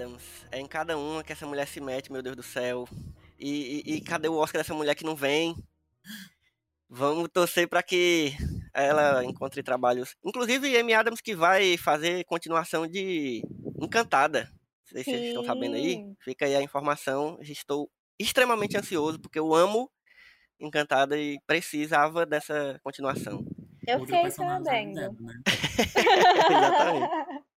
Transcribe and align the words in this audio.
Adams. 0.00 0.46
É 0.50 0.58
em 0.60 0.66
cada 0.66 0.96
uma 0.96 1.22
que 1.22 1.32
essa 1.32 1.46
mulher 1.46 1.66
se 1.66 1.80
mete, 1.80 2.10
meu 2.10 2.22
Deus 2.22 2.36
do 2.36 2.42
céu. 2.42 2.88
E, 3.38 3.82
e- 3.86 3.94
e 3.96 4.00
cadê 4.00 4.28
o 4.28 4.34
Oscar 4.36 4.60
dessa 4.60 4.74
mulher 4.74 4.94
que 4.94 5.04
não 5.04 5.14
vem? 5.16 5.54
Vamos 6.88 7.28
torcer 7.32 7.68
pra 7.68 7.82
que 7.82 8.32
ela 8.74 9.24
encontre 9.24 9.62
trabalhos. 9.62 10.16
Inclusive, 10.24 10.76
Amy 10.76 10.92
Adams 10.92 11.20
que 11.20 11.34
vai 11.36 11.76
fazer 11.76 12.24
continuação 12.24 12.86
de 12.86 13.42
Encantada. 13.80 14.50
Não 14.50 14.88
sei 14.92 15.04
se 15.04 15.10
vocês 15.10 15.22
estão 15.28 15.44
sabendo 15.44 15.76
aí. 15.76 15.96
Fica 16.20 16.46
aí 16.46 16.56
a 16.56 16.62
informação. 16.62 17.38
Estou 17.42 17.88
extremamente 18.18 18.76
ansioso, 18.76 19.20
porque 19.20 19.38
eu 19.38 19.54
amo 19.54 19.90
Encantada 20.58 21.16
e 21.18 21.38
precisava 21.46 22.26
dessa 22.26 22.78
continuação. 22.82 23.44
Eu 23.86 24.00
fiquei 24.06 24.22
dela, 24.94 25.14
né? 25.20 25.40
Exatamente. 26.50 27.49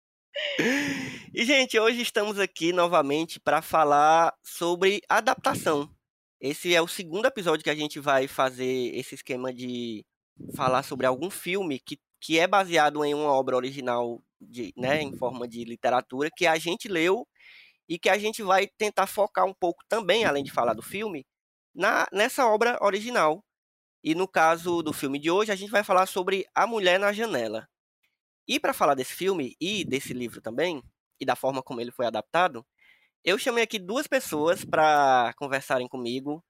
E, 1.34 1.46
gente, 1.46 1.80
hoje 1.80 2.02
estamos 2.02 2.40
aqui 2.40 2.72
novamente 2.72 3.40
para 3.40 3.62
falar 3.62 4.34
sobre 4.44 5.02
adaptação. 5.10 5.90
Esse 6.40 6.76
é 6.76 6.82
o 6.82 6.88
segundo 6.88 7.26
episódio 7.26 7.64
que 7.64 7.70
a 7.70 7.76
gente 7.76 8.00
vai 8.00 8.28
fazer 8.28 8.96
esse 8.96 9.16
esquema 9.16 9.54
de 9.54 10.06
falar 10.56 10.84
sobre 10.84 11.06
algum 11.06 11.30
filme 11.30 11.80
que, 11.80 11.98
que 12.20 12.40
é 12.40 12.48
baseado 12.48 13.04
em 13.06 13.14
uma 13.14 13.32
obra 13.32 13.56
original, 13.56 14.22
de, 14.42 14.74
né, 14.76 15.02
em 15.02 15.16
forma 15.18 15.48
de 15.48 15.64
literatura, 15.64 16.30
que 16.36 16.46
a 16.46 16.58
gente 16.58 16.88
leu 16.88 17.28
e 17.88 17.98
que 17.98 18.10
a 18.10 18.18
gente 18.18 18.42
vai 18.44 18.68
tentar 18.68 19.08
focar 19.08 19.46
um 19.46 19.54
pouco 19.54 19.84
também, 19.88 20.26
além 20.26 20.44
de 20.44 20.52
falar 20.52 20.74
do 20.74 20.82
filme, 20.82 21.26
na, 21.74 22.08
nessa 22.12 22.46
obra 22.48 22.78
original. 22.82 23.44
E 24.04 24.16
no 24.16 24.28
caso 24.28 24.82
do 24.84 24.92
filme 24.92 25.18
de 25.20 25.32
hoje, 25.32 25.52
a 25.52 25.56
gente 25.56 25.72
vai 25.72 25.84
falar 25.84 26.06
sobre 26.06 26.46
A 26.54 26.68
Mulher 26.68 27.00
na 27.00 27.14
Janela. 27.14 27.68
E 28.48 28.60
para 28.60 28.74
falar 28.74 28.96
desse 28.96 29.14
filme 29.14 29.56
e 29.60 29.86
desse 29.86 30.14
livro 30.14 30.42
também, 30.42 30.84
e 31.20 31.26
da 31.26 31.36
forma 31.36 31.64
como 31.64 31.80
ele 31.80 31.92
foi 31.92 32.06
adaptado, 32.06 32.66
eu 33.24 33.38
chamei 33.38 33.64
aqui 33.64 33.80
duas 33.80 34.06
pessoas 34.08 34.66
para 34.66 35.34
conversarem 35.38 35.88
comigo 35.88 36.44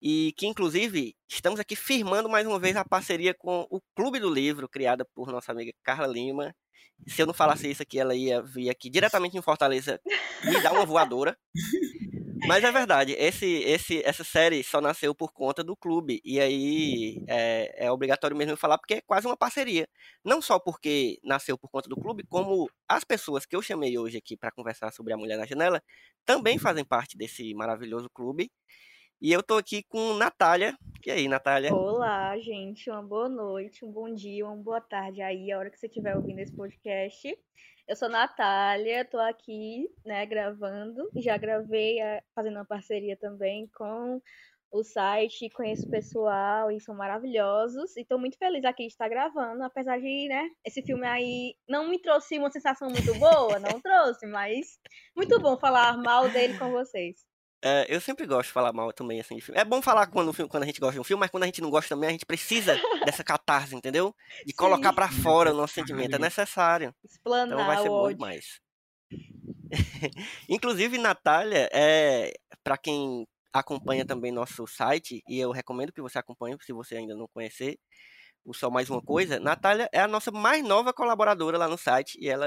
e 0.00 0.32
que, 0.36 0.46
inclusive, 0.46 1.14
estamos 1.28 1.60
aqui 1.60 1.76
firmando 1.76 2.28
mais 2.28 2.46
uma 2.46 2.58
vez 2.58 2.76
a 2.76 2.84
parceria 2.84 3.34
com 3.34 3.66
o 3.70 3.80
Clube 3.94 4.18
do 4.18 4.32
Livro, 4.32 4.68
criada 4.68 5.06
por 5.14 5.30
nossa 5.30 5.52
amiga 5.52 5.72
Carla 5.82 6.06
Lima. 6.06 6.54
Se 7.06 7.20
eu 7.20 7.26
não 7.26 7.34
falasse 7.34 7.70
isso 7.70 7.82
aqui, 7.82 7.98
ela 7.98 8.14
ia 8.14 8.42
vir 8.42 8.70
aqui 8.70 8.88
diretamente 8.88 9.36
em 9.36 9.42
Fortaleza 9.42 10.00
me 10.44 10.62
dar 10.62 10.72
uma 10.72 10.86
voadora. 10.86 11.36
Mas 12.46 12.62
é 12.62 12.70
verdade, 12.70 13.12
esse, 13.18 13.46
esse, 13.46 14.02
essa 14.04 14.22
série 14.22 14.62
só 14.62 14.78
nasceu 14.78 15.14
por 15.14 15.32
conta 15.32 15.64
do 15.64 15.74
clube. 15.74 16.20
E 16.22 16.38
aí 16.38 17.24
é, 17.26 17.86
é 17.86 17.90
obrigatório 17.90 18.36
mesmo 18.36 18.54
falar, 18.54 18.76
porque 18.76 18.94
é 18.94 19.00
quase 19.00 19.26
uma 19.26 19.36
parceria. 19.36 19.88
Não 20.22 20.42
só 20.42 20.58
porque 20.58 21.18
nasceu 21.24 21.56
por 21.56 21.70
conta 21.70 21.88
do 21.88 21.96
clube, 21.96 22.22
como 22.28 22.68
as 22.86 23.02
pessoas 23.02 23.46
que 23.46 23.56
eu 23.56 23.62
chamei 23.62 23.96
hoje 23.96 24.18
aqui 24.18 24.36
para 24.36 24.52
conversar 24.52 24.92
sobre 24.92 25.14
a 25.14 25.16
Mulher 25.16 25.38
na 25.38 25.46
Janela 25.46 25.82
também 26.26 26.58
fazem 26.58 26.84
parte 26.84 27.16
desse 27.16 27.54
maravilhoso 27.54 28.10
clube. 28.10 28.52
E 29.22 29.32
eu 29.32 29.42
tô 29.42 29.56
aqui 29.56 29.82
com 29.82 30.12
Natália. 30.12 30.76
E 31.06 31.10
aí, 31.10 31.28
Natália? 31.28 31.72
Olá, 31.74 32.38
gente. 32.38 32.90
Uma 32.90 33.02
boa 33.02 33.28
noite, 33.28 33.86
um 33.86 33.90
bom 33.90 34.12
dia, 34.12 34.44
uma 34.44 34.56
boa 34.56 34.82
tarde 34.82 35.22
aí, 35.22 35.50
a 35.50 35.58
hora 35.58 35.70
que 35.70 35.78
você 35.78 35.86
estiver 35.86 36.14
ouvindo 36.14 36.40
esse 36.40 36.54
podcast. 36.54 37.34
Eu 37.86 37.96
sou 37.96 38.08
Natália, 38.08 39.04
tô 39.04 39.18
aqui, 39.18 39.86
né, 40.06 40.24
gravando. 40.24 41.08
Já 41.16 41.36
gravei 41.36 42.00
eh, 42.00 42.22
fazendo 42.34 42.56
uma 42.56 42.64
parceria 42.64 43.14
também 43.16 43.68
com 43.76 44.22
o 44.70 44.82
site, 44.82 45.50
conheço 45.50 45.86
o 45.86 45.90
pessoal 45.90 46.70
e 46.70 46.80
são 46.80 46.94
maravilhosos. 46.94 47.94
E 47.96 48.04
tô 48.04 48.18
muito 48.18 48.38
feliz 48.38 48.64
aqui 48.64 48.84
de 48.86 48.92
estar 48.92 49.08
gravando, 49.08 49.62
apesar 49.62 49.98
de, 50.00 50.28
né, 50.28 50.48
esse 50.64 50.82
filme 50.82 51.06
aí 51.06 51.54
não 51.68 51.88
me 51.88 52.00
trouxe 52.00 52.38
uma 52.38 52.50
sensação 52.50 52.88
muito 52.88 53.14
boa, 53.18 53.58
não 53.58 53.78
trouxe, 53.80 54.26
mas 54.26 54.78
muito 55.14 55.38
bom 55.40 55.58
falar 55.58 55.98
mal 55.98 56.28
dele 56.30 56.58
com 56.58 56.70
vocês. 56.70 57.33
É, 57.66 57.86
eu 57.88 57.98
sempre 58.00 58.26
gosto 58.26 58.48
de 58.48 58.52
falar 58.52 58.72
mal 58.74 58.92
também, 58.92 59.18
assim, 59.20 59.36
de 59.36 59.40
filme. 59.40 59.58
É 59.58 59.64
bom 59.64 59.80
falar 59.80 60.06
quando, 60.08 60.32
filme- 60.34 60.50
quando 60.50 60.64
a 60.64 60.66
gente 60.66 60.78
gosta 60.80 60.92
de 60.94 61.00
um 61.00 61.04
filme, 61.04 61.20
mas 61.20 61.30
quando 61.30 61.44
a 61.44 61.46
gente 61.46 61.62
não 61.62 61.70
gosta 61.70 61.94
também, 61.94 62.08
a 62.10 62.12
gente 62.12 62.26
precisa 62.26 62.74
dessa 63.18 63.24
catarse, 63.24 63.74
entendeu? 63.74 64.14
De 64.44 64.52
colocar 64.52 64.90
Sim. 64.90 64.94
pra 64.94 65.10
fora 65.10 65.50
o 65.52 65.56
nosso 65.56 65.72
sentimento. 65.74 66.14
É 66.14 66.18
Necessário. 66.18 66.88
necessário. 66.88 66.94
Explanar 67.04 67.54
Então 67.54 67.66
vai 67.66 67.76
ser 67.78 67.88
bom 67.88 67.94
ódio. 68.02 68.16
demais. 68.18 68.60
Inclusive, 70.48 70.98
Natália, 70.98 71.68
é, 71.72 72.32
para 72.62 72.76
quem 72.76 73.26
acompanha 73.52 74.04
também 74.04 74.32
nosso 74.32 74.66
site, 74.66 75.22
e 75.28 75.38
eu 75.38 75.50
recomendo 75.52 75.92
que 75.92 76.00
você 76.02 76.18
acompanhe, 76.18 76.56
se 76.60 76.72
você 76.72 76.96
ainda 76.96 77.14
não 77.14 77.28
conhecer, 77.32 77.78
o 78.44 78.52
Só 78.52 78.68
Mais 78.68 78.90
Uma 78.90 79.00
Coisa, 79.00 79.38
Natália 79.40 79.88
é 79.92 80.00
a 80.00 80.08
nossa 80.08 80.30
mais 80.30 80.62
nova 80.62 80.92
colaboradora 80.92 81.56
lá 81.56 81.68
no 81.68 81.78
site, 81.78 82.18
e 82.20 82.28
ela 82.28 82.46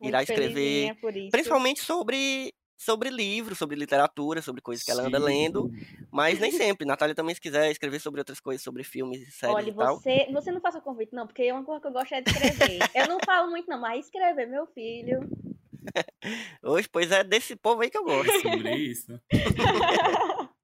irá 0.00 0.18
Muito 0.18 0.30
escrever, 0.30 0.96
principalmente 1.30 1.80
sobre, 1.80 2.54
sobre 2.78 3.10
livros, 3.10 3.58
sobre 3.58 3.76
literatura, 3.76 4.40
sobre 4.40 4.62
coisas 4.62 4.84
que 4.84 4.90
ela 4.90 5.02
anda 5.02 5.18
lendo, 5.18 5.68
mas 6.12 6.38
nem 6.38 6.52
sempre. 6.52 6.86
Natália 6.86 7.14
também, 7.14 7.34
se 7.34 7.40
quiser 7.40 7.70
escrever 7.72 7.98
sobre 8.00 8.20
outras 8.20 8.38
coisas, 8.38 8.62
sobre 8.62 8.84
filmes 8.84 9.26
e 9.26 9.30
séries 9.32 9.56
Olha, 9.56 9.70
e 9.70 9.74
tal. 9.74 9.96
você, 9.96 10.28
você 10.32 10.52
não 10.52 10.60
faça 10.60 10.80
convite, 10.80 11.12
não, 11.12 11.26
porque 11.26 11.50
uma 11.50 11.64
coisa 11.64 11.80
que 11.80 11.88
eu 11.88 11.92
gosto 11.92 12.14
é 12.14 12.20
de 12.20 12.30
escrever. 12.30 12.78
eu 12.94 13.08
não 13.08 13.18
falo 13.26 13.50
muito, 13.50 13.68
não, 13.68 13.80
mas 13.80 14.04
escrever, 14.04 14.46
meu 14.46 14.66
filho. 14.68 15.28
Hoje, 16.62 16.88
pois 16.88 17.10
é 17.10 17.24
desse 17.24 17.56
povo 17.56 17.82
aí 17.82 17.90
que 17.90 17.98
eu 17.98 18.04
gosto. 18.04 18.40
Sobre 18.40 18.76
isso. 18.76 19.20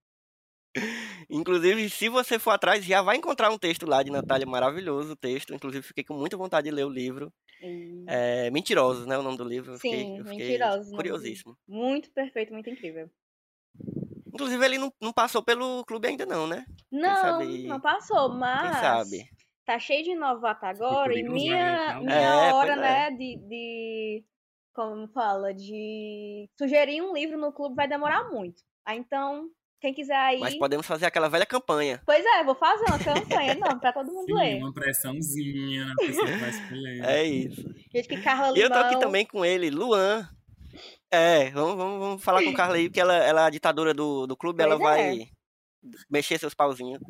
Inclusive, 1.31 1.89
se 1.89 2.09
você 2.09 2.39
for 2.39 2.51
atrás, 2.51 2.85
já 2.85 3.01
vai 3.01 3.17
encontrar 3.17 3.51
um 3.51 3.59
texto 3.59 3.87
lá 3.87 4.03
de 4.03 4.11
Natália, 4.11 4.47
maravilhoso 4.47 5.13
o 5.13 5.17
texto. 5.17 5.55
Inclusive, 5.55 5.87
fiquei 5.87 6.05
com 6.05 6.15
muita 6.15 6.37
vontade 6.37 6.69
de 6.69 6.75
ler 6.75 6.85
o 6.85 6.91
livro. 6.91 7.33
E- 7.65 8.05
É, 8.07 8.51
Mentirosos, 8.51 9.07
né? 9.07 9.17
O 9.19 9.23
nome 9.23 9.37
do 9.39 9.45
livro. 9.45 9.73
Eu 9.73 9.79
fiquei, 9.79 10.05
Sim, 10.05 10.19
eu 10.19 10.25
fiquei 10.27 10.39
Mentirosos, 10.49 10.79
nome 10.87 10.91
do 10.93 10.97
Curiosíssimo. 10.97 11.59
Muito 11.67 12.11
perfeito, 12.11 12.53
muito 12.53 12.69
incrível. 12.71 13.11
Inclusive, 14.27 14.65
ele 14.65 14.79
não, 14.79 14.93
não 15.01 15.13
passou 15.13 15.43
pelo 15.43 15.85
clube 15.85 16.09
ainda, 16.09 16.27
não, 16.27 16.47
né? 16.47 16.67
Não, 16.91 17.17
sabe- 17.17 17.69
não 17.69 17.81
passou, 17.81 18.29
Quem 18.31 18.39
mas 18.39 18.77
sabe? 18.81 19.31
tá 19.65 19.79
cheio 19.79 20.05
de 20.05 20.15
novato 20.15 20.67
agora 20.67 21.13
e 21.13 21.17
currículos 21.23 21.43
minha, 21.43 21.87
vai 21.95 22.03
minha 22.03 22.19
É, 22.49 22.53
hora, 22.53 22.77
pois 22.77 22.79
é. 22.87 23.11
né, 23.11 23.11
de, 23.17 23.37
de. 23.49 24.25
Como 24.75 25.09
fala? 25.09 25.55
De 25.55 26.49
sugerir 26.59 27.01
um 27.01 27.15
livro 27.15 27.39
no 27.39 27.53
clube 27.53 27.77
vai 27.77 27.87
demorar 27.89 28.31
muito. 28.31 28.63
Ah, 28.85 28.95
então, 28.97 29.49
quem 29.85 29.93
quiser 29.95 30.17
aí. 30.17 30.41
Mas 30.41 30.57
podemos 30.57 30.87
fazer 30.87 31.07
aquela 31.07 31.29
velha 31.29 31.45
campanha. 31.47 32.01
Pois 32.07 32.25
é, 32.25 32.43
vou 32.43 32.55
fazer 32.55 32.85
uma 32.89 32.99
campanha, 32.99 33.55
não, 33.55 33.79
pra 33.79 33.93
todo 33.93 34.07
mundo 34.11 34.27
Sim, 34.27 34.35
ler. 34.35 34.57
uma 34.63 34.73
pressãozinha 34.73 35.85
na 35.85 35.95
pessoa 35.97 36.27
que 36.27 36.37
vai 36.39 36.51
escolher. 36.51 37.05
É 37.05 37.25
isso. 37.25 37.75
Gente, 37.95 38.09
que 38.09 38.17
Carla 38.23 38.57
E 38.57 38.61
eu 38.63 38.69
tô 38.71 38.79
aqui 38.79 38.89
Limão- 38.95 39.01
também 39.01 39.27
com 39.27 39.45
ele, 39.45 39.71
Luan. 39.71 40.29
É, 41.13 41.51
vamos, 41.51 41.77
vamos, 41.77 41.99
vamos 42.01 42.25
falar 42.25 42.43
com 42.43 42.51
o 42.51 42.55
Carla 42.55 42.77
aí, 42.77 42.89
porque 42.89 43.01
ela, 43.01 43.15
ela 43.15 43.43
é 43.43 43.45
a 43.47 43.51
ditadora 43.51 43.95
do, 43.95 44.27
do 44.27 44.37
clube, 44.37 44.63
ela 44.63 44.77
Pois 44.79 44.97
é. 44.99 45.07
vai 45.17 45.29
mexer 46.11 46.39
seus 46.39 46.55
pauzinhos. 46.55 47.01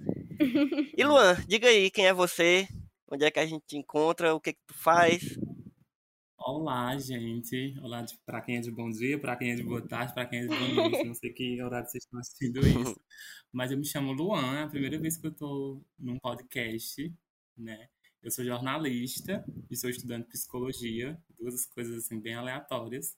E 0.97 1.05
Luan, 1.05 1.37
diga 1.47 1.69
aí 1.69 1.91
quem 1.91 2.07
é 2.07 2.13
você, 2.13 2.67
onde 3.11 3.25
é 3.25 3.31
que 3.31 3.39
a 3.39 3.47
gente 3.47 3.65
te 3.67 3.79
encontra, 3.79 4.35
o 4.35 4.41
que 4.41 4.53
que 4.53 4.59
tu 4.67 4.75
faz. 4.75 5.23
Olá, 6.47 6.95
gente. 6.99 7.75
Olá 7.81 8.05
pra 8.27 8.43
quem 8.43 8.59
é 8.59 8.61
de 8.61 8.71
bom 8.71 8.91
dia, 8.91 9.19
pra 9.19 9.35
quem 9.35 9.53
é 9.53 9.55
de 9.55 9.63
boa 9.63 9.81
tarde, 9.81 10.13
pra 10.13 10.27
quem 10.27 10.41
é 10.41 10.43
de 10.43 10.49
boa 10.49 10.59
noite. 10.91 11.05
Não 11.05 11.15
sei 11.15 11.33
que 11.33 11.63
horário 11.63 11.89
vocês 11.89 12.05
estão 12.05 12.21
assistindo 12.21 12.61
isso. 12.61 13.01
Mas 13.51 13.71
eu 13.71 13.79
me 13.79 13.85
chamo 13.87 14.13
Luan, 14.13 14.59
é 14.59 14.63
a 14.65 14.69
primeira 14.69 14.99
vez 14.99 15.17
que 15.17 15.27
eu 15.27 15.33
tô 15.33 15.83
num 15.99 16.19
podcast, 16.19 17.11
né? 17.57 17.89
Eu 18.23 18.31
sou 18.31 18.45
jornalista 18.45 19.43
e 19.71 19.77
sou 19.77 19.89
estudante 19.89 20.25
de 20.25 20.33
psicologia, 20.33 21.19
duas 21.41 21.65
coisas 21.65 22.05
assim 22.05 22.21
bem 22.21 22.35
aleatórias. 22.35 23.17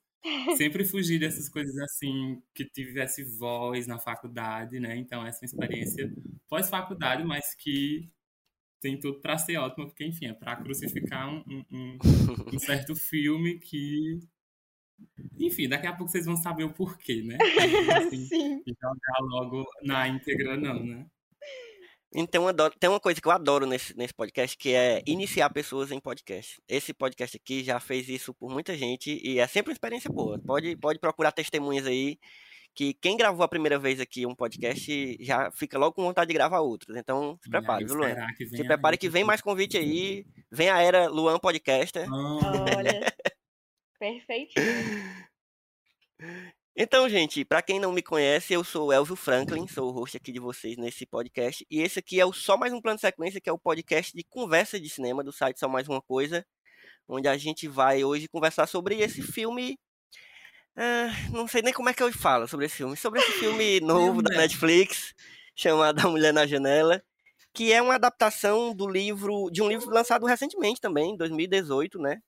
Sempre 0.57 0.85
fugi 0.85 1.19
dessas 1.19 1.49
coisas 1.49 1.77
assim 1.79 2.41
que 2.55 2.65
tivesse 2.65 3.25
voz 3.25 3.89
na 3.89 3.99
faculdade, 3.99 4.79
né? 4.79 4.97
Então 4.97 5.27
essa 5.27 5.39
é 5.39 5.43
uma 5.43 5.47
experiência 5.47 6.15
pós-faculdade, 6.49 7.25
mas 7.25 7.57
que 7.57 8.09
tem 8.87 8.97
tudo 9.01 9.21
pra 9.21 9.37
ser 9.37 9.57
ótima, 9.57 9.85
porque 9.87 10.05
enfim, 10.07 10.27
é 10.27 10.33
pra 10.33 10.55
crucificar 10.55 11.29
um, 11.29 11.43
um- 11.73 11.99
um- 12.55 12.59
certo 12.59 12.95
filme 12.95 13.59
que. 13.59 14.21
Enfim, 15.39 15.69
daqui 15.69 15.87
a 15.89 15.93
pouco 15.93 16.11
vocês 16.11 16.25
vão 16.25 16.37
saber 16.37 16.63
o 16.65 16.73
porquê, 16.73 17.21
né? 17.23 17.37
Assim, 17.99 18.25
Sim. 18.27 18.63
jogar 18.67 19.19
logo 19.21 19.65
na 19.83 20.07
íntegra, 20.09 20.57
não, 20.57 20.83
né? 20.85 21.05
Então, 22.15 22.47
adoro- 22.49 22.75
tem 22.79 22.89
uma 22.89 23.01
coisa 23.01 23.21
que 23.21 23.27
eu 23.27 23.33
adoro 23.33 23.67
nesse, 23.67 23.95
nesse 23.97 24.15
podcast, 24.15 24.57
que 24.57 24.73
é 24.73 25.03
iniciar 25.07 25.51
pessoas 25.51 25.91
em 25.91 26.01
podcast. 26.01 26.59
Esse 26.69 26.95
podcast 26.95 27.37
aqui 27.37 27.63
já 27.65 27.79
fez 27.81 28.09
isso 28.09 28.33
por 28.33 28.51
muita 28.51 28.75
gente 28.77 29.21
e 29.23 29.39
é 29.41 29.47
sempre 29.49 29.71
uma 29.71 29.75
experiência 29.75 30.09
boa. 30.11 30.39
Pode, 30.39 30.77
pode 30.77 30.99
procurar 31.01 31.33
testemunhas 31.33 31.87
aí, 31.87 32.17
que 32.77 32.93
quem 32.93 33.17
gravou 33.17 33.43
a 33.43 33.49
primeira 33.49 33.79
vez 33.79 33.99
aqui 33.99 34.27
um 34.27 34.35
podcast 34.35 35.17
já 35.19 35.51
fica 35.51 35.79
logo 35.79 35.95
com 35.95 36.03
vontade 36.03 36.29
de 36.29 36.35
gravar 36.35 36.61
outros. 36.61 36.95
Então, 36.95 37.39
se 37.43 37.49
prepare, 37.49 37.87
viu, 37.87 37.95
Luan? 37.95 38.15
Se 38.37 38.45
venha 38.45 38.65
prepare 38.67 38.99
que 38.99 39.09
vem 39.09 39.25
mais 39.25 39.41
convite 39.41 39.79
aí. 39.79 40.27
Vem 40.51 40.69
a 40.69 40.79
era 40.79 41.09
Luan 41.09 41.39
Podcaster. 41.39 42.07
Olha. 42.13 43.01
Perfeitinho. 43.99 44.67
Então, 46.77 47.09
gente, 47.09 47.43
pra 47.47 47.63
quem 47.63 47.81
não 47.81 47.91
me 47.91 48.03
conhece, 48.03 48.53
eu 48.53 48.63
sou 48.63 48.89
o 48.89 48.93
Elvio 48.93 49.17
Franklin, 49.17 49.67
sou 49.67 49.89
o 49.89 49.93
host 49.93 50.19
aqui 50.19 50.31
de 50.31 50.39
vocês 50.39 50.77
nesse 50.77 51.07
podcast. 51.07 51.67
E 51.71 51.81
esse 51.81 51.99
aqui 51.99 52.21
é 52.21 52.27
o 52.27 52.33
Só 52.35 52.59
Mais 52.59 52.75
Um 52.75 52.83
Plano 52.83 52.97
de 52.97 53.01
Sequência, 53.01 53.41
que 53.41 53.49
é 53.49 53.53
o 53.53 53.59
podcast 53.59 54.15
de 54.15 54.23
conversa 54.23 54.79
de 54.79 54.91
cinema 54.91 55.25
do 55.25 55.33
site 55.33 55.59
Só 55.59 55.67
Mais 55.67 55.89
Uma 55.89 56.03
Coisa, 56.03 56.47
onde 57.09 57.27
a 57.27 57.39
gente 57.39 57.67
vai 57.67 58.05
hoje 58.05 58.29
conversar 58.29 58.67
sobre 58.67 59.01
esse 59.01 59.23
filme. 59.23 59.79
Ah, 60.77 61.09
não 61.33 61.49
sei 61.49 61.63
nem 61.63 61.73
como 61.73 61.89
é 61.89 61.95
que 61.95 62.03
eu 62.03 62.13
falo 62.13 62.47
sobre 62.47 62.67
esse 62.67 62.77
filme. 62.77 62.97
Sobre 62.97 63.21
esse 63.21 63.33
filme 63.33 63.81
novo 63.81 64.23
da. 64.23 64.37
Netflix, 64.37 65.15
chamado 65.55 66.01
A 66.01 66.11
Mulher 66.11 66.33
na 66.33 66.47
Janela, 66.47 67.03
que 67.55 67.73
é 67.73 67.81
uma 67.81 67.95
adaptação 67.95 68.75
do 68.75 68.87
livro, 68.89 69.51
de 69.51 69.63
um 69.63 69.69
livro 69.69 69.91
lançado 69.91 70.27
recentemente 70.27 70.81
também, 70.81 71.13
em 71.13 71.17
2018, 71.17 71.99
né? 71.99 72.21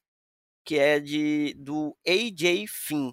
Que 0.64 0.78
é 0.78 1.00
de 1.00 1.54
do 1.58 1.96
A.J. 2.06 2.66
Finn. 2.68 3.12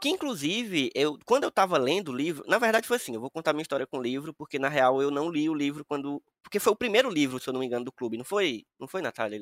Que 0.00 0.08
inclusive, 0.10 0.90
eu, 0.94 1.18
quando 1.24 1.44
eu 1.44 1.50
tava 1.50 1.78
lendo 1.78 2.10
o 2.10 2.16
livro, 2.16 2.44
na 2.46 2.58
verdade 2.58 2.86
foi 2.86 2.98
assim, 2.98 3.14
eu 3.14 3.20
vou 3.20 3.30
contar 3.30 3.52
minha 3.54 3.62
história 3.62 3.86
com 3.86 3.98
o 3.98 4.02
livro, 4.02 4.34
porque 4.34 4.58
na 4.58 4.68
real 4.68 5.00
eu 5.00 5.10
não 5.10 5.30
li 5.30 5.48
o 5.48 5.54
livro 5.54 5.84
quando. 5.84 6.22
Porque 6.42 6.60
foi 6.60 6.72
o 6.72 6.76
primeiro 6.76 7.08
livro, 7.10 7.40
se 7.40 7.48
eu 7.48 7.52
não 7.52 7.60
me 7.60 7.66
engano, 7.66 7.84
do 7.84 7.92
clube, 7.92 8.18
não 8.18 8.24
foi? 8.24 8.66
Não 8.78 8.86
foi, 8.88 9.00
Natália? 9.02 9.40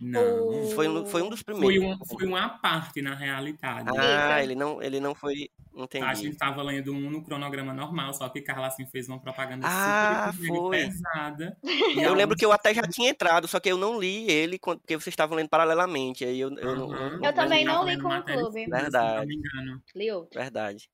Não. 0.00 0.70
Foi, 0.74 0.88
um- 0.88 1.06
foi 1.06 1.22
um 1.22 1.28
dos 1.30 1.40
Foi, 1.42 1.54
primeiros. 1.54 1.84
um, 2.00 2.04
foi 2.06 2.26
uma 2.26 2.48
parte, 2.48 3.00
na 3.02 3.14
realidade. 3.14 3.88
Ah, 3.96 4.42
ele 4.42 4.54
não, 4.54 4.82
ele 4.82 4.98
não 5.00 5.14
foi. 5.14 5.48
A 5.76 5.82
Entendi. 5.82 6.14
gente 6.22 6.36
tava 6.36 6.62
lendo 6.62 6.92
um 6.92 7.10
no 7.10 7.22
cronograma 7.24 7.72
normal, 7.72 8.12
só 8.14 8.28
que 8.28 8.40
Carla 8.40 8.68
assim 8.68 8.86
fez 8.86 9.08
uma 9.08 9.18
propaganda 9.20 9.66
Ah, 9.68 10.32
super 10.32 10.46
foi. 10.46 10.76
pesada. 10.78 11.58
Eu 12.12 12.14
lembro 12.14 12.36
que 12.36 12.44
eu 12.44 12.52
até 12.52 12.72
já 12.72 12.82
tinha 12.82 13.10
entrado, 13.10 13.48
só 13.48 13.58
que 13.58 13.70
eu 13.70 13.76
não 13.76 13.98
li 13.98 14.30
ele 14.30 14.58
porque 14.58 14.96
vocês 14.96 15.12
estavam 15.12 15.36
lendo 15.36 15.48
paralelamente. 15.48 16.24
Aí 16.24 16.38
eu, 16.40 16.50
eu 16.58 16.76
não. 16.76 16.94
Eu 16.94 17.20
mas 17.20 17.34
também 17.34 17.64
eu- 17.64 17.72
não 17.72 17.84
li 17.84 18.00
com 18.00 18.08
o 18.08 18.22
clube. 18.22 18.64
Se 18.64 18.70
Verdade. 18.70 19.16
não 19.20 19.26
me 19.26 19.34
engano. 19.36 19.82
Li 19.94 20.10
outro. 20.12 20.40
Verdade. 20.40 20.88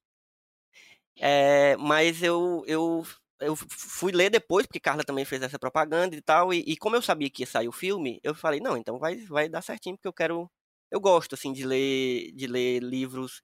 É, 1.18 1.76
mas 1.76 2.22
eu, 2.22 2.64
eu, 2.66 3.04
eu 3.40 3.56
fui 3.56 4.12
ler 4.12 4.30
depois, 4.30 4.66
porque 4.66 4.80
Carla 4.80 5.04
também 5.04 5.24
fez 5.24 5.42
essa 5.42 5.58
propaganda 5.58 6.16
e 6.16 6.22
tal, 6.22 6.52
e, 6.54 6.60
e 6.66 6.76
como 6.76 6.96
eu 6.96 7.02
sabia 7.02 7.30
que 7.30 7.42
ia 7.42 7.46
sair 7.46 7.68
o 7.68 7.72
filme, 7.72 8.20
eu 8.22 8.34
falei, 8.34 8.60
não, 8.60 8.76
então 8.76 8.98
vai, 8.98 9.16
vai 9.26 9.48
dar 9.48 9.62
certinho, 9.62 9.96
porque 9.96 10.08
eu 10.08 10.12
quero. 10.12 10.50
Eu 10.90 11.00
gosto, 11.00 11.34
assim, 11.34 11.52
de 11.52 11.64
ler, 11.64 12.32
de 12.32 12.46
ler 12.46 12.82
livros 12.82 13.42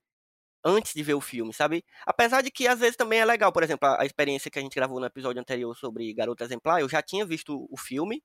antes 0.65 0.93
de 0.95 1.03
ver 1.03 1.15
o 1.15 1.21
filme, 1.21 1.53
sabe? 1.55 1.85
Apesar 2.07 2.43
de 2.43 2.51
que 2.51 2.67
às 2.69 2.81
vezes 2.81 2.97
também 2.97 3.21
é 3.21 3.25
legal, 3.25 3.53
por 3.53 3.63
exemplo, 3.63 3.89
a, 3.89 4.03
a 4.03 4.07
experiência 4.07 4.51
que 4.51 4.59
a 4.59 4.63
gente 4.63 4.75
gravou 4.75 5.01
no 5.01 5.07
episódio 5.07 5.41
anterior 5.41 5.77
sobre 5.77 6.13
Garota 6.15 6.45
Exemplar, 6.45 6.81
eu 6.81 6.89
já 6.89 7.03
tinha 7.03 7.25
visto 7.27 7.67
o 7.71 7.77
filme. 7.79 8.23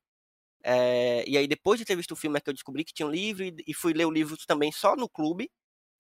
é, 0.63 1.23
e 1.27 1.37
aí, 1.37 1.47
depois 1.47 1.79
de 1.79 1.85
ter 1.85 1.95
visto 1.95 2.11
o 2.13 2.15
filme, 2.15 2.37
é 2.37 2.41
que 2.41 2.49
eu 2.49 2.53
descobri 2.53 2.83
que 2.85 2.93
tinha 2.93 3.07
um 3.07 3.11
livro 3.11 3.43
e, 3.43 3.55
e 3.67 3.73
fui 3.73 3.93
ler 3.93 4.05
o 4.05 4.11
livro 4.11 4.37
também 4.47 4.71
só 4.71 4.95
no 4.95 5.09
clube 5.09 5.49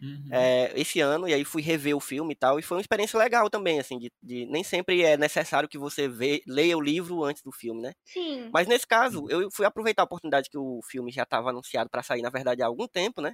Uhum. 0.01 0.51
é, 0.55 0.71
esse 0.79 0.99
ano, 1.01 1.27
e 1.27 1.33
aí 1.33 1.43
fui 1.45 1.61
rever 1.61 1.95
o 1.95 1.99
filme 1.99 2.33
e 2.33 2.35
tal, 2.37 2.59
e 2.59 2.63
foi 2.63 2.77
uma 2.77 2.81
experiência 2.81 3.19
legal 3.19 3.49
também, 3.49 3.79
assim, 3.79 3.99
de, 3.99 4.11
de- 4.23 4.45
nem 4.47 4.63
sempre 4.63 5.03
é 5.03 5.17
necessário 5.17 5.67
que 5.69 5.77
você 5.77 6.07
vê, 6.07 6.41
leia 6.47 6.77
o 6.77 6.81
livro 6.81 7.23
antes 7.23 7.43
do 7.43 7.51
filme, 7.51 7.81
né? 7.81 7.93
Sim. 8.05 8.53
Mas 8.53 8.67
nesse 8.67 8.87
caso, 8.87 9.27
eu 9.29 9.49
fui 9.51 9.65
aproveitar 9.65 10.03
a 10.03 10.05
oportunidade 10.05 10.49
que 10.49 10.57
o 10.57 10.81
filme 10.85 11.11
já 11.11 11.23
estava 11.23 11.49
anunciado 11.51 11.89
para 11.89 12.03
sair, 12.03 12.21
na 12.23 12.29
verdade, 12.31 12.63
há 12.63 12.67
algum 12.67 12.87
tempo, 12.87 13.21
né? 13.21 13.33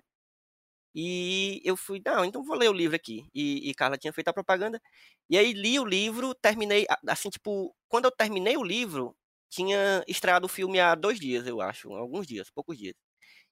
E 0.95 1.61
eu 1.63 1.77
fui, 1.77 2.01
não, 2.05 2.25
então 2.25 2.43
vou 2.43 2.55
ler 2.57 2.69
o 2.69 2.73
livro 2.73 2.95
aqui. 2.95 3.25
E, 3.33 3.69
e 3.69 3.73
Carla 3.75 3.97
tinha 3.97 4.11
feito 4.13 4.29
a 4.29 4.33
propaganda. 4.33 4.81
E 5.29 5.37
aí 5.37 5.53
li 5.53 5.79
o 5.79 5.85
livro, 5.85 6.33
terminei, 6.35 6.85
assim, 7.07 7.29
tipo, 7.29 7.75
quando 7.87 8.05
eu 8.05 8.11
terminei 8.11 8.57
o 8.57 8.63
livro, 8.63 9.15
tinha 9.49 10.03
estreado 10.07 10.45
o 10.47 10.49
filme 10.49 10.79
há 10.79 10.95
dois 10.95 11.19
dias, 11.19 11.45
eu 11.47 11.61
acho, 11.61 11.93
alguns 11.93 12.25
dias, 12.27 12.49
poucos 12.49 12.77
dias. 12.77 12.95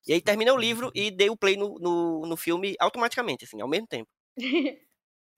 E 0.08 0.14
aí 0.14 0.22
terminei 0.22 0.54
o 0.54 0.58
livro 0.58 0.92
e 0.96 1.12
dei 1.12 1.30
o 1.30 1.38
play 1.38 1.58
no, 1.58 1.76
no, 1.80 2.26
no 2.28 2.38
filme 2.38 2.76
automaticamente, 2.80 3.46
assim, 3.46 3.62
ao 3.62 3.68
mesmo 3.68 3.88
tempo. 3.88 4.10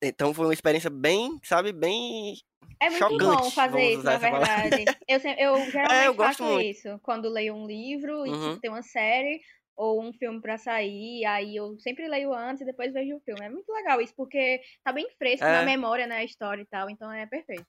Então 0.01 0.33
foi 0.33 0.45
uma 0.45 0.53
experiência 0.53 0.89
bem, 0.89 1.39
sabe, 1.43 1.71
bem. 1.71 2.35
É 2.79 2.89
muito 2.89 3.19
bom 3.19 3.49
Chocante, 3.49 3.55
fazer 3.55 3.71
vamos 3.71 3.93
isso, 3.93 4.05
na 4.05 4.17
verdade. 4.17 4.85
Eu, 5.07 5.19
sempre, 5.19 5.43
eu 5.43 5.71
geralmente 5.71 6.07
eu 6.07 6.13
gosto 6.13 6.43
faço 6.43 6.43
muito. 6.43 6.69
isso. 6.69 6.99
Quando 7.03 7.29
leio 7.29 7.55
um 7.55 7.65
livro 7.65 8.25
e 8.25 8.29
Uhum. 8.31 8.39
tipo, 8.39 8.59
tem 8.59 8.69
uma 8.69 8.83
série 8.83 9.41
ou 9.75 10.03
um 10.03 10.11
filme 10.13 10.41
pra 10.41 10.57
sair, 10.57 11.25
aí 11.25 11.55
eu 11.55 11.77
sempre 11.79 12.07
leio 12.07 12.33
antes 12.33 12.61
e 12.61 12.65
depois 12.65 12.93
vejo 12.93 13.15
o 13.15 13.21
filme. 13.21 13.45
É 13.45 13.49
muito 13.49 13.71
legal 13.71 13.99
isso, 14.01 14.13
porque 14.15 14.59
tá 14.83 14.91
bem 14.91 15.07
fresco 15.17 15.51
na 15.51 15.61
É. 15.61 15.65
memória, 15.65 16.07
né, 16.07 16.17
a 16.17 16.23
história 16.23 16.61
e 16.61 16.65
tal, 16.67 16.89
então 16.89 17.11
é 17.11 17.25
perfeito. 17.27 17.67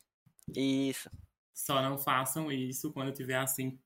Isso. 0.55 1.11
Só 1.59 1.83
não 1.83 1.99
façam 1.99 2.53
isso 2.53 2.93
quando 2.93 3.13
tiver 3.13 3.35
assim 3.37 3.77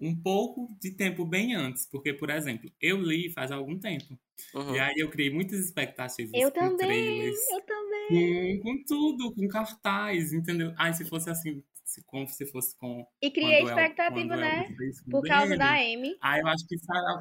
um 0.00 0.20
pouco 0.20 0.76
de 0.80 0.90
tempo 0.90 1.24
bem 1.24 1.54
antes. 1.54 1.86
Porque, 1.86 2.12
por 2.12 2.28
exemplo, 2.30 2.68
eu 2.80 3.00
li 3.00 3.30
faz 3.30 3.52
algum 3.52 3.78
tempo. 3.78 4.18
Uhum. 4.52 4.74
E 4.74 4.80
aí 4.80 4.94
eu 4.98 5.08
criei 5.08 5.30
muitas 5.30 5.60
expectativas 5.60 6.32
Eu 6.34 6.50
com 6.50 6.76
também, 6.76 6.76
trailers, 6.76 7.38
eu 7.48 7.60
também. 7.64 8.58
com, 8.58 8.62
com 8.62 8.84
tudo, 8.84 9.32
com 9.34 9.46
cartaz, 9.46 10.32
entendeu? 10.32 10.74
Ai, 10.76 10.92
se 10.94 11.04
fosse 11.04 11.30
assim, 11.30 11.62
se, 11.92 12.02
como 12.04 12.26
se 12.28 12.46
fosse 12.46 12.76
com. 12.76 13.06
E 13.20 13.30
criei 13.30 13.60
El- 13.60 13.68
expectativa, 13.68 14.28
quando 14.28 14.40
né? 14.40 14.66
Por 15.10 15.26
causa 15.26 15.56
da 15.56 15.74
Amy. 15.74 16.16
Ah, 16.20 16.38
eu 16.38 16.46
acho 16.48 16.66
que 16.66 16.76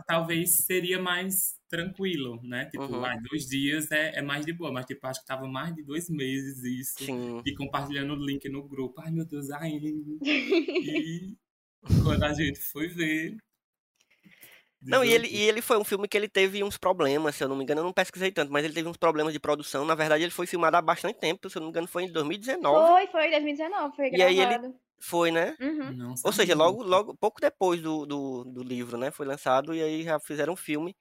talvez 0.08 0.58
seria 0.66 1.00
mais 1.02 1.56
tranquilo, 1.70 2.40
né? 2.44 2.66
Tipo, 2.66 2.84
Uhum. 2.84 3.06
ah, 3.06 3.16
dois 3.30 3.48
dias 3.48 3.90
é, 3.92 4.18
é 4.20 4.22
mais 4.22 4.46
de 4.46 4.54
boa, 4.54 4.72
mas 4.72 4.86
tipo, 4.86 5.06
acho 5.08 5.22
que 5.22 5.26
tava 5.28 5.48
mais 5.48 5.74
de 5.74 5.84
dois 5.84 6.10
meses 6.10 6.64
isso. 6.64 7.06
Sim. 7.06 7.42
E 7.46 7.54
compartilhando 7.56 8.14
o 8.14 8.26
link 8.26 8.48
no 8.50 8.68
grupo. 8.68 9.00
Ai, 9.02 9.12
meu 9.12 9.26
Deus, 9.26 9.50
a 9.52 9.60
Amy. 9.60 10.18
E 10.22 11.36
quando 12.04 12.24
a 12.24 12.34
gente 12.34 12.60
foi 12.60 12.88
ver. 12.88 13.38
Não, 14.82 15.04
e 15.04 15.12
ele, 15.14 15.28
e 15.28 15.42
ele 15.42 15.62
foi 15.62 15.78
um 15.78 15.84
filme 15.84 16.08
que 16.08 16.18
ele 16.18 16.28
teve 16.28 16.64
uns 16.64 16.78
problemas, 16.78 17.36
se 17.36 17.44
eu 17.44 17.48
não 17.48 17.56
me 17.56 17.64
engano, 17.64 17.82
eu 17.82 17.86
não 17.86 17.94
pesquisei 17.94 18.32
tanto, 18.32 18.52
mas 18.52 18.66
ele 18.66 18.74
teve 18.74 18.90
uns 18.90 18.98
problemas 18.98 19.32
de 19.34 19.40
produção. 19.40 19.86
Na 19.86 19.94
verdade, 19.96 20.24
ele 20.24 20.32
foi 20.32 20.48
filmado 20.48 20.76
há 20.78 20.82
bastante 20.82 21.20
tempo, 21.20 21.50
se 21.50 21.58
eu 21.58 21.60
não 21.62 21.68
me 21.68 21.72
engano, 21.72 21.88
foi 21.88 22.04
em 22.04 22.12
2019. 22.12 22.88
Foi, 22.88 23.08
foi, 23.08 23.30
2019, 23.30 23.96
foi 23.96 24.10
E 24.12 24.22
aí 24.24 24.40
ele- 24.40 24.46
gravado. 24.48 24.76
Foi, 25.04 25.32
né? 25.32 25.56
Uhum. 25.60 26.14
Ou 26.24 26.32
seja, 26.32 26.54
logo, 26.56 26.84
logo, 26.84 27.16
pouco 27.18 27.42
depois 27.42 27.82
do, 27.82 28.06
do, 28.06 28.44
do 28.44 28.62
livro, 28.64 29.00
né? 29.00 29.10
Foi 29.10 29.26
lançado 29.26 29.74
e 29.74 29.82
aí 29.82 30.04
já 30.04 30.20
fizeram 30.20 30.54
um 30.54 30.56
filme. 30.56 30.96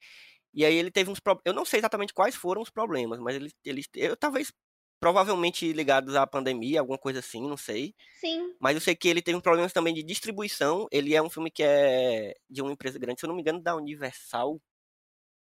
E 0.55 0.65
aí 0.65 0.75
ele 0.75 0.91
teve 0.91 1.11
uns 1.11 1.21
problemas. 1.21 1.43
Eu 1.47 1.53
não 1.55 1.67
sei 1.67 1.81
exatamente 1.81 2.15
quais 2.15 2.35
foram 2.35 2.63
os 2.63 2.71
problemas, 2.71 3.19
mas 3.21 3.37
ele, 3.37 3.51
ele 3.63 3.83
eu, 3.95 4.17
talvez 4.17 4.51
provavelmente 5.01 5.73
ligados 5.73 6.15
à 6.15 6.27
pandemia, 6.27 6.81
alguma 6.81 6.99
coisa 6.99 7.21
assim, 7.21 7.43
não 7.49 7.57
sei. 7.57 7.95
Sim. 8.21 8.55
Mas 8.61 8.75
eu 8.75 8.81
sei 8.81 8.95
que 8.95 9.09
ele 9.09 9.23
teve 9.23 9.37
uns 9.39 9.43
problemas 9.43 9.73
também 9.73 9.95
de 9.95 10.03
distribuição. 10.03 10.87
Ele 10.93 11.15
é 11.15 11.23
um 11.23 11.31
filme 11.31 11.51
que 11.51 11.63
é 11.63 12.35
de 12.49 12.63
uma 12.63 12.73
empresa 12.73 12.99
grande, 12.99 13.21
se 13.21 13.27
eu 13.27 13.29
não 13.29 13.35
me 13.35 13.43
engano, 13.43 13.61
da 13.63 13.75
Universal. 13.77 14.61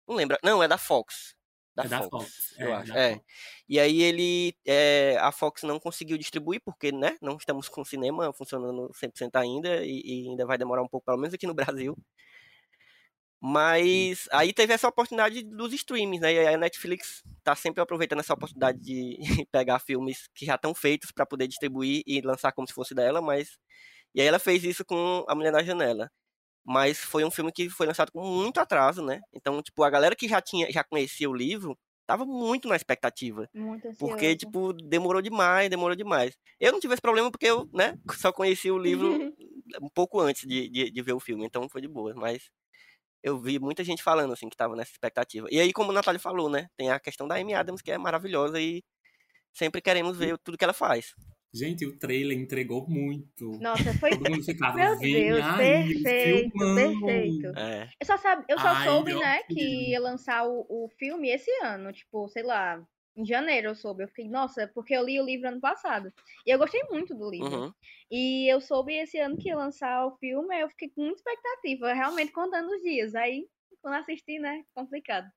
Não 0.07 0.15
lembro. 0.15 0.37
Não, 0.43 0.61
é 0.63 0.67
da 0.67 0.77
Fox. 0.77 1.35
Da 1.75 1.83
É 1.83 1.87
da 1.87 2.01
Fox, 2.03 2.09
Fox, 2.09 2.55
eu 2.59 2.69
é, 2.69 2.73
acho. 2.73 2.93
da 2.93 2.99
É. 2.99 3.13
Fox. 3.15 3.25
E 3.67 3.79
aí 3.79 4.01
ele. 4.01 4.55
é, 4.65 5.17
a 5.19 5.31
Fox 5.31 5.63
não 5.63 5.79
conseguiu 5.79 6.17
distribuir, 6.17 6.61
porque, 6.63 6.91
né? 6.91 7.17
Não 7.21 7.37
estamos 7.37 7.67
com 7.69 7.81
o 7.81 7.85
cinema 7.85 8.31
funcionando 8.33 8.91
100% 8.93 9.35
ainda, 9.35 9.85
e, 9.85 10.01
e 10.25 10.29
ainda 10.29 10.45
vai 10.45 10.57
demorar 10.57 10.83
um 10.83 10.87
pouco, 10.87 11.05
pelo 11.05 11.17
menos 11.17 11.33
aqui 11.33 11.47
no 11.47 11.53
Brasil. 11.53 11.97
Mas 13.41 14.27
aí 14.31 14.51
teve 14.53 14.73
essa 14.73 14.87
oportunidade 14.87 15.43
dos 15.43 15.73
streamings, 15.73 16.21
né? 16.21 16.33
E 16.33 16.47
a 16.47 16.57
Netflix 16.57 17.21
tá 17.43 17.55
sempre 17.55 17.81
aproveitando 17.81 18.19
essa 18.19 18.33
oportunidade 18.33 18.79
de 18.79 19.17
pegar 19.51 19.79
filmes 19.79 20.27
que 20.33 20.45
já 20.45 20.55
estão 20.55 20.73
feitos 20.73 21.11
para 21.11 21.25
poder 21.25 21.47
distribuir 21.47 22.01
e 22.07 22.21
lançar 22.21 22.51
como 22.53 22.67
se 22.67 22.73
fosse 22.73 22.95
dela, 22.95 23.21
mas. 23.21 23.57
E 24.15 24.21
aí 24.21 24.27
ela 24.27 24.39
fez 24.39 24.63
isso 24.63 24.85
com 24.85 25.25
A 25.27 25.35
Mulher 25.35 25.51
na 25.51 25.63
Janela. 25.63 26.09
mas 26.65 26.99
foi 26.99 27.23
um 27.25 27.31
filme 27.31 27.51
que 27.51 27.69
foi 27.69 27.87
lançado 27.87 28.11
com 28.11 28.21
muito 28.25 28.59
atraso, 28.59 29.03
né? 29.03 29.21
Então, 29.33 29.61
tipo, 29.61 29.83
a 29.83 29.89
galera 29.89 30.15
que 30.15 30.27
já 30.27 30.41
tinha, 30.41 30.71
já 30.71 30.83
conhecia 30.83 31.29
o 31.29 31.33
livro, 31.35 31.77
tava 32.07 32.25
muito 32.25 32.67
na 32.67 32.75
expectativa. 32.75 33.47
Muito 33.53 33.87
ansioso. 33.87 33.99
Porque, 33.99 34.35
tipo, 34.35 34.73
demorou 34.73 35.21
demais, 35.21 35.69
demorou 35.69 35.95
demais. 35.95 36.35
Eu 36.59 36.71
não 36.71 36.79
tive 36.79 36.93
esse 36.95 37.01
problema 37.01 37.31
porque 37.31 37.45
eu, 37.47 37.69
né, 37.73 37.97
só 38.17 38.31
conheci 38.33 38.71
o 38.71 38.77
livro 38.79 39.09
um 39.81 39.89
pouco 39.89 40.19
antes 40.19 40.47
de, 40.47 40.69
de, 40.69 40.91
de 40.91 41.01
ver 41.03 41.13
o 41.13 41.19
filme, 41.19 41.45
então 41.45 41.69
foi 41.69 41.81
de 41.81 41.87
boa. 41.87 42.13
Mas 42.15 42.49
eu 43.25 43.39
vi 43.39 43.57
muita 43.57 43.83
gente 43.83 44.03
falando, 44.03 44.33
assim, 44.33 44.47
que 44.47 44.55
tava 44.55 44.75
nessa 44.75 44.91
expectativa. 44.91 45.47
E 45.49 45.59
aí, 45.59 45.73
como 45.73 45.89
a 45.89 45.95
Natália 45.95 46.19
falou, 46.19 46.47
né, 46.47 46.67
tem 46.77 46.91
a 46.91 46.99
questão 46.99 47.27
da 47.27 47.35
Amy 47.35 47.55
Adams, 47.55 47.81
que 47.81 47.89
é 47.91 47.97
maravilhosa 47.97 48.61
e 48.61 48.83
sempre 49.51 49.81
queremos 49.81 50.15
ver 50.15 50.37
tudo 50.37 50.55
que 50.55 50.63
ela 50.63 50.73
faz. 50.73 51.15
Gente, 51.51 51.87
o 51.87 51.97
trailer 51.97 52.37
entregou 52.37 52.87
muito. 52.87 53.57
Nossa, 53.59 53.93
foi. 53.97 54.11
Todo 54.11 54.29
mundo 54.29 54.43
ficava, 54.43 54.75
Meu 54.75 54.99
Deus, 54.99 55.43
aí, 55.43 56.03
perfeito, 56.03 56.53
perfeito. 56.75 57.47
É, 57.57 57.89
Eu 57.99 58.05
só, 58.05 58.17
sabe, 58.17 58.45
eu 58.47 58.59
só 58.59 58.67
Ai, 58.67 58.87
soube, 58.87 59.15
né, 59.15 59.41
que 59.43 59.89
ia 59.89 59.99
lançar 59.99 60.45
o, 60.45 60.63
o 60.69 60.87
filme 60.99 61.29
esse 61.29 61.49
ano, 61.63 61.91
tipo, 61.91 62.27
sei 62.27 62.43
lá, 62.43 62.79
em 63.15 63.25
janeiro 63.25 63.69
eu 63.69 63.75
soube. 63.75 64.03
Eu 64.03 64.07
fiquei, 64.07 64.27
nossa, 64.27 64.69
porque 64.73 64.93
eu 64.93 65.03
li 65.03 65.19
o 65.19 65.25
livro 65.25 65.47
ano 65.47 65.61
passado. 65.61 66.11
E 66.45 66.49
eu 66.51 66.57
gostei 66.57 66.81
muito 66.89 67.15
do 67.15 67.29
livro. 67.29 67.65
uhum. 67.65 67.73
E 68.11 68.51
eu 68.51 68.61
soube 68.61 68.93
esse 68.93 69.17
ano 69.17 69.37
que 69.37 69.49
ia 69.49 69.55
lançar 69.55 70.05
o 70.05 70.15
filme, 70.17 70.59
eu 70.59 70.69
fiquei 70.69 70.89
com 70.89 71.01
muita 71.01 71.17
expectativa, 71.17 71.93
realmente 71.93 72.31
contando 72.31 72.69
os 72.69 72.81
dias. 72.81 73.15
Aí, 73.15 73.47
quando 73.81 73.95
assisti, 73.95 74.39
né, 74.39 74.63
complicado. 74.73 75.29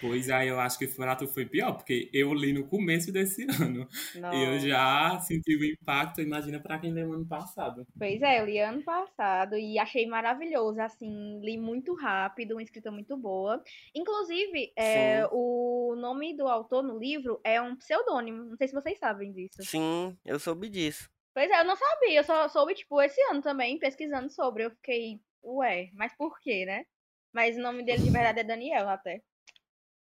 Pois 0.00 0.28
aí 0.30 0.48
eu 0.48 0.60
acho 0.60 0.78
que 0.78 0.86
pra 0.86 1.16
tu 1.16 1.26
foi 1.26 1.46
pior, 1.46 1.72
porque 1.72 2.10
eu 2.12 2.32
li 2.34 2.52
no 2.52 2.66
começo 2.66 3.12
desse 3.12 3.46
ano. 3.60 3.88
E 4.14 4.42
eu 4.44 4.58
já 4.58 5.18
senti 5.20 5.56
o 5.56 5.64
impacto, 5.64 6.20
imagina 6.20 6.60
pra 6.60 6.78
quem 6.78 6.92
leu 6.92 7.12
ano 7.12 7.26
passado. 7.26 7.86
Pois 7.98 8.20
é, 8.22 8.40
eu 8.40 8.46
li 8.46 8.58
ano 8.58 8.82
passado 8.82 9.56
e 9.56 9.78
achei 9.78 10.06
maravilhoso, 10.06 10.80
assim, 10.80 11.40
li 11.40 11.56
muito 11.56 11.94
rápido, 11.94 12.52
uma 12.52 12.62
escrita 12.62 12.90
muito 12.90 13.16
boa. 13.16 13.62
Inclusive, 13.94 14.72
é, 14.76 15.26
o 15.32 15.94
nome 15.96 16.36
do 16.36 16.46
autor 16.46 16.82
no 16.82 16.98
livro 16.98 17.40
é 17.44 17.60
um 17.60 17.76
pseudônimo, 17.76 18.44
não 18.44 18.56
sei 18.56 18.68
se 18.68 18.74
vocês 18.74 18.98
sabem 18.98 19.32
disso. 19.32 19.62
Sim, 19.62 20.16
eu 20.24 20.38
soube 20.38 20.68
disso. 20.68 21.08
Pois 21.34 21.50
é, 21.50 21.60
eu 21.60 21.64
não 21.64 21.76
sabia, 21.76 22.20
eu 22.20 22.24
só 22.24 22.48
soube, 22.48 22.74
tipo, 22.74 23.00
esse 23.02 23.20
ano 23.30 23.42
também, 23.42 23.78
pesquisando 23.78 24.30
sobre. 24.30 24.64
Eu 24.64 24.70
fiquei, 24.70 25.20
ué, 25.44 25.90
mas 25.92 26.14
por 26.16 26.40
quê, 26.40 26.64
né? 26.64 26.84
Mas 27.30 27.56
o 27.56 27.60
nome 27.60 27.84
dele 27.84 28.02
de 28.02 28.10
verdade 28.10 28.40
é 28.40 28.44
Daniel, 28.44 28.88
até. 28.88 29.20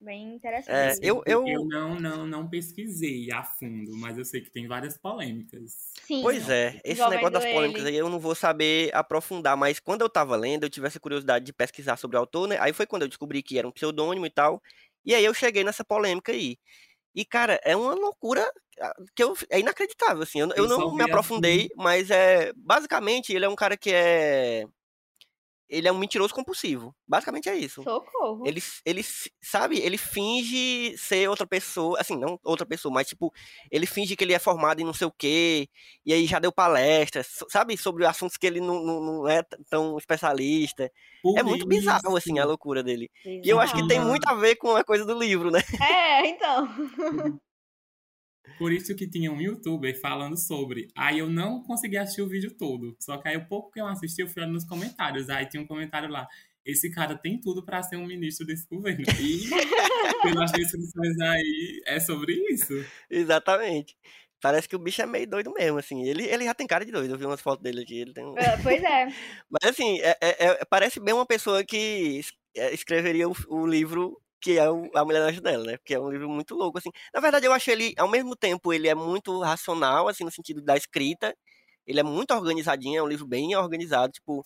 Bem 0.00 0.30
É, 0.30 0.34
interessante. 0.34 0.98
eu, 1.02 1.22
eu, 1.26 1.46
Eu 1.46 1.64
não, 1.66 2.00
não, 2.00 2.26
não 2.26 2.48
pesquisei 2.48 3.30
a 3.30 3.44
fundo, 3.44 3.94
mas 3.96 4.16
eu 4.16 4.24
sei 4.24 4.40
que 4.40 4.50
tem 4.50 4.66
várias 4.66 4.96
polêmicas. 4.96 5.92
Sim. 6.06 6.22
Pois 6.22 6.48
é, 6.48 6.80
esse 6.82 7.00
Envolvendo 7.00 7.16
negócio 7.16 7.32
das 7.32 7.44
polêmicas 7.52 7.82
ele. 7.82 7.90
aí 7.90 7.96
eu 7.96 8.08
não 8.08 8.18
vou 8.18 8.34
saber 8.34 8.94
aprofundar, 8.94 9.56
mas 9.56 9.78
quando 9.78 10.00
eu 10.00 10.08
tava 10.08 10.36
lendo, 10.36 10.64
eu 10.64 10.70
tive 10.70 10.86
essa 10.86 10.98
curiosidade 10.98 11.44
de 11.44 11.52
pesquisar 11.52 11.96
sobre 11.98 12.16
o 12.16 12.20
autor, 12.20 12.48
né? 12.48 12.56
Aí 12.60 12.72
foi 12.72 12.86
quando 12.86 13.02
eu 13.02 13.08
descobri 13.08 13.42
que 13.42 13.58
era 13.58 13.68
um 13.68 13.72
pseudônimo 13.72 14.24
e 14.24 14.30
tal. 14.30 14.62
E 15.04 15.14
aí 15.14 15.24
eu 15.24 15.34
cheguei 15.34 15.64
nessa 15.64 15.84
polêmica 15.84 16.32
aí. 16.32 16.56
E, 17.14 17.24
cara, 17.24 17.60
é 17.64 17.76
uma 17.76 17.94
loucura 17.94 18.50
ah, 18.80 18.94
que 19.14 19.22
eu, 19.22 19.34
é 19.50 19.60
inacreditável, 19.60 20.22
assim. 20.22 20.40
Eu, 20.40 20.50
eu 20.56 20.68
não 20.68 20.94
me 20.94 21.02
assim. 21.02 21.10
aprofundei, 21.10 21.68
mas 21.76 22.10
é. 22.10 22.52
Basicamente, 22.56 23.32
ele 23.32 23.44
é 23.44 23.48
um 23.48 23.56
cara 23.56 23.76
que 23.76 23.90
é. 23.92 24.64
Ele 25.70 25.86
é 25.86 25.92
um 25.92 25.98
mentiroso 25.98 26.34
compulsivo. 26.34 26.92
Basicamente 27.06 27.48
é 27.48 27.56
isso. 27.56 27.82
Socorro. 27.82 28.44
Ele, 28.44 28.60
ele, 28.84 29.02
sabe, 29.40 29.78
ele 29.78 29.96
finge 29.96 30.96
ser 30.98 31.28
outra 31.28 31.46
pessoa, 31.46 31.98
assim, 32.00 32.16
não 32.18 32.38
outra 32.42 32.66
pessoa, 32.66 32.92
mas 32.92 33.06
tipo, 33.06 33.32
ele 33.70 33.86
finge 33.86 34.16
que 34.16 34.24
ele 34.24 34.34
é 34.34 34.38
formado 34.38 34.80
em 34.80 34.84
não 34.84 34.92
sei 34.92 35.06
o 35.06 35.12
quê, 35.12 35.68
e 36.04 36.12
aí 36.12 36.26
já 36.26 36.38
deu 36.38 36.50
palestra, 36.50 37.22
so- 37.22 37.46
sabe, 37.48 37.76
sobre 37.76 38.04
assuntos 38.04 38.36
que 38.36 38.46
ele 38.46 38.60
não, 38.60 38.82
não, 38.82 39.00
não 39.00 39.28
é 39.28 39.42
tão 39.68 39.96
especialista. 39.96 40.90
Por 41.22 41.38
É 41.38 41.42
muito 41.42 41.66
bizarro, 41.66 42.16
assim, 42.16 42.38
a 42.38 42.44
loucura 42.44 42.82
dele. 42.82 43.10
E 43.24 43.48
eu 43.48 43.60
acho 43.60 43.74
que 43.74 43.86
tem 43.86 44.00
muito 44.00 44.26
a 44.28 44.34
ver 44.34 44.56
com 44.56 44.74
a 44.74 44.82
coisa 44.82 45.04
do 45.04 45.16
livro, 45.18 45.50
né? 45.50 45.60
É, 45.80 46.26
então. 46.26 46.66
Por 48.58 48.72
isso 48.72 48.94
que 48.94 49.08
tinha 49.08 49.30
um 49.32 49.40
youtuber 49.40 49.98
falando 50.00 50.36
sobre. 50.36 50.88
Aí 50.96 51.18
eu 51.18 51.28
não 51.28 51.62
consegui 51.62 51.96
assistir 51.96 52.22
o 52.22 52.28
vídeo 52.28 52.50
todo. 52.50 52.96
Só 53.00 53.16
que 53.18 53.28
aí 53.28 53.36
o 53.36 53.46
pouco 53.46 53.70
que 53.70 53.80
eu 53.80 53.86
assisti, 53.86 54.20
eu 54.22 54.28
fui 54.28 54.42
olhando 54.42 54.54
nos 54.54 54.64
comentários. 54.64 55.28
Aí 55.30 55.46
tinha 55.46 55.62
um 55.62 55.66
comentário 55.66 56.08
lá. 56.08 56.26
Esse 56.64 56.90
cara 56.90 57.16
tem 57.16 57.40
tudo 57.40 57.64
pra 57.64 57.82
ser 57.82 57.96
um 57.96 58.06
ministro 58.06 58.46
desse 58.46 58.66
governo. 58.68 59.04
E 60.20 60.22
pelas 60.22 60.52
descrições 60.52 61.18
aí, 61.20 61.82
é 61.86 61.98
sobre 62.00 62.34
isso. 62.52 62.74
Exatamente. 63.08 63.96
Parece 64.40 64.68
que 64.68 64.76
o 64.76 64.78
bicho 64.78 65.00
é 65.02 65.06
meio 65.06 65.26
doido 65.26 65.52
mesmo, 65.52 65.78
assim. 65.78 66.02
Ele, 66.04 66.24
ele 66.24 66.44
já 66.44 66.54
tem 66.54 66.66
cara 66.66 66.84
de 66.84 66.92
doido, 66.92 67.12
eu 67.14 67.18
vi 67.18 67.26
umas 67.26 67.40
fotos 67.40 67.62
dele 67.62 67.82
aqui. 67.82 68.00
Ele 68.00 68.12
tem 68.12 68.24
um... 68.24 68.36
É, 68.38 68.56
Pois 68.62 68.82
é. 68.82 69.06
Mas 69.50 69.70
assim, 69.70 69.98
é- 70.00 70.16
é- 70.20 70.46
é- 70.46 70.64
parece 70.64 70.98
bem 71.00 71.14
uma 71.14 71.26
pessoa 71.26 71.64
que 71.64 72.20
é, 72.56 72.72
escreveria 72.74 73.28
o, 73.28 73.34
o 73.48 73.66
livro 73.66 74.20
que 74.40 74.58
é 74.58 74.70
o- 74.70 74.90
A 74.96 75.04
Mulher 75.04 75.32
da 75.34 75.40
dela, 75.40 75.64
né? 75.64 75.76
Porque 75.78 75.94
é 75.94 76.00
um 76.00 76.10
livro 76.10 76.28
muito 76.28 76.54
louco, 76.54 76.78
assim. 76.78 76.90
Na 77.14 77.20
verdade, 77.20 77.46
eu 77.46 77.52
acho 77.52 77.70
ele, 77.70 77.94
ao 77.98 78.08
mesmo 78.10 78.36
tempo, 78.36 78.72
ele 78.72 78.88
é 78.88 78.94
muito 78.94 79.40
racional, 79.42 80.08
assim, 80.08 80.24
no 80.24 80.30
sentido 80.32 80.62
da 80.62 80.76
escrita. 80.76 81.34
Ele 81.86 82.00
é 82.00 82.02
muito 82.02 82.32
organizadinho, 82.34 82.98
é 82.98 83.02
um 83.02 83.08
livro 83.08 83.26
bem 83.26 83.54
organizado, 83.56 84.12
tipo, 84.12 84.44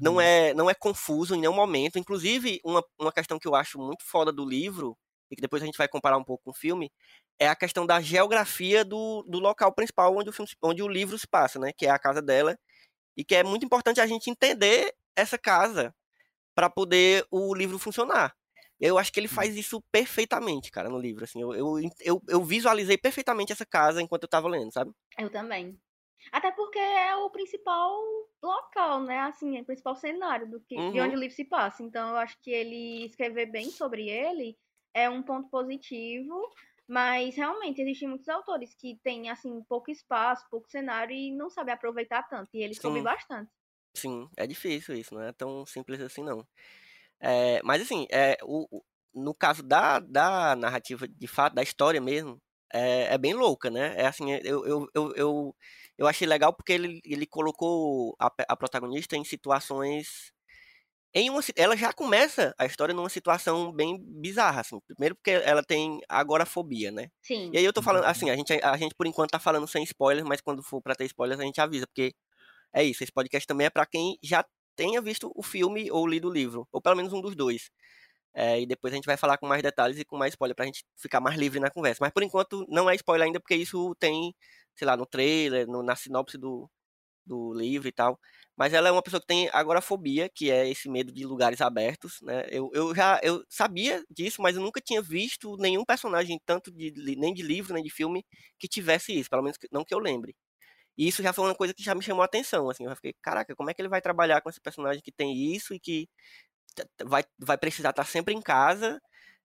não 0.00 0.20
Uhum. 0.20 0.20
é, 0.20 0.54
não 0.54 0.70
é 0.70 0.74
confuso 0.74 1.34
em 1.34 1.40
nenhum 1.40 1.54
momento. 1.54 1.98
Inclusive, 1.98 2.60
uma, 2.64 2.82
uma 3.00 3.12
questão 3.12 3.38
que 3.38 3.48
eu 3.48 3.54
acho 3.54 3.78
muito 3.78 4.04
foda 4.04 4.32
do 4.32 4.44
livro, 4.48 4.96
e 5.30 5.36
que 5.36 5.42
depois 5.42 5.62
a 5.62 5.66
gente 5.66 5.76
vai 5.78 5.88
comparar 5.88 6.16
um 6.18 6.24
pouco 6.24 6.44
com 6.44 6.50
o 6.50 6.54
filme, 6.54 6.90
é 7.38 7.48
a 7.48 7.56
questão 7.56 7.86
da 7.86 8.00
geografia 8.00 8.84
do, 8.84 9.22
do 9.28 9.38
local 9.38 9.74
principal 9.74 10.16
onde 10.16 10.30
o, 10.30 10.32
filme, 10.32 10.50
onde 10.62 10.82
o 10.82 10.88
livro 10.88 11.18
se 11.18 11.26
passa, 11.28 11.58
né? 11.58 11.72
Que 11.76 11.86
é 11.86 11.90
a 11.90 11.98
casa 11.98 12.22
dela. 12.22 12.56
E 13.16 13.24
que 13.24 13.34
é 13.36 13.44
muito 13.44 13.64
importante 13.66 14.00
a 14.00 14.06
gente 14.06 14.30
entender 14.30 14.92
essa 15.16 15.38
casa 15.38 15.94
para 16.54 16.70
poder 16.70 17.26
o 17.30 17.54
livro 17.54 17.78
funcionar. 17.78 18.34
Eu 18.80 18.98
acho 18.98 19.12
que 19.12 19.20
ele 19.20 19.28
faz 19.28 19.56
isso 19.56 19.82
perfeitamente, 19.92 20.70
cara, 20.70 20.88
no 20.88 20.98
livro. 20.98 21.24
Assim, 21.24 21.40
eu, 21.42 21.54
eu, 21.54 21.78
eu, 22.00 22.22
eu 22.28 22.44
visualizei 22.44 22.96
perfeitamente 22.98 23.52
essa 23.52 23.66
casa 23.66 24.02
enquanto 24.02 24.24
eu 24.24 24.28
tava 24.28 24.48
lendo, 24.48 24.72
sabe? 24.72 24.92
Eu 25.18 25.30
também. 25.30 25.80
Até 26.32 26.50
porque 26.52 26.78
é 26.78 27.16
o 27.16 27.30
principal 27.30 27.92
local, 28.42 29.02
né? 29.04 29.20
Assim, 29.20 29.58
é 29.58 29.62
o 29.62 29.66
principal 29.66 29.96
cenário 29.96 30.50
do 30.50 30.60
que, 30.60 30.88
de 30.90 31.00
Uhum. 31.00 31.00
onde 31.00 31.16
o 31.16 31.20
livro 31.20 31.34
se 31.36 31.44
passa. 31.44 31.82
Então, 31.82 32.10
eu 32.10 32.16
acho 32.16 32.38
que 32.42 32.50
ele 32.50 33.04
escrever 33.06 33.46
bem 33.46 33.72
sobre 33.72 34.08
ele 34.08 34.58
é 34.94 35.08
um 35.10 35.22
ponto 35.22 35.48
positivo. 35.50 36.40
Mas 36.88 37.36
realmente 37.36 37.82
existem 37.82 38.08
muitos 38.08 38.28
autores 38.28 38.74
que 38.74 38.98
têm 39.02 39.30
assim 39.30 39.62
pouco 39.68 39.90
espaço, 39.90 40.46
pouco 40.50 40.70
cenário 40.70 41.14
e 41.14 41.34
não 41.36 41.50
sabem 41.50 41.74
aproveitar 41.74 42.22
tanto. 42.24 42.50
E 42.54 42.62
ele 42.62 42.74
soube 42.74 43.02
bastante. 43.02 43.50
Sim, 43.96 44.28
é 44.36 44.46
difícil 44.46 44.94
isso, 44.94 45.14
não 45.14 45.22
é 45.22 45.32
tão 45.32 45.66
simples 45.66 46.00
assim, 46.00 46.22
não. 46.22 46.46
É, 47.20 47.60
mas 47.64 47.82
assim, 47.82 48.06
é, 48.10 48.36
o, 48.42 48.66
o- 48.78 48.84
no 49.14 49.34
caso 49.34 49.62
da, 49.62 49.98
da 50.00 50.54
narrativa, 50.56 51.08
de 51.08 51.26
fato, 51.26 51.54
da 51.54 51.62
história 51.62 52.00
mesmo, 52.00 52.40
é, 52.72 53.14
é 53.14 53.18
bem 53.18 53.34
louca, 53.34 53.70
né? 53.70 53.94
É 53.96 54.06
assim, 54.06 54.32
eu, 54.44 54.64
eu, 54.66 54.86
eu, 54.94 55.12
eu, 55.16 55.56
eu 55.98 56.06
achei 56.06 56.26
legal 56.28 56.52
porque 56.54 56.72
ele, 56.72 57.00
ele 57.04 57.26
colocou 57.26 58.14
a, 58.20 58.30
a 58.48 58.56
protagonista 58.56 59.16
em 59.16 59.24
situações. 59.24 60.32
Em 61.14 61.30
uma, 61.30 61.40
ela 61.56 61.76
já 61.76 61.92
começa 61.92 62.54
a 62.58 62.66
história 62.66 62.94
numa 62.94 63.08
situação 63.08 63.72
bem 63.72 63.98
bizarra, 64.20 64.60
assim. 64.60 64.78
Primeiro 64.86 65.16
porque 65.16 65.30
ela 65.30 65.62
tem 65.64 66.00
agorafobia, 66.08 66.90
né? 66.92 67.08
Sim. 67.22 67.52
E 67.52 67.58
aí 67.58 67.64
eu 67.64 67.72
tô 67.72 67.80
falando, 67.82 68.04
assim, 68.04 68.28
a 68.30 68.36
gente, 68.36 68.52
a 68.62 68.76
gente 68.76 68.94
por 68.94 69.06
enquanto 69.06 69.30
tá 69.30 69.38
falando 69.40 69.66
sem 69.66 69.82
spoilers, 69.84 70.26
mas 70.28 70.40
quando 70.42 70.62
for 70.62 70.82
pra 70.82 70.94
ter 70.94 71.06
spoilers 71.06 71.40
a 71.40 71.44
gente 71.44 71.60
avisa, 71.60 71.86
porque 71.86 72.14
é 72.74 72.84
isso, 72.84 73.02
esse 73.02 73.12
podcast 73.12 73.46
também 73.46 73.66
é 73.66 73.70
pra 73.70 73.86
quem 73.86 74.18
já 74.22 74.44
tenha 74.78 75.02
visto 75.02 75.32
o 75.36 75.44
filme 75.44 75.90
ou 75.92 76.06
lido 76.08 76.28
o 76.30 76.32
livro, 76.32 76.68
ou 76.72 76.82
pelo 76.82 76.96
menos 76.96 77.12
um 77.14 77.22
dos 77.22 77.36
dois. 77.36 77.70
É, 78.34 78.60
e 78.60 78.66
depois 78.66 78.92
a 78.92 78.96
gente 78.96 79.06
vai 79.06 79.16
falar 79.16 79.38
com 79.38 79.46
mais 79.46 79.62
detalhes 79.62 79.98
e 79.98 80.04
com 80.04 80.16
mais 80.16 80.32
spoiler 80.34 80.54
pra 80.56 80.66
gente 80.66 80.84
ficar 80.96 81.20
mais 81.20 81.36
livre 81.38 81.60
na 81.60 81.70
conversa. 81.70 81.98
Mas 82.02 82.12
por 82.12 82.22
enquanto 82.22 82.64
não 82.68 82.88
é 82.90 82.94
spoiler 82.96 83.26
ainda, 83.26 83.40
porque 83.40 83.54
isso 83.56 83.94
tem, 83.96 84.34
sei 84.76 84.86
lá, 84.86 84.96
no 84.96 85.06
trailer, 85.06 85.66
no- 85.66 85.82
na 85.82 85.96
sinopse 85.96 86.38
do, 86.38 86.70
do 87.26 87.52
livro 87.54 87.88
e 87.88 87.92
tal. 87.92 88.18
Mas 88.56 88.72
ela 88.74 88.88
é 88.88 88.92
uma 88.92 89.02
pessoa 89.02 89.20
que 89.20 89.26
tem 89.26 89.48
agorafobia, 89.52 90.28
que 90.34 90.50
é 90.50 90.68
esse 90.68 90.88
medo 90.88 91.12
de 91.12 91.24
lugares 91.26 91.60
abertos, 91.60 92.18
né? 92.22 92.44
Eu, 92.50 92.70
eu 92.74 92.94
já 92.94 93.20
eu 93.22 93.44
sabia 93.48 94.02
disso, 94.10 94.42
mas 94.42 94.56
eu 94.56 94.62
nunca 94.62 94.80
tinha 94.80 95.02
visto 95.02 95.56
nenhum 95.58 95.84
personagem, 95.84 96.40
tanto 96.46 96.72
de, 96.72 96.92
nem 97.16 97.34
de 97.34 97.42
livro, 97.42 97.74
nem 97.74 97.82
de 97.84 97.90
filme, 97.90 98.24
que 98.58 98.68
tivesse 98.68 99.12
isso, 99.18 99.30
pelo 99.30 99.42
menos 99.42 99.58
não 99.72 99.84
que 99.84 99.94
eu 99.94 99.98
lembre. 100.00 100.34
E 100.98 101.08
isso 101.08 101.22
já 101.22 101.32
foi 101.32 101.44
uma 101.46 101.54
coisa 101.54 101.72
que 101.72 101.82
já 101.82 101.94
me 101.94 102.02
chamou 102.02 102.22
a 102.22 102.26
atenção, 102.26 102.68
assim, 102.68 102.84
eu 102.84 102.94
fiquei, 102.96 103.14
caraca, 103.22 103.54
como 103.56 103.70
é 103.70 103.74
que 103.74 103.80
ele 103.80 103.88
vai 103.88 104.00
trabalhar 104.02 104.40
com 104.42 104.50
esse 104.50 104.60
personagem 104.60 105.00
que 105.02 105.12
tem 105.12 105.54
isso 105.54 105.72
e 105.72 105.78
que 105.80 106.08
vai, 107.06 107.24
vai 107.38 107.56
precisar 107.58 107.90
estar 107.90 108.04
sempre 108.04 108.34
em 108.34 108.42
casa? 108.42 109.00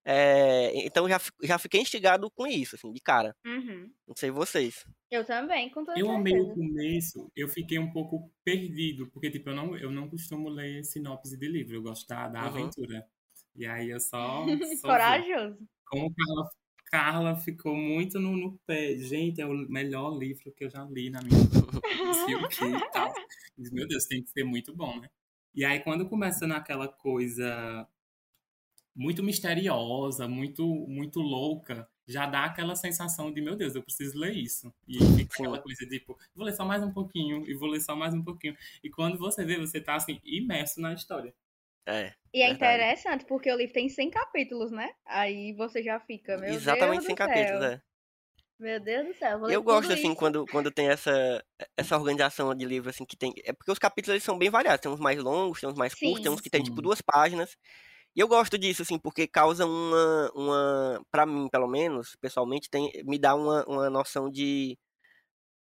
É, 0.06 0.86
então 0.86 1.08
já, 1.08 1.18
já 1.44 1.58
fiquei 1.58 1.80
instigado 1.82 2.30
com 2.32 2.46
isso, 2.46 2.76
assim, 2.76 2.92
de 2.92 3.00
cara. 3.00 3.34
Uhum. 3.46 3.90
Não 4.08 4.16
sei 4.18 4.32
vocês. 4.32 4.84
Eu 5.10 5.24
também, 5.24 5.70
com 5.70 5.86
toda 5.86 5.98
Eu 5.98 6.10
amei 6.12 6.34
o 6.40 6.54
começo, 6.54 7.32
eu 7.36 7.48
fiquei 7.48 7.80
um 7.80 7.92
pouco 7.94 8.30
perdido, 8.44 9.10
porque 9.12 9.30
tipo, 9.32 9.50
eu 9.52 9.56
não, 9.56 9.78
eu 9.78 9.92
não 9.92 10.10
costumo 10.10 10.50
ler 10.50 10.84
sinopse 10.84 11.38
de 11.38 11.48
livro, 11.48 11.76
eu 11.76 11.84
gosto 11.84 12.08
da, 12.08 12.28
da 12.28 12.42
Uhum. 12.42 12.48
aventura. 12.48 13.06
E 13.56 13.66
aí 13.66 13.92
eu 13.92 14.00
só, 14.00 14.44
só. 14.82 14.88
Corajoso. 14.88 15.58
como 15.86 16.08
o 16.08 16.14
Carla, 16.14 16.50
Carla 16.94 17.36
ficou 17.36 17.76
muito 17.76 18.20
no, 18.20 18.38
no 18.38 18.56
pé. 18.68 18.96
Gente, 19.00 19.42
é 19.42 19.48
o 19.48 19.68
melhor 19.68 20.16
livro 20.16 20.52
que 20.52 20.64
eu 20.64 20.70
já 20.70 20.84
li 20.84 21.10
na 21.10 21.24
minha 21.24 21.40
vida. 21.40 21.66
E 22.78 22.92
tal. 22.92 23.12
Meu 23.58 23.88
Deus, 23.88 24.06
tem 24.06 24.22
que 24.22 24.30
ser 24.30 24.44
muito 24.44 24.76
bom, 24.76 25.00
né? 25.00 25.10
E 25.56 25.66
aí, 25.66 25.80
quando 25.80 26.08
começa 26.08 26.46
naquela 26.46 26.88
coisa 26.88 27.88
muito 28.96 29.24
misteriosa, 29.24 30.28
muito, 30.28 30.64
muito 30.88 31.20
louca, 31.20 31.90
já 32.08 32.28
dá 32.28 32.46
aquela 32.46 32.76
sensação 32.76 33.34
de, 33.34 33.42
meu 33.42 33.56
Deus, 33.56 33.74
eu 33.74 33.82
preciso 33.82 34.16
ler 34.20 34.36
isso. 34.36 34.72
E 34.88 35.00
fica 35.18 35.34
aquela 35.34 35.60
coisa 35.60 35.84
de, 35.88 35.98
tipo, 35.98 36.16
vou 36.36 36.46
ler 36.46 36.54
só 36.54 36.64
mais 36.64 36.84
um 36.84 36.92
pouquinho, 36.92 37.44
e 37.50 37.56
vou 37.56 37.70
ler 37.70 37.82
só 37.82 37.96
mais 37.96 38.14
um 38.14 38.24
pouquinho. 38.24 38.56
E 38.84 38.90
quando 38.92 39.18
você 39.18 39.44
vê, 39.44 39.58
você 39.58 39.82
tá, 39.82 39.96
assim, 39.96 40.22
imerso 40.24 40.80
na 40.80 40.94
história. 40.94 41.34
É. 41.86 42.16
E 42.34 42.42
é 42.42 42.50
Verdade. 42.50 42.90
interessante, 42.90 43.26
porque 43.26 43.52
o 43.52 43.56
livro 43.56 43.74
tem 43.74 43.88
100 43.90 44.10
capítulos, 44.10 44.72
né? 44.72 44.94
Aí 45.06 45.54
você 45.54 45.82
já 45.82 46.00
fica, 46.02 46.38
meu 46.38 46.60
Exatamente 46.60 47.04
Deus 47.04 47.06
sem 47.06 47.16
do 47.16 47.16
céu. 47.16 47.16
capítulos, 47.16 47.62
é. 47.62 47.82
Meu 48.60 48.80
Deus 48.80 49.08
do 49.10 49.14
céu, 49.14 49.38
vou 49.40 49.48
ler 49.50 49.56
Eu 49.56 49.62
gosto, 49.62 49.92
assim, 49.92 50.16
isso. 50.16 50.16
quando, 50.16 50.48
quando 50.48 50.72
tem 50.72 50.88
essa, 50.88 51.44
essa 51.78 51.98
organização 51.98 52.56
de 52.56 52.64
livro, 52.66 52.90
assim, 52.90 53.06
que 53.06 53.18
tem. 53.18 53.34
É 53.44 53.52
porque 53.52 53.72
os 53.72 53.80
capítulos 53.80 54.14
eles 54.16 54.24
são 54.24 54.38
bem 54.38 54.50
variados. 54.50 54.80
Tem 54.82 54.90
uns 54.92 55.00
mais 55.02 55.22
longos, 55.22 55.60
tem 55.60 55.68
uns 55.70 55.76
mais 55.78 55.94
curtos, 55.96 56.22
tem 56.22 56.32
Sim. 56.32 56.34
uns 56.34 56.40
que 56.42 56.50
tem, 56.50 56.64
tipo, 56.64 56.82
Sim. 56.82 56.82
duas 56.82 57.02
páginas. 57.02 57.58
E 58.16 58.20
eu 58.22 58.28
gosto 58.28 58.58
disso, 58.58 58.84
assim, 58.84 59.00
porque 59.00 59.28
causa 59.28 59.66
uma. 59.66 60.32
uma 60.36 61.02
pra 61.12 61.26
mim, 61.26 61.50
pelo 61.50 61.68
menos, 61.68 62.16
pessoalmente, 62.22 62.70
tem, 62.70 62.92
me 63.06 63.20
dá 63.20 63.36
uma, 63.36 63.66
uma 63.68 63.90
noção 63.90 64.30
de. 64.32 64.78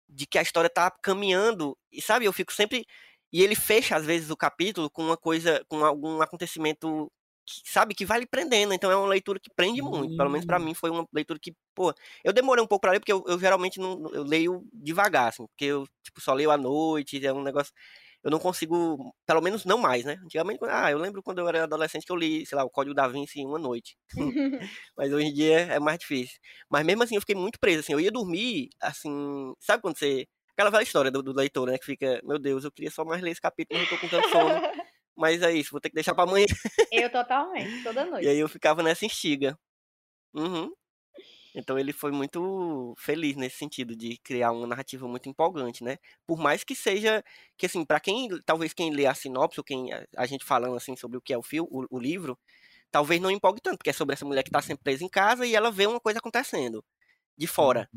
de 0.10 0.25
que 0.28 0.38
a 0.40 0.42
história 0.42 0.70
tá 0.70 0.92
caminhando. 0.92 1.78
E 1.92 2.01
sabe, 2.01 2.25
eu 2.25 2.34
fico 2.34 2.54
sempre. 2.54 2.86
E 3.32 3.42
ele 3.44 3.56
fecha, 3.56 3.96
às 3.96 4.06
vezes, 4.06 4.30
o 4.30 4.38
capítulo 4.38 4.90
com 4.90 5.04
uma 5.04 5.18
coisa. 5.18 5.64
com 5.70 5.84
algum 5.86 6.22
acontecimento. 6.22 7.12
que, 7.46 7.62
sabe, 7.72 7.96
que 7.96 8.06
vai 8.06 8.20
lhe 8.20 8.28
prendendo. 8.28 8.74
Então 8.74 8.92
é 8.92 8.96
uma 8.96 9.08
leitura 9.08 9.40
que 9.40 9.50
prende 9.56 9.82
muito. 9.82 10.16
Pelo 10.16 10.30
menos 10.30 10.46
pra 10.46 10.60
Hum. 10.60 10.62
mim 10.62 10.74
foi 10.76 10.90
uma 10.92 11.06
leitura 11.14 11.40
que, 11.42 11.54
pô, 11.76 11.94
eu 12.24 12.34
demorei 12.34 12.64
um 12.64 12.68
pouco 12.68 12.82
pra 12.82 12.92
ler, 12.92 13.00
porque 13.00 13.12
eu, 13.12 13.24
eu 13.28 13.40
geralmente 13.40 13.80
não, 13.80 14.04
eu 14.14 14.24
leio 14.24 14.64
devagar, 14.74 15.30
assim, 15.30 15.46
porque 15.48 15.66
eu, 15.66 15.86
tipo, 16.04 16.22
só 16.22 16.34
leio 16.34 16.52
à 16.52 16.58
noite, 16.58 17.24
é 17.26 17.34
um 17.34 17.44
negócio. 17.44 17.74
Eu 18.24 18.30
não 18.32 18.38
consigo, 18.40 19.16
pelo 19.26 19.42
menos 19.42 19.66
não 19.66 19.78
mais, 19.80 20.06
né? 20.06 20.14
Antigamente, 20.24 20.60
ah, 20.70 20.92
eu 20.92 21.00
lembro 21.00 21.24
quando 21.24 21.40
eu 21.40 21.48
era 21.48 21.64
adolescente 21.64 22.06
que 22.06 22.12
eu 22.12 22.16
li, 22.16 22.46
sei 22.46 22.56
lá, 22.58 22.64
o 22.64 22.70
Código 22.70 22.94
da 22.96 23.08
Vinci 23.08 23.40
em 23.42 23.48
uma 23.48 23.58
noite. 23.60 23.98
Mas 24.98 25.12
hoje 25.14 25.28
em 25.28 25.34
dia 25.34 25.60
é 25.62 25.80
mais 25.80 26.00
difícil. 26.00 26.38
Mas 26.70 26.86
mesmo 26.86 27.04
assim, 27.04 27.16
eu 27.16 27.22
fiquei 27.22 27.36
muito 27.36 27.60
preso, 27.60 27.80
assim, 27.82 27.94
eu 27.94 28.00
ia 28.00 28.12
dormir, 28.12 28.70
assim, 28.82 29.54
sabe 29.60 29.82
quando 29.82 29.98
você. 29.98 30.28
Aquela 30.62 30.70
velha 30.70 30.84
história 30.84 31.10
do, 31.10 31.24
do 31.24 31.34
leitor, 31.34 31.68
né? 31.68 31.75
Que 31.80 31.86
fica, 31.86 32.22
meu 32.24 32.38
Deus, 32.38 32.63
eu 32.63 32.72
queria 32.72 32.91
só 32.91 33.03
mais 33.03 33.20
ler 33.20 33.32
esse 33.32 33.41
capítulo, 33.41 33.80
mas 33.80 33.91
eu 33.91 33.98
tô 33.98 34.01
com 34.01 34.08
tanto 34.08 34.30
sono. 34.30 34.50
Mas 35.18 35.41
é 35.41 35.51
isso, 35.51 35.72
vou 35.72 35.82
ter 35.82 35.89
que 35.89 35.96
deixar 35.96 36.15
pra 36.15 36.24
amanhã. 36.24 36.46
Eu 36.91 37.12
totalmente, 37.12 37.84
toda 37.84 38.06
noite. 38.06 38.24
E 38.25 38.30
aí 38.30 38.39
eu 38.39 38.48
ficava 38.48 38.82
nessa 38.82 39.06
instiga. 39.06 39.60
Uhum. 40.34 40.72
Então 41.53 41.77
ele 41.77 41.91
foi 41.91 42.12
muito 42.12 42.96
feliz 42.98 43.36
nesse 43.36 43.58
sentido 43.58 43.96
de 43.96 44.18
criar 44.24 44.51
uma 44.51 44.65
narrativa 44.65 45.08
muito 45.08 45.27
empolgante, 45.27 45.84
né? 45.84 45.98
Por 46.25 46.39
mais 46.39 46.63
que 46.63 46.74
seja 46.74 47.24
que 47.58 47.65
assim, 47.65 47.84
para 47.84 48.00
quem 48.00 48.30
talvez 48.46 48.74
quem 48.74 48.91
lê 48.91 49.06
a 49.06 49.13
sinopse 49.13 49.60
ou 49.60 49.63
quem 49.63 49.91
a, 49.91 50.06
a 50.15 50.25
gente 50.25 50.46
falando 50.46 50.75
assim 50.75 50.96
sobre 50.96 51.18
o 51.18 51.22
que 51.22 51.34
é 51.34 51.38
o 51.38 51.44
filme, 51.44 51.68
o, 51.72 51.86
o 51.89 52.00
livro, 52.00 52.39
talvez 52.89 53.20
não 53.20 53.30
empolgue 53.30 53.62
tanto, 53.62 53.77
porque 53.77 53.89
é 53.89 53.94
sobre 53.94 54.13
essa 54.13 54.25
mulher 54.25 54.44
que 54.44 54.51
tá 54.51 54.62
sempre 54.62 54.84
presa 54.84 55.03
em 55.03 55.10
casa 55.10 55.46
e 55.46 55.53
ela 55.56 55.72
vê 55.72 55.86
uma 55.88 56.00
coisa 56.00 56.20
acontecendo 56.20 56.84
de 57.38 57.48
fora. 57.48 57.89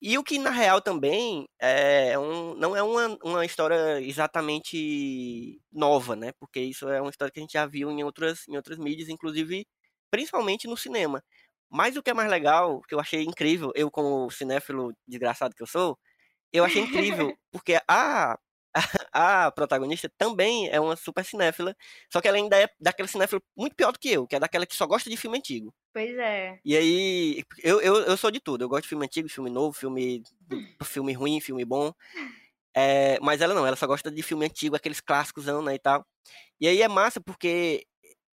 E 0.00 0.16
o 0.16 0.22
que 0.24 0.38
na 0.38 0.50
real 0.50 0.80
também 0.80 1.48
é 1.60 2.16
um, 2.18 2.54
não 2.54 2.76
é 2.76 2.82
uma, 2.82 3.18
uma 3.22 3.44
história 3.44 4.00
exatamente 4.00 5.60
nova, 5.72 6.14
né? 6.16 6.32
Porque 6.38 6.60
isso 6.60 6.88
é 6.88 7.00
uma 7.00 7.10
história 7.10 7.32
que 7.32 7.40
a 7.40 7.42
gente 7.42 7.52
já 7.54 7.66
viu 7.66 7.90
em 7.90 8.04
outras, 8.04 8.46
em 8.48 8.56
outras 8.56 8.78
mídias, 8.78 9.08
inclusive 9.08 9.66
principalmente 10.10 10.68
no 10.68 10.76
cinema. 10.76 11.22
Mas 11.70 11.96
o 11.96 12.02
que 12.02 12.10
é 12.10 12.14
mais 12.14 12.30
legal, 12.30 12.80
que 12.82 12.94
eu 12.94 13.00
achei 13.00 13.22
incrível, 13.24 13.72
eu 13.74 13.90
como 13.90 14.30
cinéfilo 14.30 14.92
desgraçado 15.06 15.54
que 15.54 15.62
eu 15.62 15.66
sou, 15.66 15.98
eu 16.52 16.64
achei 16.64 16.82
incrível, 16.82 17.34
porque 17.52 17.80
a, 17.88 18.38
a 19.12 19.50
protagonista 19.50 20.10
também 20.16 20.68
é 20.68 20.80
uma 20.80 20.96
super 20.96 21.24
cinéfila, 21.24 21.76
só 22.12 22.20
que 22.20 22.28
ela 22.28 22.36
ainda 22.36 22.60
é 22.60 22.68
daquela 22.80 23.08
cinéfila 23.08 23.40
muito 23.56 23.74
pior 23.74 23.92
do 23.92 23.98
que 23.98 24.10
eu, 24.10 24.26
que 24.26 24.36
é 24.36 24.40
daquela 24.40 24.66
que 24.66 24.76
só 24.76 24.86
gosta 24.86 25.08
de 25.08 25.16
filme 25.16 25.38
antigo. 25.38 25.74
Pois 25.92 26.16
é. 26.16 26.58
E 26.64 26.76
aí, 26.76 27.44
eu, 27.62 27.80
eu, 27.80 27.96
eu 28.02 28.16
sou 28.16 28.30
de 28.30 28.40
tudo. 28.40 28.62
Eu 28.62 28.68
gosto 28.68 28.82
de 28.82 28.88
filme 28.88 29.04
antigo, 29.04 29.28
filme 29.28 29.50
novo, 29.50 29.76
filme, 29.76 30.22
filme 30.84 31.12
ruim, 31.12 31.40
filme 31.40 31.64
bom. 31.64 31.92
É, 32.76 33.18
mas 33.20 33.40
ela 33.40 33.54
não, 33.54 33.66
ela 33.66 33.76
só 33.76 33.86
gosta 33.86 34.10
de 34.10 34.22
filme 34.22 34.46
antigo, 34.46 34.76
aqueles 34.76 35.00
clássicos, 35.00 35.46
né, 35.46 35.74
e 35.74 35.78
tal. 35.78 36.06
E 36.60 36.68
aí 36.68 36.82
é 36.82 36.88
massa 36.88 37.20
porque 37.20 37.86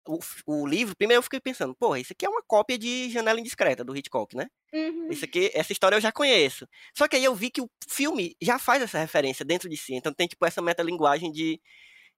o, 0.07 0.19
o 0.47 0.67
livro, 0.67 0.97
primeiro 0.97 1.19
eu 1.19 1.23
fiquei 1.23 1.41
pensando, 1.41 1.75
porra, 1.75 1.99
isso 2.01 2.13
aqui 2.13 2.27
é 2.27 2.29
uma 2.29 2.43
cópia 2.43 2.79
de 2.79 3.11
Janela 3.11 3.41
Indiscreta, 3.41 3.85
do 3.85 3.97
Hitchcock, 3.97 4.37
né? 4.37 4.47
Uhum. 4.73 5.09
Isso 5.11 5.25
aqui, 5.25 5.51
essa 5.55 5.73
história 5.73 5.97
eu 5.97 6.01
já 6.01 6.13
conheço. 6.13 6.67
Só 6.97 7.07
que 7.09 7.17
aí 7.17 7.25
eu 7.25 7.35
vi 7.35 7.51
que 7.51 7.61
o 7.61 7.71
filme 7.89 8.37
já 8.43 8.59
faz 8.59 8.83
essa 8.83 8.99
referência 8.99 9.45
dentro 9.45 9.69
de 9.69 9.77
si. 9.77 9.95
Então 9.95 10.13
tem, 10.13 10.27
tipo, 10.27 10.45
essa 10.47 10.61
metalinguagem 10.63 11.31
de, 11.33 11.61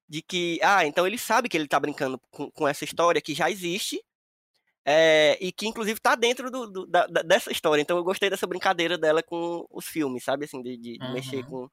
de 0.08 0.22
que, 0.22 0.58
ah, 0.62 0.86
então 0.86 1.06
ele 1.06 1.18
sabe 1.18 1.48
que 1.48 1.56
ele 1.56 1.68
tá 1.68 1.78
brincando 1.80 2.18
com, 2.30 2.50
com 2.50 2.68
essa 2.68 2.84
história 2.84 3.20
que 3.20 3.34
já 3.34 3.50
existe, 3.50 4.02
é, 4.84 5.36
e 5.40 5.50
que 5.52 5.66
inclusive 5.66 5.98
tá 6.00 6.14
dentro 6.14 6.50
do, 6.50 6.66
do- 6.70 6.86
da, 6.86 7.06
dessa 7.06 7.50
história. 7.50 7.82
Então 7.82 7.96
eu 7.96 8.04
gostei 8.04 8.30
dessa 8.30 8.46
brincadeira 8.46 8.96
dela 8.96 9.22
com 9.22 9.66
os 9.70 9.86
filmes, 9.86 10.24
sabe? 10.24 10.44
Assim, 10.44 10.62
de, 10.62 10.76
de- 10.76 10.98
de 10.98 11.08
mexer 11.10 11.42
com, 11.44 11.68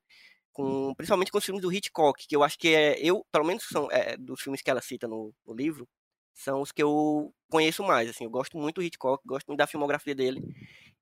com. 0.51 0.93
Principalmente 0.95 1.31
com 1.31 1.37
os 1.39 1.45
filmes 1.45 1.61
do 1.61 1.71
Hitchcock, 1.73 2.27
que 2.27 2.35
eu 2.35 2.43
acho 2.43 2.57
que 2.59 2.69
é. 2.75 2.97
Eu, 2.99 3.25
pelo 3.31 3.45
menos 3.45 3.65
são 3.67 3.89
é, 3.91 4.17
dos 4.17 4.41
filmes 4.41 4.61
que 4.61 4.69
ela 4.71 4.81
cita 4.81 5.07
no, 5.07 5.33
no 5.45 5.53
livro, 5.55 5.87
são 6.33 6.61
os 6.61 6.71
que 6.71 6.81
eu 6.81 7.33
conheço 7.49 7.83
mais. 7.83 8.09
Assim, 8.09 8.23
eu 8.23 8.29
gosto 8.29 8.57
muito 8.57 8.75
do 8.75 8.83
Hitchcock, 8.83 9.25
gosto 9.25 9.47
muito 9.47 9.59
da 9.59 9.67
filmografia 9.67 10.15
dele. 10.15 10.41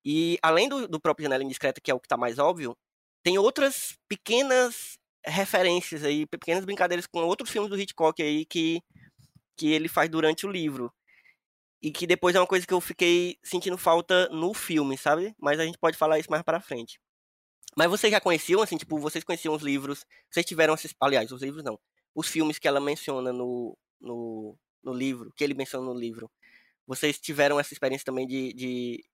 E 0.04 0.38
além 0.42 0.68
do, 0.68 0.88
do 0.88 1.00
próprio 1.00 1.24
Janela 1.24 1.44
Indiscreta, 1.44 1.82
que 1.82 1.92
é 1.92 1.94
o 1.94 2.00
que 2.00 2.08
tá 2.08 2.18
mais 2.18 2.40
óbvio, 2.40 2.78
tem 3.24 3.38
outras 3.38 3.98
pequenas 4.08 4.98
referências 5.26 6.04
aí, 6.04 6.26
pequenas 6.26 6.66
brincadeiras 6.66 7.06
com 7.06 7.20
outros 7.20 7.50
filmes 7.50 7.70
do 7.70 7.80
Hitchcock 7.80 8.22
aí 8.22 8.46
que, 8.46 8.82
que 9.56 9.72
ele 9.72 9.88
faz 9.88 10.10
durante 10.10 10.46
o 10.46 10.52
livro. 10.52 10.92
E 11.82 11.92
que 11.92 12.06
depois 12.06 12.36
é 12.36 12.40
uma 12.40 12.48
coisa 12.48 12.66
que 12.66 12.74
eu 12.74 12.82
fiquei 12.82 13.38
sentindo 13.44 13.78
falta 13.78 14.28
no 14.30 14.54
filme, 14.54 14.98
sabe? 14.98 15.36
Mas 15.40 15.60
a 15.60 15.66
gente 15.66 15.80
pode 15.80 15.98
falar 15.98 16.20
isso 16.20 16.30
mais 16.30 16.44
pra 16.44 16.62
frente. 16.62 17.00
Mas 17.76 17.90
vocês 17.90 18.12
já 18.12 18.20
conheciam, 18.20 18.62
assim, 18.62 18.78
tipo, 18.78 19.00
vocês 19.00 19.24
conheciam 19.24 19.56
os 19.56 19.64
livros, 19.64 20.06
vocês 20.30 20.46
tiveram 20.46 20.76
aliás, 21.00 21.32
os 21.32 21.42
livros 21.42 21.64
não, 21.64 21.80
os 22.14 22.28
filmes 22.28 22.60
que 22.60 22.68
ela 22.68 22.82
menciona 22.82 23.32
no, 23.32 23.78
no, 24.00 24.58
no 24.84 24.94
livro, 24.94 25.32
que 25.36 25.44
ele 25.44 25.54
menciona 25.54 25.86
no 25.86 25.98
livro. 25.98 26.30
Vocês 26.88 27.20
tiveram 27.20 27.60
essa 27.60 27.74
experiência 27.74 28.06
também 28.06 28.28
de, 28.28 28.54
de 28.54 29.06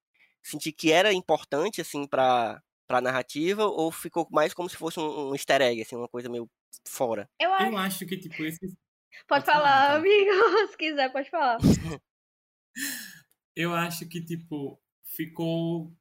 sentir 0.43 0.71
que 0.71 0.91
era 0.91 1.13
importante, 1.13 1.81
assim, 1.81 2.07
pra, 2.07 2.61
pra 2.87 3.01
narrativa, 3.01 3.65
ou 3.65 3.91
ficou 3.91 4.27
mais 4.31 4.53
como 4.53 4.69
se 4.69 4.77
fosse 4.77 4.99
um, 4.99 5.29
um 5.29 5.33
easter 5.35 5.61
egg, 5.61 5.81
assim, 5.81 5.95
uma 5.95 6.07
coisa 6.07 6.29
meio 6.29 6.49
fora? 6.87 7.29
Eu 7.39 7.53
acho. 7.53 7.65
Eu 7.65 7.77
acho 7.77 8.05
que, 8.05 8.17
tipo, 8.17 8.43
esses 8.43 8.75
Pode 9.25 9.45
Pode 9.45 9.45
falar, 9.45 9.87
falar, 9.87 9.95
amigo. 9.95 10.31
Se 10.71 10.77
quiser, 10.77 11.11
pode 11.11 11.29
falar. 11.29 11.57
Eu 13.55 13.73
acho 13.73 14.07
que, 14.07 14.23
tipo, 14.23 14.79
ficou. 15.03 15.91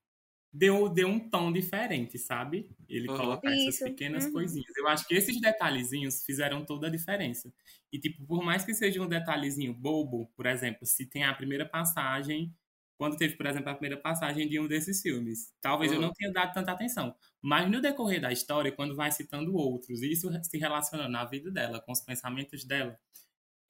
Deu, 0.59 0.89
deu 0.89 1.09
um 1.09 1.29
tom 1.31 1.53
diferente, 1.53 2.19
sabe? 2.19 2.71
Ele 2.89 3.09
Uhum. 3.09 3.17
colocar 3.17 3.53
essas 3.53 3.75
Isso, 3.75 3.85
pequenas 3.85 4.27
uhum. 4.27 4.33
coisinhas. 4.33 4.75
Eu 4.77 4.89
acho 4.89 5.07
que 5.07 5.15
esses 5.15 5.41
detalhezinhos 5.41 6.25
fizeram 6.25 6.65
toda 6.65 6.87
a 6.87 6.91
diferença. 6.91 7.53
E, 7.93 7.99
tipo, 7.99 8.25
por 8.27 8.43
mais 8.45 8.65
que 8.65 8.73
seja 8.75 9.03
um 9.03 9.09
detalhezinho 9.09 9.75
bobo, 9.75 10.29
por 10.37 10.47
exemplo, 10.47 10.87
se 10.87 11.07
tem 11.07 11.25
a 11.25 11.35
primeira 11.35 11.69
passagem. 11.69 12.55
Quando 12.99 13.17
teve, 13.19 13.37
por 13.37 13.45
exemplo, 13.47 13.69
a 13.71 13.75
primeira 13.75 14.01
passagem 14.01 14.49
de 14.49 14.59
um 14.59 14.67
desses 14.67 15.03
filmes. 15.03 15.53
Talvez 15.61 15.93
eu 15.93 15.99
Uhum. 15.99 16.01
não 16.01 16.13
tenha 16.13 16.33
dado 16.33 16.55
tanta 16.55 16.73
atenção. 16.73 17.15
Mas 17.43 17.71
no 17.71 17.81
decorrer 17.81 18.21
da 18.23 18.33
história, 18.33 18.73
quando 18.73 18.97
vai 18.97 19.13
citando 19.13 19.55
outros, 19.55 20.01
e 20.03 20.11
isso 20.13 20.31
se 20.43 20.57
relaciona 20.59 21.07
na 21.09 21.25
vida 21.27 21.51
dela, 21.51 21.81
com 21.83 21.93
os 21.93 22.01
pensamentos 22.01 22.65
dela, 22.65 22.99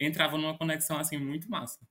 entrava 0.01 0.38
numa 0.38 0.57
conexão, 0.59 0.99
assim, 0.99 1.18
muito 1.18 1.51
massa. 1.51 1.87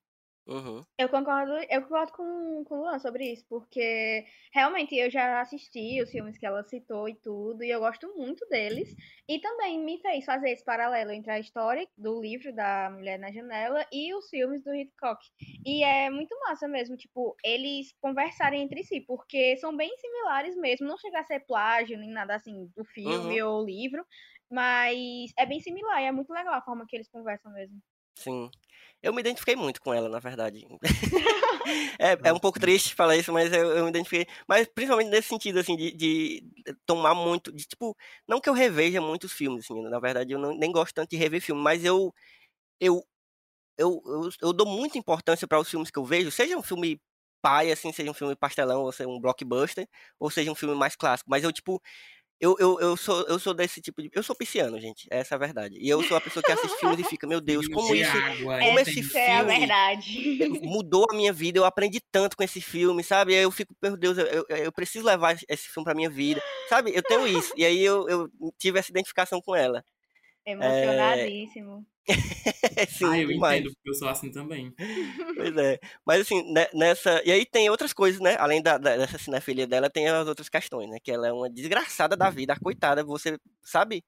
Uhum. 0.45 0.85
Eu 0.97 1.09
concordo, 1.09 1.51
eu 1.69 1.81
concordo 1.81 2.13
com, 2.13 2.63
com 2.63 2.75
o 2.75 2.77
Luan 2.83 2.97
sobre 2.99 3.25
isso, 3.33 3.45
porque 3.49 4.25
realmente 4.53 4.95
eu 4.95 5.11
já 5.11 5.41
assisti 5.41 6.01
os 6.01 6.09
filmes 6.09 6.37
que 6.37 6.45
ela 6.45 6.63
citou 6.63 7.09
e 7.09 7.15
tudo, 7.15 7.61
e 7.65 7.69
eu 7.69 7.81
gosto 7.81 8.07
muito 8.15 8.47
deles. 8.47 8.95
E 9.27 9.39
também 9.41 9.77
me 9.83 9.99
fez 9.99 10.23
fazer 10.23 10.51
esse 10.51 10.63
paralelo 10.63 11.11
entre 11.11 11.31
a 11.33 11.39
história 11.39 11.85
do 11.97 12.21
livro 12.21 12.55
da 12.55 12.89
Mulher 12.89 13.19
na 13.19 13.29
Janela 13.29 13.85
e 13.91 14.15
os 14.15 14.29
filmes 14.29 14.63
do 14.63 14.73
Hitchcock. 14.73 15.19
E 15.65 15.83
é 15.83 16.09
muito 16.09 16.33
massa 16.39 16.65
mesmo, 16.65 16.95
tipo, 16.95 17.35
eles 17.43 17.93
conversarem 17.99 18.61
entre 18.63 18.81
si, 18.81 19.01
porque 19.01 19.57
são 19.57 19.75
bem 19.75 19.93
similares 19.97 20.55
mesmo. 20.55 20.87
Não 20.87 20.97
chega 20.97 21.19
a 21.19 21.25
ser 21.25 21.41
plágio 21.45 21.97
nem 21.97 22.09
nada 22.09 22.35
assim 22.35 22.71
do 22.73 22.85
filme 22.85 23.41
ou 23.43 23.65
livro, 23.65 24.05
mas 24.49 25.31
é 25.37 25.45
bem 25.45 25.59
similar 25.59 26.01
e 26.01 26.05
é 26.05 26.11
muito 26.13 26.31
legal 26.31 26.53
a 26.53 26.61
forma 26.61 26.85
que 26.87 26.95
eles 26.95 27.09
conversam 27.09 27.51
mesmo. 27.51 27.81
Sim. 28.15 28.49
Eu 29.03 29.13
me 29.13 29.21
identifiquei 29.21 29.55
muito 29.55 29.79
com 29.81 29.93
ela, 29.93 30.09
na 30.09 30.19
verdade. 30.19 30.65
é, 31.99 32.17
é 32.23 32.33
um 32.33 32.39
pouco 32.39 32.59
triste 32.59 32.95
falar 32.95 33.15
isso, 33.17 33.31
mas 33.31 33.53
eu, 33.53 33.71
eu 33.77 33.83
me 33.83 33.89
identifiquei. 33.89 34.25
Mas 34.47 34.67
principalmente 34.67 35.09
nesse 35.09 35.27
sentido, 35.29 35.59
assim, 35.59 35.75
de, 35.75 35.91
de 35.91 36.43
tomar 36.85 37.13
muito. 37.13 37.51
De, 37.51 37.65
tipo, 37.65 37.95
não 38.27 38.41
que 38.41 38.49
eu 38.49 38.53
reveja 38.53 38.99
muitos 39.01 39.31
filmes, 39.31 39.65
assim, 39.65 39.81
na 39.83 39.99
verdade 39.99 40.31
eu 40.33 40.39
não, 40.39 40.57
nem 40.57 40.71
gosto 40.71 40.93
tanto 40.95 41.09
de 41.11 41.17
rever 41.17 41.41
filme, 41.41 41.61
mas 41.61 41.83
eu. 41.85 42.13
Eu, 42.79 43.05
eu, 43.77 44.01
eu, 44.05 44.29
eu 44.41 44.53
dou 44.53 44.67
muita 44.67 44.97
importância 44.97 45.47
para 45.47 45.59
os 45.59 45.69
filmes 45.69 45.91
que 45.91 45.99
eu 45.99 46.05
vejo, 46.05 46.31
seja 46.31 46.57
um 46.57 46.63
filme 46.63 47.01
pai, 47.41 47.71
assim, 47.71 47.91
seja 47.93 48.11
um 48.11 48.13
filme 48.13 48.35
pastelão, 48.35 48.81
ou 48.83 48.91
seja 48.91 49.09
um 49.09 49.19
blockbuster, 49.19 49.87
ou 50.19 50.31
seja 50.31 50.51
um 50.51 50.55
filme 50.55 50.75
mais 50.75 50.95
clássico. 50.95 51.29
Mas 51.29 51.43
eu, 51.43 51.51
tipo, 51.53 51.81
eu, 52.39 52.55
eu, 52.59 52.79
eu, 52.79 52.97
sou, 52.97 53.21
eu 53.27 53.39
sou 53.39 53.53
desse 53.53 53.81
tipo 53.81 54.01
de. 54.01 54.09
Eu 54.13 54.21
sou 54.21 54.35
pisciano, 54.35 54.79
gente. 54.79 55.07
Essa 55.09 55.33
é 55.33 55.37
a 55.37 55.39
verdade. 55.39 55.77
E 55.79 55.87
eu 55.87 56.03
sou 56.03 56.17
a 56.17 56.21
pessoa 56.21 56.43
que 56.43 56.51
assiste 56.51 56.77
filmes 56.79 56.99
e 56.99 57.03
fica, 57.09 57.25
meu 57.25 57.39
Deus, 57.39 57.67
como 57.67 57.87
de 57.87 58.01
isso. 58.01 58.17
água, 58.17 58.59
Como 58.59 58.79
esse 58.79 58.99
Essa 58.99 59.19
é 59.19 59.31
a 59.35 59.39
filme 59.39 59.59
verdade. 59.59 60.49
mudou 60.63 61.05
a 61.09 61.15
minha 61.15 61.31
vida, 61.31 61.59
eu 61.59 61.65
aprendi 61.65 61.99
tanto 62.11 62.35
com 62.35 62.43
esse 62.43 62.59
filme, 62.59 63.03
sabe? 63.03 63.35
Aí 63.35 63.43
eu 63.43 63.51
fico, 63.51 63.73
meu 63.81 63.95
Deus, 63.95 64.17
eu, 64.17 64.25
eu, 64.25 64.45
eu 64.57 64.71
preciso 64.71 65.05
levar 65.05 65.35
esse 65.47 65.69
filme 65.69 65.85
pra 65.85 65.95
minha 65.95 66.09
vida, 66.09 66.41
sabe? 66.67 66.91
Eu 66.93 67.03
tenho 67.03 67.25
isso. 67.27 67.53
E 67.55 67.65
aí 67.65 67.81
eu, 67.81 68.07
eu 68.09 68.29
tive 68.57 68.79
essa 68.79 68.91
identificação 68.91 69.41
com 69.41 69.55
ela. 69.55 69.83
Emocionadíssimo. 70.45 71.85
Sim, 72.89 73.05
Ah, 73.05 73.19
eu 73.19 73.27
demais. 73.27 73.59
entendo, 73.59 73.73
porque 73.73 73.89
eu 73.89 73.93
sou 73.93 74.07
assim 74.07 74.31
também. 74.31 74.73
Pois 75.35 75.55
é. 75.57 75.79
Mas 76.05 76.21
assim, 76.21 76.41
ne- 76.53 76.69
nessa. 76.73 77.21
E 77.25 77.31
aí 77.31 77.45
tem 77.45 77.69
outras 77.69 77.93
coisas, 77.93 78.21
né? 78.21 78.35
Além 78.39 78.61
da, 78.61 78.77
da- 78.77 78.97
dessa 78.97 79.17
cinefilia 79.17 79.67
dela, 79.67 79.89
tem 79.89 80.07
as 80.07 80.27
outras 80.27 80.49
questões, 80.49 80.89
né? 80.89 80.97
Que 81.03 81.11
ela 81.11 81.27
é 81.27 81.31
uma 81.33 81.49
desgraçada 81.49 82.15
da 82.15 82.29
vida, 82.29 82.53
a 82.53 82.59
coitada. 82.59 83.03
Você 83.03 83.37
sabe? 83.63 84.03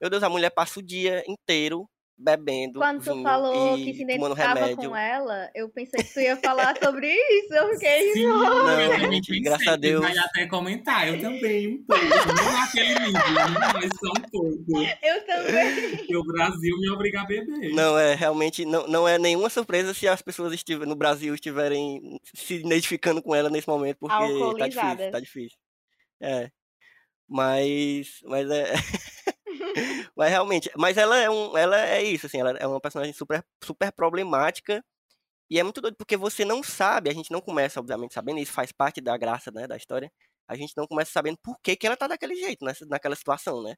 Meu 0.00 0.10
Deus, 0.10 0.22
a 0.22 0.28
mulher 0.28 0.50
passa 0.50 0.80
o 0.80 0.82
dia 0.82 1.22
inteiro 1.28 1.88
bebendo. 2.16 2.78
Quando 2.78 3.02
tu 3.02 3.22
falou 3.22 3.76
e 3.76 3.84
que 3.84 3.94
se 3.94 4.06
tomando 4.06 4.32
identificava 4.32 4.60
remédio. 4.60 4.90
com 4.90 4.96
ela, 4.96 5.50
eu 5.54 5.68
pensei 5.68 6.02
que 6.02 6.12
tu 6.12 6.20
ia 6.20 6.36
falar 6.36 6.74
sobre 6.82 7.12
isso. 7.12 7.54
Eu 7.54 7.68
fiquei. 7.70 8.12
Sim, 8.12 8.26
Não, 8.26 8.80
eu 8.80 8.90
também 8.90 9.20
pensei, 9.20 9.40
graças 9.40 9.66
a 9.66 9.76
Deus. 9.76 10.00
Vai 10.00 10.18
até 10.18 10.46
comentar, 10.46 11.08
eu 11.08 11.20
também, 11.20 11.68
um 11.68 11.84
pouco. 11.84 12.04
Não 12.04 12.52
naquele 12.52 12.94
nível, 12.94 13.20
mas 13.74 13.90
só 13.98 14.10
um 14.10 14.30
pouco. 14.30 14.62
Eu 15.02 15.26
também. 15.26 15.96
Porque 15.96 16.16
o 16.16 16.24
Brasil 16.24 16.78
me 16.78 16.90
obriga 16.90 17.20
a 17.22 17.24
beber. 17.24 17.74
Não, 17.74 17.98
é 17.98 18.14
realmente 18.14 18.64
não, 18.64 18.86
não 18.86 19.08
é 19.08 19.18
nenhuma 19.18 19.50
surpresa 19.50 19.92
se 19.92 20.06
as 20.06 20.22
pessoas 20.22 20.52
estiver, 20.52 20.86
no 20.86 20.94
Brasil 20.94 21.34
estiverem 21.34 22.20
se 22.34 22.54
identificando 22.54 23.22
com 23.22 23.34
ela 23.34 23.50
nesse 23.50 23.68
momento, 23.68 23.98
porque 23.98 24.58
tá 24.58 24.68
difícil, 24.68 25.10
tá 25.10 25.20
difícil. 25.20 25.58
É. 26.20 26.50
Mas. 27.28 28.20
Mas 28.24 28.50
é. 28.50 28.72
mas 30.16 30.30
realmente. 30.30 30.70
Mas 30.76 30.96
ela 30.96 31.16
é 31.18 31.30
um. 31.30 31.56
Ela 31.56 31.80
é 31.80 32.02
isso, 32.02 32.26
assim, 32.26 32.40
ela 32.40 32.52
é 32.52 32.66
uma 32.66 32.80
personagem 32.80 33.14
super, 33.14 33.44
super 33.62 33.92
problemática. 33.92 34.84
E 35.50 35.58
é 35.60 35.62
muito 35.62 35.80
doido, 35.82 35.96
porque 35.96 36.16
você 36.16 36.44
não 36.44 36.62
sabe, 36.62 37.10
a 37.10 37.14
gente 37.14 37.30
não 37.30 37.40
começa, 37.40 37.78
obviamente, 37.80 38.14
sabendo, 38.14 38.38
isso 38.40 38.52
faz 38.52 38.72
parte 38.72 39.00
da 39.02 39.16
graça, 39.18 39.50
né, 39.50 39.66
da 39.66 39.76
história. 39.76 40.10
A 40.48 40.56
gente 40.56 40.74
não 40.76 40.86
começa 40.86 41.12
sabendo 41.12 41.38
por 41.42 41.58
que, 41.62 41.76
que 41.76 41.86
ela 41.86 41.96
tá 41.96 42.06
daquele 42.06 42.34
jeito, 42.36 42.64
nessa, 42.64 42.86
naquela 42.86 43.14
situação, 43.14 43.62
né? 43.62 43.76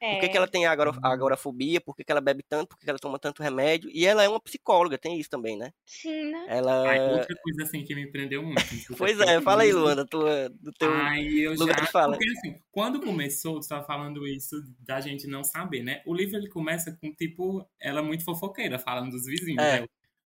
Por 0.00 0.20
que, 0.20 0.28
que 0.28 0.36
ela 0.36 0.46
tem 0.46 0.66
agora, 0.66 0.92
agorafobia, 1.02 1.80
por 1.80 1.96
que, 1.96 2.04
que 2.04 2.12
ela 2.12 2.20
bebe 2.20 2.42
tanto, 2.42 2.68
por 2.68 2.78
que, 2.78 2.84
que 2.84 2.90
ela 2.90 2.98
toma 2.98 3.18
tanto 3.18 3.42
remédio. 3.42 3.90
E 3.92 4.06
ela 4.06 4.22
é 4.22 4.28
uma 4.28 4.40
psicóloga, 4.40 4.98
tem 4.98 5.18
isso 5.18 5.30
também, 5.30 5.56
né? 5.56 5.72
Sim, 5.86 6.30
né? 6.30 6.46
Ela. 6.48 6.88
Ai, 6.88 7.00
outra 7.00 7.34
coisa 7.42 7.62
assim 7.62 7.84
que 7.84 7.94
me 7.94 8.06
prendeu 8.06 8.42
muito. 8.42 8.54
Pois 8.98 9.18
é, 9.20 9.40
fala 9.40 9.62
aí, 9.62 9.72
Luan, 9.72 9.96
da 9.96 10.04
tua, 10.04 10.48
do 10.50 10.72
teu. 10.72 10.92
Aí 10.92 11.40
eu 11.40 11.54
lugar 11.54 11.78
já. 11.78 11.84
de 11.84 11.90
fala. 11.90 12.16
Porque 12.16 12.30
assim, 12.30 12.58
quando 12.70 13.00
começou, 13.00 13.54
tu 13.54 13.62
estava 13.62 13.84
falando 13.84 14.26
isso 14.26 14.56
da 14.80 15.00
gente 15.00 15.26
não 15.26 15.42
saber, 15.42 15.82
né? 15.82 16.02
O 16.06 16.14
livro 16.14 16.36
ele 16.36 16.48
começa 16.48 16.96
com 17.00 17.12
tipo, 17.12 17.66
ela 17.80 18.00
é 18.00 18.02
muito 18.02 18.24
fofoqueira, 18.24 18.78
falando 18.78 19.10
dos 19.10 19.24
vizinhos. 19.24 19.62
É. 19.62 19.80
né? 19.80 19.86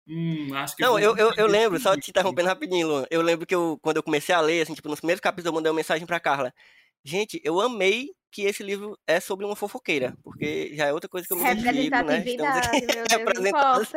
Hum, 0.08 0.54
acho 0.54 0.76
que 0.76 0.82
Não, 0.82 0.92
vou 0.92 1.00
eu, 1.00 1.16
eu, 1.16 1.32
eu 1.36 1.46
lembro, 1.46 1.80
só 1.80 1.96
te 1.96 2.10
interrompendo 2.10 2.48
rapidinho, 2.48 2.86
Luan. 2.86 3.06
Eu 3.10 3.22
lembro 3.22 3.44
que 3.44 3.54
eu, 3.54 3.78
quando 3.82 3.96
eu 3.96 4.02
comecei 4.02 4.34
a 4.34 4.40
ler, 4.40 4.62
assim, 4.62 4.74
tipo, 4.74 4.88
nos 4.88 5.00
primeiros 5.00 5.20
capítulos 5.20 5.46
eu 5.46 5.52
mandei 5.52 5.70
uma 5.70 5.76
mensagem 5.76 6.06
pra 6.06 6.20
Carla. 6.20 6.54
Gente, 7.04 7.40
eu 7.44 7.60
amei 7.60 8.10
que 8.36 8.42
esse 8.42 8.62
livro 8.62 8.98
é 9.06 9.18
sobre 9.18 9.46
uma 9.46 9.56
fofoqueira, 9.56 10.14
porque 10.22 10.74
já 10.74 10.84
é 10.88 10.92
outra 10.92 11.08
coisa 11.08 11.26
que 11.26 11.32
eu 11.32 11.38
me 11.38 11.42
identifico, 11.42 12.04
né? 12.04 12.22
Estamos 12.22 12.56
aqui. 12.58 12.80
Meu 12.86 13.32
Deus. 13.42 13.92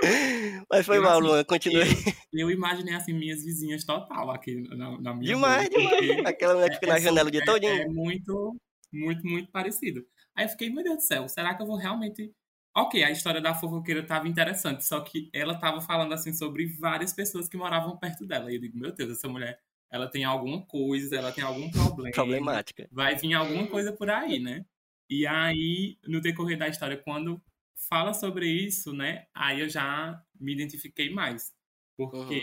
Mas 0.70 0.86
foi 0.86 0.96
Eu, 0.96 1.02
mal, 1.02 1.18
assim, 1.18 1.26
Luan, 1.26 1.44
continue. 1.44 1.84
Eu 2.32 2.50
imaginei 2.50 2.94
assim 2.94 3.12
minhas 3.12 3.44
vizinhas 3.44 3.84
total 3.84 4.30
aqui 4.30 4.62
na, 4.74 4.98
na 4.98 5.14
minha 5.14 5.34
Demais, 5.34 5.68
rua, 5.68 6.00
demais. 6.00 6.26
Aquela 6.26 6.54
mulher 6.54 6.68
que 6.70 6.74
fica 6.76 6.86
na 6.86 6.96
é 6.96 7.00
janela 7.00 7.28
o 7.28 7.32
sobre- 7.32 7.32
dia 7.32 7.44
todinho. 7.44 7.72
É, 7.72 7.82
é 7.82 7.88
muito, 7.88 8.56
muito, 8.90 9.26
muito 9.26 9.50
parecido. 9.52 10.02
Aí 10.34 10.46
eu 10.46 10.48
fiquei, 10.48 10.70
meu 10.70 10.82
Deus 10.82 10.96
do 10.96 11.02
céu, 11.02 11.28
será 11.28 11.54
que 11.54 11.62
eu 11.62 11.66
vou 11.66 11.76
realmente. 11.76 12.32
Ok, 12.76 13.04
a 13.04 13.10
história 13.10 13.40
da 13.42 13.54
fofoqueira 13.54 14.00
estava 14.00 14.26
interessante, 14.26 14.84
só 14.84 15.00
que 15.00 15.28
ela 15.34 15.52
estava 15.52 15.80
falando 15.82 16.12
assim 16.14 16.32
sobre 16.32 16.66
várias 16.66 17.12
pessoas 17.12 17.46
que 17.48 17.56
moravam 17.58 17.96
perto 17.98 18.26
dela. 18.26 18.50
E 18.50 18.56
eu 18.56 18.60
digo, 18.60 18.76
meu 18.78 18.90
Deus, 18.90 19.10
essa 19.12 19.28
mulher, 19.28 19.60
ela 19.90 20.08
tem 20.10 20.24
alguma 20.24 20.64
coisa, 20.66 21.16
ela 21.16 21.32
tem 21.32 21.44
algum 21.44 21.70
problema. 21.70 22.12
Problemática. 22.12 22.88
Vai 22.90 23.16
vir 23.16 23.34
alguma 23.34 23.66
coisa 23.68 23.92
por 23.92 24.10
aí, 24.10 24.38
né? 24.38 24.64
E 25.08 25.26
aí, 25.26 25.98
no 26.06 26.20
decorrer 26.20 26.58
da 26.58 26.68
história, 26.68 26.96
quando 26.96 27.42
fala 27.88 28.14
sobre 28.14 28.48
isso, 28.48 28.92
né? 28.92 29.26
Aí 29.34 29.60
eu 29.60 29.68
já 29.68 30.22
me 30.38 30.52
identifiquei 30.52 31.10
mais. 31.10 31.52
Porque 31.96 32.40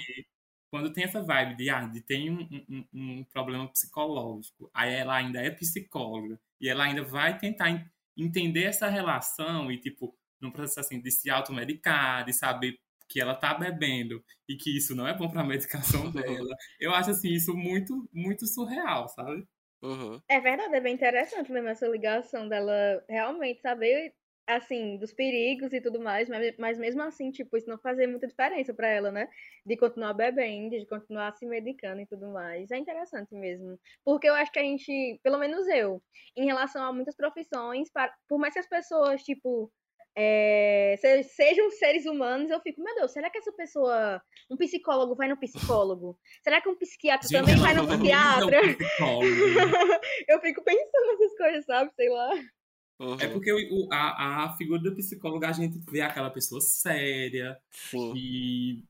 quando 0.69 0.93
tem 0.93 1.03
essa 1.03 1.21
vibe 1.21 1.55
de, 1.57 1.69
ah, 1.69 1.85
de 1.87 2.01
tem 2.01 2.29
um, 2.29 2.47
um, 2.69 2.85
um 2.93 3.23
problema 3.25 3.67
psicológico, 3.69 4.69
aí 4.73 4.93
ela 4.93 5.15
ainda 5.15 5.41
é 5.41 5.49
psicóloga, 5.51 6.39
e 6.59 6.69
ela 6.69 6.85
ainda 6.85 7.03
vai 7.03 7.37
tentar 7.37 7.69
en- 7.69 7.85
entender 8.17 8.63
essa 8.63 8.87
relação 8.87 9.71
e, 9.71 9.79
tipo, 9.79 10.15
num 10.39 10.51
processo 10.51 10.79
assim 10.81 11.01
de 11.01 11.11
se 11.11 11.29
automedicar, 11.29 12.23
de 12.25 12.33
saber 12.33 12.79
que 13.11 13.19
ela 13.19 13.35
tá 13.35 13.53
bebendo 13.53 14.23
e 14.47 14.55
que 14.55 14.75
isso 14.75 14.95
não 14.95 15.05
é 15.05 15.13
bom 15.13 15.29
pra 15.29 15.43
medicação 15.43 16.09
dela. 16.11 16.55
Eu 16.79 16.93
acho, 16.93 17.11
assim, 17.11 17.29
isso 17.33 17.53
muito, 17.53 18.09
muito 18.13 18.47
surreal, 18.47 19.09
sabe? 19.09 19.45
Uhum. 19.83 20.21
É 20.29 20.39
verdade, 20.39 20.75
é 20.75 20.79
bem 20.79 20.93
interessante 20.93 21.51
mesmo 21.51 21.67
essa 21.67 21.87
ligação 21.87 22.47
dela 22.47 23.03
realmente 23.09 23.61
saber, 23.61 24.13
assim, 24.47 24.97
dos 24.97 25.11
perigos 25.11 25.73
e 25.73 25.81
tudo 25.81 25.99
mais, 25.99 26.29
mas, 26.29 26.55
mas 26.57 26.77
mesmo 26.77 27.01
assim, 27.01 27.31
tipo, 27.31 27.57
isso 27.57 27.67
não 27.67 27.79
fazer 27.79 28.07
muita 28.07 28.27
diferença 28.27 28.73
pra 28.73 28.87
ela, 28.87 29.11
né? 29.11 29.27
De 29.65 29.75
continuar 29.75 30.13
bebendo, 30.13 30.77
de 30.77 30.85
continuar 30.85 31.33
se 31.33 31.45
medicando 31.45 32.01
e 32.01 32.05
tudo 32.05 32.27
mais. 32.29 32.71
É 32.71 32.77
interessante 32.77 33.33
mesmo. 33.33 33.77
Porque 34.05 34.29
eu 34.29 34.35
acho 34.35 34.51
que 34.51 34.59
a 34.59 34.63
gente, 34.63 35.19
pelo 35.23 35.37
menos 35.37 35.67
eu, 35.67 36.01
em 36.37 36.45
relação 36.45 36.83
a 36.83 36.93
muitas 36.93 37.15
profissões, 37.15 37.89
por 38.29 38.39
mais 38.39 38.53
que 38.53 38.59
as 38.59 38.69
pessoas, 38.69 39.21
tipo, 39.23 39.71
é, 40.15 40.95
se- 40.99 41.23
sejam 41.23 41.69
seres 41.71 42.05
humanos, 42.05 42.49
eu 42.49 42.59
fico, 42.61 42.81
meu 42.83 42.93
Deus, 42.95 43.11
será 43.11 43.29
que 43.29 43.37
essa 43.37 43.51
pessoa, 43.53 44.21
um 44.49 44.57
psicólogo 44.57 45.15
vai 45.15 45.27
no 45.27 45.37
psicólogo? 45.37 46.19
Será 46.43 46.61
que 46.61 46.69
um 46.69 46.75
psiquiatra 46.75 47.27
Gente, 47.27 47.39
também 47.39 47.55
vai 47.57 47.73
no 47.73 47.87
psiquiatra? 47.87 48.59
eu 50.27 50.41
fico 50.41 50.63
pensando 50.63 51.07
nessas 51.07 51.37
coisas, 51.37 51.65
sabe? 51.65 51.91
Sei 51.95 52.09
lá. 52.09 52.29
Uhum. 52.99 53.17
É 53.19 53.27
porque 53.27 53.51
o- 53.51 53.85
o- 53.85 53.89
a, 53.91 54.45
a 54.45 54.57
figura 54.57 54.81
do 54.81 54.95
psicólogo, 54.95 55.45
a 55.45 55.51
gente 55.51 55.79
vê 55.89 56.01
aquela 56.01 56.29
pessoa 56.29 56.61
séria, 56.61 57.57
Sim. 57.71 58.13
que 58.13 58.83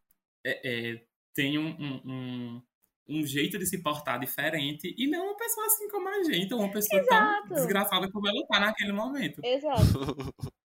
é, 0.43 0.91
é, 0.93 1.01
tem 1.33 1.57
um, 1.57 1.69
um, 1.69 2.01
um, 2.05 2.61
um 3.07 3.25
jeito 3.25 3.57
de 3.57 3.65
se 3.65 3.81
portar 3.81 4.19
diferente, 4.19 4.93
e 4.97 5.07
não 5.07 5.27
uma 5.27 5.37
pessoa 5.37 5.65
assim 5.67 5.87
como 5.87 6.09
a 6.09 6.23
gente, 6.23 6.53
ou 6.53 6.59
uma 6.59 6.71
pessoa 6.71 7.01
Exato. 7.01 7.47
tão 7.47 7.55
desgraçada 7.55 8.11
como 8.11 8.27
ela 8.27 8.45
tá 8.47 8.59
naquele 8.59 8.91
momento. 8.91 9.39
Exato. 9.45 9.81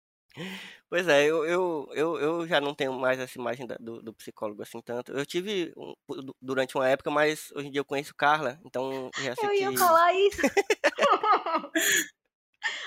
Pois 0.90 1.08
é, 1.08 1.24
eu, 1.26 1.44
eu, 1.46 1.90
eu, 1.94 2.18
eu 2.20 2.48
já 2.48 2.62
não 2.62 2.74
tenho 2.74 2.94
mais 2.94 3.20
essa 3.20 3.38
imagem 3.40 3.66
da- 3.66 3.78
do, 3.80 4.02
do 4.02 4.14
psicólogo 4.14 4.62
assim 4.62 4.82
tanto. 4.82 5.12
Eu 5.12 5.26
tive 5.26 5.74
um- 5.76 5.94
du- 6.22 6.36
durante 6.42 6.76
uma 6.76 6.88
época, 6.88 7.10
mas 7.10 7.52
hoje 7.56 7.68
em 7.68 7.72
dia 7.72 7.82
eu 7.82 7.86
conheço 7.86 8.14
Carla, 8.16 8.60
então 8.66 9.10
já 9.20 9.36
sei 9.36 9.50
Eu 9.50 9.54
ia 9.54 9.70
que. 9.72 9.78
falar 9.78 10.14
isso. 10.14 10.42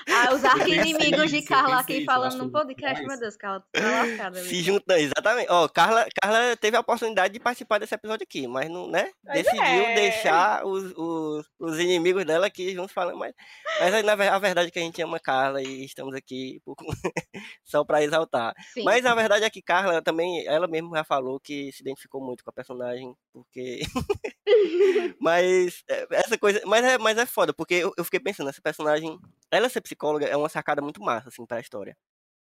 ah, 0.07 0.33
os 0.33 0.43
arqui-inimigos 0.43 1.29
de 1.29 1.41
Carla 1.41 1.79
aqui 1.79 2.03
falando 2.03 2.37
no 2.37 2.51
podcast. 2.51 3.05
Meu 3.05 3.19
Deus, 3.19 3.35
Carla, 3.35 3.63
tá 3.71 3.81
lascada. 3.81 4.43
Se 4.43 4.61
junta, 4.61 4.99
exatamente. 4.99 5.49
Ó, 5.49 5.67
Carla, 5.67 6.05
Carla 6.21 6.55
teve 6.57 6.77
a 6.77 6.79
oportunidade 6.79 7.33
de 7.33 7.39
participar 7.39 7.79
desse 7.79 7.95
episódio 7.95 8.23
aqui, 8.23 8.47
mas 8.47 8.69
não, 8.69 8.89
né? 8.89 9.11
Mas 9.23 9.43
Decidiu 9.43 9.61
é. 9.63 9.95
deixar 9.95 10.65
os, 10.65 10.93
os, 10.95 11.45
os 11.59 11.79
inimigos 11.79 12.25
dela 12.25 12.47
aqui 12.47 12.73
juntos 12.73 12.91
falando, 12.91 13.17
mas, 13.17 13.33
mas 13.79 13.93
aí, 13.93 14.03
na 14.03 14.13
a 14.13 14.39
verdade 14.39 14.69
é 14.69 14.71
que 14.71 14.79
a 14.79 14.81
gente 14.81 15.01
ama 15.01 15.19
Carla 15.19 15.61
e 15.61 15.85
estamos 15.85 16.15
aqui 16.15 16.61
por- 16.65 16.75
só 17.63 17.83
pra 17.83 18.03
exaltar. 18.03 18.53
Sim. 18.73 18.83
Mas 18.83 19.05
a 19.05 19.13
verdade 19.13 19.45
é 19.45 19.49
que 19.49 19.61
Carla 19.61 20.01
também, 20.01 20.45
ela 20.47 20.67
mesma 20.67 20.97
já 20.97 21.03
falou 21.03 21.39
que 21.39 21.71
se 21.71 21.81
identificou 21.81 22.21
muito 22.21 22.43
com 22.43 22.49
a 22.49 22.53
personagem, 22.53 23.15
porque. 23.33 23.81
mas 25.19 25.83
é, 25.89 26.07
essa 26.11 26.37
coisa. 26.37 26.61
Mas 26.65 26.83
é, 26.85 26.97
mas 26.97 27.17
é 27.17 27.25
foda, 27.25 27.53
porque 27.53 27.75
eu, 27.75 27.93
eu 27.97 28.03
fiquei 28.03 28.19
pensando, 28.19 28.49
essa 28.49 28.61
personagem. 28.61 29.17
Ela 29.49 29.66
ser 29.69 29.81
psicóloga 29.81 30.25
é 30.27 30.35
uma 30.37 30.49
sacada 30.49 30.81
muito 30.81 31.01
massa, 31.01 31.29
assim, 31.29 31.45
pra 31.45 31.59
história. 31.59 31.97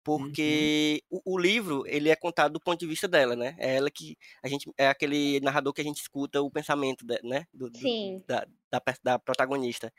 Porque 0.03 1.03
o, 1.11 1.35
o 1.35 1.37
livro, 1.39 1.83
ele 1.87 2.09
é 2.09 2.15
contado 2.15 2.53
do 2.53 2.59
ponto 2.61 2.79
de 2.79 2.87
vista 2.87 3.07
dela, 3.07 3.35
né? 3.35 3.55
É 3.59 3.75
ela 3.75 3.91
que. 3.91 4.17
A 4.43 4.47
gente, 4.47 4.69
é 4.77 4.87
aquele 4.87 5.39
narrador 5.41 5.73
que 5.73 5.81
a 5.81 5.83
gente 5.83 6.01
escuta 6.01 6.41
o 6.41 6.51
pensamento, 6.51 7.05
de- 7.05 7.21
né? 7.23 7.45
Do, 7.53 7.69
do- 7.69 7.79
Sim. 7.79 8.23
da, 8.27 8.45
da, 8.71 8.81
da 9.03 9.19
protagonista. 9.19 9.93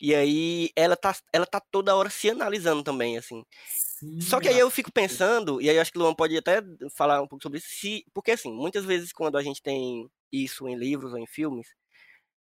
E 0.00 0.14
aí 0.14 0.70
ela 0.76 0.96
tá, 0.96 1.14
ela 1.32 1.46
tá 1.46 1.60
toda 1.60 1.94
hora 1.96 2.10
se 2.10 2.30
analisando 2.30 2.82
também, 2.82 3.16
assim. 3.16 3.44
Sim, 3.66 4.20
Só 4.20 4.40
que 4.40 4.48
aí 4.48 4.58
eu 4.58 4.70
fico 4.70 4.92
pensando, 4.92 5.60
e 5.62 5.70
aí 5.70 5.76
eu 5.76 5.82
acho 5.82 5.92
que 5.92 5.98
o 5.98 6.02
Luan 6.02 6.14
pode 6.14 6.36
até 6.36 6.60
falar 6.94 7.22
um 7.22 7.28
pouco 7.28 7.42
sobre 7.42 7.58
isso, 7.58 7.68
se, 7.70 8.04
porque 8.14 8.32
assim, 8.32 8.52
muitas 8.52 8.84
vezes 8.84 9.12
quando 9.12 9.36
a 9.38 9.42
gente 9.42 9.62
tem 9.62 10.08
isso 10.32 10.68
em 10.68 10.76
livros 10.76 11.12
ou 11.12 11.18
em 11.18 11.26
filmes, 11.26 11.68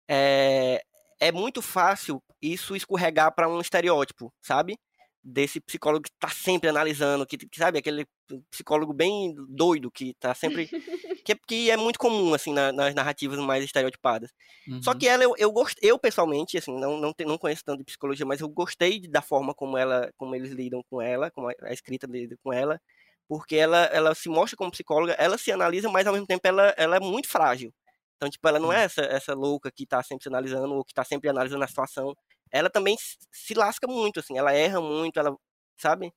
é, 0.08 0.82
é 1.20 1.30
muito 1.30 1.62
fácil 1.62 2.22
isso 2.42 2.74
escorregar 2.74 3.34
para 3.34 3.48
um 3.48 3.60
estereótipo, 3.60 4.32
sabe? 4.40 4.78
desse 5.22 5.60
psicólogo 5.60 6.04
que 6.04 6.10
tá 6.18 6.28
sempre 6.28 6.68
analisando, 6.68 7.26
que, 7.26 7.36
que 7.36 7.58
sabe, 7.58 7.78
aquele 7.78 8.06
psicólogo 8.50 8.92
bem 8.92 9.34
doido, 9.48 9.90
que 9.90 10.14
tá 10.14 10.34
sempre. 10.34 10.66
que, 11.24 11.34
que 11.46 11.70
é 11.70 11.76
muito 11.76 11.98
comum, 11.98 12.32
assim, 12.34 12.52
na, 12.52 12.72
nas 12.72 12.94
narrativas 12.94 13.38
mais 13.38 13.64
estereotipadas. 13.64 14.30
Uhum. 14.66 14.82
Só 14.82 14.94
que 14.94 15.06
ela, 15.06 15.22
eu, 15.22 15.34
eu 15.36 15.52
eu 15.82 15.98
pessoalmente, 15.98 16.56
assim, 16.56 16.74
não, 16.78 16.98
não, 16.98 17.12
te, 17.12 17.24
não 17.24 17.38
conheço 17.38 17.64
tanto 17.64 17.78
de 17.78 17.84
psicologia, 17.84 18.24
mas 18.24 18.40
eu 18.40 18.48
gostei 18.48 19.00
da 19.00 19.20
forma 19.20 19.54
como 19.54 19.76
ela, 19.76 20.10
como 20.16 20.34
eles 20.34 20.52
lidam 20.52 20.82
com 20.88 21.00
ela, 21.02 21.30
como 21.30 21.48
a, 21.48 21.52
a 21.62 21.72
escrita 21.72 22.06
lida 22.06 22.36
com 22.42 22.52
ela, 22.52 22.80
porque 23.28 23.56
ela, 23.56 23.84
ela 23.86 24.14
se 24.14 24.28
mostra 24.28 24.56
como 24.56 24.70
psicóloga, 24.70 25.12
ela 25.12 25.38
se 25.38 25.52
analisa, 25.52 25.88
mas 25.88 26.06
ao 26.06 26.12
mesmo 26.12 26.26
tempo 26.26 26.40
ela, 26.44 26.74
ela 26.76 26.96
é 26.96 27.00
muito 27.00 27.28
frágil. 27.28 27.72
Então, 28.20 28.28
tipo, 28.28 28.46
ela 28.46 28.58
não 28.58 28.70
é 28.70 28.84
essa, 28.84 29.00
essa 29.00 29.32
louca 29.32 29.72
que 29.72 29.86
tá 29.86 30.02
sempre 30.02 30.24
se 30.24 30.28
analisando 30.28 30.74
ou 30.74 30.84
que 30.84 30.92
tá 30.92 31.02
sempre 31.02 31.30
analisando 31.30 31.64
a 31.64 31.66
situação. 31.66 32.14
Ela 32.52 32.68
também 32.68 32.94
se 33.32 33.54
lasca 33.54 33.86
muito, 33.88 34.20
assim, 34.20 34.36
ela 34.36 34.52
erra 34.52 34.78
muito, 34.78 35.18
ela, 35.18 35.34
sabe? 35.80 36.12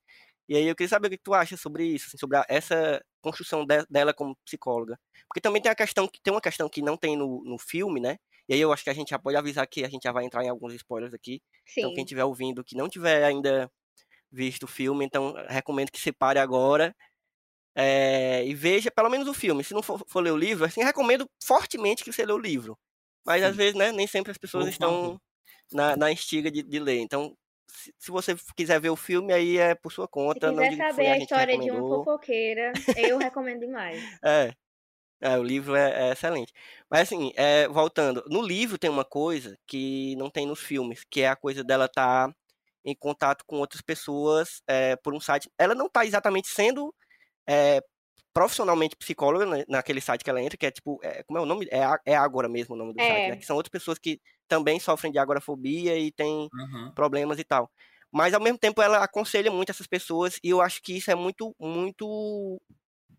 E 0.46 0.54
aí 0.54 0.66
eu 0.66 0.76
queria 0.76 0.90
saber 0.90 1.08
o 1.08 1.10
que 1.10 1.16
tu 1.16 1.32
acha 1.32 1.56
sobre 1.56 1.86
isso, 1.86 2.08
assim, 2.08 2.18
sobre 2.18 2.38
essa 2.46 3.02
construção 3.22 3.64
de, 3.64 3.86
dela 3.88 4.12
como 4.12 4.36
psicóloga. 4.44 4.98
Porque 5.26 5.40
também 5.40 5.62
tem 5.62 5.72
a 5.72 5.74
questão 5.74 6.06
que 6.06 6.20
tem 6.22 6.34
uma 6.34 6.42
questão 6.42 6.68
que 6.68 6.82
não 6.82 6.94
tem 6.94 7.16
no, 7.16 7.42
no 7.42 7.58
filme, 7.58 8.00
né? 8.00 8.18
E 8.46 8.52
aí 8.52 8.60
eu 8.60 8.70
acho 8.70 8.84
que 8.84 8.90
a 8.90 8.94
gente 8.94 9.08
já 9.08 9.18
pode 9.18 9.38
avisar 9.38 9.66
que 9.66 9.82
a 9.82 9.88
gente 9.88 10.02
já 10.02 10.12
vai 10.12 10.26
entrar 10.26 10.44
em 10.44 10.50
alguns 10.50 10.74
spoilers 10.74 11.14
aqui. 11.14 11.40
Sim. 11.64 11.80
Então 11.80 11.94
quem 11.94 12.04
estiver 12.04 12.24
ouvindo 12.24 12.62
que 12.62 12.76
não 12.76 12.86
tiver 12.86 13.24
ainda 13.24 13.70
visto 14.30 14.64
o 14.64 14.66
filme, 14.66 15.06
então 15.06 15.32
recomendo 15.48 15.90
que 15.90 16.00
separe 16.00 16.38
agora 16.38 16.94
é, 17.74 18.44
e 18.46 18.54
veja 18.54 18.90
pelo 18.90 19.10
menos 19.10 19.26
o 19.26 19.34
filme. 19.34 19.64
Se 19.64 19.74
não 19.74 19.82
for, 19.82 20.02
for, 20.06 20.20
ler 20.20 20.32
o 20.32 20.36
livro, 20.36 20.64
assim, 20.64 20.82
recomendo 20.82 21.28
fortemente 21.42 22.04
que 22.04 22.12
você 22.12 22.24
lê 22.24 22.32
o 22.32 22.38
livro. 22.38 22.78
Mas 23.26 23.42
Sim. 23.42 23.48
às 23.48 23.56
vezes, 23.56 23.74
né, 23.74 23.90
nem 23.90 24.06
sempre 24.06 24.30
as 24.30 24.38
pessoas 24.38 24.64
Por 24.64 24.70
estão 24.70 25.20
na, 25.72 25.96
na 25.96 26.12
instiga 26.12 26.50
de, 26.50 26.62
de, 26.62 26.78
ler. 26.78 27.00
Então, 27.00 27.36
se, 27.66 27.92
se, 27.98 28.10
você 28.10 28.36
quiser 28.56 28.80
ver 28.80 28.90
o 28.90 28.96
filme, 28.96 29.32
aí 29.32 29.58
é 29.58 29.74
por 29.74 29.90
sua 29.92 30.06
conta. 30.06 30.50
Se 30.50 30.54
quiser 30.54 30.76
saber 30.76 31.06
a, 31.06 31.12
a 31.14 31.18
história 31.18 31.58
de 31.58 31.70
uma 31.70 31.80
fofoqueira, 31.80 32.72
eu 32.96 33.18
recomendo 33.18 33.60
demais. 33.60 34.00
É. 34.24 34.52
É, 35.20 35.38
o 35.38 35.42
livro 35.42 35.74
é, 35.74 36.08
é, 36.08 36.12
excelente. 36.12 36.52
Mas 36.90 37.02
assim, 37.02 37.32
é, 37.34 37.66
voltando, 37.68 38.22
no 38.28 38.42
livro 38.42 38.76
tem 38.76 38.90
uma 38.90 39.06
coisa 39.06 39.56
que 39.66 40.14
não 40.16 40.28
tem 40.28 40.44
nos 40.44 40.60
filmes, 40.60 41.02
que 41.10 41.22
é 41.22 41.28
a 41.28 41.36
coisa 41.36 41.64
dela 41.64 41.86
estar 41.86 42.28
tá 42.28 42.34
em 42.84 42.94
contato 42.94 43.42
com 43.46 43.56
outras 43.56 43.80
pessoas 43.80 44.60
é, 44.66 44.96
por 44.96 45.14
um 45.14 45.20
site. 45.20 45.50
Ela 45.58 45.74
não 45.74 45.86
está 45.86 46.04
exatamente 46.04 46.48
sendo 46.48 46.94
é, 47.48 47.82
profissionalmente 48.32 48.96
psicóloga 48.96 49.46
né, 49.46 49.64
naquele 49.68 50.00
site 50.00 50.24
que 50.24 50.30
ela 50.30 50.42
entra, 50.42 50.58
que 50.58 50.66
é 50.66 50.70
tipo, 50.70 50.98
é, 51.02 51.22
como 51.22 51.38
é 51.38 51.42
o 51.42 51.46
nome? 51.46 51.68
É, 51.70 52.12
é 52.12 52.16
Agora 52.16 52.48
mesmo 52.48 52.74
o 52.74 52.78
nome 52.78 52.92
do 52.92 53.00
é. 53.00 53.06
site, 53.06 53.30
né? 53.30 53.36
Que 53.36 53.46
são 53.46 53.56
outras 53.56 53.70
pessoas 53.70 53.98
que 53.98 54.20
também 54.48 54.80
sofrem 54.80 55.12
de 55.12 55.18
agorafobia 55.18 55.96
e 55.96 56.10
têm 56.10 56.48
uhum. 56.52 56.92
problemas 56.94 57.38
e 57.38 57.44
tal. 57.44 57.70
Mas 58.12 58.34
ao 58.34 58.40
mesmo 58.40 58.58
tempo 58.58 58.82
ela 58.82 59.02
aconselha 59.02 59.50
muito 59.50 59.70
essas 59.70 59.86
pessoas 59.86 60.38
e 60.42 60.50
eu 60.50 60.60
acho 60.60 60.82
que 60.82 60.96
isso 60.96 61.10
é 61.10 61.14
muito, 61.14 61.54
muito, 61.58 62.60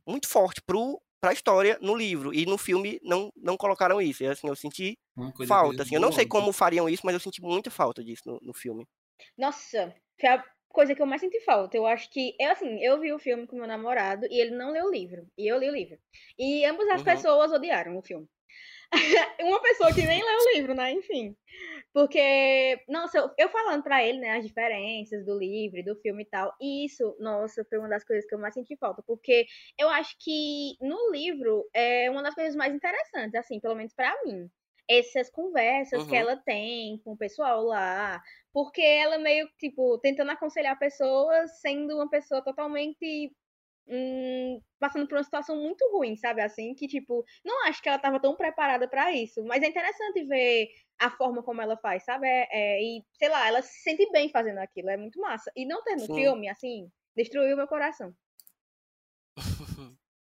muito 0.06 0.28
forte 0.28 0.62
pro 0.62 1.02
para 1.26 1.32
a 1.32 1.34
história 1.34 1.80
no 1.82 1.96
livro 1.96 2.32
e 2.32 2.46
no 2.46 2.56
filme 2.56 3.00
não, 3.02 3.32
não 3.36 3.58
colocaram 3.58 4.00
isso. 4.00 4.24
E, 4.24 4.28
assim, 4.28 4.48
eu 4.48 4.56
senti 4.56 4.96
falta. 5.48 5.82
Assim, 5.82 5.96
eu 5.96 6.02
não 6.02 6.12
sei 6.12 6.28
como 6.28 6.54
fariam 6.54 6.88
isso, 6.88 7.02
mas 7.04 7.16
eu 7.16 7.20
senti 7.20 7.42
muita 7.42 7.72
falta 7.72 8.04
disso 8.04 8.22
no, 8.28 8.40
no 8.44 8.54
filme. 8.54 8.88
Nossa, 9.36 9.96
foi 10.20 10.30
a 10.30 10.44
coisa 10.76 10.94
que 10.94 11.02
eu 11.02 11.06
mais 11.08 11.22
senti 11.22 11.40
falta. 11.42 11.76
Eu 11.78 11.88
acho 11.88 12.12
que, 12.12 12.36
eu 12.40 12.52
assim, 12.52 12.84
eu 12.84 13.00
vi 13.00 13.14
o 13.14 13.20
filme 13.20 13.48
com 13.48 13.56
meu 13.56 13.66
namorado 13.66 14.28
e 14.30 14.40
ele 14.40 14.52
não 14.52 14.72
leu 14.72 14.86
o 14.86 14.92
livro. 14.92 15.26
E 15.38 15.48
eu 15.48 15.58
li 15.58 15.70
o 15.70 15.74
livro. 15.74 15.98
E 16.38 16.66
ambas 16.66 16.88
as 16.90 17.00
uhum. 17.00 17.06
pessoas 17.06 17.52
odiaram 17.52 17.98
o 17.98 18.04
filme. 18.04 18.28
Uma 19.42 19.62
pessoa 19.62 19.94
que 19.94 20.04
nem 20.04 20.24
leu 20.24 20.38
o 20.38 20.54
livro, 20.54 20.76
né? 20.76 20.92
Enfim. 20.92 21.36
Porque, 21.94 22.84
nossa, 22.88 23.18
eu, 23.18 23.32
eu 23.38 23.50
falando 23.50 23.84
para 23.84 24.04
ele, 24.04 24.20
né, 24.20 24.38
as 24.38 24.46
diferenças 24.46 25.26
do 25.26 25.38
livro, 25.40 25.84
do 25.84 25.96
filme 26.02 26.24
e 26.24 26.26
tal. 26.26 26.54
E 26.62 26.86
isso, 26.86 27.16
nossa, 27.20 27.66
foi 27.66 27.80
uma 27.80 27.90
das 27.90 28.04
coisas 28.04 28.26
que 28.28 28.36
eu 28.36 28.40
mais 28.40 28.54
senti 28.54 28.76
falta. 28.78 29.02
Porque 29.08 29.46
eu 29.80 29.90
acho 29.90 30.16
que 30.20 30.76
no 30.82 31.12
livro 31.12 31.68
é 31.74 32.10
uma 32.12 32.22
das 32.22 32.36
coisas 32.36 32.56
mais 32.56 32.74
interessantes, 32.74 33.36
assim, 33.36 33.60
pelo 33.60 33.76
menos 33.76 33.94
para 33.94 34.14
mim 34.26 34.50
essas 34.88 35.30
conversas 35.30 36.04
uhum. 36.04 36.10
que 36.10 36.16
ela 36.16 36.38
tem 36.38 37.00
com 37.04 37.14
o 37.14 37.18
pessoal 37.18 37.64
lá, 37.64 38.22
porque 38.54 38.82
ela 38.82 39.18
meio, 39.18 39.50
tipo, 39.60 39.98
tentando 40.00 40.32
aconselhar 40.32 40.78
pessoas, 40.78 41.60
sendo 41.60 41.96
uma 41.96 42.10
pessoa 42.10 42.44
totalmente 42.44 43.32
hum, 43.88 44.62
passando 44.80 45.08
por 45.08 45.18
uma 45.18 45.24
situação 45.24 45.58
muito 45.58 45.90
ruim, 45.92 46.16
sabe? 46.16 46.42
Assim, 46.42 46.74
que, 46.76 46.88
tipo, 46.88 47.24
não 47.44 47.66
acho 47.68 47.82
que 47.82 47.90
ela 47.90 47.98
estava 47.98 48.20
tão 48.20 48.36
preparada 48.36 48.88
para 48.88 49.12
isso, 49.12 49.44
mas 49.46 49.64
é 49.64 49.68
interessante 49.68 50.24
ver 50.26 50.70
a 51.00 51.10
forma 51.12 51.44
como 51.44 51.62
ela 51.62 51.78
faz, 51.78 52.04
sabe? 52.04 52.28
É, 52.28 52.48
é, 52.52 52.82
e, 52.84 53.04
sei 53.14 53.30
lá, 53.30 53.48
ela 53.48 53.62
se 53.62 53.82
sente 53.82 54.10
bem 54.12 54.30
fazendo 54.30 54.60
aquilo, 54.60 54.90
é 54.90 54.98
muito 54.98 55.20
massa. 55.20 55.52
E 55.56 55.66
não 55.66 55.84
ter 55.84 55.96
no 55.96 56.06
Sim. 56.06 56.16
filme, 56.16 56.50
assim, 56.50 56.90
destruiu 57.16 57.58
meu 57.58 57.68
coração. 57.68 58.14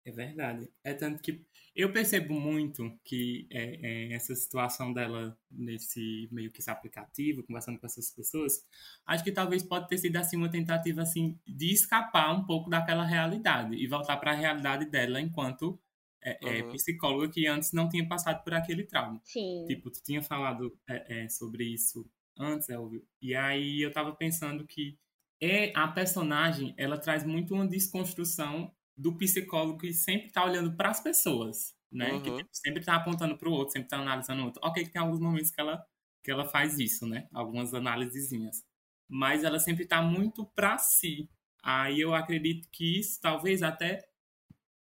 É 0.09 0.11
verdade. 0.11 0.67
É 0.83 0.93
tanto 0.93 1.21
que 1.21 1.45
eu 1.75 1.93
percebo 1.93 2.33
muito 2.33 2.91
que 3.03 3.47
é, 3.51 3.79
é, 3.81 4.13
essa 4.13 4.33
situação 4.35 4.91
dela 4.91 5.37
nesse 5.49 6.27
meio 6.31 6.51
que 6.51 6.59
esse 6.59 6.69
aplicativo, 6.69 7.43
conversando 7.43 7.79
com 7.79 7.85
essas 7.85 8.09
pessoas, 8.09 8.65
acho 9.05 9.23
que 9.23 9.31
talvez 9.31 9.61
pode 9.63 9.87
ter 9.87 9.97
sido 9.99 10.17
assim 10.17 10.35
uma 10.35 10.49
tentativa 10.49 11.03
assim 11.03 11.39
de 11.47 11.71
escapar 11.71 12.33
um 12.33 12.43
pouco 12.43 12.69
daquela 12.69 13.05
realidade 13.05 13.75
e 13.75 13.87
voltar 13.87 14.17
para 14.17 14.31
a 14.31 14.35
realidade 14.35 14.85
dela 14.85 15.21
enquanto 15.21 15.79
é, 16.21 16.63
uhum. 16.63 16.71
psicóloga 16.73 17.29
que 17.29 17.47
antes 17.47 17.71
não 17.71 17.87
tinha 17.87 18.05
passado 18.07 18.43
por 18.43 18.53
aquele 18.53 18.83
trauma. 18.83 19.21
Sim. 19.23 19.63
Tipo, 19.67 19.89
tu 19.91 20.01
tinha 20.03 20.21
falado 20.21 20.77
é, 20.89 21.23
é, 21.23 21.29
sobre 21.29 21.63
isso 21.63 22.09
antes, 22.37 22.67
Elvio, 22.69 23.05
e 23.21 23.35
aí 23.35 23.81
eu 23.81 23.91
tava 23.91 24.13
pensando 24.15 24.65
que 24.65 24.97
é, 25.41 25.71
a 25.75 25.87
personagem, 25.87 26.73
ela 26.77 26.97
traz 26.97 27.23
muito 27.23 27.53
uma 27.53 27.67
desconstrução 27.67 28.73
do 28.99 29.15
psicólogo 29.17 29.79
que 29.79 29.93
sempre 29.93 30.27
está 30.27 30.43
olhando 30.43 30.75
para 30.75 30.89
as 30.89 30.99
pessoas, 31.01 31.73
né? 31.89 32.11
Uhum. 32.11 32.21
Que 32.21 32.35
tipo, 32.35 32.49
sempre 32.51 32.79
está 32.81 32.95
apontando 32.95 33.37
para 33.37 33.47
o 33.47 33.53
outro, 33.53 33.71
sempre 33.71 33.85
está 33.85 33.97
analisando 33.97 34.41
o 34.41 34.45
outro. 34.45 34.61
Ok, 34.61 34.83
que 34.83 34.91
tem 34.91 35.01
alguns 35.01 35.21
momentos 35.21 35.51
que 35.51 35.61
ela, 35.61 35.81
que 36.21 36.29
ela 36.29 36.45
faz 36.45 36.77
isso, 36.77 37.07
né? 37.07 37.29
Algumas 37.33 37.73
análisezinhas. 37.73 38.61
Mas 39.07 39.45
ela 39.45 39.57
sempre 39.57 39.83
está 39.83 40.01
muito 40.01 40.45
para 40.53 40.77
si. 40.77 41.29
Aí 41.63 41.99
eu 42.01 42.13
acredito 42.13 42.67
que 42.71 42.99
isso 42.99 43.19
talvez 43.21 43.63
até 43.63 44.05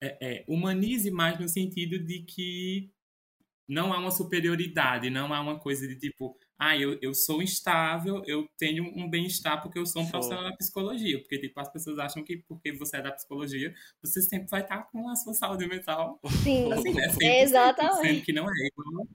é, 0.02 0.18
é, 0.20 0.44
humanize 0.48 1.08
mais 1.10 1.38
no 1.38 1.48
sentido 1.48 1.98
de 1.98 2.24
que 2.24 2.92
não 3.68 3.92
há 3.92 3.98
uma 3.98 4.10
superioridade, 4.10 5.08
não 5.08 5.32
há 5.32 5.40
uma 5.40 5.60
coisa 5.60 5.86
de 5.86 5.96
tipo, 5.96 6.36
ah, 6.62 6.76
eu, 6.76 6.98
eu 7.00 7.14
sou 7.14 7.40
instável, 7.42 8.22
eu 8.26 8.46
tenho 8.58 8.84
um 8.94 9.08
bem-estar 9.08 9.62
porque 9.62 9.78
eu 9.78 9.86
sou 9.86 10.02
um 10.02 10.10
profissional 10.10 10.44
da 10.44 10.56
psicologia. 10.58 11.18
Porque, 11.18 11.38
tipo, 11.38 11.58
as 11.58 11.72
pessoas 11.72 11.98
acham 11.98 12.22
que 12.22 12.36
porque 12.46 12.70
você 12.70 12.98
é 12.98 13.02
da 13.02 13.12
psicologia, 13.12 13.72
você 14.02 14.20
sempre 14.20 14.46
vai 14.46 14.60
estar 14.60 14.82
com 14.90 15.08
a 15.08 15.16
sua 15.16 15.32
saúde 15.32 15.66
mental. 15.66 16.20
Sim, 16.42 16.70
assim, 16.70 16.92
né? 16.92 17.40
exatamente. 17.40 18.06
Sendo 18.06 18.24
que 18.26 18.32
não 18.34 18.44
é 18.44 18.66
igual, 18.66 19.06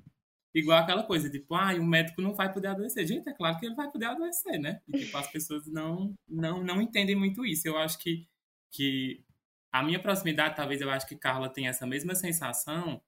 igual 0.56 0.80
aquela 0.80 1.04
coisa, 1.04 1.30
tipo, 1.30 1.54
ah, 1.54 1.76
o 1.76 1.86
médico 1.86 2.20
não 2.20 2.34
vai 2.34 2.52
poder 2.52 2.70
adoecer. 2.70 3.06
Gente, 3.06 3.30
é 3.30 3.34
claro 3.34 3.60
que 3.60 3.68
ele 3.68 3.76
vai 3.76 3.92
poder 3.92 4.06
adoecer, 4.06 4.60
né? 4.60 4.82
E, 4.88 4.98
tipo, 4.98 5.16
as 5.16 5.32
pessoas 5.32 5.68
não, 5.68 6.16
não, 6.28 6.64
não 6.64 6.82
entendem 6.82 7.16
muito 7.16 7.46
isso. 7.46 7.68
Eu 7.68 7.78
acho 7.78 8.00
que, 8.00 8.28
que 8.72 9.24
a 9.72 9.84
minha 9.84 10.02
proximidade, 10.02 10.56
talvez 10.56 10.82
eu 10.82 10.90
acho 10.90 11.08
que 11.08 11.16
Carla 11.16 11.48
tem 11.48 11.68
essa 11.68 11.86
mesma 11.86 12.16
sensação, 12.16 13.00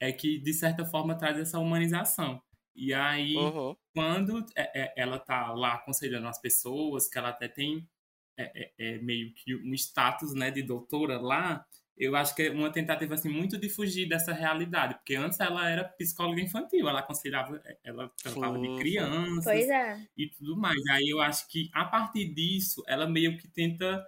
é 0.00 0.10
que, 0.10 0.40
de 0.40 0.52
certa 0.52 0.84
forma, 0.84 1.16
traz 1.16 1.38
essa 1.38 1.60
humanização 1.60 2.42
e 2.76 2.92
aí, 2.92 3.34
uhum. 3.34 3.74
quando 3.94 4.44
é, 4.54 4.82
é, 4.82 4.94
ela 4.96 5.18
tá 5.18 5.52
lá 5.52 5.74
aconselhando 5.74 6.28
as 6.28 6.40
pessoas, 6.40 7.08
que 7.08 7.16
ela 7.16 7.30
até 7.30 7.48
tem 7.48 7.88
é, 8.38 8.52
é, 8.54 8.72
é, 8.78 8.98
meio 8.98 9.32
que 9.34 9.54
um 9.54 9.72
status 9.74 10.34
né, 10.34 10.50
de 10.50 10.62
doutora 10.62 11.18
lá, 11.18 11.66
eu 11.96 12.14
acho 12.14 12.34
que 12.34 12.42
é 12.42 12.50
uma 12.50 12.70
tentativa 12.70 13.14
assim, 13.14 13.30
muito 13.30 13.56
de 13.56 13.70
fugir 13.70 14.06
dessa 14.06 14.32
realidade, 14.32 14.94
porque 14.96 15.14
antes 15.14 15.40
ela 15.40 15.68
era 15.68 15.82
psicóloga 15.82 16.42
infantil, 16.42 16.86
ela 16.86 17.00
aconselhava, 17.00 17.62
ela 17.82 18.12
tratava 18.22 18.58
de 18.58 18.76
crianças 18.76 19.46
é. 19.46 20.06
e 20.14 20.28
tudo 20.28 20.54
mais. 20.58 20.78
Aí 20.90 21.08
eu 21.08 21.20
acho 21.20 21.48
que 21.48 21.70
a 21.72 21.86
partir 21.86 22.34
disso, 22.34 22.82
ela 22.86 23.08
meio 23.08 23.38
que 23.38 23.48
tenta 23.48 24.06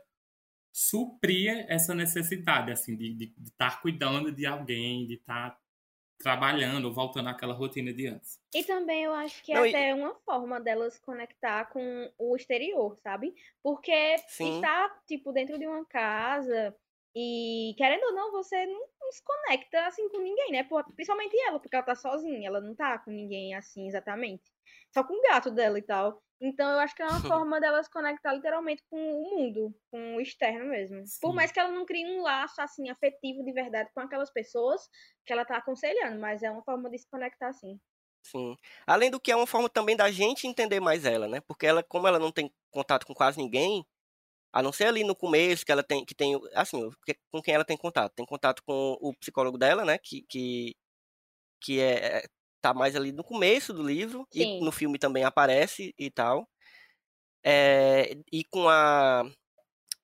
suprir 0.71 1.65
essa 1.69 1.95
necessidade, 1.95 2.71
assim, 2.71 2.95
de 2.95 3.33
estar 3.43 3.71
tá 3.71 3.77
cuidando 3.79 4.31
de 4.31 4.45
alguém, 4.45 5.07
de 5.07 5.15
estar 5.15 5.53
tá 5.53 5.59
trabalhando 6.19 6.87
ou 6.87 6.93
voltando 6.93 7.29
àquela 7.29 7.55
rotina 7.55 7.93
de 7.93 8.09
antes. 8.09 8.41
E 8.55 8.65
também 8.65 9.05
eu 9.05 9.15
acho 9.15 9.43
que 9.45 9.53
é 9.53 9.55
Não, 9.55 9.69
até 9.69 9.91
e... 9.91 9.93
uma 9.95 10.15
forma 10.25 10.61
delas 10.61 10.99
conectar 10.99 11.67
com 11.67 12.13
o 12.19 12.37
exterior, 12.37 12.99
sabe? 12.99 13.35
Porque 13.63 14.19
Sim. 14.29 14.57
estar, 14.57 14.91
tipo, 15.07 15.33
dentro 15.33 15.59
de 15.59 15.67
uma 15.67 15.85
casa 15.85 16.75
e, 17.15 17.75
querendo 17.77 18.05
ou 18.05 18.13
não, 18.13 18.33
você 18.33 18.67
não, 18.67 18.81
não, 19.01 19.13
se 19.13 19.23
conecta, 19.25 19.87
assim, 19.87 20.09
com 20.09 20.19
ninguém, 20.19 20.53
né? 20.53 20.69
Principalmente 20.95 21.37
ela, 21.41 21.59
porque 21.59 21.75
ela 21.75 21.85
tá 21.85 21.95
sozinha, 21.95 22.49
ela 22.49 22.61
não 22.61 22.75
tá 22.75 22.99
com 22.99 23.11
ninguém, 23.11 23.55
assim, 23.55 23.87
exatamente. 23.87 24.45
Só 24.93 25.05
com 25.05 25.15
o 25.15 25.23
gato 25.23 25.51
dela 25.51 25.79
e 25.79 25.83
tal. 25.83 26.23
Então 26.41 26.71
eu 26.71 26.79
acho 26.79 26.95
que 26.95 27.03
é 27.03 27.07
uma 27.07 27.21
forma 27.21 27.61
dela 27.61 27.83
se 27.83 27.91
conectar 27.91 28.33
literalmente 28.33 28.83
com 28.91 28.97
o 28.97 29.31
mundo, 29.31 29.75
com 29.91 30.17
o 30.17 30.21
externo 30.21 30.67
mesmo. 30.67 31.05
Sim. 31.05 31.19
Por 31.21 31.35
mais 31.35 31.51
que 31.53 31.59
ela 31.61 31.71
não 31.71 31.85
crie 31.85 32.07
um 32.07 32.23
laço 32.23 32.61
assim 32.61 32.89
afetivo 32.91 33.45
de 33.45 33.53
verdade 33.53 33.91
com 33.95 34.01
aquelas 34.01 34.31
pessoas 34.33 34.89
que 35.27 35.33
ela 35.33 35.45
tá 35.45 35.57
aconselhando, 35.59 36.21
mas 36.21 36.43
é 36.43 36.51
uma 36.51 36.63
forma 36.65 36.91
de 36.91 36.99
se 36.99 37.09
conectar 37.11 37.53
sim. 37.53 37.81
Sim. 38.23 38.57
Além 38.87 39.11
do 39.11 39.21
que 39.21 39.31
é 39.33 39.37
uma 39.37 39.47
forma 39.47 39.69
também 39.71 39.97
da 39.97 40.11
gente 40.11 40.47
entender 40.47 40.81
mais 40.81 41.05
ela, 41.05 41.27
né? 41.29 41.41
Porque 41.41 41.67
ela, 41.67 41.83
como 41.83 42.07
ela 42.07 42.19
não 42.19 42.31
tem 42.33 42.53
contato 42.71 43.07
com 43.07 43.15
quase 43.15 43.39
ninguém, 43.39 43.87
a 44.53 44.63
não 44.63 44.73
ser 44.73 44.87
ali 44.87 45.05
no 45.05 45.17
começo 45.17 45.65
que 45.67 45.73
ela 45.73 45.83
tem 45.85 46.05
que 46.05 46.15
tem 46.15 46.41
assim, 46.55 46.91
com 47.33 47.43
quem 47.43 47.55
ela 47.55 47.65
tem 47.65 47.77
contato. 47.77 48.15
Tem 48.15 48.27
contato 48.27 48.63
com 48.65 48.99
o 49.01 49.15
psicólogo 49.17 49.59
dela, 49.59 49.85
né, 49.85 49.99
que 49.99 50.23
que 50.29 50.77
que 51.61 51.81
é, 51.81 52.19
é 52.21 52.25
tá 52.61 52.75
mais 52.75 52.97
ali 52.97 53.13
no 53.13 53.25
começo 53.25 53.73
do 53.73 53.83
livro 53.83 54.27
Sim. 54.31 54.59
e 54.59 54.65
no 54.65 54.73
filme 54.73 54.99
também 54.99 55.25
aparece 55.25 55.95
e 55.99 56.11
tal. 56.11 56.49
É, 57.45 58.17
e 58.33 58.45
com 58.45 58.69
a 58.69 59.25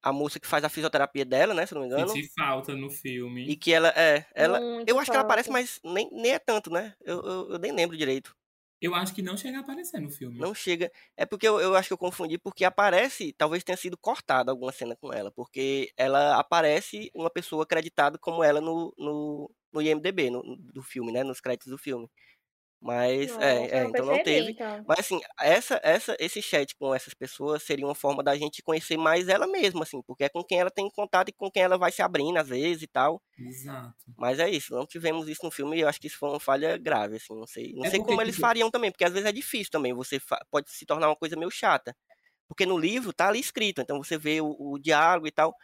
a 0.05 0.13
moça 0.13 0.39
que 0.39 0.47
faz 0.47 0.63
a 0.63 0.69
fisioterapia 0.69 1.25
dela, 1.25 1.55
né, 1.55 1.65
se 1.65 1.73
não 1.75 1.81
me 1.81 1.87
engano. 1.87 2.07
Senti 2.09 2.29
falta 2.39 2.75
no 2.75 2.91
filme. 2.91 3.49
E 3.49 3.57
que 3.57 3.73
ela 3.73 3.89
é, 3.89 4.27
ela, 4.35 4.61
Muito 4.61 4.89
eu 4.89 4.99
acho 4.99 5.11
que 5.11 5.17
ela 5.17 5.25
aparece, 5.25 5.49
falta. 5.49 5.63
mas 5.63 5.81
nem, 5.83 6.11
nem 6.13 6.33
é 6.33 6.39
tanto, 6.39 6.71
né? 6.71 6.95
Eu, 7.01 7.23
eu, 7.23 7.51
eu 7.53 7.59
nem 7.59 7.73
lembro 7.73 7.97
direito. 7.97 8.37
Eu 8.83 8.95
acho 8.95 9.15
que 9.15 9.23
não 9.23 9.35
chega 9.35 9.57
a 9.57 9.61
aparecer 9.63 9.99
no 9.99 10.11
filme. 10.11 10.39
Não 10.39 10.55
chega. 10.55 10.93
É 11.17 11.25
porque 11.25 11.49
eu, 11.49 11.59
eu 11.59 11.75
acho 11.75 11.89
que 11.89 11.95
eu 11.95 11.99
confundi, 11.99 12.37
porque 12.37 12.67
aparece, 12.67 13.33
talvez 13.33 13.65
tenha 13.65 13.79
sido 13.79 13.97
cortada 13.97 14.51
alguma 14.51 14.73
cena 14.73 14.95
com 14.95 15.11
ela, 15.11 15.31
porque 15.33 15.91
ela 15.97 16.39
aparece 16.39 17.11
uma 17.15 17.31
pessoa 17.31 17.63
acreditada 17.63 18.19
como 18.19 18.45
ela 18.45 18.61
no, 18.61 18.93
no, 18.99 19.51
no 19.73 19.81
IMDB, 19.81 20.29
no, 20.29 20.43
do 20.59 20.83
filme, 20.83 21.13
né? 21.13 21.25
Nos 21.25 21.41
créditos 21.41 21.71
do 21.71 21.79
filme. 21.79 22.11
Mas, 22.87 23.31
é, 23.39 23.79
é, 23.79 23.83
não 23.85 23.89
então 23.91 24.05
não 24.05 24.23
teve. 24.23 24.51
então. 24.51 24.85
Mas 24.87 24.99
assim, 24.99 25.19
essa, 25.41 25.81
essa, 25.83 26.15
esse 26.21 26.43
chat 26.43 26.77
com 26.77 26.95
essas 26.95 27.15
pessoas 27.15 27.63
seria 27.63 27.87
uma 27.87 27.95
forma 27.95 28.23
da 28.23 28.37
gente 28.37 28.63
conhecer 28.63 28.99
mais 28.99 29.27
ela 29.27 29.47
mesma, 29.47 29.85
assim, 29.85 30.03
porque 30.03 30.25
é 30.25 30.29
com 30.29 30.45
quem 30.45 30.61
ela 30.61 30.71
tem 30.71 30.91
contato 30.91 31.31
e 31.31 31.33
com 31.33 31.51
quem 31.51 31.63
ela 31.63 31.79
vai 31.79 31.91
se 31.91 32.03
abrindo 32.03 32.37
às 32.37 32.47
vezes 32.47 32.83
e 32.83 32.87
tal. 32.87 33.23
Exato. 33.39 33.95
Mas 34.19 34.39
é 34.39 34.51
isso, 34.51 34.75
não 34.75 34.87
tivemos 34.87 35.27
isso 35.31 35.41
no 35.43 35.51
filme 35.51 35.79
e 35.79 35.81
eu 35.81 35.89
acho 35.89 35.99
que 35.99 36.09
isso 36.09 36.19
foi 36.19 36.29
uma 36.29 36.39
falha 36.39 36.77
grave, 36.77 37.17
assim, 37.17 37.35
não 37.35 37.47
sei. 37.47 37.73
Não 37.73 37.87
É 37.87 37.91
sei 37.91 38.01
como 38.01 38.21
eles 38.21 38.35
tipo- 38.35 38.47
fariam 38.47 38.71
também, 38.71 38.91
porque 38.91 39.05
às 39.05 39.13
vezes 39.15 39.27
é 39.27 39.33
difícil 39.33 39.71
também, 39.73 39.95
você 39.95 40.21
pode 40.51 40.71
se 40.71 40.85
tornar 40.85 41.09
uma 41.09 41.17
coisa 41.17 41.37
meio 41.37 41.51
chata. 41.51 41.97
Porque 42.47 42.67
no 42.67 42.77
livro 42.77 43.15
tá 43.15 43.29
ali 43.29 43.41
escrito, 43.41 43.81
então 43.81 43.97
você 44.03 44.19
vê 44.19 44.43
o, 44.43 44.55
o 44.59 44.79
diálogo 44.79 45.27
e 45.27 45.31
tal. 45.33 45.55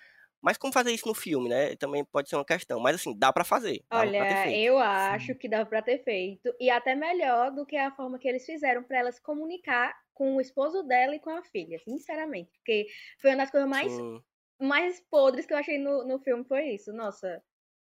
Mas 0.43 0.57
como 0.57 0.73
fazer 0.73 0.91
isso 0.93 1.07
no 1.07 1.15
filme, 1.15 1.49
né? 1.49 1.77
Também 1.77 2.05
pode 2.05 2.29
ser 2.29 2.37
uma 2.37 2.45
questão. 2.45 2.81
Mas 2.81 2.97
assim, 2.97 3.17
dá 3.19 3.33
pra 3.33 3.45
fazer. 3.45 3.83
Pra 3.89 3.99
Olha, 4.01 4.43
feito. 4.45 4.57
eu 4.59 4.79
acho 4.79 5.35
que 5.35 5.49
dava 5.49 5.67
pra 5.69 5.83
ter 5.83 6.03
feito. 6.03 6.55
E 6.59 6.71
até 6.71 6.95
melhor 6.95 7.51
do 7.51 7.67
que 7.67 7.77
a 7.77 7.91
forma 7.91 8.19
que 8.19 8.27
eles 8.27 8.45
fizeram 8.47 8.83
pra 8.83 8.99
ela 9.01 9.13
se 9.13 9.23
comunicar 9.23 9.95
com 10.15 10.37
o 10.37 10.41
esposo 10.41 10.83
dela 10.83 11.15
e 11.15 11.21
com 11.21 11.31
a 11.31 11.43
filha, 11.43 11.79
sinceramente. 11.81 12.51
Porque 12.59 12.87
foi 13.21 13.31
uma 13.31 13.37
das 13.39 13.51
coisas 13.51 13.69
mais, 13.69 13.93
Sim. 13.93 14.21
mais 14.61 15.01
podres 15.11 15.45
que 15.47 15.53
eu 15.53 15.59
achei 15.59 15.79
no, 15.79 16.07
no 16.07 16.19
filme, 16.21 16.45
foi 16.45 16.71
isso. 16.71 16.93
Nossa. 16.93 17.43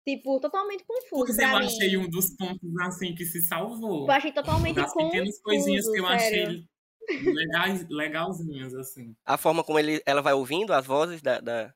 Tipo, 0.07 0.39
totalmente 0.39 0.85
confuso 0.85 1.35
pra 1.35 1.53
eu 1.55 1.59
mim. 1.61 1.67
achei 1.67 1.97
um 1.97 2.09
dos 2.11 2.37
pontos 2.37 2.77
assim 2.83 3.15
que 3.15 3.25
se 3.25 3.41
salvou. 3.49 4.05
Eu 4.07 4.11
achei 4.13 4.31
totalmente 4.33 4.77
Das 4.77 4.93
pequenas 4.93 5.13
confuso, 5.39 5.43
coisinhas 5.43 5.91
que 5.91 5.99
eu 5.99 6.07
sério. 6.07 6.67
achei 7.11 7.33
legais, 7.33 7.87
legalzinhas, 7.89 8.75
assim. 8.75 9.15
A 9.25 9.37
forma 9.39 9.65
como 9.65 9.79
ele, 9.79 10.03
ela 10.07 10.21
vai 10.23 10.35
ouvindo 10.35 10.73
as 10.73 10.87
vozes 10.87 11.21
da. 11.23 11.41
da- 11.41 11.75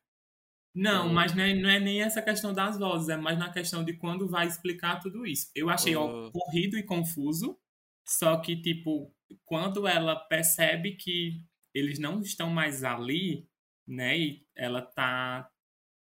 Não, 0.74 1.08
Hum. 1.08 1.12
mas 1.12 1.34
não 1.34 1.42
é, 1.42 1.54
não 1.54 1.68
é 1.70 1.80
nem 1.80 2.02
essa 2.02 2.22
questão 2.22 2.52
das 2.52 2.78
vozes, 2.78 3.08
é 3.08 3.16
mais 3.16 3.38
na 3.38 3.52
questão 3.52 3.84
de 3.84 3.94
quando 3.96 4.28
vai 4.28 4.46
explicar 4.46 5.00
tudo 5.00 5.26
isso. 5.26 5.50
Eu 5.54 5.68
achei 5.70 5.94
Hum. 5.94 6.32
corrido 6.32 6.76
e 6.78 6.82
confuso, 6.84 7.58
só 8.06 8.36
que, 8.40 8.60
tipo, 8.60 9.14
quando 9.44 9.86
ela 9.88 10.14
percebe 10.16 10.96
que 10.96 11.42
eles 11.74 11.98
não 11.98 12.20
estão 12.20 12.50
mais 12.50 12.84
ali, 12.84 13.48
né, 13.86 14.16
e 14.18 14.46
ela 14.54 14.82
tá, 14.82 15.50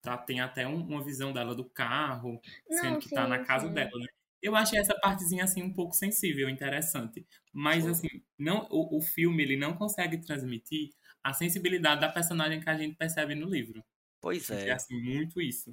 tá 0.03 0.19
tem 0.19 0.41
até 0.41 0.67
um- 0.67 0.87
uma 0.87 1.05
visão 1.05 1.33
dela 1.33 1.55
do 1.55 1.69
carro, 1.71 2.41
sendo 2.71 2.97
Não, 2.97 3.01
que 3.01 3.11
tá 3.11 3.27
na 3.27 3.39
sim, 3.39 3.45
casa 3.45 3.69
sim. 3.69 3.71
dela, 3.71 3.91
né? 4.01 4.07
Eu 4.43 4.55
achei 4.57 4.79
essa 4.79 4.95
partezinha, 5.01 5.45
assim, 5.45 5.63
um 5.63 5.73
pouco 5.73 5.95
sensível, 5.95 6.49
interessante. 6.51 7.27
Mas, 7.53 7.87
Sim. 7.87 7.89
assim, 7.89 8.09
não, 8.39 8.69
o, 8.71 8.99
o 8.99 9.01
filme, 9.03 9.43
ele 9.43 9.57
não 9.57 9.77
consegue 9.77 10.19
transmitir 10.21 10.91
a 11.25 11.33
sensibilidade 11.33 12.01
da 12.03 12.09
personagem 12.13 12.61
que 12.61 12.71
a 12.71 12.77
gente 12.79 12.97
percebe 12.97 13.35
no 13.35 13.49
livro. 13.49 13.83
Pois 14.27 14.51
É 14.51 14.73
assim, 14.73 15.01
muito 15.01 15.41
isso. 15.41 15.73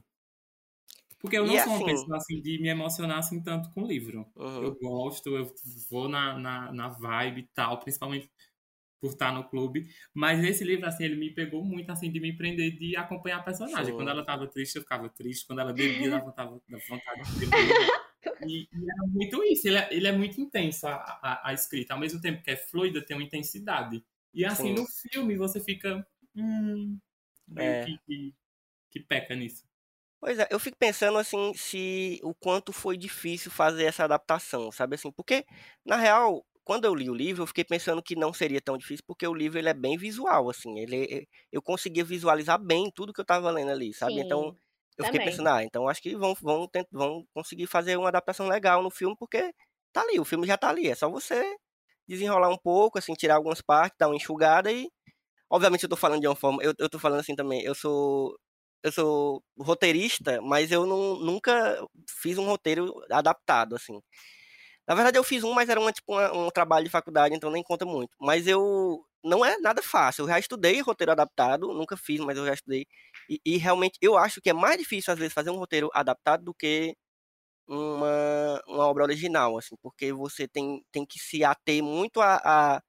Porque 1.20 1.36
eu 1.38 1.46
E 1.46 1.48
não 1.48 1.58
sou 1.58 1.68
uma 1.70 1.76
assim- 1.78 1.86
pessoa 1.86 2.18
assim 2.18 2.42
de 2.42 2.62
me 2.62 2.68
emocionar 2.68 3.18
assim 3.18 3.42
tanto 3.42 3.72
com 3.72 3.84
livro. 3.84 4.30
Uhum. 4.36 4.64
Eu 4.64 4.76
gosto, 4.76 5.36
eu 5.36 5.52
vou 5.90 6.08
na, 6.08 6.38
na, 6.38 6.72
na 6.72 6.90
vibe 6.90 7.42
e 7.42 7.48
tal, 7.56 7.80
principalmente 7.80 8.30
por 9.02 9.12
estar 9.14 9.34
no 9.34 9.44
clube. 9.50 9.88
Mas 10.14 10.44
esse 10.44 10.64
livro, 10.64 10.86
assim, 10.86 11.04
ele 11.06 11.16
me 11.16 11.32
pegou 11.34 11.64
muito, 11.66 11.90
assim, 11.92 12.12
de 12.12 12.20
me 12.20 12.32
prender, 12.32 12.78
de 12.78 12.96
acompanhar 12.96 13.40
a 13.40 13.44
personagem. 13.44 13.86
Sim. 13.88 13.94
Quando 13.96 14.10
ela 14.10 14.24
tava 14.24 14.46
triste, 14.48 14.76
eu 14.76 14.84
ficava 14.84 15.10
triste. 15.10 15.48
Quando 15.48 15.60
ela 15.60 15.74
bebia, 15.74 16.10
dava 16.36 16.62
vontade, 16.90 17.40
de 17.40 17.46
beber. 17.48 17.88
E, 18.46 18.70
e 18.72 18.90
era 18.92 19.08
muito 19.08 19.44
isso. 19.46 19.68
Ele 19.68 19.78
é, 19.78 19.88
ele 19.92 20.08
é 20.08 20.12
muito 20.12 20.40
intenso, 20.40 20.86
a, 20.86 20.94
a, 20.96 21.50
a 21.50 21.54
escrita. 21.54 21.96
Ao 21.96 22.00
mesmo 22.00 22.22
tempo 22.22 22.44
que 22.44 22.52
é 22.52 22.56
fluida, 22.58 23.04
tem 23.04 23.18
uma 23.18 23.24
intensidade. 23.24 24.06
E, 24.32 24.46
assim, 24.46 24.76
Sim. 24.76 24.82
no 24.82 24.86
filme, 24.88 25.38
você 25.38 25.60
fica... 25.60 26.06
Hum, 26.36 27.00
meio 27.48 27.70
É. 27.70 27.86
que, 27.86 27.98
que, 28.06 28.34
que 28.94 29.02
peca 29.02 29.36
nisso. 29.36 29.66
Pois 30.22 30.40
é, 30.40 30.48
eu 30.50 30.60
fico 30.60 30.78
pensando 30.80 31.18
assim, 31.18 31.54
se 31.54 32.20
o 32.24 32.34
quanto 32.34 32.72
foi 32.72 32.96
difícil 32.98 33.52
fazer 33.52 33.84
essa 33.86 34.06
adaptação, 34.06 34.72
sabe 34.72 34.96
assim? 34.96 35.12
Porque, 35.12 35.46
na 35.86 35.98
real, 35.98 36.46
quando 36.64 36.86
eu 36.86 36.96
li 36.96 37.10
o 37.10 37.14
livro, 37.14 37.44
eu 37.44 37.48
fiquei 37.48 37.66
pensando 37.66 38.02
que 38.02 38.16
não 38.16 38.32
seria 38.34 38.62
tão 38.62 38.78
difícil, 38.78 39.04
porque 39.06 39.28
o 39.28 39.34
livro 39.34 39.60
ele 39.60 39.68
é 39.68 39.74
bem 39.74 39.98
visual, 39.98 40.50
assim. 40.50 40.80
Ele, 40.80 41.28
eu 41.52 41.62
conseguia 41.62 42.06
visualizar 42.06 42.58
bem 42.58 42.90
tudo 42.96 43.12
que 43.12 43.20
eu 43.20 43.26
tava 43.26 43.52
lendo 43.52 43.72
ali, 43.72 43.94
sabe? 43.94 44.22
Então, 44.22 44.50
Sim, 44.50 44.60
eu 44.98 45.04
fiquei 45.04 45.20
também. 45.20 45.20
pensando, 45.20 45.50
ah, 45.50 45.62
então 45.64 45.90
acho 45.90 46.02
que 46.02 46.16
vão, 46.16 46.34
vão, 46.42 46.70
vão 46.92 47.26
conseguir 47.34 47.68
fazer 47.68 47.98
uma 47.98 48.08
adaptação 48.08 48.48
legal 48.48 48.82
no 48.82 48.90
filme, 48.90 49.16
porque 49.20 49.54
tá 49.92 50.02
ali, 50.02 50.20
o 50.22 50.26
filme 50.26 50.48
já 50.48 50.58
tá 50.58 50.70
ali. 50.70 50.88
É 50.88 50.96
só 50.96 51.10
você 51.10 51.44
desenrolar 52.08 52.50
um 52.50 52.58
pouco, 52.58 52.98
assim, 53.00 53.14
tirar 53.14 53.36
algumas 53.36 53.62
partes, 53.62 53.98
dar 54.00 54.08
uma 54.08 54.16
enxugada 54.16 54.72
e. 54.72 54.90
Obviamente 55.50 55.84
eu 55.84 55.90
tô 55.90 55.96
falando 55.96 56.22
de 56.22 56.28
uma 56.28 56.36
forma. 56.36 56.64
Eu, 56.64 56.74
eu 56.80 56.90
tô 56.90 57.00
falando 57.00 57.20
assim 57.22 57.36
também, 57.36 57.64
eu 57.64 57.76
sou. 57.76 58.38
Eu 58.84 58.92
sou 58.92 59.44
roteirista, 59.60 60.42
mas 60.42 60.72
eu 60.72 60.86
não, 60.86 61.16
nunca 61.20 61.86
fiz 62.22 62.38
um 62.38 62.46
roteiro 62.46 62.94
adaptado, 63.12 63.76
assim. 63.76 64.02
Na 64.88 64.96
verdade, 64.96 65.18
eu 65.18 65.24
fiz 65.24 65.44
um, 65.44 65.54
mas 65.54 65.70
era 65.70 65.80
uma, 65.80 65.92
tipo, 65.94 66.14
uma- 66.14 66.34
um 66.34 66.50
trabalho 66.52 66.86
de 66.86 66.92
faculdade, 66.92 67.36
então 67.36 67.52
nem 67.52 67.64
conta 67.64 67.86
muito. 67.86 68.12
Mas 68.20 68.48
eu. 68.48 69.04
Não 69.24 69.46
é 69.46 69.58
nada 69.60 69.82
fácil. 69.82 70.24
Eu 70.24 70.28
já 70.30 70.40
estudei 70.40 70.82
roteiro 70.82 71.12
adaptado, 71.14 71.74
nunca 71.74 71.96
fiz, 71.98 72.20
mas 72.22 72.38
eu 72.38 72.46
já 72.46 72.54
estudei. 72.54 72.86
E, 73.30 73.40
e 73.46 73.58
realmente 73.58 73.98
eu 74.02 74.18
acho 74.18 74.42
que 74.42 74.50
é 74.50 74.54
mais 74.54 74.78
difícil, 74.78 75.14
às 75.14 75.20
vezes, 75.20 75.34
fazer 75.34 75.50
um 75.52 75.58
roteiro 75.58 75.90
adaptado 75.94 76.44
do 76.44 76.54
que 76.54 76.96
uma, 77.68 78.62
uma 78.68 78.88
obra 78.88 79.04
original, 79.04 79.58
assim, 79.58 79.76
porque 79.82 80.12
você 80.14 80.48
tem, 80.48 80.84
tem 80.92 81.06
que 81.06 81.20
se 81.20 81.44
ater 81.44 81.84
muito 81.84 82.22
a, 82.22 82.36
a, 82.44 82.82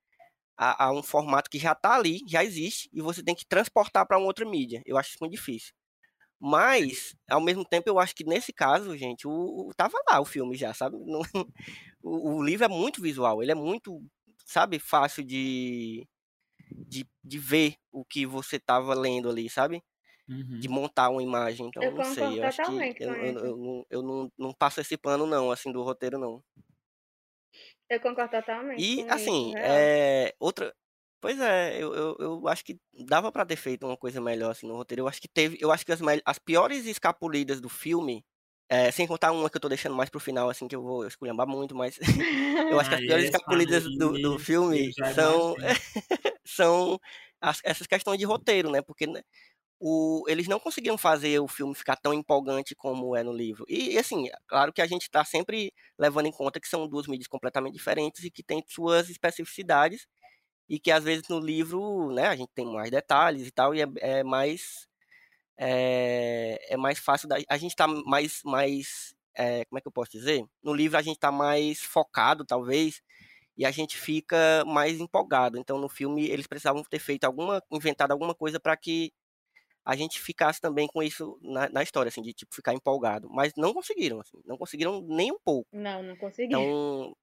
a, 0.59 0.87
a 0.87 0.93
um 0.93 1.03
formato 1.03 1.51
que 1.51 1.59
já 1.59 1.73
está 1.73 1.95
ali, 1.97 2.21
já 2.29 2.45
existe, 2.45 2.89
e 2.93 3.01
você 3.03 3.23
tem 3.23 3.35
que 3.35 3.47
transportar 3.47 4.07
para 4.07 4.19
uma 4.19 4.27
outra 4.27 4.47
mídia. 4.49 4.83
Eu 4.87 4.99
acho 4.99 5.11
isso 5.11 5.19
muito 5.21 5.33
difícil. 5.35 5.75
Mas, 6.45 7.17
ao 7.31 7.41
mesmo 7.41 7.65
tempo, 7.65 7.89
eu 7.89 7.99
acho 7.99 8.15
que 8.15 8.25
nesse 8.25 8.53
caso, 8.53 8.97
gente, 8.99 9.27
o, 9.27 9.33
o- 9.69 9.75
tava 9.77 9.97
lá 10.11 10.21
o 10.21 10.25
filme 10.27 10.57
já, 10.57 10.75
sabe? 10.75 10.99
Não- 11.07 11.21
o, 12.03 12.37
o 12.39 12.45
livro 12.45 12.65
é 12.67 12.69
muito 12.69 13.03
visual, 13.03 13.43
ele 13.43 13.53
é 13.53 13.55
muito, 13.55 14.03
sabe, 14.47 14.79
fácil 14.79 15.25
de, 15.25 16.07
de, 16.89 17.07
de 17.25 17.39
ver 17.39 17.77
o 17.93 18.05
que 18.05 18.27
você 18.27 18.59
tava 18.61 18.95
lendo 18.95 19.31
ali, 19.31 19.49
sabe? 19.51 19.83
Uhum. 20.29 20.61
de 20.61 20.69
montar 20.69 21.11
uma 21.11 21.23
imagem. 21.23 21.67
Então, 21.69 21.87
Eu 21.87 21.93
não 21.93 22.03
sei. 22.03 22.03
concordo 22.05 22.41
Eu 22.41 22.47
acho 22.47 22.61
que 22.63 22.85
totalmente 22.85 22.99
eu, 22.99 23.17
eu, 23.23 23.33
isso. 23.33 23.47
eu, 23.47 23.57
não, 23.59 23.87
eu 23.91 24.03
não, 24.03 24.33
não 24.39 24.55
passo 24.55 24.81
esse 24.81 24.97
pano, 24.99 25.27
não, 25.27 25.51
assim, 25.51 25.73
do 25.73 25.83
roteiro, 25.83 26.19
não. 26.19 26.43
Eu 27.89 28.01
concordo 28.01 28.33
totalmente 28.39 28.89
E, 28.89 29.05
assim, 29.09 29.55
é, 29.63 30.35
outra. 30.41 30.75
Pois 31.25 31.41
é, 31.41 31.83
eu, 31.83 31.95
eu, 31.95 32.17
eu 32.21 32.49
acho 32.49 32.63
que 32.63 32.79
dava 32.93 33.33
pra 33.33 33.47
ter 33.47 33.57
feito 33.57 33.87
uma 33.87 33.97
coisa 33.97 34.21
melhor 34.21 34.51
assim 34.51 34.67
no 34.67 34.77
roteiro. 34.77 35.03
Eu 35.03 35.09
acho 35.09 35.21
que 35.23 35.29
teve. 35.29 35.57
Eu 35.59 35.73
acho 35.73 35.85
que 35.85 35.91
as, 35.93 36.01
as 36.27 36.39
piores 36.39 36.85
escapulidas 36.87 37.61
do 37.63 37.69
filme. 37.71 38.23
é, 38.69 38.91
sem 38.91 39.07
contar 39.07 39.33
uma 39.33 39.49
que 39.51 39.57
eu 39.57 39.61
tô 39.61 39.69
deixando 39.69 39.95
mais 39.97 40.11
pro 40.11 40.21
final, 40.21 40.51
assim, 40.51 40.69
que 40.69 40.77
eu 40.77 40.83
vou 40.83 41.07
esculhambar 41.07 41.47
muito, 41.49 41.75
mas 41.75 41.99
eu 42.69 42.79
acho 42.79 42.89
que 42.91 42.95
as 42.97 43.01
Ah, 43.01 43.05
piores 43.05 43.25
essa 43.29 43.31
escapulidas 43.31 43.91
do, 43.95 44.19
do 44.19 44.39
filme 44.39 44.93
são, 45.15 45.55
são 46.47 46.99
as- 47.41 47.61
essas 47.65 47.87
questões 47.87 48.19
de 48.19 48.25
roteiro, 48.25 48.71
né? 48.71 48.83
Porque 48.83 49.07
né, 49.07 49.23
o, 49.81 50.25
eles 50.29 50.49
não 50.49 50.61
conseguiram 50.61 50.99
fazer 50.99 51.41
o 51.41 51.49
filme 51.49 51.75
ficar 51.75 51.97
tão 51.97 52.15
empolgante 52.15 52.75
como 52.77 53.17
é 53.17 53.23
no 53.23 53.33
livro. 53.33 53.65
E, 53.69 53.99
assim, 53.99 54.29
claro 54.49 54.73
que 54.73 54.83
a 54.83 54.87
gente 54.87 55.03
está 55.03 55.25
sempre 55.25 55.73
levando 55.99 56.27
em 56.27 56.33
conta 56.33 56.61
que 56.61 56.69
são 56.69 56.89
duas 56.89 57.07
mídias 57.07 57.29
completamente 57.29 57.75
diferentes 57.75 58.25
e 58.25 58.31
que 58.31 58.43
têm 58.45 58.63
suas 58.69 59.11
especificidades 59.11 60.07
e 60.69 60.79
que 60.79 60.91
às 60.91 61.05
vezes 61.05 61.29
no 61.29 61.39
livro, 61.41 62.13
né, 62.13 62.27
a 62.27 62.37
gente 62.37 62.51
tem 62.55 62.67
mais 62.67 62.91
detalhes 62.91 63.47
e 63.47 63.51
tal 63.51 63.75
e 63.75 63.83
é, 63.83 63.87
é 64.01 64.25
mais 64.25 64.89
é, 65.59 66.59
é 66.75 66.77
mais 66.77 66.99
fácil 66.99 67.29
da, 67.29 67.37
a 67.49 67.57
gente 67.57 67.73
está 67.73 67.87
mais 67.87 68.41
mais 68.45 69.15
é, 69.37 69.65
como 69.67 69.79
é 69.79 69.81
que 69.81 69.89
eu 69.89 69.93
posso 69.93 70.13
dizer? 70.13 70.45
No 70.63 70.73
livro 70.73 70.97
a 70.97 71.03
gente 71.03 71.17
está 71.17 71.33
mais 71.33 71.81
focado, 71.81 72.45
talvez, 72.45 73.03
e 73.57 73.67
a 73.67 73.71
gente 73.71 73.97
fica 73.97 74.65
mais 74.67 75.01
empolgado. 75.01 75.59
Então 75.59 75.79
no 75.79 75.89
filme 75.89 76.27
eles 76.29 76.47
precisavam 76.47 76.83
ter 76.85 76.99
feito 76.99 77.25
alguma, 77.25 77.63
inventado 77.71 78.13
alguma 78.13 78.35
coisa 78.35 78.61
para 78.61 78.77
que 78.77 79.13
a 79.85 79.95
gente 79.97 80.19
ficasse 80.21 80.61
também 80.61 80.87
com 80.87 81.03
isso 81.03 81.39
na, 81.43 81.69
na 81.69 81.83
história, 81.83 82.09
assim, 82.09 82.23
de 82.23 82.33
tipo 82.33 82.55
ficar 82.55 82.73
empolgado. 82.73 83.29
Mas 83.31 83.53
não 83.57 83.75
conseguiram, 83.75 84.21
assim, 84.21 84.41
não 84.45 84.57
conseguiram 84.57 85.03
nem 85.03 85.31
um 85.31 85.39
pouco. 85.45 85.69
Não, 85.73 86.03
não 86.03 86.17
consegui. 86.17 86.47
Então 86.47 87.15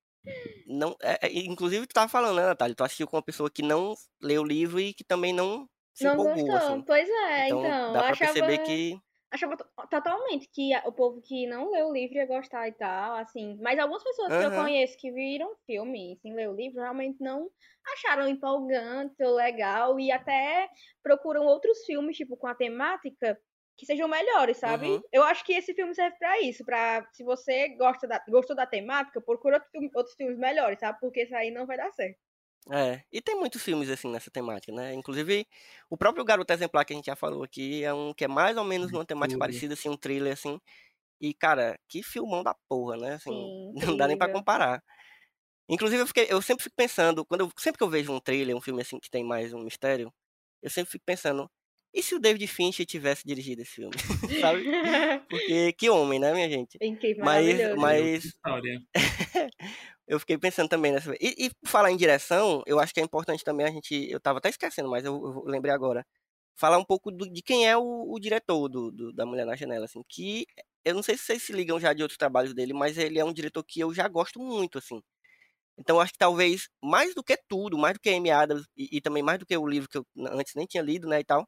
não, 0.68 0.96
é, 1.02 1.28
é, 1.28 1.32
inclusive 1.46 1.88
tu 1.88 1.94
tava 1.94 2.08
falando, 2.10 2.36
né, 2.38 2.46
Natália? 2.46 2.76
Tu 2.76 2.84
assistiu 2.84 3.08
com 3.08 3.16
uma 3.18 3.24
pessoa 3.24 3.50
que 3.50 3.62
não 3.62 3.96
leu 4.22 4.42
o 4.42 4.46
livro 4.46 4.80
e 4.80 4.94
que 4.94 5.04
também 5.04 5.34
não 5.34 5.68
se 5.94 6.04
Não 6.04 6.14
empolgou, 6.14 6.34
gostou. 6.34 6.56
assim. 6.56 6.82
Pois 6.86 7.10
é, 7.10 7.46
Então, 7.46 7.60
então. 7.60 7.94
dá 7.94 8.00
eu 8.00 8.06
pra 8.06 8.10
achava, 8.12 8.34
perceber 8.34 8.58
que. 8.60 9.00
achava 9.32 9.58
to- 9.58 9.66
totalmente 9.90 10.50
que 10.54 10.72
o 10.86 10.92
povo 10.92 11.22
que 11.22 11.48
não 11.48 11.72
leu 11.72 11.88
o 11.88 11.94
livro 11.94 12.16
ia 12.18 12.26
gostar 12.26 12.68
e 12.68 12.74
tal, 12.74 13.16
assim. 13.18 13.58
Mas 13.62 13.80
algumas 13.80 14.04
pessoas 14.04 14.30
que 14.30 14.44
eu 14.44 14.52
conheço 14.52 14.98
que 14.98 15.12
viram 15.12 15.56
filme 15.66 16.18
sem 16.22 16.34
ler 16.36 16.50
o 16.50 16.56
livro 16.56 16.82
realmente 16.82 17.18
não 17.22 17.50
acharam 17.94 18.28
empolgante 18.30 19.16
ou 19.24 19.34
legal 19.36 20.00
e 20.00 20.12
até 20.12 20.70
procuram 21.04 21.46
outros 21.46 21.84
filmes, 21.86 22.16
tipo, 22.18 22.38
com 22.38 22.48
a 22.48 22.56
temática 22.56 23.38
que 23.78 23.86
sejam 23.86 24.08
melhores, 24.08 24.58
sabe? 24.58 24.88
Uhum. 24.88 25.04
Eu 25.12 25.24
acho 25.24 25.44
que 25.46 25.54
esse 25.54 25.74
filme 25.74 25.96
serve 25.96 26.18
pra 26.18 26.42
isso, 26.42 26.64
pra 26.66 27.08
se 27.14 27.24
você 27.24 27.70
gosta 27.78 28.08
da, 28.08 28.24
gostou 28.30 28.56
da 28.56 28.66
temática, 28.68 29.22
procura 29.22 29.56
outro 29.58 29.70
filme- 29.72 29.92
outros 29.96 30.16
filmes 30.16 30.38
melhores, 30.38 30.80
sabe? 30.80 31.00
Porque 31.00 31.24
isso 31.24 31.36
aí 31.36 31.52
não 31.52 31.66
vai 31.68 31.78
dar 31.78 31.92
certo. 31.94 32.20
É, 32.70 33.04
e 33.12 33.22
tem 33.22 33.36
muitos 33.40 33.64
filmes 33.64 33.90
assim 33.90 34.08
nessa 34.12 34.30
temática, 34.30 34.72
né? 34.72 34.94
Inclusive, 34.94 35.48
o 35.90 35.98
próprio 35.98 36.24
Garoto 36.24 36.54
Exemplar 36.54 36.86
que 36.86 36.94
a 36.94 36.96
gente 36.96 37.06
já 37.08 37.16
falou 37.16 37.44
aqui 37.44 37.84
é 37.84 37.92
um 37.94 38.14
que 38.14 38.24
é 38.26 38.28
mais 38.28 38.56
ou 38.56 38.64
menos 38.64 38.92
numa 38.92 39.06
temática 39.06 39.38
Tudo. 39.38 39.40
parecida, 39.40 39.74
assim, 39.74 39.90
um 39.90 39.98
thriller 39.98 40.34
assim. 40.34 40.60
E, 41.22 41.34
cara, 41.34 41.80
que 41.90 42.04
filmão 42.04 42.44
da 42.44 42.56
porra, 42.70 42.98
né? 42.98 43.14
Assim, 43.16 43.32
Sim, 43.34 43.74
não 43.94 43.98
dá 43.98 44.08
nem 44.08 44.18
pra 44.18 44.30
incrível. 44.30 44.30
comparar. 44.30 44.84
Inclusive, 45.70 46.02
eu, 46.04 46.08
fiquei, 46.08 46.28
eu 46.30 46.42
sempre 46.42 46.64
fico 46.64 46.76
pensando, 46.78 47.26
quando 47.26 47.42
eu, 47.44 47.52
sempre 47.60 47.78
que 47.80 47.84
eu 47.86 47.90
vejo 47.90 48.12
um 48.14 48.20
trailer, 48.22 48.56
um 48.56 48.62
filme 48.62 48.82
assim 48.82 49.00
que 49.00 49.10
tem 49.10 49.24
mais 49.26 49.54
um 49.54 49.60
mistério, 49.64 50.14
eu 50.62 50.70
sempre 50.70 50.92
fico 50.92 51.06
pensando, 51.06 51.50
e 51.94 52.02
se 52.04 52.16
o 52.16 52.20
David 52.20 52.48
Fincher 52.48 52.86
tivesse 52.86 53.24
dirigido 53.26 53.62
esse 53.62 53.72
filme? 53.72 53.96
Sabe? 54.42 54.64
Porque 55.30 55.74
que 55.74 55.90
homem, 55.90 56.20
né, 56.20 56.34
minha 56.34 56.50
gente? 56.50 56.78
Incrível, 56.82 57.24
Mas, 57.24 57.76
mas 57.78 58.24
eu 60.08 60.20
fiquei 60.20 60.38
pensando 60.38 60.70
também 60.70 60.92
nessa. 60.92 61.14
E, 61.20 61.46
e 61.46 61.50
por 61.50 61.70
falar 61.70 61.92
em 61.92 61.98
direção, 61.98 62.64
eu 62.66 62.80
acho 62.80 62.94
que 62.94 63.00
é 63.00 63.04
importante 63.04 63.44
também 63.44 63.66
a 63.66 63.72
gente. 63.72 64.10
Eu 64.10 64.20
tava 64.20 64.40
até 64.40 64.50
esquecendo, 64.50 64.90
mas 64.90 65.06
eu, 65.06 65.14
eu 65.14 65.44
lembrei 65.46 65.74
agora. 65.74 66.06
Falar 66.56 66.78
um 66.78 66.84
pouco 66.86 67.12
do- 67.12 67.32
de 67.32 67.42
quem 67.42 67.68
é 67.68 67.78
o, 67.78 67.82
o 68.14 68.20
diretor 68.20 68.68
do, 68.70 68.92
do- 68.92 69.14
da 69.14 69.26
Mulher 69.26 69.46
na 69.46 69.56
Janela, 69.56 69.86
assim. 69.86 70.02
Que 70.08 70.46
eu 70.86 70.94
não 70.94 71.02
sei 71.04 71.18
se 71.18 71.24
vocês 71.24 71.44
se 71.44 71.54
ligam 71.54 71.80
já 71.80 71.94
de 71.94 72.02
outros 72.04 72.18
trabalhos 72.18 72.54
dele, 72.54 72.74
mas 72.74 72.98
ele 72.98 73.20
é 73.20 73.26
um 73.26 73.34
diretor 73.34 73.64
que 73.64 73.80
eu 73.80 73.94
já 73.94 74.08
gosto 74.08 74.40
muito, 74.40 74.78
assim. 74.78 75.02
Então 75.78 75.96
eu 75.98 76.02
acho 76.02 76.12
que 76.14 76.20
talvez, 76.20 76.68
mais 76.84 77.16
do 77.16 77.24
que 77.24 77.38
tudo, 77.48 77.78
mais 77.78 77.94
do 77.96 78.00
que 78.00 78.10
Amy 78.10 78.30
Adams 78.30 78.66
e, 78.78 78.98
e 78.98 79.02
também 79.02 79.24
mais 79.24 79.40
do 79.40 79.46
que 79.46 79.58
o 79.58 79.68
livro 79.68 79.90
que 79.90 79.98
eu 79.98 80.06
antes 80.32 80.54
nem 80.56 80.68
tinha 80.68 80.84
lido, 80.84 81.08
né, 81.08 81.22
e 81.22 81.24
tal. 81.24 81.48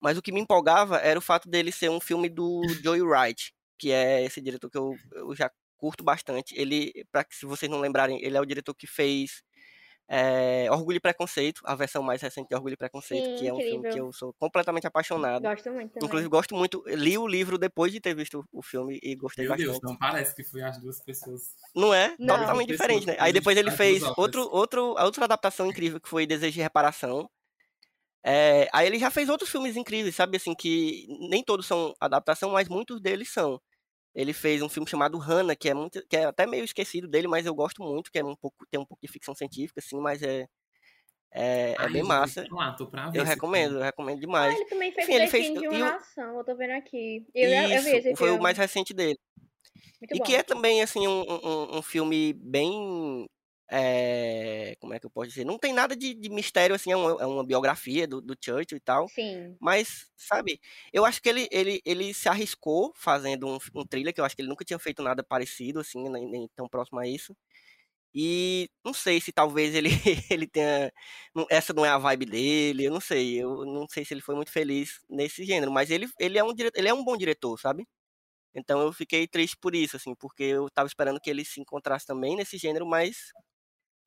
Mas 0.00 0.16
o 0.16 0.22
que 0.22 0.32
me 0.32 0.40
empolgava 0.40 0.98
era 0.98 1.18
o 1.18 1.22
fato 1.22 1.48
dele 1.48 1.72
ser 1.72 1.90
um 1.90 2.00
filme 2.00 2.28
do 2.28 2.62
Joey 2.82 3.02
Wright, 3.02 3.52
que 3.78 3.90
é 3.90 4.24
esse 4.24 4.40
diretor 4.40 4.70
que 4.70 4.78
eu, 4.78 4.94
eu 5.12 5.34
já 5.34 5.50
curto 5.76 6.04
bastante. 6.04 6.54
Ele, 6.56 6.92
para 7.10 7.24
que 7.24 7.34
se 7.34 7.46
vocês 7.46 7.70
não 7.70 7.80
lembrarem, 7.80 8.22
ele 8.22 8.36
é 8.36 8.40
o 8.40 8.46
diretor 8.46 8.74
que 8.74 8.86
fez 8.86 9.42
é, 10.10 10.66
Orgulho 10.70 10.96
e 10.96 11.00
Preconceito, 11.00 11.60
a 11.64 11.74
versão 11.74 12.02
mais 12.02 12.22
recente 12.22 12.48
de 12.48 12.54
Orgulho 12.54 12.72
e 12.72 12.76
Preconceito, 12.76 13.24
Sim, 13.26 13.36
que 13.36 13.46
é 13.46 13.52
um 13.52 13.58
filme 13.58 13.90
que 13.90 14.00
eu 14.00 14.10
sou 14.12 14.32
completamente 14.38 14.86
apaixonado. 14.86 15.42
Gosto 15.42 15.70
muito 15.70 15.92
também. 15.92 16.06
Inclusive, 16.06 16.28
gosto 16.30 16.54
muito. 16.54 16.82
Li 16.86 17.18
o 17.18 17.26
livro 17.26 17.58
depois 17.58 17.92
de 17.92 18.00
ter 18.00 18.14
visto 18.14 18.42
o 18.50 18.62
filme 18.62 18.98
e 19.02 19.14
gostei 19.14 19.44
Meu 19.44 19.52
bastante. 19.52 19.70
Deus, 19.70 19.82
não 19.82 19.98
parece 19.98 20.34
que 20.34 20.42
foi 20.42 20.62
as 20.62 20.80
duas 20.80 21.00
pessoas. 21.00 21.54
Não 21.74 21.92
é? 21.92 22.16
Não. 22.18 22.38
Totalmente 22.38 22.68
Pessoas 22.68 22.88
diferente, 22.88 23.06
né? 23.06 23.16
Aí 23.20 23.32
depois 23.32 23.56
ele 23.56 23.70
fez 23.70 24.02
outro, 24.16 24.48
outro, 24.50 24.96
a 24.96 25.04
outra 25.04 25.24
adaptação 25.24 25.66
incrível 25.66 26.00
que 26.00 26.08
foi 26.08 26.26
Desejo 26.26 26.54
de 26.54 26.62
Reparação. 26.62 27.28
É, 28.24 28.68
aí 28.72 28.86
ele 28.86 28.98
já 28.98 29.10
fez 29.10 29.28
outros 29.28 29.50
filmes 29.50 29.76
incríveis, 29.76 30.14
sabe? 30.16 30.36
Assim, 30.36 30.54
que 30.54 31.06
nem 31.30 31.42
todos 31.42 31.66
são 31.66 31.94
adaptação, 32.00 32.50
mas 32.50 32.68
muitos 32.68 33.00
deles 33.00 33.30
são. 33.32 33.60
Ele 34.14 34.32
fez 34.34 34.62
um 34.62 34.68
filme 34.70 34.88
chamado 34.88 35.18
Hannah, 35.18 35.56
que 35.56 35.68
é, 35.70 35.74
muito, 35.74 36.06
que 36.08 36.16
é 36.16 36.24
até 36.26 36.46
meio 36.46 36.64
esquecido 36.64 37.08
dele, 37.08 37.28
mas 37.28 37.46
eu 37.46 37.54
gosto 37.54 37.82
muito, 37.82 38.10
que 38.12 38.18
é 38.18 38.24
um 38.24 38.36
pouco, 38.36 38.66
tem 38.70 38.80
um 38.80 38.86
pouco 38.86 39.00
de 39.02 39.12
ficção 39.12 39.34
científica, 39.34 39.80
assim, 39.80 40.00
mas 40.00 40.22
é, 40.22 40.46
é, 41.32 41.76
é 41.78 41.88
bem 41.88 42.02
eu 42.02 42.06
massa. 42.06 42.46
pra 42.90 43.10
ver 43.10 43.20
Eu 43.20 43.24
recomendo, 43.24 43.74
filme. 43.74 43.78
eu 43.78 43.82
recomendo 43.82 44.20
Ah, 44.20 44.20
demais. 44.20 44.54
ele 44.54 44.66
também 44.66 44.92
fez 44.92 45.06
Enfim, 45.06 45.14
ele 45.14 45.26
fez. 45.28 45.50
De 45.52 45.68
uma 45.68 45.78
o- 45.78 45.92
Nação, 45.92 46.38
eu 46.38 46.44
tô 46.44 46.56
vendo 46.56 46.72
aqui. 46.72 47.26
Eu, 47.34 47.50
eu, 47.50 47.68
eu 47.78 47.82
vi 47.82 47.90
esse 47.96 48.10
Isso, 48.10 48.16
foi 48.16 48.30
o 48.30 48.38
mais 48.40 48.56
recente 48.58 48.92
dele. 48.94 49.18
Muito 50.00 50.14
E 50.14 50.18
bom. 50.18 50.24
que 50.24 50.34
é 50.34 50.42
também, 50.42 50.82
assim, 50.82 51.06
um, 51.06 51.22
um, 51.22 51.78
um 51.78 51.82
filme 51.82 52.32
bem. 52.34 53.26
É, 53.70 54.76
como 54.80 54.94
é 54.94 54.98
que 54.98 55.06
eu 55.06 55.10
posso 55.10 55.28
dizer? 55.28 55.44
Não 55.44 55.58
tem 55.58 55.72
nada 55.72 55.94
de, 55.94 56.14
de 56.14 56.30
mistério, 56.30 56.74
assim, 56.74 56.90
é 56.92 56.96
uma, 56.96 57.22
é 57.22 57.26
uma 57.26 57.44
biografia 57.44 58.06
do, 58.06 58.20
do 58.20 58.36
Churchill 58.40 58.78
e 58.78 58.80
tal. 58.80 59.08
Sim. 59.08 59.56
Mas, 59.60 60.10
sabe, 60.16 60.60
eu 60.92 61.04
acho 61.04 61.20
que 61.20 61.28
ele, 61.28 61.48
ele, 61.50 61.80
ele 61.84 62.14
se 62.14 62.28
arriscou 62.28 62.92
fazendo 62.96 63.46
um, 63.46 63.58
um 63.74 63.84
thriller, 63.86 64.14
que 64.14 64.20
eu 64.20 64.24
acho 64.24 64.34
que 64.34 64.42
ele 64.42 64.48
nunca 64.48 64.64
tinha 64.64 64.78
feito 64.78 65.02
nada 65.02 65.22
parecido, 65.22 65.80
assim, 65.80 66.08
nem, 66.08 66.28
nem 66.30 66.48
tão 66.56 66.68
próximo 66.68 66.98
a 66.98 67.06
isso. 67.06 67.36
E 68.14 68.70
não 68.84 68.94
sei 68.94 69.20
se 69.20 69.32
talvez 69.32 69.74
ele, 69.74 69.90
ele 70.30 70.46
tenha. 70.46 70.92
Essa 71.50 71.72
não 71.74 71.84
é 71.84 71.90
a 71.90 71.98
vibe 71.98 72.26
dele, 72.26 72.84
eu 72.84 72.90
não 72.92 73.00
sei. 73.00 73.36
Eu 73.42 73.64
não 73.66 73.86
sei 73.88 74.04
se 74.04 74.14
ele 74.14 74.22
foi 74.22 74.34
muito 74.34 74.50
feliz 74.50 75.00
nesse 75.08 75.44
gênero, 75.44 75.70
mas 75.70 75.90
ele, 75.90 76.08
ele, 76.18 76.38
é, 76.38 76.44
um, 76.44 76.52
ele 76.74 76.88
é 76.88 76.94
um 76.94 77.04
bom 77.04 77.16
diretor, 77.16 77.58
sabe? 77.60 77.86
Então 78.54 78.80
eu 78.80 78.92
fiquei 78.92 79.26
triste 79.28 79.56
por 79.60 79.74
isso, 79.74 79.96
assim, 79.96 80.14
porque 80.14 80.42
eu 80.44 80.70
tava 80.70 80.86
esperando 80.88 81.20
que 81.20 81.30
ele 81.30 81.44
se 81.44 81.60
encontrasse 81.60 82.06
também 82.06 82.36
nesse 82.36 82.58
gênero, 82.58 82.86
mas 82.86 83.32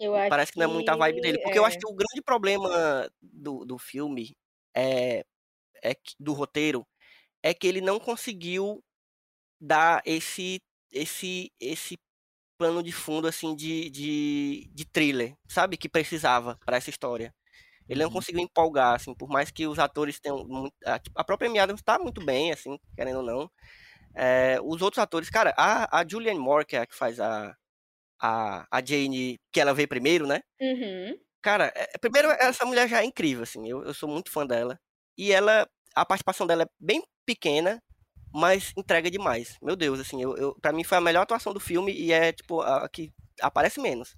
Eu 0.01 0.15
parece 0.27 0.51
que 0.51 0.59
não 0.59 0.65
é 0.65 0.67
muito 0.67 0.89
a 0.89 0.95
vibe 0.95 1.21
dele. 1.21 1.39
Porque 1.39 1.59
eu 1.59 1.65
acho 1.65 1.77
é. 1.77 1.79
que 1.79 1.87
o 1.87 1.93
grande 1.95 2.21
problema 2.23 3.09
do, 3.21 3.65
do 3.65 3.77
filme 3.77 4.35
é, 4.75 5.23
é 5.83 5.95
que- 5.95 6.15
do 6.19 6.33
roteiro 6.33 6.87
é 7.43 7.53
que 7.53 7.67
ele 7.67 7.81
não 7.81 7.99
conseguiu 7.99 8.83
dar 9.59 10.01
esse 10.05 10.59
esse 10.91 11.51
esse 11.59 11.97
plano 12.57 12.83
de 12.83 12.91
fundo 12.91 13.27
assim 13.27 13.55
de, 13.55 13.89
de, 13.89 14.69
de 14.73 14.85
thriller, 14.85 15.35
sabe, 15.49 15.77
que 15.77 15.89
precisava 15.89 16.57
para 16.65 16.77
essa 16.77 16.89
história. 16.91 17.33
Ele 17.89 18.03
não 18.03 18.09
Uhum. 18.09 18.11
conseguiu 18.11 18.41
empolgar, 18.41 18.95
assim, 18.95 19.15
por 19.15 19.29
mais 19.29 19.51
que 19.51 19.67
os 19.67 19.79
atores 19.79 20.19
tenham 20.19 20.45
muito, 20.47 20.73
a, 20.85 20.99
tipo, 20.99 21.19
a 21.19 21.23
própria 21.25 21.49
Amy 21.49 21.59
Adams 21.59 21.81
está 21.81 21.99
muito 21.99 22.23
bem, 22.25 22.51
assim, 22.53 22.77
querendo 22.95 23.17
ou 23.19 23.23
não. 23.23 23.51
É, 24.15 24.59
os 24.63 24.81
outros 24.81 24.99
atores, 25.01 25.29
cara, 25.29 25.53
a, 25.57 25.99
a 26.01 26.05
Julianne 26.07 26.39
Moore, 26.39 26.65
que 26.65 26.75
é 26.75 26.79
a 26.81 26.85
que 26.87 26.95
faz 26.95 27.19
a, 27.19 27.55
a, 28.21 28.65
a 28.69 28.85
Jane, 28.85 29.39
que 29.51 29.59
ela 29.59 29.73
veio 29.73 29.87
primeiro, 29.87 30.27
né? 30.27 30.41
Uhum. 30.61 31.17
Cara, 31.41 31.71
é- 31.75 31.97
primeiro, 31.99 32.29
essa 32.31 32.65
mulher 32.65 32.87
já 32.87 33.01
é 33.01 33.05
incrível, 33.05 33.43
assim, 33.43 33.67
eu, 33.67 33.83
eu 33.83 33.93
sou 33.93 34.07
muito 34.07 34.29
fã 34.31 34.45
dela. 34.45 34.77
E 35.17 35.31
ela, 35.31 35.67
a 35.95 36.05
participação 36.05 36.45
dela 36.45 36.63
é 36.63 36.67
bem 36.79 37.01
pequena, 37.25 37.81
mas 38.33 38.71
entrega 38.77 39.09
demais. 39.09 39.57
Meu 39.61 39.75
Deus, 39.75 39.99
assim, 39.99 40.21
eu, 40.21 40.37
eu, 40.37 40.55
pra 40.61 40.71
mim 40.71 40.83
foi 40.83 40.97
a 40.97 41.01
melhor 41.01 41.21
atuação 41.23 41.53
do 41.53 41.59
filme 41.59 41.91
e 41.91 42.11
é, 42.13 42.31
tipo, 42.31 42.61
a, 42.61 42.85
a 42.85 42.89
que 42.89 43.11
aparece 43.41 43.79
menos. 43.81 44.15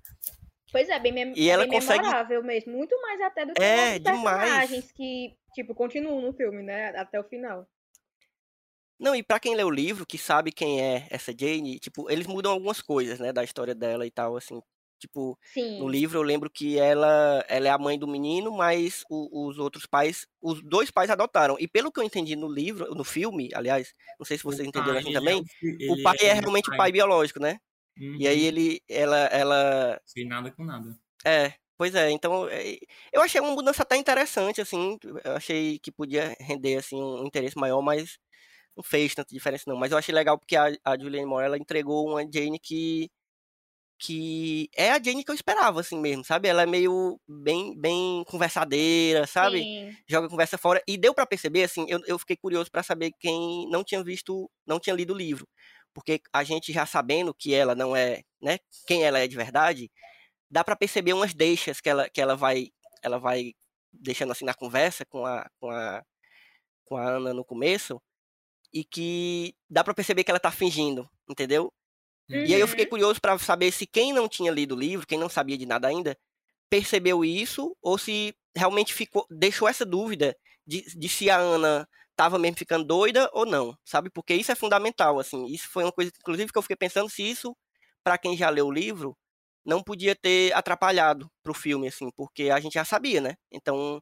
Pois 0.71 0.89
é, 0.89 0.99
bem, 0.99 1.11
mem 1.11 1.33
E 1.35 1.49
ela 1.49 1.63
bem 1.63 1.71
consegue- 1.73 2.01
memorável 2.01 2.43
mesmo. 2.43 2.73
Muito 2.73 2.99
mais 3.01 3.21
até 3.21 3.45
do 3.45 3.53
que 3.53 3.61
É, 3.63 3.93
outros 3.93 4.03
demais. 4.17 4.39
personagens 4.41 4.91
que, 4.91 5.35
tipo, 5.53 5.73
continuam 5.75 6.19
no 6.21 6.33
filme, 6.33 6.63
né? 6.63 6.89
Até 6.97 7.19
o 7.19 7.23
final. 7.23 7.67
Não, 9.03 9.15
e 9.15 9.23
pra 9.23 9.39
quem 9.39 9.55
lê 9.55 9.63
o 9.63 9.69
livro, 9.69 10.05
que 10.05 10.17
sabe 10.17 10.51
quem 10.51 10.81
é 10.81 11.07
essa 11.11 11.33
Jane, 11.37 11.79
tipo, 11.79 12.09
eles 12.09 12.25
mudam 12.27 12.53
algumas 12.53 12.81
coisas, 12.81 13.19
né, 13.19 13.33
da 13.33 13.43
história 13.43 13.75
dela 13.75 14.05
e 14.07 14.11
tal, 14.11 14.37
assim. 14.37 14.61
Tipo, 14.99 15.37
Sim. 15.55 15.77
no 15.77 15.89
livro 15.89 16.17
eu 16.19 16.23
lembro 16.23 16.49
que 16.49 16.79
ela, 16.79 17.43
ela 17.49 17.67
é 17.67 17.71
a 17.71 17.77
mãe 17.77 17.99
do 17.99 18.07
menino, 18.07 18.51
mas 18.53 19.03
o- 19.09 19.49
os 19.49 19.57
outros 19.59 19.85
pais, 19.85 20.25
os 20.41 20.61
dois 20.63 20.89
pais 20.89 21.09
adotaram. 21.09 21.57
E 21.59 21.67
pelo 21.67 21.91
que 21.91 21.99
eu 21.99 22.03
entendi 22.05 22.35
no 22.37 22.47
livro, 22.47 22.95
no 22.95 23.03
filme, 23.03 23.49
aliás, 23.53 23.93
não 24.17 24.25
sei 24.25 24.37
se 24.37 24.43
vocês 24.45 24.65
entenderam 24.67 24.97
pai, 24.97 24.99
assim 24.99 25.11
ele 25.11 25.29
é 25.29 25.31
também, 25.31 25.41
o 25.41 25.45
o 25.85 25.97
pai 25.97 26.15
é 26.21 26.31
o 26.31 26.33
realmente 26.33 26.69
o 26.69 26.73
pai 26.73 26.91
biológico, 26.93 27.39
né? 27.41 27.59
E 28.17 28.27
aí 28.27 28.43
Uhum. 28.43 28.45
ele, 28.45 28.81
ela, 28.89 29.17
ela, 29.27 30.01
Sem 30.05 30.25
nada 30.29 30.49
com 30.55 30.63
nada. 30.63 30.97
é, 31.25 31.53
pois 31.77 31.95
é, 31.95 32.11
então 32.11 32.47
é, 32.49 32.77
eu 33.11 33.21
achei 33.21 33.39
uma 33.41 33.51
mudança 33.53 33.83
até 33.83 33.95
interessante, 33.97 34.61
assim, 34.61 34.97
eu 35.23 35.33
achei 35.35 35.79
que 35.79 35.91
podia 35.91 36.35
render, 36.39 36.77
assim, 36.77 37.01
um 37.01 37.25
interesse 37.25 37.57
maior, 37.57 37.81
mas 37.81 38.17
não 38.75 38.83
fez 38.83 39.13
tanta 39.13 39.33
diferença 39.33 39.63
não. 39.67 39.77
Mas 39.77 39.91
eu 39.91 39.97
achei 39.97 40.13
legal 40.13 40.37
porque 40.37 40.55
a, 40.55 40.71
a 40.83 40.97
Julianne 40.97 41.25
Moore, 41.25 41.45
ela 41.45 41.57
entregou 41.57 42.09
uma 42.09 42.21
Jane 42.21 42.59
que, 42.59 43.09
que 43.99 44.69
é 44.75 44.91
a 44.91 45.01
Jane 45.01 45.23
que 45.23 45.31
eu 45.31 45.35
esperava, 45.35 45.79
assim 45.81 45.99
mesmo, 45.99 46.23
sabe? 46.23 46.47
Ela 46.47 46.63
é 46.63 46.65
meio 46.65 47.19
bem, 47.27 47.79
bem 47.79 48.23
conversadeira, 48.27 49.25
sabe? 49.27 49.59
Sim. 49.59 49.97
Joga 50.07 50.29
conversa 50.29 50.57
fora. 50.57 50.81
E 50.87 50.97
deu 50.97 51.13
pra 51.13 51.25
perceber, 51.25 51.63
assim, 51.63 51.85
eu, 51.87 51.99
eu 52.05 52.19
fiquei 52.19 52.35
curioso 52.35 52.71
pra 52.71 52.83
saber 52.83 53.11
quem 53.19 53.69
não 53.69 53.83
tinha 53.83 54.03
visto, 54.03 54.49
não 54.65 54.79
tinha 54.79 54.95
lido 54.95 55.13
o 55.13 55.17
livro. 55.17 55.47
Porque 55.93 56.21
a 56.33 56.43
gente 56.43 56.73
já 56.73 56.85
sabendo 56.85 57.33
que 57.33 57.53
ela 57.53 57.75
não 57.75 57.95
é, 57.95 58.23
né, 58.41 58.57
quem 58.87 59.03
ela 59.03 59.19
é 59.19 59.27
de 59.27 59.35
verdade, 59.35 59.91
dá 60.49 60.63
pra 60.63 60.75
perceber 60.75 61.13
umas 61.13 61.33
deixas 61.33 61.79
que 61.79 61.89
ela, 61.89 62.09
que 62.09 62.19
ela 62.21 62.35
vai, 62.35 62.69
ela 63.03 63.19
vai 63.19 63.53
deixando 63.91 64.31
assim 64.31 64.45
na 64.45 64.53
conversa 64.55 65.05
com 65.05 65.25
a, 65.25 65.47
com 65.59 65.69
a, 65.69 66.03
com 66.85 66.97
a 66.97 67.03
Ana 67.07 67.33
no 67.33 67.45
começo, 67.45 68.01
e 68.73 68.83
que 68.83 69.55
dá 69.69 69.83
pra 69.83 69.93
perceber 69.93 70.23
que 70.23 70.31
ela 70.31 70.39
tá 70.39 70.51
fingindo, 70.51 71.09
entendeu? 71.29 71.71
E 72.43 72.53
aí 72.53 72.59
eu 72.61 72.67
fiquei 72.67 72.85
Uhum. 72.85 72.87
curioso 72.87 73.19
pra 73.21 73.37
saber 73.39 73.71
se 73.71 73.85
quem 73.87 74.13
não 74.13 74.27
tinha 74.27 74.51
lido 74.51 74.75
o 74.75 74.79
livro, 74.79 75.07
quem 75.07 75.17
não 75.19 75.29
sabia 75.29 75.57
de 75.57 75.65
nada 75.65 75.87
ainda, 75.87 76.17
percebeu 76.69 77.23
isso 77.25 77.75
ou 77.81 77.97
se 77.97 78.35
realmente 78.55 78.93
ficou, 78.93 79.25
deixou 79.31 79.67
essa 79.67 79.85
dúvida 79.85 80.35
de, 80.67 80.83
de 80.97 81.09
se 81.09 81.29
a 81.29 81.37
Ana 81.37 81.87
tava 82.15 82.39
mesmo 82.39 82.57
ficando 82.57 82.85
doida 82.85 83.29
ou 83.33 83.45
não, 83.45 83.77
sabe? 83.85 84.09
Porque 84.11 84.33
isso 84.35 84.51
é 84.51 84.55
fundamental, 84.55 85.19
assim. 85.19 85.45
Isso 85.47 85.69
foi 85.69 85.83
uma 85.83 85.91
coisa, 85.91 86.11
inclusive, 86.19 86.51
que 86.51 86.57
eu 86.57 86.61
fiquei 86.63 86.77
pensando 86.77 87.09
se 87.09 87.23
isso, 87.23 87.55
pra 88.03 88.17
quem 88.17 88.37
já 88.37 88.49
leu 88.49 88.67
o 88.67 88.71
livro, 88.71 89.17
não 89.65 89.81
podia 89.83 90.15
ter 90.15 90.53
atrapalhado 90.53 91.29
pro 91.43 91.53
filme, 91.53 91.87
assim, 91.87 92.09
porque 92.15 92.49
a 92.49 92.59
gente 92.59 92.73
já 92.73 92.85
sabia, 92.85 93.21
né? 93.21 93.35
Então, 93.51 94.01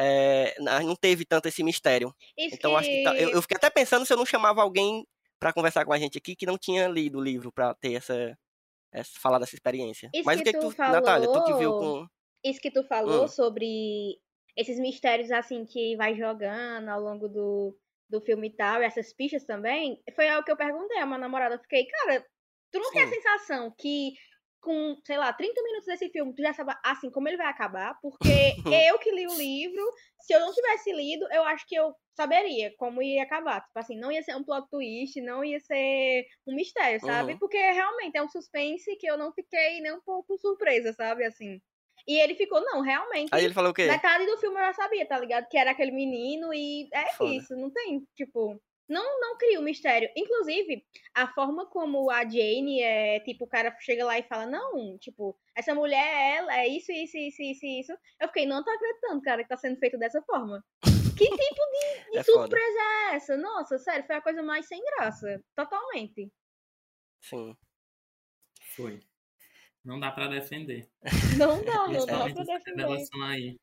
é, 0.00 0.54
não 0.60 0.96
teve 0.96 1.24
tanto 1.24 1.46
esse 1.48 1.62
mistério. 1.62 2.14
Isso 2.36 2.54
Então, 2.56 2.76
acho 2.76 2.88
que 2.88 3.02
tá- 3.02 3.16
eu, 3.16 3.30
eu 3.30 3.42
fiquei 3.42 3.56
até 3.56 3.68
pensando 3.70 4.04
se 4.06 4.12
eu 4.12 4.16
não 4.16 4.26
chamava 4.26 4.62
alguém 4.62 5.06
pra 5.38 5.52
conversar 5.52 5.84
com 5.84 5.92
a 5.92 5.98
gente 5.98 6.18
aqui 6.18 6.34
que 6.36 6.46
não 6.46 6.58
tinha 6.58 6.86
lido 6.88 7.18
o 7.18 7.22
livro 7.22 7.50
pra 7.52 7.74
ter 7.74 7.94
essa, 7.94 8.36
essa 8.92 9.18
falar 9.20 9.38
dessa 9.38 9.54
experiência. 9.54 10.10
Isso 10.14 10.24
Mas 10.24 10.36
que 10.36 10.42
o 10.42 10.44
que, 10.44 10.52
que 10.52 10.58
tu 10.58 10.72
tu, 10.74 10.78
Natália, 10.78 11.26
tu 11.28 11.44
que 11.44 11.52
viu 11.54 11.70
falou- 11.72 12.02
com. 12.02 12.08
Isso 12.44 12.60
que 12.60 12.70
tu 12.70 12.82
falou 12.84 13.24
Hum. 13.24 13.28
sobre 13.28 14.18
esses 14.56 14.78
mistérios 14.78 15.30
assim 15.30 15.64
que 15.64 15.96
vai 15.96 16.14
jogando 16.16 16.88
ao 16.88 17.00
longo 17.00 17.28
do, 17.28 17.76
do 18.08 18.20
filme 18.20 18.48
e 18.48 18.56
tal, 18.56 18.82
e 18.82 18.84
essas 18.84 19.12
pistas 19.14 19.44
também, 19.44 20.02
foi 20.16 20.28
algo 20.28 20.44
que 20.44 20.50
eu 20.50 20.56
perguntei 20.56 20.98
a 20.98 21.06
minha 21.06 21.18
namorada. 21.18 21.54
Eu 21.56 21.60
fiquei, 21.60 21.86
cara, 21.86 22.24
tu 22.72 22.78
não 22.80 22.90
tem 22.90 23.02
a 23.02 23.08
Sim. 23.08 23.14
sensação 23.14 23.74
que 23.78 24.12
com, 24.60 24.96
sei 25.04 25.16
lá, 25.16 25.32
30 25.32 25.62
minutos 25.62 25.86
desse 25.86 26.08
filme, 26.10 26.34
tu 26.34 26.42
já 26.42 26.52
sabe 26.52 26.72
assim 26.84 27.10
como 27.10 27.28
ele 27.28 27.36
vai 27.36 27.46
acabar? 27.46 27.98
Porque 28.00 28.18
eu 28.92 28.98
que 28.98 29.10
li 29.10 29.26
o 29.26 29.36
livro, 29.36 29.82
se 30.20 30.32
eu 30.32 30.40
não 30.40 30.52
tivesse 30.52 30.92
lido, 30.92 31.26
eu 31.32 31.42
acho 31.44 31.66
que 31.66 31.74
eu 31.74 31.94
saberia 32.14 32.72
como 32.76 33.02
ia 33.02 33.22
acabar. 33.22 33.60
Tipo 33.62 33.78
assim, 33.78 33.98
não 33.98 34.12
ia 34.12 34.22
ser 34.22 34.36
um 34.36 34.44
plot 34.44 34.68
twist, 34.70 35.20
não 35.20 35.44
ia 35.44 35.58
ser 35.60 36.26
um 36.46 36.54
mistério, 36.54 37.00
sabe? 37.00 37.32
Uhum. 37.32 37.38
Porque 37.38 37.56
realmente 37.56 38.16
é 38.16 38.22
um 38.22 38.28
suspense 38.28 38.96
que 38.96 39.06
eu 39.06 39.16
não 39.16 39.32
fiquei 39.32 39.80
nem 39.80 39.92
um 39.92 40.00
pouco 40.00 40.36
surpresa, 40.38 40.92
sabe? 40.92 41.24
Assim. 41.24 41.60
E 42.06 42.18
ele 42.18 42.34
ficou, 42.34 42.60
não, 42.60 42.80
realmente. 42.80 43.30
Aí 43.32 43.44
ele 43.44 43.54
falou 43.54 43.70
o 43.70 43.74
quê? 43.74 43.86
Metade 43.86 44.26
do 44.26 44.38
filme 44.38 44.58
eu 44.58 44.64
já 44.66 44.72
sabia, 44.72 45.06
tá 45.06 45.18
ligado? 45.18 45.46
Que 45.48 45.58
era 45.58 45.70
aquele 45.70 45.92
menino 45.92 46.52
e 46.52 46.88
é 46.92 47.12
Foda. 47.12 47.34
isso, 47.34 47.54
não 47.56 47.70
tem, 47.70 48.02
tipo, 48.16 48.60
não 48.90 49.20
não 49.20 49.38
cria 49.38 49.60
um 49.60 49.62
mistério. 49.62 50.10
Inclusive, 50.16 50.84
a 51.14 51.28
forma 51.32 51.64
como 51.66 52.10
a 52.10 52.22
Jane 52.24 52.82
é, 52.82 53.20
tipo, 53.20 53.44
o 53.44 53.48
cara 53.48 53.74
chega 53.80 54.04
lá 54.04 54.18
e 54.18 54.22
fala, 54.24 54.46
não, 54.46 54.98
tipo, 54.98 55.38
essa 55.56 55.74
mulher 55.74 55.96
é 56.04 56.36
ela, 56.36 56.56
é 56.58 56.68
isso, 56.68 56.92
isso, 56.92 57.16
isso, 57.16 57.42
isso, 57.42 57.66
isso. 57.66 57.92
Eu 58.20 58.28
fiquei, 58.28 58.46
não 58.46 58.62
tô 58.64 58.70
acreditando, 58.70 59.22
cara, 59.22 59.42
que 59.42 59.48
tá 59.48 59.56
sendo 59.56 59.78
feito 59.78 59.98
dessa 59.98 60.20
forma. 60.22 60.62
Que 61.20 61.26
tipo 61.28 61.36
de, 61.36 62.10
de 62.12 62.18
É 62.18 62.24
foda. 62.24 62.38
surpresa 62.38 62.78
é 62.80 63.14
essa? 63.16 63.36
Nossa, 63.36 63.78
sério, 63.78 64.06
foi 64.06 64.16
a 64.16 64.22
coisa 64.22 64.42
mais 64.42 64.66
sem 64.66 64.82
graça. 64.82 65.44
Totalmente. 65.54 66.32
Sim. 67.20 67.54
Foi. 68.74 69.00
Não 69.84 70.00
dá 70.00 70.10
pra 70.10 70.28
defender. 70.28 70.88
Não 71.38 71.62
dá, 71.62 71.88
não 71.88 72.06
dá 72.06 72.32
pra 72.32 72.44
defender. 72.44 72.86
aí. 73.24 73.58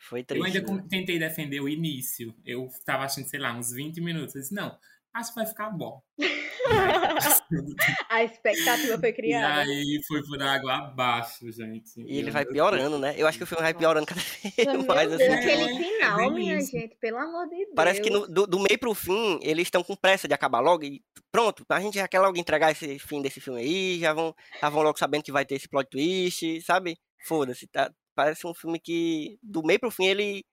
Foi 0.00 0.20
Eu 0.20 0.24
triste. 0.24 0.56
ainda 0.58 0.72
né? 0.72 0.84
tentei 0.88 1.18
defender 1.18 1.60
o 1.60 1.68
início. 1.68 2.34
Eu 2.44 2.68
tava 2.84 3.04
achando, 3.04 3.28
sei 3.28 3.38
lá, 3.38 3.52
uns 3.56 3.70
20 3.72 4.00
minutos. 4.00 4.34
Eu 4.34 4.40
disse, 4.40 4.54
não, 4.54 4.76
acho 5.14 5.28
que 5.30 5.34
vai 5.36 5.46
ficar 5.46 5.70
bom. 5.70 6.02
A 8.08 8.24
expectativa 8.24 8.98
foi 8.98 9.08
e 9.10 9.12
criada. 9.12 9.60
aí 9.62 10.00
foi 10.06 10.22
por 10.24 10.40
água 10.42 10.74
abaixo, 10.76 11.50
gente. 11.52 12.00
E 12.00 12.18
ele 12.18 12.28
Eu- 12.28 12.32
vai 12.32 12.44
piorando, 12.44 12.98
né? 12.98 13.14
Eu 13.16 13.26
acho 13.26 13.38
que 13.38 13.44
o 13.44 13.46
filme 13.46 13.62
vai 13.62 13.74
piorando 13.74 14.06
cada 14.06 14.20
vez 14.42 14.54
Meu 14.66 14.84
mais. 14.86 15.08
Deus, 15.08 15.20
assim, 15.20 15.32
aquele 15.32 15.62
É, 15.62 15.76
final, 15.76 16.20
é 16.20 16.30
minha 16.30 16.58
isso. 16.58 16.70
gente, 16.72 16.96
pelo 16.96 17.18
amor 17.18 17.48
de 17.48 17.56
Deus. 17.56 17.72
Parece 17.74 18.00
que 18.00 18.10
no- 18.10 18.26
do, 18.26 18.46
do 18.46 18.58
meio 18.58 18.78
pro 18.78 18.94
fim, 18.94 19.38
eles 19.42 19.66
estão 19.66 19.82
com 19.82 19.94
pressa 19.96 20.26
de 20.28 20.34
acabar 20.34 20.60
logo 20.60 20.84
e 20.84 21.02
pronto, 21.30 21.64
a 21.68 21.80
gente 21.80 21.94
já 21.94 22.08
quer 22.08 22.20
logo 22.20 22.38
entregar 22.38 22.70
esse 22.70 22.98
fim 22.98 23.20
desse 23.22 23.40
filme 23.40 23.60
aí, 23.60 23.98
já 24.00 24.12
vão, 24.12 24.34
já 24.60 24.68
vão 24.68 24.82
logo 24.82 24.98
sabendo 24.98 25.22
que 25.22 25.32
vai 25.32 25.44
ter 25.44 25.56
esse 25.56 25.68
plot 25.68 25.88
twist, 25.90 26.60
sabe? 26.62 26.98
Foda-se, 27.26 27.66
tá? 27.66 27.92
Parece 28.20 28.46
um 28.46 28.52
filme 28.52 28.78
que 28.78 29.38
do 29.42 29.62
meio 29.62 29.80
pro 29.80 29.90
fim 29.90 30.04
ele 30.04 30.44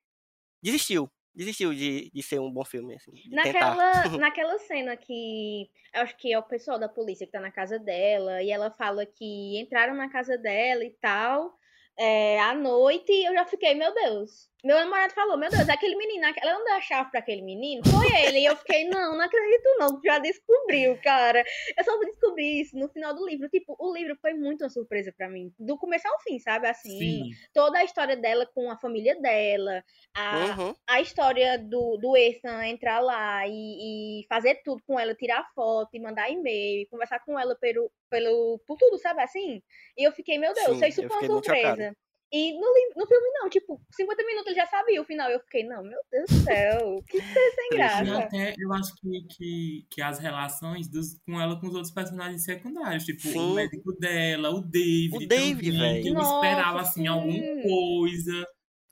desistiu, 0.63 1.11
desistiu 1.36 1.74
de, 1.74 2.09
de 2.13 2.24
ser 2.24 2.39
um 2.39 2.49
bom 2.49 2.63
filme, 2.63 2.95
assim, 2.95 3.11
de 3.11 3.30
tentar. 3.30 3.76
Naquela, 3.76 4.07
naquela 4.18 4.59
cena 4.59 4.95
que 4.95 5.70
acho 5.93 6.15
que 6.15 6.32
é 6.32 6.39
o 6.39 6.43
pessoal 6.43 6.80
da 6.80 6.88
polícia 6.88 7.26
que 7.26 7.34
tá 7.34 7.41
na 7.41 7.51
casa 7.51 7.78
dela, 7.78 8.41
e 8.41 8.49
ela 8.51 8.72
fala 8.72 9.05
que 9.05 9.59
entraram 9.59 9.95
na 9.95 10.09
casa 10.09 10.38
dela 10.38 10.86
e 10.86 10.91
tal, 11.01 11.57
é, 11.98 12.39
à 12.39 12.54
noite, 12.54 13.12
eu 13.12 13.34
já 13.34 13.45
fiquei, 13.45 13.74
meu 13.74 13.93
Deus. 13.93 14.48
Meu 14.64 14.76
namorado 14.76 15.14
falou, 15.14 15.38
meu 15.38 15.50
Deus, 15.50 15.70
aquele 15.70 15.95
menino, 15.95 16.26
ela 16.41 16.54
não 16.54 16.66
deu 16.66 16.74
a 16.74 16.82
chave 16.82 17.12
pra 17.12 17.20
aquele 17.20 17.41
menino? 17.41 17.82
Foi 17.89 18.08
ele. 18.22 18.39
E 18.39 18.45
eu 18.45 18.56
fiquei, 18.58 18.86
não, 18.86 19.16
não 19.16 19.22
acredito 19.22 19.64
não, 19.78 20.02
já 20.04 20.18
descobriu, 20.18 21.00
cara. 21.02 21.43
Eu 21.78 21.84
só 21.84 21.95
vou 21.95 22.06
descobrir 22.06 22.62
isso 22.62 22.76
no 22.76 22.89
final 22.89 23.14
do 23.16 23.26
livro. 23.26 23.48
Tipo, 23.50 23.76
o 23.80 23.95
livro 23.95 24.18
foi 24.20 24.34
muito 24.34 24.64
uma 24.64 24.70
surpresa 24.70 25.14
pra 25.16 25.30
mim. 25.30 25.54
Do 25.60 25.78
começo 25.78 26.08
ao 26.08 26.20
fim, 26.22 26.39
sabe? 26.39 26.68
Assim, 26.68 26.89
Sim. 26.98 27.30
toda 27.54 27.78
a 27.78 27.84
história 27.84 28.18
dela 28.18 28.45
com 28.48 28.70
a 28.70 28.78
família 28.78 29.16
dela, 29.22 29.84
a, 30.16 30.58
Uhum, 30.58 30.76
a 30.88 31.02
história 31.02 31.60
do, 31.60 31.98
do 31.98 32.18
Ethan 32.18 32.66
entrar 32.66 33.00
lá 33.00 33.48
e, 33.48 34.22
e 34.22 34.26
fazer 34.28 34.62
tudo 34.64 34.82
com 34.86 35.00
ela, 35.00 35.14
tirar 35.14 35.48
foto 35.54 35.89
e 35.93 36.00
mandar 36.00 36.30
e-mail, 36.32 36.82
e 36.82 36.88
conversar 36.88 37.20
com 37.24 37.39
ela 37.39 37.56
pelo, 37.56 37.91
pelo, 38.10 38.60
por 38.66 38.78
tudo, 38.78 38.98
sabe 38.98 39.22
assim? 39.22 39.62
E 39.98 40.04
eu 40.04 40.12
fiquei, 40.12 40.38
meu 40.38 40.54
Deus, 40.54 40.68
Sim, 40.68 40.80
foi 40.80 40.88
eu 40.88 40.91
super 40.93 41.12
uma 41.12 41.26
surpresa. 41.26 41.86
E 42.32 42.53
no, 42.53 42.59
no 42.95 43.07
filme 43.07 43.28
não, 43.39 43.49
tipo, 43.49 43.82
50 43.95 44.23
minutos 44.25 44.47
ele 44.47 44.55
já 44.57 44.65
sabia 44.67 45.01
o 45.01 45.05
final. 45.05 45.30
Eu 45.30 45.39
fiquei, 45.39 45.63
não, 45.63 45.82
meu 45.82 45.97
Deus 46.11 46.30
do 46.30 46.43
céu, 46.43 47.01
que 47.07 47.17
coisa 47.19 47.55
sem 47.55 47.69
Triste, 47.69 47.71
E 47.71 47.78
né? 47.78 48.03
graça. 48.03 48.17
até 48.19 48.53
eu 48.57 48.73
acho 48.73 48.93
que, 48.95 49.21
que, 49.30 49.88
que 49.89 50.01
as 50.01 50.19
relações 50.19 50.89
dos, 50.89 51.17
com 51.25 51.39
ela 51.39 51.57
com 51.59 51.67
os 51.67 51.73
outros 51.73 51.93
personagens 51.93 52.43
secundários, 52.43 53.05
tipo 53.05 53.21
Sim. 53.21 53.38
o 53.39 53.53
médico 53.55 53.93
dela, 53.93 54.49
o 54.49 54.59
David. 54.61 55.15
O 55.15 55.28
David, 55.28 55.71
também, 55.71 55.93
velho. 55.93 56.03
que 56.03 56.09
Eu 56.09 56.13
Nossa, 56.15 56.36
esperava 56.36 56.82
assim 56.82 57.01
sim. 57.03 57.07
alguma 57.07 57.61
coisa. 57.63 58.47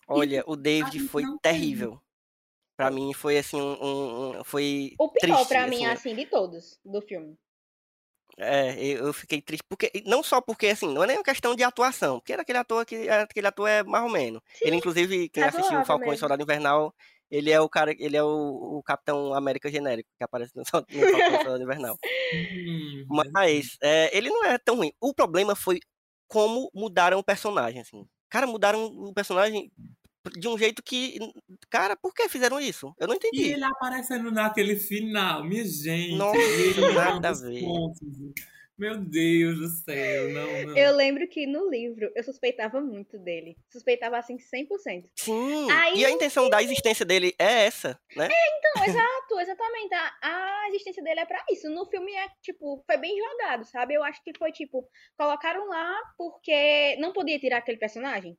Olha, 0.08 0.44
o 0.48 0.56
David 0.56 1.00
foi 1.08 1.24
não 1.24 1.38
tem. 1.38 1.52
terrível. 1.52 2.00
Pra 2.78 2.92
mim 2.92 3.14
foi 3.14 3.38
assim 3.38 3.60
um, 3.60 3.84
um- 3.84 4.40
um- 4.40 4.44
foi 4.44 4.94
O 5.00 5.10
pior 5.10 5.36
triste, 5.36 5.48
pra 5.48 5.66
mim, 5.68 5.86
assim, 5.86 6.10
assim, 6.10 6.16
de 6.16 6.26
todos 6.26 6.78
do 6.86 7.02
filme. 7.02 7.38
É, 8.38 8.84
eu 8.84 9.14
fiquei 9.14 9.42
triste, 9.42 9.64
porque 9.70 9.90
não 10.06 10.22
só 10.22 10.42
porque, 10.42 10.68
assim, 10.68 10.94
não 10.94 11.04
é 11.04 11.08
nem 11.08 11.18
uma 11.18 11.24
questão 11.24 11.56
de 11.56 11.64
atuação, 11.64 12.20
porque 12.20 12.34
aquele 12.34 12.58
ator, 12.58 12.86
que, 12.86 13.08
aquele 13.08 13.48
ator 13.48 13.68
é 13.68 13.84
mais 13.84 14.04
ou 14.04 14.10
menos. 14.10 14.42
Sim, 14.56 14.68
Ele, 14.68 14.76
inclusive, 14.76 15.30
quem 15.30 15.44
assistiu 15.44 15.64
razoável 15.64 15.84
o 15.84 15.86
Falcão 15.86 16.08
e 16.08 16.10
mesmo. 16.10 16.20
Soldado 16.20 16.44
Invernal, 16.44 16.94
ele 17.32 17.50
é 17.50 17.62
o 17.62 17.70
cara, 17.70 17.96
ele 17.98 18.18
é 18.18 18.24
o, 18.24 18.78
o 18.78 18.84
Capitão 18.84 19.34
América 19.34 19.72
genérico, 19.72 20.10
que 20.18 20.24
aparece 20.24 20.54
no, 20.56 20.62
no 20.62 20.66
Falcão 20.66 20.96
e 20.98 21.44
Soldado 21.44 21.64
Invernal. 21.64 21.98
Mas, 23.32 23.78
é, 23.82 24.16
ele 24.16 24.30
não 24.30 24.44
é 24.44 24.58
tão 24.58 24.76
ruim. 24.76 24.92
O 25.00 25.14
problema 25.14 25.56
foi 25.56 25.80
como 26.28 26.70
mudaram 26.74 27.18
o 27.20 27.24
personagem, 27.24 27.82
assim. 27.82 28.06
Cara, 28.30 28.46
mudaram 28.46 28.86
o 28.86 29.14
personagem 29.14 29.72
de 30.32 30.48
um 30.48 30.58
jeito 30.58 30.82
que, 30.84 31.18
cara, 31.70 31.96
por 31.96 32.14
que 32.14 32.28
fizeram 32.30 32.60
isso? 32.60 32.94
Eu 33.00 33.08
não 33.08 33.14
E 33.16 33.18
entendi. 33.18 33.52
ele 33.54 33.64
aparecendo 33.64 34.32
naquele 34.32 34.76
final, 34.76 35.44
minha 35.44 35.66
gente. 35.66 36.16
Nossa, 36.16 36.38
e 36.38 36.70
ele 36.70 36.94
nada 36.94 37.30
a 37.30 37.34
ver. 37.34 37.62
pontos. 37.62 38.08
Meu 38.78 38.98
Deus 38.98 39.58
do 39.58 39.68
céu, 39.70 40.30
não, 40.32 40.64
não. 40.66 40.78
Eu 40.78 40.94
lembro 40.98 41.26
que 41.30 41.48
no 41.48 41.70
livro 41.70 42.12
eu 42.14 42.22
suspeitava 42.26 42.82
muito 42.82 43.18
dele. 43.18 43.56
Suspeitava 43.72 44.18
assim 44.18 44.36
100%. 44.36 45.06
Sim, 45.16 45.72
Aí 45.72 46.00
e 46.00 46.06
a 46.06 46.12
intenção 46.12 46.50
da 46.50 46.62
existência 46.62 47.06
dele 47.06 47.34
é 47.40 47.68
essa, 47.68 47.98
né? 48.18 48.28
Não, 48.76 48.84
exato, 48.84 49.40
exatamente. 49.40 49.94
A, 49.94 50.12
a 50.22 50.68
existência 50.72 51.02
dele 51.02 51.22
é 51.22 51.26
pra 51.26 51.42
isso. 51.50 51.70
No 51.70 51.86
filme 51.86 52.12
é, 52.16 52.28
tipo, 52.42 52.84
foi 52.86 52.98
bem 52.98 53.18
jogado, 53.18 53.64
sabe? 53.64 53.94
Eu 53.94 54.04
acho 54.04 54.22
que 54.22 54.34
foi, 54.38 54.52
tipo, 54.52 54.86
colocaram 55.18 55.66
lá 55.70 55.98
porque 56.18 56.98
não 57.00 57.14
podia 57.14 57.40
tirar 57.40 57.60
aquele 57.60 57.78
personagem. 57.78 58.38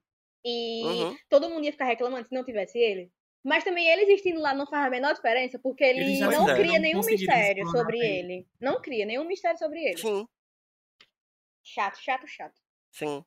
E 0.49 0.85
Uhum. 0.85 1.17
todo 1.29 1.51
mundo 1.51 1.65
ia 1.65 1.73
ficar 1.73 1.87
reclamando 1.87 2.29
se 2.29 2.35
não 2.35 2.45
tivesse 2.45 2.79
ele. 2.79 3.11
Mas 3.45 3.65
também 3.65 3.89
ele 3.89 4.03
existindo 4.03 4.41
lá 4.41 4.55
não 4.55 4.67
faz 4.67 4.87
a 4.87 4.91
menor 4.91 5.13
diferença, 5.15 5.59
porque 5.59 5.83
ele 5.83 6.01
Eles 6.01 6.19
já 6.19 6.27
não 6.31 6.41
fizeram, 6.41 6.59
cria 6.61 6.73
não 6.75 6.81
nenhum 6.83 7.01
mistério 7.05 7.67
sobre 7.69 7.99
bem. 7.99 8.19
ele. 8.19 8.47
Não 8.61 8.81
cria 8.81 9.07
nenhum 9.07 9.25
mistério 9.25 9.59
sobre 9.59 9.81
ele. 9.85 9.99
Sim, 9.99 10.27
Chato, 11.63 11.99
chato, 12.01 12.27
chato. 12.29 12.55
sim. 12.93 13.25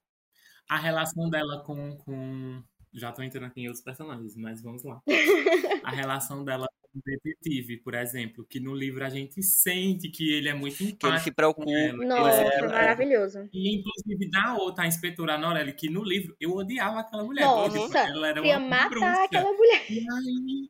A 0.70 0.78
relação 0.78 1.30
dela 1.30 1.63
com, 1.65 1.97
com. 1.97 2.63
Já 2.93 3.11
tô 3.11 3.22
entrando 3.24 3.45
aqui 3.47 3.61
em 3.61 3.67
outros 3.67 3.84
personagens, 3.84 4.36
mas 4.36 4.61
vamos 4.61 4.84
lá. 4.84 5.01
A 5.84 5.91
relação 5.91 6.43
dela 6.43 6.67
detetive, 6.94 7.78
por 7.78 7.94
exemplo, 7.96 8.46
que 8.46 8.60
no 8.60 8.74
livro 8.76 9.04
a 9.06 9.10
gente 9.10 9.42
sente 9.44 10.10
que 10.10 10.32
ele 10.34 10.50
é 10.50 10.54
muito 10.54 10.90
Que 11.00 11.08
ele 11.08 11.18
empático 11.18 11.20
se 11.20 11.32
preocupa. 11.32 11.70
ela. 11.72 12.06
Nossa, 12.06 12.46
se 12.48 12.52
preocupa. 12.56 12.68
maravilhoso. 12.74 13.50
E 13.54 13.76
inclusive 13.78 14.30
da 14.30 14.56
outra, 14.56 14.84
a 14.86 14.88
inspetora 14.88 15.38
Norelli, 15.38 15.74
que 15.74 15.90
no 15.90 16.04
livro 16.04 16.36
eu 16.40 16.52
odiava 16.56 17.00
aquela 17.02 17.24
mulher. 17.24 17.46
Nossa, 17.46 17.80
porque, 17.80 17.80
tipo, 17.80 17.98
ela 17.98 18.28
era 18.28 18.42
Queria 18.42 18.58
uma 18.60 18.60
matar 18.60 18.90
bruxa. 18.90 19.24
aquela 19.24 19.54
mulher. 19.54 19.86
E 19.90 20.00
aí, 20.00 20.70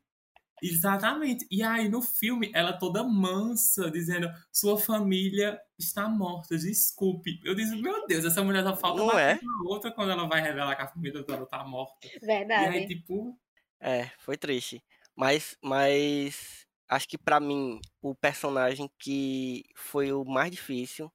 exatamente. 0.62 1.46
E 1.52 1.64
aí, 1.64 1.90
no 1.90 2.02
filme, 2.02 2.52
ela 2.54 2.74
toda 2.74 3.04
mansa, 3.04 3.90
dizendo: 3.92 4.30
Sua 4.52 4.78
família 4.78 5.60
está 5.78 6.08
morta, 6.10 6.58
desculpe. 6.58 7.40
Eu 7.44 7.56
disse: 7.56 7.76
Meu 7.76 8.06
Deus, 8.08 8.26
essa 8.26 8.44
mulher 8.44 8.64
só 8.64 8.76
falta 8.76 9.00
Não 9.00 9.08
bater 9.08 9.38
é? 9.38 9.40
outra 9.66 9.92
quando 9.92 10.12
ela 10.12 10.28
vai 10.28 10.42
revelar 10.42 10.76
que 10.76 10.82
a 10.84 10.88
família 10.88 11.24
dela 11.24 11.46
tá 11.46 11.64
morta. 11.64 12.08
E 12.08 12.20
Verdade. 12.26 12.78
aí, 12.78 12.88
tipo, 12.88 13.38
É, 13.80 14.12
foi 14.20 14.38
triste. 14.38 14.84
Mas, 15.20 15.58
mas 15.62 16.66
acho 16.88 17.06
que 17.10 17.18
pra 17.18 17.42
mim 17.42 17.82
o 18.02 18.16
personagem 18.16 18.90
que 18.98 19.66
foi 19.76 20.14
o 20.14 20.24
mais 20.24 20.50
difícil 20.50 21.12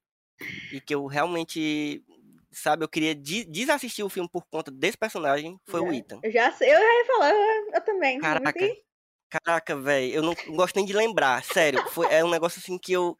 e 0.71 0.79
que 0.79 0.95
eu 0.95 1.07
realmente, 1.07 2.05
sabe, 2.53 2.85
eu 2.85 2.89
queria 2.89 3.15
de- 3.15 3.47
desassistir 3.47 4.05
o 4.05 4.11
filme 4.11 4.29
por 4.31 4.45
conta 4.45 4.71
desse 4.71 4.99
personagem 4.99 5.59
foi 5.65 5.81
o 5.81 5.87
Já- 5.87 5.95
Ethan. 5.97 6.21
Eu 6.23 6.31
já 6.31 6.53
sei, 6.53 6.69
eu 6.69 6.77
já 6.77 6.83
ia 6.99 7.05
falar, 7.07 7.31
eu, 7.31 7.73
eu 7.73 7.81
também. 7.81 8.19
Caraca. 8.21 8.61
Muito- 8.61 8.85
Caraca, 9.31 9.75
velho, 9.75 10.15
eu 10.15 10.23
não 10.23 10.35
gosto 10.55 10.77
nem 10.77 10.85
de 10.85 10.93
lembrar, 10.93 11.43
sério. 11.43 11.83
Foi, 11.89 12.07
é 12.13 12.23
um 12.23 12.31
negócio 12.31 12.59
assim 12.61 12.79
que 12.79 12.93
eu 12.93 13.17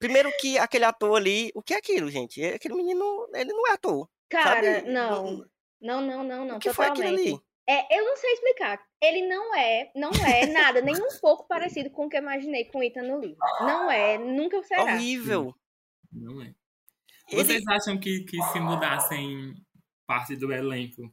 Primeiro 0.00 0.30
que 0.38 0.58
aquele 0.58 0.84
ator 0.84 1.16
ali, 1.16 1.52
o 1.54 1.62
que 1.62 1.72
é 1.72 1.78
aquilo, 1.78 2.10
gente? 2.10 2.44
Aquele 2.44 2.74
menino, 2.74 3.28
ele 3.32 3.52
não 3.52 3.66
é 3.68 3.72
ator. 3.72 4.08
Cara, 4.28 4.74
sabe? 4.80 4.90
não. 4.90 5.46
Não, 5.80 6.00
não, 6.00 6.24
não, 6.24 6.44
não. 6.44 6.56
O 6.56 6.58
que 6.58 6.72
foi 6.72 6.86
aquilo 6.86 7.06
totalmente. 7.06 7.28
ali? 7.28 7.40
É, 7.66 7.98
eu 7.98 8.04
não 8.04 8.16
sei 8.16 8.32
explicar. 8.32 8.78
Ele 9.00 9.26
não 9.26 9.54
é, 9.54 9.90
não 9.94 10.10
é 10.10 10.46
nada, 10.76 10.80
nem 10.80 10.94
um 10.94 11.18
pouco 11.20 11.46
parecido 11.48 11.90
com 11.90 12.06
o 12.06 12.08
que 12.08 12.16
eu 12.16 12.22
imaginei 12.22 12.64
com 12.66 12.78
o 12.78 12.82
Ethan 12.82 13.02
no 13.02 13.20
livro. 13.20 13.38
Não 13.60 13.90
é, 13.90 14.18
nunca 14.18 14.62
será. 14.62 14.82
Horrível. 14.82 15.54
Não 16.12 16.42
é. 16.42 16.54
Ele- 17.28 17.44
Vocês 17.44 17.66
acham 17.66 17.98
que, 17.98 18.20
que 18.24 18.40
se 18.42 18.60
mudassem 18.60 19.54
parte 20.06 20.36
do 20.36 20.52
elenco, 20.52 21.12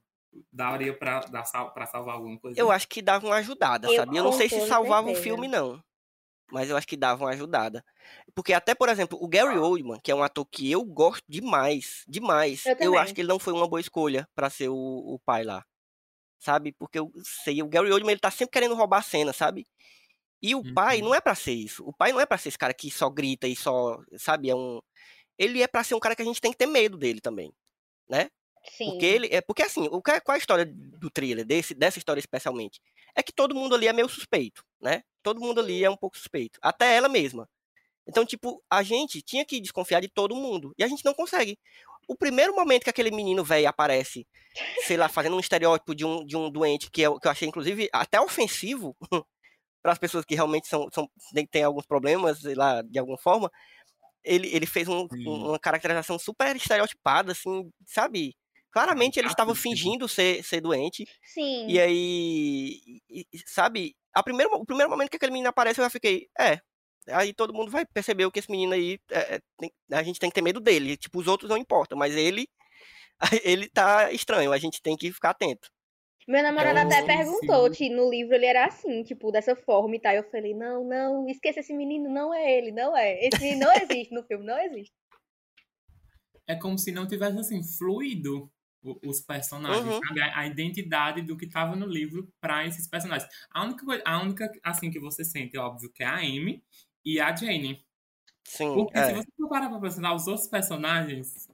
daria 0.51 0.93
pra, 0.93 1.21
dar 1.21 1.43
pra 1.73 1.85
salvar 1.85 2.15
alguma 2.15 2.37
coisa? 2.39 2.59
Eu 2.59 2.69
acho 2.69 2.87
que 2.87 3.01
dava 3.01 3.25
uma 3.25 3.37
ajudada, 3.37 3.87
Eu 3.87 3.95
sabe? 3.95 4.17
Eu 4.17 4.23
não 4.25 4.33
sei 4.33 4.49
se 4.49 4.67
salvava 4.67 5.07
o 5.07 5.15
certeza. 5.15 5.23
filme, 5.23 5.47
não. 5.47 5.81
Mas 6.51 6.69
eu 6.69 6.75
acho 6.75 6.85
que 6.85 6.97
dava 6.97 7.23
uma 7.23 7.31
ajudada. 7.31 7.81
Porque 8.35 8.51
até, 8.51 8.75
por 8.75 8.89
exemplo, 8.89 9.17
o 9.21 9.27
Gary 9.29 9.57
Oldman, 9.57 10.01
que 10.03 10.11
é 10.11 10.15
um 10.15 10.21
ator 10.21 10.45
que 10.45 10.69
eu 10.69 10.83
gosto 10.83 11.23
demais, 11.27 12.03
demais, 12.09 12.65
Eu 12.65 12.75
eu, 12.81 12.97
acho 12.97 13.15
que 13.15 13.21
ele 13.21 13.29
não 13.29 13.39
foi 13.39 13.53
uma 13.53 13.67
boa 13.69 13.79
escolha 13.79 14.27
pra 14.35 14.49
ser 14.49 14.67
o, 14.67 14.75
o 14.75 15.17
pai 15.25 15.45
lá. 15.45 15.65
Sabe? 16.41 16.73
Porque 16.73 16.99
eu 16.99 17.11
sei, 17.23 17.63
o 17.63 17.69
Gary 17.69 17.91
Oldman, 17.93 18.13
ele 18.13 18.21
tá 18.21 18.31
sempre 18.31 18.53
querendo 18.53 18.75
roubar 18.75 18.99
a 18.99 19.03
cena, 19.03 19.33
sabe? 19.33 19.67
E 20.41 20.55
o 20.55 20.63
pai 20.73 20.99
Uhum. 20.99 21.05
não 21.09 21.15
é 21.15 21.21
pra 21.21 21.35
ser 21.35 21.53
isso. 21.53 21.83
O 21.85 21.93
pai 21.93 22.11
não 22.11 22.19
é 22.19 22.25
pra 22.25 22.37
ser 22.37 22.49
esse 22.49 22.57
cara 22.57 22.73
que 22.73 22.89
só 22.91 23.09
grita 23.09 23.47
e 23.47 23.55
só, 23.55 23.99
sabe, 24.17 24.49
é 24.49 24.55
um 24.55 24.81
ele 25.39 25.61
é 25.63 25.67
pra 25.67 25.83
ser 25.83 25.95
um 25.95 25.99
cara 25.99 26.15
que 26.15 26.21
a 26.23 26.25
gente 26.25 26.41
tem 26.41 26.51
que 26.51 26.57
ter 26.57 26.67
medo 26.67 26.97
dele 26.97 27.21
também, 27.21 27.53
né? 28.09 28.29
Sim. 28.77 28.85
Porque 28.91 29.05
ele 29.05 29.27
é 29.31 29.41
porque 29.41 29.63
assim, 29.63 29.87
o 29.91 30.01
que- 30.01 30.21
qual 30.21 30.35
é 30.35 30.37
a 30.37 30.39
história 30.39 30.65
do 30.67 31.09
thriller 31.11 31.45
desse 31.45 31.73
dessa 31.75 31.97
história 31.99 32.19
especialmente? 32.19 32.81
É 33.15 33.23
que 33.23 33.33
todo 33.33 33.55
mundo 33.55 33.75
ali 33.75 33.87
é 33.87 33.93
meio 33.93 34.09
suspeito, 34.09 34.63
né? 34.81 35.03
Todo 35.23 35.39
mundo 35.41 35.59
ali 35.61 35.83
é 35.85 35.89
um 35.89 35.97
pouco 35.97 36.17
suspeito, 36.17 36.59
até 36.61 36.95
ela 36.95 37.09
mesma. 37.09 37.49
Então, 38.07 38.25
tipo, 38.25 38.63
a 38.69 38.83
gente 38.83 39.21
tinha 39.21 39.45
que 39.45 39.61
desconfiar 39.61 40.01
de 40.01 40.09
todo 40.09 40.35
mundo 40.35 40.73
e 40.77 40.83
a 40.83 40.87
gente 40.87 41.05
não 41.05 41.13
consegue. 41.13 41.57
O 42.07 42.15
primeiro 42.15 42.55
momento 42.55 42.83
que 42.83 42.89
aquele 42.89 43.11
menino 43.11 43.43
velho 43.43 43.67
aparece, 43.69 44.27
sei 44.87 44.97
lá, 44.97 45.09
fazendo 45.09 45.35
um 45.35 45.39
estereótipo 45.39 45.95
de 45.95 46.05
um, 46.05 46.25
de 46.25 46.37
um 46.37 46.51
doente 46.51 46.89
que 46.91 47.01
eu, 47.01 47.19
que 47.19 47.27
eu 47.27 47.31
achei 47.31 47.47
inclusive 47.47 47.89
até 47.93 48.19
ofensivo 48.21 48.95
para 49.83 49.93
as 49.93 49.99
pessoas 49.99 50.25
que 50.25 50.35
realmente 50.35 50.67
são, 50.67 50.87
são 50.93 51.09
têm- 51.51 51.63
alguns 51.63 51.85
problemas, 51.87 52.41
sei 52.41 52.55
lá, 52.55 52.81
de 52.83 52.99
alguma 52.99 53.17
forma, 53.19 53.51
ele, 54.23 54.49
ele 54.55 54.65
fez 54.65 54.87
um- 54.87 55.07
uma 55.25 55.59
caracterização 55.59 56.19
super 56.19 56.55
estereotipada, 56.55 57.31
assim, 57.33 57.71
sabe? 57.87 58.35
Claramente 58.71 59.19
ele 59.19 59.27
estava 59.27 59.55
fingindo 59.55 60.07
ser, 60.07 60.43
ser 60.43 60.61
doente. 60.61 61.05
Sim. 61.23 61.67
E 61.67 61.79
aí, 61.79 62.79
sabe? 63.47 63.95
A 64.13 64.23
primeiro, 64.23 64.51
o 64.55 64.65
primeiro 64.65 64.89
momento 64.89 65.09
que 65.09 65.17
aquele 65.17 65.31
menino 65.31 65.49
aparece, 65.49 65.79
eu 65.81 65.85
já 65.85 65.89
fiquei, 65.89 66.27
é. 66.39 66.59
Aí 67.09 67.33
todo 67.33 67.53
mundo 67.53 67.71
vai 67.71 67.85
perceber 67.85 68.29
que 68.31 68.39
esse 68.39 68.51
menino 68.51 68.73
aí, 68.73 68.99
é, 69.09 69.35
é, 69.35 69.39
tem- 69.57 69.71
a 69.91 70.03
gente 70.03 70.19
tem 70.19 70.29
que 70.29 70.35
ter 70.35 70.41
medo 70.41 70.59
dele. 70.59 70.97
Tipo, 70.97 71.19
os 71.19 71.27
outros 71.27 71.49
não 71.49 71.57
importa, 71.57 71.95
mas 71.95 72.15
ele, 72.15 72.47
ele 73.43 73.69
tá 73.69 74.11
estranho, 74.11 74.51
a 74.51 74.57
gente 74.57 74.81
tem 74.81 74.95
que 74.95 75.11
ficar 75.11 75.31
atento. 75.31 75.69
Meu 76.27 76.43
namorado 76.43 76.77
Eu 76.77 76.85
até 76.85 77.01
não 77.01 77.07
perguntou 77.07 77.69
no 77.95 78.09
livro 78.09 78.35
ele 78.35 78.45
era 78.45 78.65
assim, 78.65 79.03
tipo, 79.03 79.31
dessa 79.31 79.55
forma 79.55 79.95
e 79.95 79.99
tal. 79.99 80.13
Eu 80.13 80.23
falei, 80.29 80.53
não, 80.53 80.83
não, 80.83 81.27
esqueça 81.27 81.59
esse 81.59 81.73
menino, 81.73 82.09
não 82.09 82.33
é 82.33 82.57
ele, 82.57 82.71
não 82.71 82.95
é. 82.95 83.25
Esse 83.25 83.41
menino 83.41 83.65
não 83.65 83.73
existe 83.81 84.13
no 84.13 84.23
filme, 84.23 84.45
não 84.45 84.59
existe. 84.59 84.93
É 86.47 86.55
como 86.55 86.77
se 86.77 86.91
não 86.91 87.07
tivesse 87.07 87.37
assim 87.39 87.63
fluido 87.63 88.51
os 89.03 89.21
personagens, 89.21 89.85
Uhum. 89.85 89.99
sabe? 90.07 90.21
A, 90.21 90.47
identidade 90.47 91.21
do 91.21 91.37
que 91.37 91.45
estava 91.45 91.75
no 91.75 91.85
livro 91.85 92.27
para 92.39 92.65
esses 92.65 92.87
personagens. 92.87 93.29
A 93.51 93.63
única 93.63 93.85
coisa, 93.85 94.03
a 94.05 94.21
única 94.21 94.51
assim 94.63 94.89
que 94.89 94.99
você 94.99 95.23
sente, 95.23 95.55
é 95.55 95.59
óbvio, 95.59 95.91
que 95.91 96.03
é 96.03 96.07
a 96.07 96.17
Amy 96.17 96.63
e 97.05 97.19
a 97.19 97.35
Jane. 97.35 97.83
Sim, 98.43 98.73
Porque 98.73 98.97
se 98.97 99.11
é, 99.11 99.13
você 99.15 99.27
for 99.37 99.47
parar 99.49 99.69
pra 99.69 99.79
pensar 99.79 100.13
os 100.13 100.27
outros 100.27 100.47
personagens, 100.47 101.47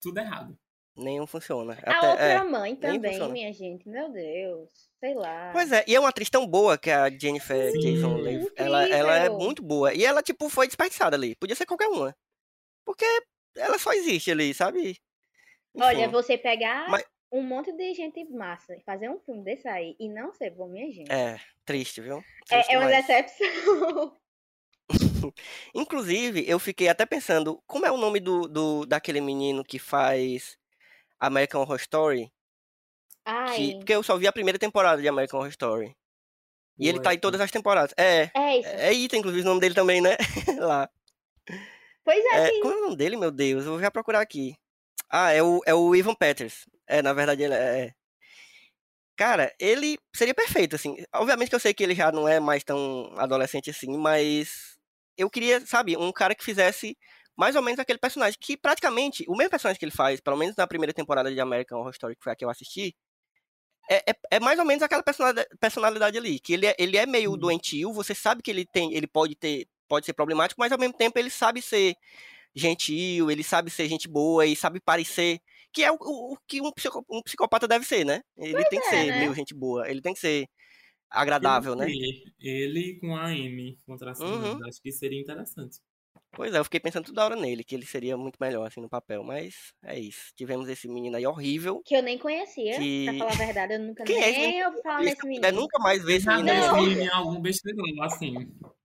tudo 0.00 0.18
errado. 0.18 0.56
nenhum 0.96 1.26
funciona. 1.26 1.78
A 1.84 1.92
Até, 1.98 2.08
outra 2.10 2.24
é. 2.24 2.44
mãe 2.44 2.76
também, 2.76 3.12
funciona. 3.12 3.32
minha 3.32 3.52
gente, 3.52 3.88
meu 3.88 4.10
Deus. 4.12 4.70
Sei 5.00 5.14
lá. 5.14 5.50
Pois 5.52 5.70
é, 5.72 5.84
e 5.86 5.94
é 5.94 6.00
uma 6.00 6.08
atriz 6.10 6.28
tão 6.28 6.46
boa 6.46 6.76
que 6.76 6.90
é 6.90 6.94
a 6.94 7.08
Jennifer 7.10 7.70
Sim. 7.72 7.78
Jason 7.78 8.14
Leigh. 8.16 8.46
Ela, 8.56 8.88
ela 8.88 9.16
é 9.16 9.28
muito 9.28 9.62
boa. 9.62 9.94
E 9.94 10.04
ela, 10.04 10.22
tipo, 10.22 10.48
foi 10.48 10.66
desperdiçada 10.66 11.16
ali. 11.16 11.34
Podia 11.36 11.54
ser 11.56 11.66
qualquer 11.66 11.88
uma. 11.88 12.14
Porque 12.84 13.04
ela 13.56 13.78
só 13.78 13.92
existe 13.92 14.30
ali, 14.30 14.52
sabe? 14.54 14.96
Olha, 15.76 16.02
Enfim, 16.04 16.12
você 16.12 16.36
pegar 16.36 16.88
Mas- 16.90 17.04
um 17.32 17.42
monte 17.42 17.72
de 17.72 17.94
gente 17.94 18.24
massa 18.30 18.74
e 18.76 18.80
fazer 18.82 19.08
um 19.08 19.20
filme 19.20 19.44
desse 19.44 19.68
aí 19.68 19.94
e 20.00 20.08
não 20.08 20.32
ser 20.32 20.50
bom, 20.50 20.68
minha 20.68 20.90
gente. 20.90 21.10
É, 21.12 21.38
triste, 21.64 22.00
viu? 22.00 22.22
Triste 22.46 22.70
É, 22.70 22.74
é 22.74 22.78
uma 22.78 22.88
decepção. 22.88 24.16
Inclusive, 25.74 26.44
eu 26.48 26.58
fiquei 26.58 26.88
até 26.88 27.04
pensando, 27.06 27.62
como 27.66 27.86
é 27.86 27.90
o 27.92 27.96
nome 27.96 28.20
do, 28.20 28.48
do 28.48 28.86
daquele 28.86 29.20
menino 29.20 29.64
que 29.64 29.78
faz 29.78 30.56
American 31.20 31.62
Horror 31.62 31.76
Story? 31.80 32.26
Que, 32.26 32.32
Ai. 33.24 33.74
porque 33.78 33.94
eu 33.94 34.02
só 34.02 34.16
vi 34.16 34.26
a 34.26 34.32
primeira 34.32 34.58
temporada 34.58 35.00
de 35.02 35.08
American 35.08 35.38
Horror 35.40 35.50
Story. 35.50 35.96
E 36.78 36.88
ele 36.88 37.00
tá 37.00 37.12
em 37.12 37.18
todas 37.18 37.40
as 37.40 37.50
temporadas. 37.50 37.92
É, 37.96 38.30
É 38.34 38.58
isso. 38.58 38.68
é 38.68 38.94
Ethan, 38.94 39.16
inclusive, 39.18 39.42
o 39.42 39.44
nome 39.48 39.60
dele 39.60 39.74
também, 39.74 40.00
né? 40.00 40.16
Lá. 40.60 40.88
Pois 42.04 42.24
é, 42.24 42.36
É, 42.36 42.50
sim. 42.50 42.60
como 42.60 42.72
é 42.74 42.76
o 42.78 42.80
nome 42.82 42.96
dele, 42.96 43.16
meu 43.16 43.30
Deus? 43.30 43.64
Eu 43.64 43.72
vou 43.72 43.80
já 43.80 43.90
procurar 43.90 44.20
aqui. 44.20 44.54
Ah, 45.10 45.32
é 45.32 45.42
o, 45.42 45.60
é 45.66 45.74
o 45.74 45.94
Ivan 45.94 46.14
Peters. 46.14 46.66
É, 46.86 47.02
na 47.02 47.12
verdade, 47.12 47.42
ele 47.42 47.54
é. 47.54 47.86
é. 47.86 47.94
Cara, 49.16 49.52
ele 49.58 49.98
seria 50.14 50.32
perfeito, 50.34 50.76
assim. 50.76 50.96
Obviamente 51.12 51.48
que 51.48 51.54
eu 51.56 51.60
sei 51.60 51.74
que 51.74 51.82
ele 51.82 51.94
já 51.94 52.12
não 52.12 52.28
é 52.28 52.38
mais 52.38 52.62
tão 52.62 53.12
adolescente 53.16 53.68
assim, 53.70 53.96
mas 53.98 54.77
eu 55.18 55.30
queria, 55.30 55.64
sabe, 55.66 55.96
um 55.96 56.12
cara 56.12 56.34
que 56.34 56.44
fizesse 56.44 56.96
mais 57.36 57.56
ou 57.56 57.62
menos 57.62 57.80
aquele 57.80 57.98
personagem. 57.98 58.38
Que 58.40 58.56
praticamente, 58.56 59.24
o 59.28 59.36
mesmo 59.36 59.50
personagem 59.50 59.78
que 59.78 59.84
ele 59.84 59.92
faz, 59.92 60.20
pelo 60.20 60.36
menos 60.38 60.56
na 60.56 60.66
primeira 60.66 60.94
temporada 60.94 61.32
de 61.32 61.40
American 61.40 61.80
Horror 61.80 61.92
Story, 61.92 62.16
que 62.16 62.22
foi 62.24 62.32
a 62.32 62.36
que 62.36 62.44
eu 62.44 62.50
assisti, 62.50 62.96
é, 63.90 64.10
é, 64.10 64.14
é 64.32 64.40
mais 64.40 64.58
ou 64.58 64.64
menos 64.64 64.82
aquela 64.82 65.02
personalidade, 65.02 65.48
personalidade 65.60 66.18
ali. 66.18 66.38
Que 66.40 66.52
ele 66.54 66.66
é, 66.66 66.74
ele 66.78 66.96
é 66.96 67.06
meio 67.06 67.32
Hum. 67.34 67.38
doentio, 67.38 67.92
você 67.92 68.14
sabe 68.14 68.42
que 68.42 68.50
ele 68.50 68.66
tem. 68.66 68.92
Ele 68.94 69.06
pode 69.06 69.34
ter. 69.34 69.66
Pode 69.88 70.04
ser 70.04 70.12
problemático, 70.12 70.60
mas 70.60 70.70
ao 70.70 70.78
mesmo 70.78 70.94
tempo 70.96 71.18
ele 71.18 71.30
sabe 71.30 71.62
ser 71.62 71.94
gentil, 72.54 73.30
ele 73.30 73.42
sabe 73.44 73.70
ser 73.70 73.88
gente 73.88 74.08
boa 74.08 74.46
e 74.46 74.56
sabe 74.56 74.80
parecer. 74.80 75.40
Que 75.72 75.84
é 75.84 75.92
o, 75.92 75.96
o- 76.00 76.34
o 76.34 76.38
que 76.46 76.60
um, 76.62 76.72
psico- 76.72 77.04
psicopata 77.24 77.68
deve 77.68 77.84
ser, 77.86 78.04
né? 78.04 78.22
Ele 78.36 78.64
tem 78.66 78.80
que 78.80 78.88
é, 78.88 78.90
ser 78.90 79.12
né? 79.12 79.20
meio 79.20 79.34
gente 79.34 79.54
boa, 79.54 79.88
ele 79.90 80.00
tem 80.02 80.14
que 80.14 80.20
ser 80.20 80.48
agradável, 81.10 81.74
né? 81.74 81.86
Ele, 82.40 82.98
com 83.00 83.16
a 83.16 83.26
Amy 83.26 83.78
contra 83.86 84.12
a 84.12 84.14
Uhum. 84.24 84.66
Acho 84.66 84.80
que 84.82 84.92
seria 84.92 85.20
interessante. 85.20 85.80
Pois 86.32 86.54
é, 86.54 86.58
eu 86.58 86.64
fiquei 86.64 86.80
pensando 86.80 87.06
toda 87.06 87.24
hora 87.24 87.36
nele, 87.36 87.64
que 87.64 87.74
ele 87.74 87.86
seria 87.86 88.16
muito 88.16 88.36
melhor 88.40 88.66
assim 88.66 88.80
no 88.80 88.88
papel, 88.88 89.22
mas 89.24 89.72
é 89.82 89.98
isso. 89.98 90.32
Tivemos 90.36 90.68
esse 90.68 90.86
menino 90.88 91.16
aí 91.16 91.26
horrível. 91.26 91.82
Que 91.84 91.96
eu 91.96 92.02
nem 92.02 92.18
conhecia, 92.18 92.78
Que- 92.78 93.04
pra 93.06 93.14
falar 93.18 93.32
a 93.32 93.46
verdade. 93.46 93.74
Eu 93.74 93.80
nunca 93.80 94.04
Quem 94.04 94.22
é 94.22 94.30
esse 94.30 94.38
nem 94.40 94.66
ouvi 94.66 94.82
falar 94.82 94.98
se 95.00 95.04
nesse 95.04 95.16
eu 95.16 95.20
puder 95.22 95.40
menino. 95.40 95.60
nunca 95.62 95.78
mais 95.78 96.04
ver 96.04 96.16
esse 96.16 96.26
menino 96.28 97.02
em 97.02 97.08
algum 97.08 97.40
besteirão, 97.40 98.02
assim. 98.02 98.34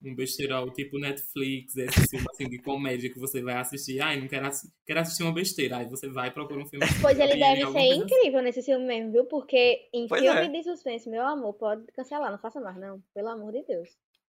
Um 0.05 0.13
besteirão 0.15 0.69
tipo 0.73 0.99
Netflix, 0.99 1.77
esse 1.77 2.07
filme 2.09 2.25
assim, 2.33 2.49
de 2.49 2.61
comédia 2.61 3.09
que 3.09 3.17
você 3.19 3.41
vai 3.41 3.55
assistir. 3.55 4.01
Ai, 4.01 4.19
não 4.19 4.27
quero, 4.27 4.47
assi- 4.47 4.69
quero 4.85 4.99
assistir 4.99 5.23
uma 5.23 5.31
besteira. 5.33 5.77
Aí 5.77 5.85
você 5.85 6.09
vai 6.09 6.27
e 6.27 6.31
procura 6.31 6.59
um 6.59 6.65
filme. 6.65 6.85
Pois 7.01 7.17
ele 7.17 7.37
deve 7.37 7.61
ser 7.61 7.71
coisa 7.71 7.79
assim. 7.79 7.93
incrível 8.01 8.41
nesse 8.41 8.61
filme 8.63 8.85
mesmo, 8.85 9.11
viu? 9.13 9.25
Porque 9.25 9.87
em 9.93 10.07
Pois 10.07 10.21
filme 10.21 10.39
é. 10.39 10.47
de 10.49 10.63
suspense, 10.63 11.09
meu 11.09 11.25
amor, 11.25 11.53
pode 11.53 11.85
cancelar, 11.93 12.29
não 12.31 12.37
faça 12.37 12.59
mais, 12.59 12.75
não. 12.77 13.01
Pelo 13.13 13.29
amor 13.29 13.53
de 13.53 13.63
Deus. 13.63 13.89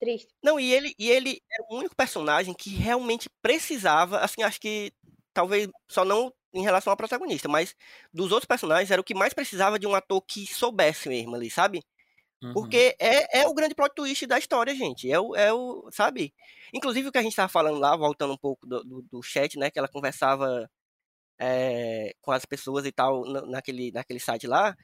Triste. 0.04 0.28
Não, 0.42 0.60
e 0.60 0.72
ele, 0.72 0.94
e 0.98 1.10
ele 1.10 1.40
era 1.50 1.64
o 1.70 1.78
único 1.78 1.96
personagem 1.96 2.52
que 2.54 2.70
realmente 2.70 3.30
precisava, 3.40 4.18
assim, 4.18 4.42
acho 4.42 4.60
que 4.60 4.92
talvez 5.32 5.66
só 5.88 6.04
não 6.04 6.32
em 6.52 6.62
relação 6.62 6.90
ao 6.90 6.96
protagonista, 6.96 7.48
mas 7.48 7.74
dos 8.12 8.30
outros 8.30 8.46
personagens 8.46 8.90
era 8.90 9.00
o 9.00 9.04
que 9.04 9.14
mais 9.14 9.32
precisava 9.32 9.78
de 9.78 9.86
um 9.86 9.94
ator 9.94 10.20
que 10.22 10.46
soubesse 10.46 11.08
mesmo 11.08 11.34
ali, 11.34 11.50
sabe? 11.50 11.82
Uhum. 12.42 12.52
Porque 12.52 12.94
é, 13.00 13.40
é 13.40 13.48
o 13.48 13.54
grande 13.54 13.74
plot 13.74 13.94
twist 13.94 14.26
da 14.26 14.38
história, 14.38 14.74
gente. 14.74 15.10
É 15.10 15.18
o, 15.18 15.34
é 15.34 15.52
o 15.52 15.88
sabe? 15.92 16.34
Inclusive 16.72 17.08
o 17.08 17.12
que 17.12 17.18
a 17.18 17.22
gente 17.22 17.36
tava 17.36 17.48
falando 17.48 17.78
lá, 17.78 17.96
voltando 17.96 18.34
um 18.34 18.38
pouco 18.38 18.66
do, 18.66 18.84
do, 18.84 19.02
do 19.02 19.22
chat, 19.22 19.58
né? 19.58 19.70
Que 19.70 19.78
ela 19.78 19.88
conversava 19.88 20.68
é, 21.38 22.14
com 22.22 22.32
as 22.32 22.44
pessoas 22.44 22.86
e 22.86 22.92
tal 22.92 23.24
na- 23.24 23.46
naquele, 23.46 23.90
naquele 23.92 24.20
site 24.20 24.46
lá. 24.46 24.76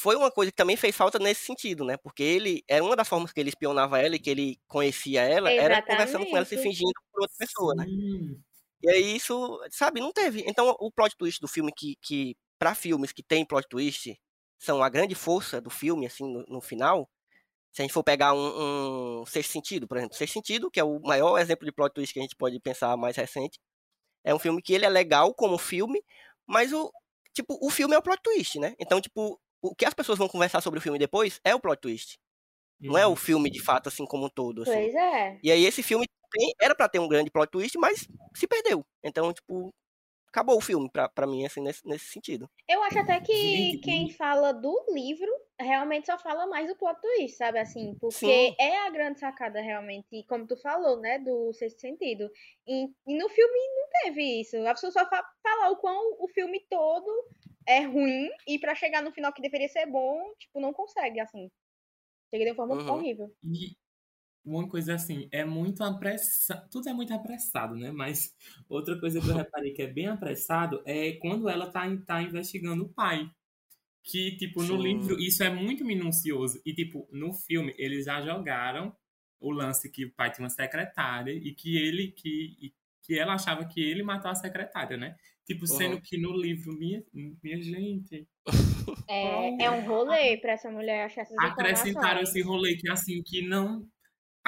Foi 0.00 0.14
uma 0.14 0.30
coisa 0.30 0.52
que 0.52 0.56
também 0.56 0.76
fez 0.76 0.94
falta 0.94 1.18
nesse 1.18 1.44
sentido, 1.44 1.84
né? 1.84 1.96
Porque 1.96 2.22
ele 2.22 2.62
era 2.68 2.84
uma 2.84 2.94
das 2.94 3.08
formas 3.08 3.32
que 3.32 3.40
ele 3.40 3.48
espionava 3.48 3.98
ela 3.98 4.14
e 4.14 4.18
que 4.20 4.30
ele 4.30 4.56
conhecia 4.68 5.22
ela, 5.22 5.50
era 5.50 5.82
conversando 5.82 6.24
com 6.24 6.36
ela 6.36 6.46
se 6.46 6.54
Exatamente. 6.54 6.78
fingindo 6.78 7.00
por 7.10 7.22
outra 7.22 7.36
pessoa, 7.36 7.74
né? 7.74 7.84
Sim. 7.84 8.40
E 8.80 8.90
aí 8.90 9.16
isso, 9.16 9.60
sabe, 9.72 9.98
não 9.98 10.12
teve. 10.12 10.44
Então 10.46 10.76
o 10.78 10.92
plot 10.92 11.16
twist 11.16 11.40
do 11.40 11.48
filme 11.48 11.72
que, 11.76 11.96
que 12.00 12.36
para 12.60 12.76
filmes 12.76 13.10
que 13.10 13.24
tem 13.24 13.44
plot 13.44 13.66
twist, 13.68 14.16
são 14.56 14.84
a 14.84 14.88
grande 14.88 15.16
força 15.16 15.60
do 15.60 15.68
filme, 15.68 16.06
assim, 16.06 16.32
no, 16.32 16.44
no 16.48 16.60
final. 16.60 17.10
Se 17.72 17.82
a 17.82 17.84
gente 17.84 17.92
for 17.92 18.04
pegar 18.04 18.32
um, 18.34 19.20
um 19.22 19.26
Sexto 19.26 19.50
Sentido, 19.50 19.88
por 19.88 19.96
exemplo, 19.98 20.16
Sexto 20.16 20.34
Sentido, 20.34 20.70
que 20.70 20.78
é 20.78 20.84
o 20.84 21.00
maior 21.00 21.38
exemplo 21.38 21.64
de 21.66 21.72
plot 21.72 21.92
twist 21.92 22.12
que 22.12 22.20
a 22.20 22.22
gente 22.22 22.36
pode 22.36 22.60
pensar 22.60 22.96
mais 22.96 23.16
recente, 23.16 23.58
é 24.24 24.32
um 24.34 24.38
filme 24.38 24.62
que 24.62 24.74
ele 24.74 24.84
é 24.84 24.88
legal 24.88 25.34
como 25.34 25.58
filme, 25.58 26.00
mas 26.46 26.72
o 26.72 26.88
tipo 27.34 27.58
o 27.60 27.68
filme 27.68 27.96
é 27.96 27.98
o 27.98 28.02
plot 28.02 28.20
twist, 28.22 28.60
né? 28.60 28.76
Então 28.78 29.00
tipo 29.00 29.40
o 29.62 29.74
que 29.74 29.84
as 29.84 29.94
pessoas 29.94 30.18
vão 30.18 30.28
conversar 30.28 30.60
sobre 30.60 30.78
o 30.78 30.82
filme 30.82 30.98
depois 30.98 31.40
é 31.44 31.54
o 31.54 31.60
plot 31.60 31.80
twist. 31.80 32.18
Não 32.80 32.96
é 32.96 33.06
o 33.06 33.16
filme 33.16 33.50
de 33.50 33.60
fato, 33.62 33.88
assim, 33.88 34.06
como 34.06 34.26
um 34.26 34.30
todo, 34.30 34.62
assim. 34.62 34.72
Pois 34.72 34.94
é. 34.94 35.38
E 35.42 35.50
aí 35.50 35.64
esse 35.64 35.82
filme 35.82 36.06
tem- 36.30 36.52
era 36.60 36.74
pra 36.76 36.88
ter 36.88 36.98
um 37.00 37.08
grande 37.08 37.30
plot 37.30 37.50
twist, 37.50 37.76
mas 37.78 38.06
se 38.36 38.46
perdeu. 38.46 38.84
Então, 39.02 39.32
tipo, 39.32 39.74
acabou 40.28 40.56
o 40.56 40.60
filme 40.60 40.90
pra, 40.90 41.08
pra 41.08 41.26
mim, 41.26 41.44
assim, 41.44 41.60
nesse, 41.60 41.86
nesse 41.86 42.06
sentido. 42.06 42.48
Eu 42.68 42.82
acho 42.82 42.98
até 42.98 43.18
que 43.20 43.32
Gente, 43.34 43.78
quem 43.78 44.10
fala 44.10 44.52
do 44.52 44.84
livro 44.92 45.30
realmente 45.58 46.06
só 46.06 46.18
fala 46.18 46.46
mais 46.46 46.68
do 46.68 46.76
plot 46.76 47.00
twist, 47.00 47.36
sabe? 47.36 47.58
Assim, 47.58 47.94
porque 48.00 48.20
Sim. 48.20 48.54
é 48.60 48.76
a 48.86 48.90
grande 48.90 49.18
sacada 49.18 49.60
realmente, 49.60 50.24
como 50.28 50.46
tu 50.46 50.56
falou, 50.56 51.00
né? 51.00 51.18
Do 51.18 51.52
sexto 51.54 51.80
sentido. 51.80 52.30
E, 52.66 52.84
e 53.06 53.18
no 53.18 53.28
filme 53.28 53.58
não 53.76 53.88
teve 54.04 54.40
isso. 54.40 54.56
A 54.66 54.74
pessoa 54.74 54.92
só 54.92 55.08
fa 55.08 55.24
falar 55.42 55.70
o 55.70 55.76
quão 55.76 56.16
o 56.20 56.28
filme 56.28 56.60
todo 56.68 57.10
é 57.66 57.80
ruim 57.80 58.28
e 58.46 58.58
pra 58.58 58.74
chegar 58.74 59.02
no 59.02 59.12
final 59.12 59.32
que 59.32 59.42
deveria 59.42 59.68
ser 59.68 59.86
bom, 59.86 60.32
tipo, 60.38 60.60
não 60.60 60.72
consegue, 60.72 61.20
assim. 61.20 61.50
Chega 62.30 62.44
de 62.44 62.50
uma 62.52 62.56
forma 62.56 62.82
Uhum. 62.82 62.98
horrível. 62.98 63.34
E 63.44 63.76
uma 64.44 64.68
coisa 64.68 64.94
assim, 64.94 65.28
é 65.32 65.44
muito 65.44 65.82
apressado. 65.84 66.68
Tudo 66.70 66.88
é 66.88 66.92
muito 66.92 67.12
apressado, 67.14 67.76
né? 67.76 67.90
Mas 67.92 68.34
outra 68.68 68.98
coisa 68.98 69.20
que 69.20 69.28
eu 69.28 69.34
reparei 69.36 69.72
que 69.72 69.82
é 69.82 69.86
bem 69.86 70.06
apressado 70.06 70.82
é 70.86 71.12
quando 71.14 71.48
ela 71.48 71.70
tá, 71.70 71.82
tá 72.06 72.22
investigando 72.22 72.84
o 72.84 72.88
pai. 72.92 73.30
Que, 74.02 74.36
tipo, 74.36 74.62
no 74.62 74.76
Sim. 74.76 74.82
livro 74.82 75.18
isso 75.20 75.42
é 75.42 75.50
muito 75.50 75.84
minucioso. 75.84 76.60
E, 76.64 76.72
tipo, 76.74 77.08
no 77.12 77.34
filme 77.34 77.74
eles 77.78 78.06
já 78.06 78.20
jogaram 78.22 78.96
o 79.40 79.50
lance 79.52 79.90
que 79.90 80.04
o 80.06 80.14
pai 80.14 80.30
tinha 80.32 80.44
uma 80.44 80.50
secretária 80.50 81.32
e 81.32 81.54
que 81.54 81.76
ele, 81.76 82.12
que, 82.12 82.56
e 82.60 82.74
que 83.02 83.18
ela 83.18 83.34
achava 83.34 83.66
que 83.66 83.80
ele 83.80 84.02
matou 84.02 84.30
a 84.30 84.34
secretária, 84.34 84.96
né? 84.96 85.16
Tipo, 85.46 85.66
sendo 85.66 85.96
Uhum. 85.96 86.02
que 86.02 86.18
no 86.18 86.32
livro, 86.36 86.72
minha, 86.78 87.02
minha 87.12 87.62
gente, 87.62 88.26
É, 89.08 89.64
é 89.64 89.70
um 89.70 89.86
rolê 89.86 90.36
pra 90.38 90.52
essa 90.52 90.70
mulher 90.70 91.06
achar 91.06 91.22
essas 91.22 91.36
acrescentaram 91.38 92.20
esse 92.22 92.42
rolê 92.42 92.76
que 92.76 92.90
assim 92.90 93.22
que 93.22 93.42
não 93.42 93.86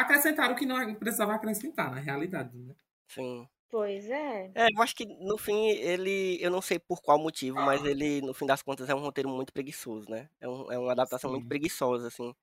acrescentaram 0.00 0.54
o 0.54 0.56
que 0.56 0.66
não 0.66 0.94
precisava 0.94 1.34
acrescentar 1.34 1.90
na 1.90 2.00
realidade 2.00 2.56
né? 2.56 2.74
Sim. 3.08 3.48
Pois 3.70 4.08
é. 4.10 4.50
É, 4.54 4.66
eu 4.74 4.82
acho 4.82 4.96
que 4.96 5.06
no 5.06 5.38
fim 5.38 5.68
ele, 5.68 6.38
eu 6.40 6.50
não 6.50 6.60
sei 6.60 6.78
por 6.78 7.00
qual 7.00 7.18
motivo, 7.18 7.56
mas 7.56 7.84
ele, 7.84 8.20
no 8.20 8.34
fim 8.34 8.44
das 8.46 8.62
contas, 8.62 8.88
é 8.88 8.94
um 8.94 8.98
roteiro 9.00 9.28
muito 9.28 9.52
preguiçoso, 9.52 10.10
né? 10.10 10.28
É, 10.40 10.48
um- 10.48 10.72
é 10.72 10.78
uma 10.78 10.90
adaptação 10.92 11.30
muito 11.30 11.44
Sim. 11.44 11.48
preguiçosa, 11.48 12.08
assim. 12.08 12.34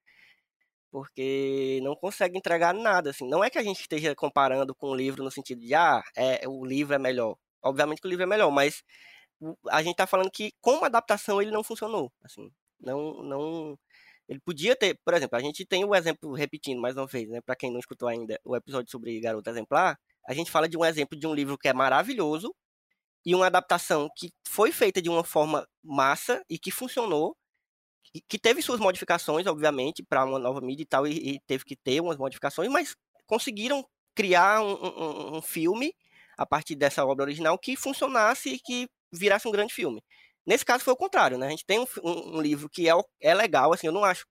Porque 0.91 1.80
não 1.84 1.95
consegue 1.95 2.38
entregar 2.38 2.74
nada, 2.74 3.10
assim. 3.10 3.28
Não 3.28 3.43
é 3.43 3.49
que 3.49 3.58
a 3.58 3.64
gente 3.64 3.82
esteja 3.82 4.16
comparando 4.16 4.74
com 4.74 4.88
o 4.89 4.95
livro 4.95 5.24
no 5.24 5.30
sentido 5.32 5.60
de, 5.62 5.74
ah, 5.76 6.01
é, 6.16 6.47
o 6.47 6.66
livro 6.66 6.93
é 6.95 6.99
melhor. 6.99 7.38
Obviamente 7.62 8.01
que 8.01 8.08
o 8.08 8.10
livro 8.10 8.24
é 8.24 8.28
melhor, 8.28 8.49
mas 8.51 8.84
a 9.70 9.84
gente 9.84 9.95
tá 9.97 10.08
falando 10.08 10.32
que 10.32 10.53
como 10.62 10.86
adaptação 10.86 11.41
ele 11.41 11.51
não 11.51 11.64
funcionou, 11.64 12.12
assim. 12.24 12.51
Não, 12.80 13.24
não... 13.24 13.80
Ele 14.28 14.39
podia 14.41 14.75
ter, 14.75 14.99
por 15.05 15.13
exemplo, 15.13 15.38
a 15.38 15.41
gente 15.41 15.65
tem 15.65 15.86
o 15.86 15.95
exemplo, 15.95 16.34
repetindo 16.34 16.82
mais 16.82 16.95
uma 16.97 17.07
vez, 17.07 17.30
né? 17.30 17.41
Pra 17.41 17.55
quem 17.55 17.71
não 17.71 17.80
escutou 17.80 18.07
ainda 18.09 18.39
o 18.43 18.55
episódio 18.55 18.91
sobre 18.91 19.19
Garota 19.21 19.51
Exemplar, 19.51 19.97
a 20.28 20.34
gente 20.34 20.51
fala 20.51 20.67
de 20.67 20.78
um 20.78 20.84
exemplo 20.86 21.17
de 21.17 21.25
um 21.28 21.34
livro 21.34 21.57
que 21.57 21.67
é 21.69 21.73
maravilhoso 21.73 22.53
e 23.25 23.36
uma 23.36 23.47
adaptação 23.47 24.09
que 24.17 24.32
foi 24.47 24.71
feita 24.71 25.01
de 25.01 25.09
uma 25.09 25.23
forma 25.23 25.67
massa 25.84 26.43
e 26.49 26.59
que 26.59 26.71
funcionou, 26.71 27.36
e 28.13 28.21
que 28.21 28.39
teve 28.39 28.61
suas 28.61 28.80
modificações, 28.80 29.45
obviamente, 29.47 30.03
para 30.03 30.25
uma 30.25 30.39
nova 30.39 30.61
mídia 30.61 30.84
e 30.84 30.86
tal, 30.86 31.05
e, 31.07 31.36
e 31.36 31.39
teve 31.47 31.65
que 31.65 31.75
ter 31.75 32.01
umas 32.01 32.17
modificações, 32.17 32.69
mas 32.71 32.95
conseguiram 33.28 33.86
criar 34.15 34.61
um, 34.61 34.73
um- 35.36 35.38
um 35.38 35.41
filme 35.41 35.93
a 36.38 36.45
partir 36.45 36.75
dessa 36.75 37.05
obra 37.05 37.25
original 37.25 37.57
que 37.59 37.75
funcionasse 37.75 38.49
e 38.49 38.59
que 38.59 38.88
virasse 39.13 39.47
um 39.47 39.51
grande 39.51 39.73
filme. 39.73 40.01
Nesse 40.48 40.66
caso 40.66 40.84
foi 40.86 40.93
o 40.93 40.98
contrário, 40.98 41.38
né? 41.38 41.48
A 41.48 41.50
gente 41.52 41.66
tem 41.66 41.80
um, 41.80 41.86
um- 42.04 42.38
um 42.38 42.41
livro 42.41 42.70
que 42.70 42.89
é, 42.89 42.93
é 43.22 43.34
legal, 43.36 43.74
assim, 43.74 43.88
eu 43.88 43.93
não 43.93 44.04
acho 44.06 44.26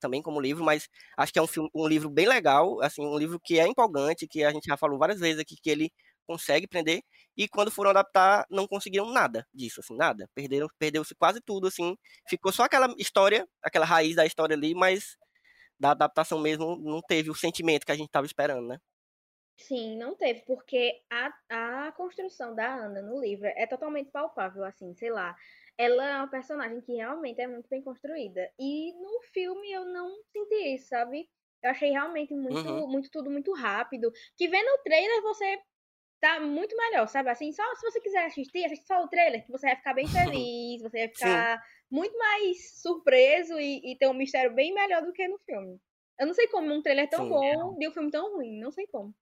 também 0.00 0.22
como 0.22 0.40
livro, 0.40 0.64
mas 0.64 0.88
acho 1.16 1.32
que 1.32 1.38
é 1.38 1.42
um, 1.42 1.46
filme, 1.46 1.68
um 1.74 1.86
livro 1.86 2.10
bem 2.10 2.26
legal, 2.26 2.80
assim, 2.82 3.04
um 3.04 3.16
livro 3.18 3.40
que 3.42 3.58
é 3.58 3.66
empolgante, 3.66 4.26
que 4.28 4.44
a 4.44 4.50
gente 4.52 4.64
já 4.66 4.76
falou 4.76 4.98
várias 4.98 5.20
vezes 5.20 5.40
aqui 5.40 5.56
que 5.62 5.70
ele 5.70 5.90
consegue 6.26 6.66
prender, 6.66 7.02
e 7.36 7.46
quando 7.48 7.70
foram 7.70 7.90
adaptar 7.90 8.46
não 8.50 8.66
conseguiram 8.66 9.10
nada 9.12 9.46
disso, 9.52 9.80
assim, 9.80 9.94
nada. 9.96 10.28
Perderam, 10.34 10.68
perdeu-se 10.78 11.14
quase 11.14 11.40
tudo, 11.40 11.66
assim, 11.68 11.96
ficou 12.28 12.50
só 12.52 12.64
aquela 12.64 12.92
história, 12.98 13.46
aquela 13.62 13.84
raiz 13.84 14.16
da 14.16 14.24
história 14.26 14.56
ali, 14.56 14.74
mas 14.74 15.16
da 15.80 15.92
adaptação 15.92 16.38
mesmo 16.40 16.76
não 16.82 17.00
teve 17.02 17.30
o 17.30 17.34
sentimento 17.34 17.86
que 17.86 17.92
a 17.92 17.96
gente 17.96 18.08
estava 18.08 18.26
esperando, 18.26 18.68
né? 18.68 18.78
Sim, 19.56 19.96
não 19.96 20.16
teve, 20.16 20.40
porque 20.42 21.04
a, 21.10 21.86
a 21.86 21.92
construção 21.92 22.54
da 22.54 22.74
Ana 22.74 23.00
no 23.00 23.20
livro 23.20 23.46
é 23.46 23.66
totalmente 23.66 24.10
palpável, 24.10 24.64
assim, 24.64 24.94
sei 24.96 25.10
lá. 25.10 25.36
Ela 25.78 26.08
é 26.10 26.16
uma 26.16 26.28
personagem 26.30 26.80
que 26.80 26.94
realmente 26.94 27.40
é 27.40 27.46
muito 27.46 27.68
bem 27.68 27.80
construída. 27.82 28.52
E 28.58 28.92
no 29.00 29.20
filme 29.32 29.70
eu 29.72 29.84
não 29.84 30.22
senti 30.32 30.74
isso, 30.74 30.88
sabe? 30.88 31.28
Eu 31.62 31.70
achei 31.70 31.90
realmente 31.90 32.34
muito, 32.34 32.68
Uhum. 32.68 32.88
muito 32.88 33.10
tudo 33.10 33.30
muito 33.30 33.52
rápido. 33.54 34.10
Que 34.36 34.48
vendo 34.48 34.66
o 34.74 34.82
trailer 34.82 35.22
você 35.22 35.60
tá 36.20 36.40
muito 36.40 36.76
melhor, 36.76 37.08
sabe? 37.08 37.30
Assim, 37.30 37.52
só 37.52 37.62
se 37.76 37.82
você 37.90 38.00
quiser 38.00 38.26
assistir, 38.26 38.64
assiste 38.64 38.86
só 38.86 39.02
o 39.04 39.08
trailer, 39.08 39.44
que 39.46 39.52
você 39.52 39.66
vai 39.68 39.76
ficar 39.76 39.94
bem 39.94 40.08
feliz, 40.10 40.82
você 40.82 41.00
vai 41.00 41.08
ficar 41.08 41.62
muito 41.90 42.16
mais 42.18 42.80
surpreso 42.82 43.58
e, 43.60 43.92
e 43.92 43.98
ter 43.98 44.08
um 44.08 44.14
mistério 44.14 44.54
bem 44.54 44.74
melhor 44.74 45.02
do 45.02 45.12
que 45.12 45.28
no 45.28 45.38
filme. 45.40 45.80
Eu 46.20 46.26
não 46.26 46.34
sei 46.34 46.48
como 46.48 46.72
um 46.74 46.82
trailer 46.82 47.08
tão 47.10 47.28
Sim. 47.28 47.28
bom 47.28 47.76
de 47.78 47.88
um 47.88 47.92
filme 47.92 48.10
tão 48.10 48.36
ruim, 48.36 48.60
não 48.60 48.72
sei 48.72 48.86
como. 48.88 49.14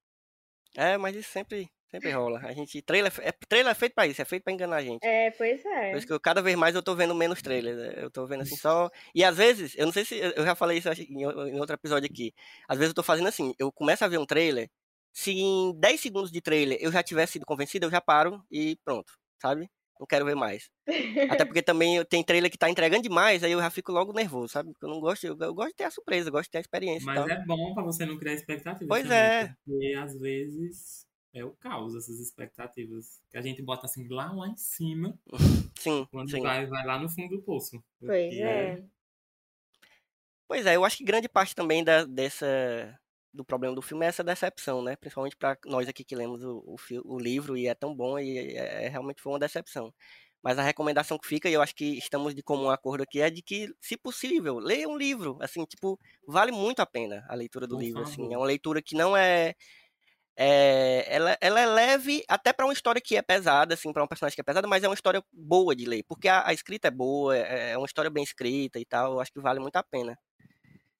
É, 0.77 0.97
mas 0.97 1.15
isso 1.17 1.31
sempre, 1.31 1.69
sempre 1.91 2.11
rola. 2.11 2.41
A 2.41 2.53
gente, 2.53 2.81
trailer, 2.83 3.13
é, 3.21 3.33
trailer 3.49 3.73
é 3.73 3.75
feito 3.75 3.95
pra 3.95 4.07
isso, 4.07 4.23
é 4.23 4.25
feito 4.25 4.43
pra 4.43 4.53
enganar 4.53 4.77
a 4.77 4.83
gente. 4.83 5.05
É, 5.05 5.31
pois 5.33 5.65
é. 5.65 5.91
Por 5.91 5.99
isso 5.99 6.07
que 6.07 6.13
eu, 6.13 6.21
cada 6.21 6.41
vez 6.41 6.57
mais 6.57 6.75
eu 6.75 6.83
tô 6.83 6.95
vendo 6.95 7.15
menos 7.15 7.43
trailers. 7.43 7.77
né? 7.77 7.95
Eu 7.97 8.11
tô 8.11 8.27
vendo 8.27 8.43
assim 8.43 8.57
só. 8.57 8.91
E 9.15 9.23
às 9.25 9.37
vezes, 9.37 9.75
eu 9.77 9.87
não 9.87 9.93
sei 9.93 10.05
se. 10.05 10.19
Eu 10.19 10.45
já 10.45 10.55
falei 10.55 10.79
isso 10.79 10.89
em 10.91 11.59
outro 11.61 11.75
episódio 11.75 12.09
aqui. 12.11 12.33
Às 12.69 12.79
vezes 12.79 12.91
eu 12.91 12.95
tô 12.95 13.03
fazendo 13.03 13.29
assim, 13.29 13.55
eu 13.59 13.71
começo 13.73 14.05
a 14.05 14.09
ver 14.09 14.19
um 14.19 14.27
trailer. 14.27 14.69
Se 15.13 15.31
em 15.33 15.79
10 15.79 16.01
segundos 16.01 16.33
de 16.33 16.41
trailer 16.41 16.79
eu 16.81 16.91
já 16.91 17.03
tivesse 17.03 17.35
sido 17.35 17.45
convencido, 17.45 17.85
eu 17.87 17.91
já 17.91 18.01
paro 18.01 18.43
e 18.51 18.77
pronto, 18.85 19.13
sabe? 19.41 19.69
Não 20.03 20.07
quero 20.09 20.25
ver 20.25 20.35
mais. 20.35 20.69
Até 21.31 21.45
porque 21.47 21.63
também 21.63 22.05
tem 22.07 22.25
trailer 22.25 22.51
que 22.51 22.59
tá 22.59 22.69
entregando 22.69 23.05
demais, 23.05 23.45
aí 23.45 23.53
eu 23.53 23.61
já 23.61 23.71
fico 23.71 23.93
logo 23.93 24.13
nervoso, 24.13 24.49
sabe? 24.53 24.73
Porque 24.73 24.85
eu 24.85 24.89
não 24.89 24.99
gosto, 24.99 25.25
eu, 25.25 25.39
eu 25.39 25.55
gosto 25.55 25.69
de 25.69 25.77
ter 25.77 25.85
a 25.85 25.93
surpresa, 25.93 26.29
eu 26.29 26.33
gosto 26.33 26.47
de 26.47 26.51
ter 26.51 26.59
a 26.59 26.61
experiência 26.61 27.07
Mas 27.07 27.21
tal. 27.21 27.29
é 27.29 27.45
bom 27.45 27.73
pra 27.73 27.85
você 27.85 28.05
não 28.05 28.19
criar 28.19 28.33
expectativas. 28.33 28.89
Pois 28.89 29.05
também, 29.05 29.17
é. 29.17 29.55
Porque 29.65 29.95
às 29.97 30.19
vezes 30.19 31.07
é 31.33 31.45
o 31.45 31.53
caos, 31.53 31.95
essas 31.95 32.19
expectativas. 32.19 33.21
Que 33.31 33.39
a 33.39 33.43
gente 33.43 33.63
bota 33.63 33.87
assim 33.87 34.09
lá, 34.09 34.33
lá 34.33 34.49
em 34.49 34.57
cima, 34.57 35.17
Sim, 35.79 36.05
quando 36.11 36.33
sim. 36.33 36.43
vai, 36.43 36.67
vai 36.67 36.85
lá 36.85 36.99
no 36.99 37.09
fundo 37.09 37.37
do 37.37 37.43
poço. 37.43 37.81
Pois 38.01 38.11
Porque 38.11 38.43
é. 38.43 38.83
Pois 40.49 40.67
é, 40.67 40.75
eu 40.75 40.85
acho 40.85 40.97
que 40.97 41.05
grande 41.05 41.29
parte 41.29 41.55
também 41.55 41.85
da, 41.85 42.05
dessa 42.05 42.99
do 43.33 43.45
problema 43.45 43.75
do 43.75 43.83
filme 43.83 44.05
é 44.07 44.09
essa 44.09 44.25
decepção, 44.25 44.83
né? 44.83 44.97
Principalmente 44.97 45.37
para 45.37 45.57
nós 45.67 45.89
aqui 45.89 46.05
que 46.05 46.15
lemos 46.15 46.43
o, 46.43 46.59
o, 46.67 46.77
o 47.15 47.19
livro 47.19 47.57
e 47.57 47.67
é 47.67 47.75
tão 47.75 47.95
bom 47.95 48.19
e 48.19 48.39
é, 48.39 48.87
é- 48.87 48.89
realmente 48.89 49.23
foi 49.23 49.33
uma 49.33 49.39
decepção. 49.39 49.93
Mas 50.43 50.59
a 50.59 50.63
recomendação 50.63 51.19
que 51.19 51.27
fica, 51.29 51.49
e 51.49 51.53
eu 51.55 51.63
acho 51.63 51.75
que 51.75 51.97
estamos 51.99 52.35
de 52.35 52.43
comum 52.43 52.69
acordo 52.71 53.03
aqui, 53.03 53.21
é 53.21 53.31
de 53.31 53.43
que, 53.43 53.69
se 53.81 53.97
possível, 53.97 54.59
leia 54.59 54.89
um 54.89 54.97
livro. 54.99 55.39
Assim, 55.41 55.65
tipo, 55.65 55.99
vale 56.27 56.51
muito 56.53 56.81
a 56.81 56.87
pena 56.87 57.25
a 57.29 57.35
leitura 57.37 57.67
do 57.67 57.77
Por 57.77 57.79
livro. 57.79 58.03
Assim, 58.03 58.35
é 58.35 58.37
uma 58.37 58.47
leitura 58.47 58.83
que 58.83 58.97
não 58.97 59.17
é. 59.17 59.55
é- 60.37 61.05
ela, 61.15 61.37
ela 61.41 61.61
é 61.61 61.67
leve 61.67 62.25
até 62.29 62.53
para 62.53 62.67
uma 62.67 62.73
história 62.73 63.01
que 63.01 63.17
é 63.17 63.23
pesada, 63.23 63.75
assim, 63.75 63.93
para 63.93 64.03
um 64.05 64.07
personagem 64.09 64.35
que 64.35 64.41
é 64.41 64.45
pesada, 64.45 64.67
mas 64.69 64.83
é 64.85 64.89
uma 64.89 64.95
história 64.95 65.23
boa 65.33 65.75
de 65.77 65.85
ler, 65.87 66.05
porque 66.09 66.29
a, 66.29 66.47
a 66.49 66.53
escrita 66.55 66.89
é 66.89 66.91
boa, 66.91 67.37
é, 67.37 67.73
é 67.73 67.79
uma 67.79 67.87
história 67.87 68.11
bem 68.11 68.25
escrita 68.25 68.79
e 68.81 68.85
tal. 68.87 69.15
Eu 69.15 69.21
acho 69.21 69.33
que 69.33 69.41
vale 69.41 69.61
muito 69.61 69.77
a 69.77 69.83
pena. 69.83 70.17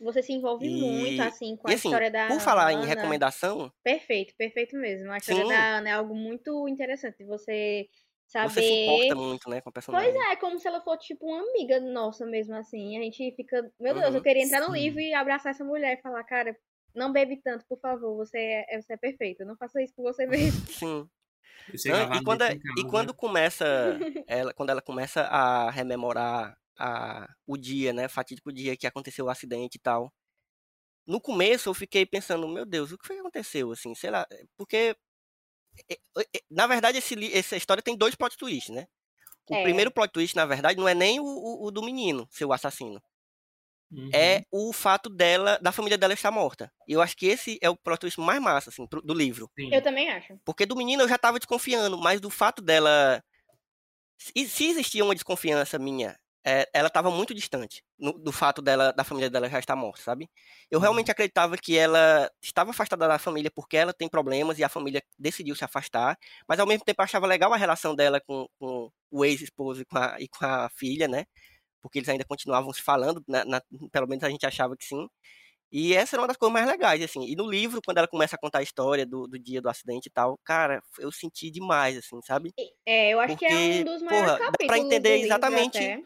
Você 0.03 0.23
se 0.23 0.33
envolve 0.33 0.67
E- 0.67 0.81
muito, 0.81 1.21
assim, 1.21 1.57
com 1.57 1.69
a 1.69 1.73
assim, 1.73 1.89
história 1.89 2.11
da 2.11 2.27
por 2.29 2.41
falar 2.41 2.73
em 2.73 2.77
Ana. 2.77 2.87
recomendação, 2.87 3.73
Perfeito, 3.85 4.35
perfeito 4.37 4.77
mesmo. 4.77 5.11
A 5.11 5.19
história 5.19 5.43
Sim. 5.43 5.49
da 5.49 5.77
Ana 5.79 5.89
é 5.89 5.93
algo 5.93 6.15
muito 6.15 6.69
interessante. 6.69 7.25
Você 7.25 7.89
saber. 8.27 8.49
você 8.51 8.63
se 8.63 8.73
importa 8.73 9.15
muito, 9.15 9.51
né, 9.51 9.61
com 9.61 9.71
o 9.71 9.73
personagem. 9.73 10.13
Pois 10.13 10.27
é, 10.29 10.33
é 10.33 10.37
como 10.37 10.59
se 10.59 10.69
ela 10.69 10.81
fosse 10.83 11.07
tipo 11.09 11.27
uma 11.27 11.41
amiga 11.41 11.81
nossa 11.81 12.25
mesmo, 12.27 12.55
assim. 12.55 12.97
A 12.99 13.03
gente 13.03 13.35
fica, 13.37 13.71
meu 13.81 13.95
Deus, 13.95 14.09
Uhum. 14.09 14.15
eu 14.17 14.23
queria 14.23 14.43
entrar 14.43 14.61
no 14.61 14.75
Sim. 14.75 14.81
livro 14.81 15.01
e 15.01 15.13
abraçar 15.15 15.51
essa 15.53 15.65
mulher 15.65 15.99
e 15.99 16.03
falar, 16.03 16.25
cara, 16.25 16.57
não 16.95 17.13
bebe 17.13 17.41
tanto, 17.43 17.65
por 17.69 17.79
favor, 17.81 18.17
você 18.17 18.39
é, 18.69 18.81
você 18.81 18.95
é 18.95 18.97
perfeita. 18.97 19.45
Não 19.45 19.57
faça 19.57 19.83
isso 19.83 19.95
por 19.95 20.03
você 20.05 20.27
mesmo. 20.27 20.67
Sim. 20.69 21.09
Não, 21.85 22.15
e 22.15 22.23
quando, 22.23 22.43
é- 22.43 22.53
em 22.53 22.59
e 22.77 22.85
casa, 22.85 22.87
quando 22.87 23.15
começa, 23.15 23.65
ela, 24.27 24.55
quando 24.55 24.71
ela 24.71 24.83
começa 24.83 25.23
a 25.23 25.71
rememorar 25.71 26.57
a, 26.79 27.27
o 27.47 27.57
dia, 27.57 27.93
né, 27.93 28.09
fatídico 28.09 28.53
dia 28.53 28.77
que 28.77 28.87
aconteceu 28.87 29.27
o 29.27 29.31
acidente 29.31 29.77
e 29.77 29.81
tal. 29.81 30.13
No 31.07 31.21
começo 31.21 31.69
eu 31.69 31.75
fiquei 31.75 32.07
pensando, 32.07 32.49
meu 32.49 32.65
Deus, 32.67 32.93
o 32.93 32.99
que 32.99 33.07
foi 33.07 33.17
que 33.17 33.21
aconteceu, 33.21 33.73
assim, 33.73 33.95
sei 33.95 34.11
lá, 34.11 34.27
porque 34.57 34.97
é, 35.91 35.95
é, 36.21 36.41
na 36.51 36.67
verdade 36.67 36.99
esse, 36.99 37.15
li- 37.15 37.33
essa 37.33 37.57
história 37.57 37.83
tem 37.83 37.97
dois 37.97 38.15
plot 38.15 38.37
twists, 38.37 38.75
né? 38.75 38.87
O 39.51 39.55
É. 39.57 39.63
primeiro 39.65 39.91
plot 39.93 40.13
twist, 40.13 40.37
na 40.37 40.47
verdade, 40.47 40.79
não 40.81 40.89
é 40.89 40.95
nem 40.95 41.21
o, 41.21 41.25
o- 41.25 41.67
o 41.67 41.71
do 41.71 41.83
menino, 41.83 42.29
ser 42.31 42.45
o 42.47 42.53
assassino. 42.53 43.03
Uhum. 43.95 44.09
é 44.15 44.43
o 44.51 44.73
fato 44.73 45.11
dela, 45.11 45.59
da 45.61 45.71
família 45.71 45.99
dela 45.99 46.15
estar 46.15 46.31
morta. 46.31 46.73
E 46.89 46.95
eu 46.95 47.03
acho 47.03 47.15
que 47.15 47.27
esse 47.27 47.59
é 47.61 47.69
o 47.69 47.77
plot 47.77 48.01
twist 48.01 48.19
mais 48.19 48.41
massa, 48.41 48.71
assim, 48.71 48.87
pro- 48.87 49.03
do 49.03 49.13
livro. 49.13 49.51
Sim. 49.59 49.69
Eu 49.71 49.83
também 49.83 50.09
acho. 50.11 50.39
Porque 50.47 50.65
do 50.65 50.75
menino 50.75 51.03
eu 51.03 51.09
já 51.09 51.19
tava 51.19 51.39
desconfiando, 51.39 51.99
mas 51.99 52.19
do 52.19 52.31
fato 52.31 52.63
dela. 52.63 53.23
Se, 54.19 54.49
se 54.49 54.65
existia 54.67 55.05
uma 55.05 55.15
desconfiança 55.15 55.79
minha 55.79 56.19
é, 56.45 56.69
ela 56.75 56.89
estava 56.89 57.11
muito 57.11 57.35
distante 57.35 57.85
no, 57.99 58.13
do 58.15 58.33
fato 58.33 58.61
dela, 58.63 58.93
da 58.93 59.05
família 59.05 59.31
dela 59.31 59.49
já 59.49 59.59
estar 59.59 59.77
morta, 59.77 60.03
sabe? 60.03 60.29
Eu 60.71 60.81
realmente 60.81 61.11
acreditava 61.11 61.57
que 61.57 61.77
ela 61.79 62.31
estava 62.43 62.71
afastada 62.71 63.07
da 63.09 63.19
família 63.19 63.51
porque 63.55 63.77
ela 63.77 63.93
tem 63.95 64.09
problemas 64.09 64.59
e 64.59 64.65
a 64.65 64.69
família 64.69 65.03
decidiu 65.19 65.55
se 65.57 65.65
afastar, 65.65 66.17
mas 66.49 66.59
ao 66.61 66.67
mesmo 66.67 66.85
tempo 66.85 67.03
achava 67.03 67.27
legal 67.27 67.53
a 67.53 67.57
relação 67.57 67.95
dela 67.95 68.21
com, 68.21 68.47
com 68.59 68.91
o 69.11 69.25
ex-esposo 69.25 69.83
e, 69.83 69.85
com 69.85 69.99
a- 69.99 70.17
e 70.21 70.29
com 70.29 70.45
a 70.45 70.69
filha, 70.71 71.07
né? 71.09 71.25
Porque 71.83 71.99
eles 72.01 72.09
ainda 72.09 72.25
continuavam 72.25 72.73
se 72.73 72.83
falando, 72.83 73.23
na- 73.29 73.45
na- 73.45 73.63
pelo 73.93 74.09
menos 74.09 74.25
a 74.25 74.31
gente 74.31 74.47
achava 74.47 74.77
que 74.77 74.85
sim. 74.87 75.09
E 75.73 75.95
essa 75.95 76.17
era 76.17 76.23
uma 76.23 76.29
das 76.29 76.37
coisas 76.37 76.53
mais 76.53 76.67
legais, 76.67 77.03
assim. 77.03 77.25
E 77.27 77.35
no 77.37 77.49
livro, 77.51 77.81
quando 77.85 77.99
ela 77.99 78.09
começa 78.09 78.37
a 78.37 78.39
contar 78.39 78.59
a 78.61 78.63
história 78.63 79.07
do, 79.07 79.27
do 79.27 79.39
dia 79.39 79.61
do 79.63 79.69
acidente 79.71 80.07
e 80.09 80.11
tal, 80.13 80.39
cara, 80.45 80.83
eu 80.99 81.11
senti 81.13 81.51
demais, 81.51 81.97
assim, 81.99 82.21
sabe? 82.23 82.55
É, 82.87 83.11
eu 83.13 83.21
acho 83.21 83.37
que 83.37 83.45
é 83.47 83.59
um 83.61 83.83
Porque, 83.83 83.85
dos 83.85 84.03
maiores 84.03 84.33
porra, 84.33 84.45
dá 84.45 84.59
pra 84.67 84.79
capítulos 84.79 84.79
entender 84.79 85.19
exatamente-. 85.19 85.97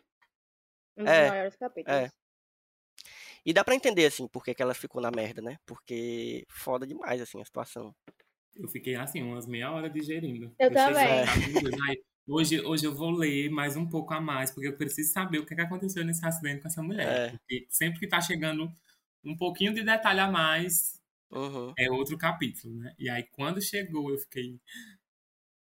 Um 0.97 1.05
dos 1.05 1.13
É, 1.13 1.29
maiores 1.29 1.57
capítulos. 1.57 2.11
E 3.45 3.53
dá 3.53 3.63
pra 3.63 3.77
entender, 3.77 4.07
assim, 4.07 4.27
por 4.27 4.43
que 4.45 4.61
ela 4.61 4.75
ficou 4.75 5.01
na 5.01 5.11
merda, 5.11 5.41
né? 5.41 5.57
Porque 5.65 6.45
foda 6.49 6.85
demais, 6.85 7.21
assim, 7.21 7.41
a 7.41 7.45
situação. 7.45 7.95
Eu 8.57 8.69
fiquei 8.69 8.97
assim, 8.97 9.23
umas 9.23 9.47
meia 9.47 9.71
hora 9.71 9.89
digerindo. 9.89 10.53
Eu 10.59 10.69
cheguei 10.69 10.75
também. 10.75 11.25
Hoje, 12.29 12.61
hoje 12.61 12.85
eu 12.85 12.93
vou 12.93 13.13
ler 13.13 13.49
mais 13.51 13.77
um 13.77 13.89
pouco 13.89 14.13
a 14.13 14.21
mais, 14.21 14.51
porque 14.51 14.67
eu 14.67 14.77
preciso 14.77 15.13
saber 15.13 15.39
o 15.39 15.47
que, 15.47 15.55
que 15.55 15.61
aconteceu 15.61 16.05
nesse 16.05 16.27
acidente 16.27 16.61
com 16.61 16.67
essa 16.67 16.83
mulher. 16.83 17.29
É. 17.29 17.31
Porque 17.31 17.69
sempre 17.71 18.01
que 18.01 18.09
tá 18.09 18.21
chegando 18.21 18.69
um 19.25 19.37
pouquinho 19.37 19.73
de 19.73 19.85
detalhe 19.85 20.19
a 20.19 20.29
mais, 20.29 21.01
Uhum. 21.31 21.73
é 21.79 21.89
outro 21.89 22.19
capítulo, 22.19 22.75
né? 22.75 22.93
E 22.99 23.09
aí, 23.09 23.23
quando 23.23 23.63
chegou, 23.63 24.11
eu 24.11 24.19
fiquei. 24.19 24.59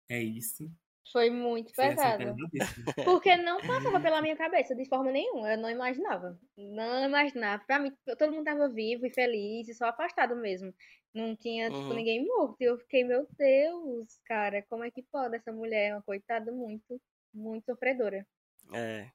É 0.08 0.22
isso. 0.24 0.72
Foi 1.12 1.30
muito 1.30 1.68
assim, 1.68 1.90
pesado. 1.96 2.36
Porque 3.06 3.36
não 3.38 3.62
passava 3.62 4.00
pela 4.00 4.22
minha 4.22 4.36
cabeça 4.36 4.76
de 4.76 4.88
forma 4.88 5.12
nenhuma. 5.12 5.52
Eu 5.54 5.58
não 5.58 5.70
imaginava. 5.70 6.40
Não 6.58 7.06
imaginava. 7.06 7.64
Pra 7.66 7.80
mim, 7.80 7.92
todo 8.18 8.32
mundo 8.32 8.44
tava 8.46 8.68
vivo 8.70 9.06
e 9.06 9.14
feliz 9.14 9.68
e 9.68 9.74
só 9.74 9.86
afastado 9.86 10.36
mesmo. 10.36 10.74
Não 11.14 11.36
tinha, 11.36 11.68
tipo, 11.70 11.80
Uhum. 11.80 11.94
ninguém 11.94 12.26
morto. 12.26 12.58
E 12.60 12.66
eu 12.66 12.78
fiquei, 12.80 13.04
meu 13.04 13.28
Deus, 13.38 14.20
cara, 14.26 14.64
como 14.70 14.84
é 14.84 14.92
que 14.92 15.04
pode 15.04 15.36
essa 15.36 15.52
mulher? 15.52 15.94
Uma 15.94 16.02
coitada 16.04 16.52
muito, 16.52 17.00
muito 17.34 17.66
sofredora. 17.66 18.26
É. 18.74 19.10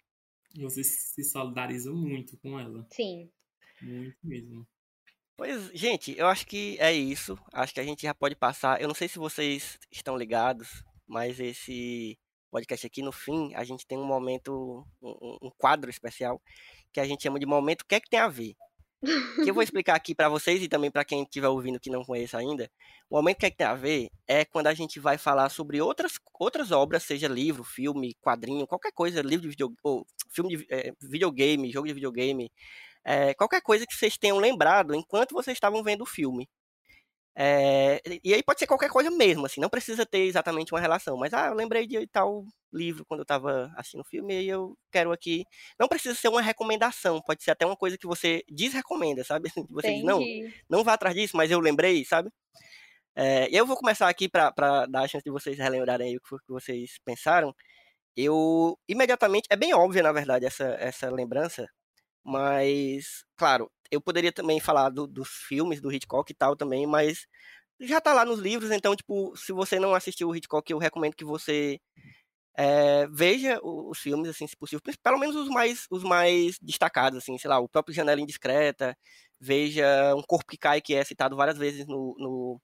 Você 0.57 0.83
se 0.83 1.23
solidariza 1.25 1.93
muito 1.93 2.37
com 2.39 2.59
ela. 2.59 2.87
Sim. 2.91 3.31
Muito 3.83 4.17
mesmo. 4.23 4.67
Pois, 5.37 5.71
gente, 5.73 6.17
eu 6.19 6.27
acho 6.27 6.47
que 6.47 6.77
é 6.81 6.93
isso. 6.93 7.39
Acho 7.53 7.73
que 7.75 7.81
a 7.81 7.85
gente 7.85 8.03
já 8.03 8.15
pode 8.15 8.37
passar. 8.37 8.81
Eu 8.81 8.89
não 8.89 8.95
sei 8.95 9.09
se 9.09 9.19
vocês 9.19 9.79
estão 9.91 10.17
ligados, 10.17 10.85
mas 11.11 11.41
esse 11.41 12.19
podcast 12.51 12.87
aqui, 12.87 13.03
no 13.03 13.13
fim, 13.13 13.55
a 13.55 13.65
gente 13.65 13.87
tem 13.87 13.99
um 13.99 14.05
momento, 14.07 14.87
um, 15.03 15.39
um- 15.43 15.51
quadro 15.59 15.91
especial, 15.91 16.41
que 16.93 17.01
a 17.01 17.05
gente 17.07 17.23
chama 17.23 17.39
de 17.41 17.47
momento 17.47 17.83
o 17.83 17.87
que 17.87 17.97
é 17.97 18.01
que 18.01 18.11
tem 18.11 18.21
a 18.21 18.29
ver. 18.29 18.55
Que 19.43 19.51
eu 19.51 19.55
vou 19.55 19.63
explicar 19.63 19.95
aqui 19.97 20.15
pra 20.15 20.29
vocês 20.29 20.63
e 20.63 20.69
também 20.69 20.91
pra 20.91 21.05
quem 21.05 21.23
estiver 21.23 21.49
ouvindo 21.49 21.81
que 21.81 21.91
não 21.91 22.05
conhece 22.05 22.37
ainda. 22.37 22.71
O 23.09 23.17
momento 23.17 23.39
que 23.39 23.47
é 23.47 23.51
que 23.51 23.57
tem 23.57 23.67
a 23.67 23.75
ver 23.75 24.11
é 24.27 24.45
quando 24.45 24.67
a 24.69 24.75
gente 24.75 25.01
vai 25.01 25.17
falar 25.19 25.49
sobre 25.49 25.81
outras, 25.81 26.13
outras 26.39 26.71
obras, 26.71 27.03
seja 27.05 27.29
livro, 27.29 27.65
filme, 27.65 28.15
quadrinho, 28.21 28.67
qualquer 28.67 28.93
coisa, 28.93 29.23
livro 29.23 29.43
de 29.43 29.49
video, 29.51 29.75
ou 29.83 30.07
filme 30.31 30.57
de 30.57 30.67
eh, 30.71 30.93
videogame, 31.01 31.73
jogo 31.73 31.89
de 31.89 31.95
videogame, 31.95 32.51
é, 33.05 33.35
qualquer 33.35 33.63
coisa 33.63 33.87
que 33.87 33.95
vocês 33.95 34.19
tenham 34.19 34.39
lembrado 34.39 34.95
enquanto 34.95 35.33
vocês 35.35 35.57
estavam 35.57 35.83
vendo 35.83 36.03
o 36.03 36.07
filme. 36.07 36.49
É, 37.43 38.01
e- 38.25 38.35
aí 38.35 38.43
pode 38.43 38.59
ser 38.61 38.67
qualquer 38.67 38.91
coisa 38.91 39.11
mesmo, 39.11 39.47
assim, 39.47 39.61
não 39.63 39.71
precisa 39.71 40.05
ter 40.05 40.21
exatamente 40.27 40.75
uma 40.75 40.81
relação, 40.81 41.17
mas 41.17 41.33
ah, 41.33 41.47
eu 41.49 41.55
lembrei 41.55 41.87
de 41.87 42.07
tal 42.09 42.45
livro 42.73 43.05
quando 43.07 43.21
eu 43.21 43.23
estava 43.25 43.73
assistindo 43.77 44.03
o 44.03 44.05
filme 44.05 44.43
e 44.43 44.49
eu 44.49 44.77
quero 44.93 45.11
aqui. 45.13 45.45
Não 45.79 45.89
precisa 45.89 46.15
ser 46.15 46.29
uma 46.29 46.43
recomendação, 46.43 47.21
pode 47.23 47.43
ser 47.43 47.53
até 47.53 47.65
uma 47.67 47.77
coisa 47.77 47.97
que 47.99 48.07
você 48.07 48.43
desrecomenda, 48.51 49.25
sabe? 49.25 49.49
Assim, 49.57 49.67
Você 49.71 49.93
diz, 49.95 50.05
não, 50.05 50.21
Entendi. 50.23 50.55
não 50.69 50.85
vá 50.85 50.95
atrás 50.95 51.15
disso, 51.17 51.37
mas 51.37 51.51
eu 51.51 51.61
lembrei, 51.61 52.05
sabe? 52.05 52.31
É, 53.17 53.51
e 53.51 53.57
eu 53.57 53.67
vou 53.67 53.77
começar 53.77 54.09
aqui 54.09 54.29
para 54.29 54.51
dar 54.87 55.03
a 55.05 55.09
chance 55.09 55.25
de 55.25 55.31
vocês 55.31 55.59
relembrarem 55.59 56.17
o 56.17 56.21
que 56.21 56.53
vocês 56.53 56.99
pensaram. 57.05 57.55
Eu 58.17 58.79
imediatamente, 58.89 59.47
é 59.51 59.57
bem 59.57 59.75
óbvia 59.75 60.03
na 60.03 60.13
verdade 60.13 60.47
essa, 60.47 60.65
essa 60.81 61.11
lembrança, 61.11 61.69
mas 62.25 63.25
claro, 63.37 63.71
eu 63.91 64.01
poderia 64.01 64.33
também 64.33 64.61
falar 64.61 64.91
do- 64.91 65.07
dos 65.07 65.29
filmes 65.31 65.81
do 65.81 65.93
Hitchcock 65.93 66.31
e 66.33 66.35
tal 66.37 66.57
também, 66.57 66.87
mas 66.87 67.27
já 67.81 68.01
tá 68.01 68.13
lá 68.15 68.25
nos 68.25 68.41
livros, 68.41 68.71
então 68.73 68.97
tipo, 68.97 69.37
se 69.37 69.53
você 69.53 69.81
não 69.81 69.95
assistiu 69.95 70.29
o 70.31 70.37
Hitchcock, 70.37 70.71
eu 70.73 70.79
recomendo 70.79 71.17
que 71.17 71.25
você 71.25 71.81
é, 72.57 73.07
veja 73.09 73.59
os 73.63 73.99
filmes, 73.99 74.29
assim, 74.31 74.47
se 74.47 74.57
possível, 74.57 74.83
pelo 75.03 75.19
menos 75.19 75.37
os 75.37 75.49
mais, 75.49 75.87
os 75.91 76.03
mais 76.03 76.57
destacados, 76.61 77.19
assim, 77.19 77.39
sei 77.39 77.49
lá, 77.51 77.59
o 77.61 77.69
próprio 77.69 77.95
Janela 77.95 78.21
Indiscreta, 78.21 78.97
veja 79.41 80.15
Um 80.17 80.23
Corpo 80.23 80.47
que 80.51 80.59
Cai, 80.59 80.81
que 80.81 80.95
é 80.95 81.05
citado 81.05 81.37
várias 81.37 81.57
vezes 81.59 81.87
no, 81.87 82.15
no, 82.19 82.61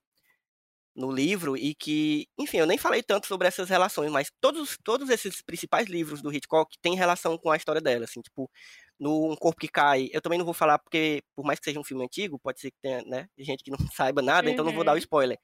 no 0.94 1.10
livro, 1.12 1.56
e 1.56 1.74
que, 1.74 2.26
enfim, 2.38 2.56
eu 2.58 2.66
nem 2.66 2.78
falei 2.78 3.02
tanto 3.02 3.26
sobre 3.26 3.46
essas 3.46 3.68
relações, 3.68 4.10
mas 4.10 4.30
todos, 4.40 4.78
todos 4.82 5.10
esses 5.10 5.42
principais 5.42 5.88
livros 5.88 6.22
do 6.22 6.32
Hitchcock 6.32 6.74
têm 6.80 6.94
relação 6.96 7.36
com 7.36 7.50
a 7.50 7.56
história 7.56 7.82
dela, 7.82 8.04
assim, 8.04 8.22
tipo, 8.22 8.50
no 8.98 9.30
Um 9.30 9.36
Corpo 9.36 9.60
que 9.60 9.68
Cai, 9.68 10.08
eu 10.12 10.20
também 10.22 10.38
não 10.38 10.44
vou 10.46 10.54
falar 10.54 10.78
porque, 10.78 11.22
por 11.36 11.44
mais 11.44 11.58
que 11.58 11.64
seja 11.66 11.80
um 11.80 11.84
filme 11.84 12.04
antigo, 12.04 12.38
pode 12.38 12.60
ser 12.60 12.70
que 12.70 12.78
tenha, 12.82 13.02
né, 13.02 13.28
gente 13.38 13.62
que 13.64 13.70
não 13.70 13.78
saiba 13.94 14.22
nada, 14.22 14.50
então 14.50 14.64
não 14.64 14.72
vou 14.72 14.84
dar 14.84 14.92
o 14.92 14.94
Uhum. 14.94 14.98
spoiler. 14.98 15.38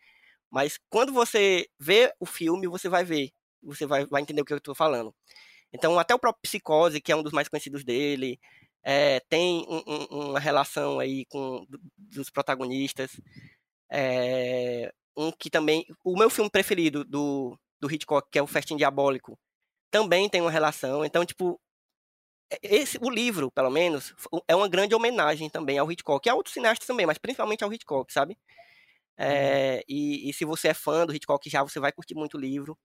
Mas 0.51 0.79
quando 0.91 1.13
você 1.13 1.67
vê 1.81 2.13
o 2.21 2.27
filme, 2.27 2.67
você 2.69 2.89
vai 2.89 3.05
ver, 3.05 3.31
você 3.63 3.87
vai, 3.87 4.07
vai 4.07 4.23
entender 4.23 4.43
o 4.43 4.45
que 4.45 4.53
eu 4.53 4.59
estou 4.59 4.75
falando. 4.75 5.15
Então, 5.73 5.99
até 5.99 6.15
o 6.15 6.19
próprio 6.19 6.43
Psicose, 6.43 7.01
que 7.01 7.13
é 7.13 7.17
um 7.17 7.23
dos 7.23 7.33
mais 7.33 7.49
conhecidos 7.49 7.85
dele, 7.85 8.39
é, 8.85 9.21
tem 9.29 9.65
um- 9.69 9.83
um- 9.87 10.31
uma 10.31 10.41
relação 10.41 10.99
aí 11.01 11.25
com 11.27 11.65
do- 11.69 11.81
dos 11.97 12.31
protagonistas. 12.31 13.13
É, 13.91 14.93
um 15.17 15.31
que 15.33 15.51
também. 15.51 15.85
O 16.05 16.17
meu 16.19 16.31
filme 16.31 16.51
preferido 16.51 17.05
do, 17.05 17.59
do 17.81 17.93
Hitchcock, 17.93 18.29
que 18.31 18.39
é 18.39 18.43
o 18.43 18.47
Festim 18.47 18.77
Diabólico, 18.77 19.39
também 19.91 20.29
tem 20.31 20.41
uma 20.43 20.51
relação. 20.53 21.05
Então, 21.05 21.25
tipo. 21.27 21.61
É- 22.53 22.77
Esse, 22.77 22.99
o 23.01 23.11
livro, 23.11 23.51
pelo 23.51 23.71
menos, 23.71 24.15
é 24.49 24.55
uma 24.57 24.69
grande 24.69 24.95
homenagem 24.95 25.49
também 25.51 25.79
ao 25.79 25.91
Hitchcock, 25.91 26.27
e 26.29 26.31
a 26.31 26.35
outros 26.35 26.55
cineastas 26.55 26.87
também, 26.87 27.07
mas 27.07 27.19
principalmente 27.19 27.65
ao 27.65 27.73
Hitchcock, 27.73 28.13
sabe? 28.13 28.39
É, 29.19 29.83
e, 29.89 30.29
e 30.31 30.33
se 30.33 30.45
você 30.45 30.69
é 30.69 30.75
fã 30.75 31.07
do 31.07 31.15
Hitchcock 31.15 31.49
já, 31.51 31.63
você 31.63 31.81
vai 31.81 31.93
curtir 31.93 32.15
muito 32.15 32.37
o 32.37 32.41
livro. 32.41 32.79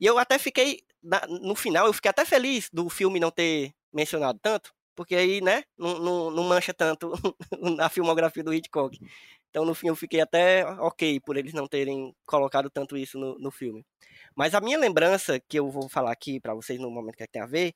E 0.00 0.06
eu 0.06 0.18
até 0.18 0.38
fiquei, 0.38 0.80
na- 1.02 1.26
no 1.28 1.54
final, 1.56 1.86
eu 1.86 1.92
fiquei 1.92 2.10
até 2.10 2.24
feliz 2.24 2.70
do 2.72 2.88
filme 2.90 3.20
não 3.20 3.30
ter 3.30 3.72
mencionado 3.92 4.38
tanto, 4.42 4.72
porque 4.96 5.16
aí, 5.16 5.40
né, 5.42 5.64
não, 5.78 5.98
não, 6.00 6.30
não 6.30 6.44
mancha 6.44 6.74
tanto 6.74 7.12
a 7.80 7.88
filmografia 7.90 8.44
do 8.44 8.54
Hitchcock. 8.54 8.98
Então, 9.50 9.64
no 9.64 9.74
fim, 9.74 9.88
eu 9.88 9.96
fiquei 9.96 10.20
até 10.20 10.66
ok 10.80 11.20
por 11.20 11.36
eles 11.36 11.54
não 11.54 11.66
terem 11.66 12.14
colocado 12.26 12.70
tanto 12.70 12.96
isso 12.96 13.18
no, 13.18 13.38
no 13.38 13.50
filme. 13.50 13.84
Mas 14.36 14.54
a 14.54 14.60
minha 14.60 14.78
lembrança, 14.78 15.40
que 15.40 15.58
eu 15.58 15.70
vou 15.70 15.88
falar 15.88 16.12
aqui 16.12 16.40
pra 16.40 16.54
vocês 16.54 16.78
no 16.80 16.90
momento 16.90 17.16
que 17.16 17.22
é 17.22 17.26
que 17.26 17.32
tem 17.32 17.42
a 17.42 17.46
ver, 17.46 17.74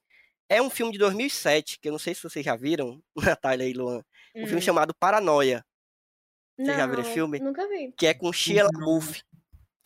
é 0.51 0.61
um 0.61 0.69
filme 0.69 0.93
de 0.93 0.99
2007, 0.99 1.79
que 1.81 1.89
eu 1.89 1.93
não 1.93 1.99
sei 1.99 2.15
se 2.15 2.23
vocês 2.23 2.45
já 2.45 2.57
viram, 2.57 3.03
Natália 3.39 3.67
e 3.67 3.73
Luan, 3.73 4.03
um 4.37 4.45
filme 4.45 4.57
Hum. 4.59 4.61
chamado 4.61 4.93
Paranoia, 4.95 5.65
Vocês 6.59 6.77
já 6.77 6.87
viram 6.87 7.03
esse 7.03 7.15
filme? 7.15 7.39
Nunca 7.39 7.67
vi. 7.69 7.93
que 7.97 8.07
é 8.07 8.13
com 8.13 8.31
Shia. 8.33 8.65
LaBeouf, 8.65 9.23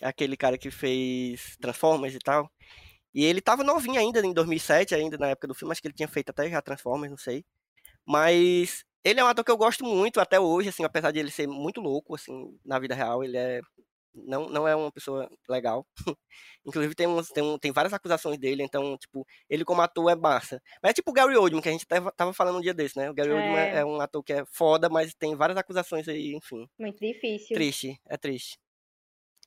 aquele 0.03 0.37
cara 0.37 0.59
que 0.59 0.71
fez 0.71 1.57
Transformers 1.61 2.15
e 2.15 2.19
tal. 2.19 2.51
E 3.15 3.25
ele 3.25 3.41
tava 3.41 3.63
novinho 3.63 4.01
ainda 4.01 4.19
em 4.27 4.33
2007, 4.33 4.93
ainda 4.95 5.17
na 5.17 5.29
época 5.29 5.47
do 5.47 5.55
filme, 5.55 5.71
acho 5.71 5.81
que 5.81 5.87
ele 5.87 5.95
tinha 5.95 6.09
feito 6.09 6.31
até 6.31 6.51
já 6.51 6.61
Transformers, 6.61 7.11
não 7.13 7.17
sei. 7.19 7.45
Mas 8.05 8.85
ele 9.05 9.21
é 9.21 9.25
um 9.25 9.29
ator 9.29 9.45
que 9.45 9.51
eu 9.53 9.57
gosto 9.57 9.85
muito 9.85 10.19
até 10.19 10.41
hoje, 10.41 10.71
assim, 10.71 10.83
apesar 10.83 11.13
de 11.13 11.21
ele 11.21 11.31
ser 11.31 11.47
muito 11.47 11.81
louco, 11.81 12.15
assim, 12.15 12.59
na 12.65 12.79
vida 12.79 12.95
real, 12.95 13.23
ele 13.23 13.37
é 13.37 13.61
não, 14.15 14.49
não 14.49 14.69
é 14.69 14.75
uma 14.77 14.91
pessoa 14.93 15.29
legal. 15.49 15.87
Inclusive 16.65 16.95
tem, 16.95 17.07
tem, 17.35 17.43
um, 17.45 17.59
tem 17.59 17.73
várias 17.73 17.93
acusações 17.93 18.39
dele, 18.39 18.63
então, 18.63 18.97
tipo, 18.97 19.27
ele 19.51 19.65
como 19.65 19.83
ator 19.83 20.11
é 20.11 20.15
massa. 20.15 20.63
Mas 20.83 20.91
é 20.91 20.95
tipo 20.95 21.11
o 21.11 21.15
Gary 21.15 21.37
Oldman, 21.37 21.61
que 21.61 21.69
a 21.69 21.73
gente 21.73 21.87
tava, 21.87 22.13
tava 22.13 22.33
falando 22.33 22.59
um 22.59 22.61
dia 22.61 22.73
desse, 22.75 22.97
né? 22.97 23.11
O 23.11 23.15
Gary 23.15 23.31
Oldman 23.33 23.57
É. 23.57 23.71
é. 23.71 23.77
é 23.79 23.85
um 23.85 24.01
ator 24.01 24.23
que 24.23 24.33
é 24.33 24.45
foda, 24.47 24.89
mas 24.89 25.15
tem 25.15 25.35
várias 25.35 25.59
acusações 25.59 26.07
aí, 26.09 26.35
enfim. 26.35 26.69
Muito 26.79 26.99
difícil. 27.01 27.55
Triste, 27.55 28.01
é 28.09 28.17
triste. 28.17 28.59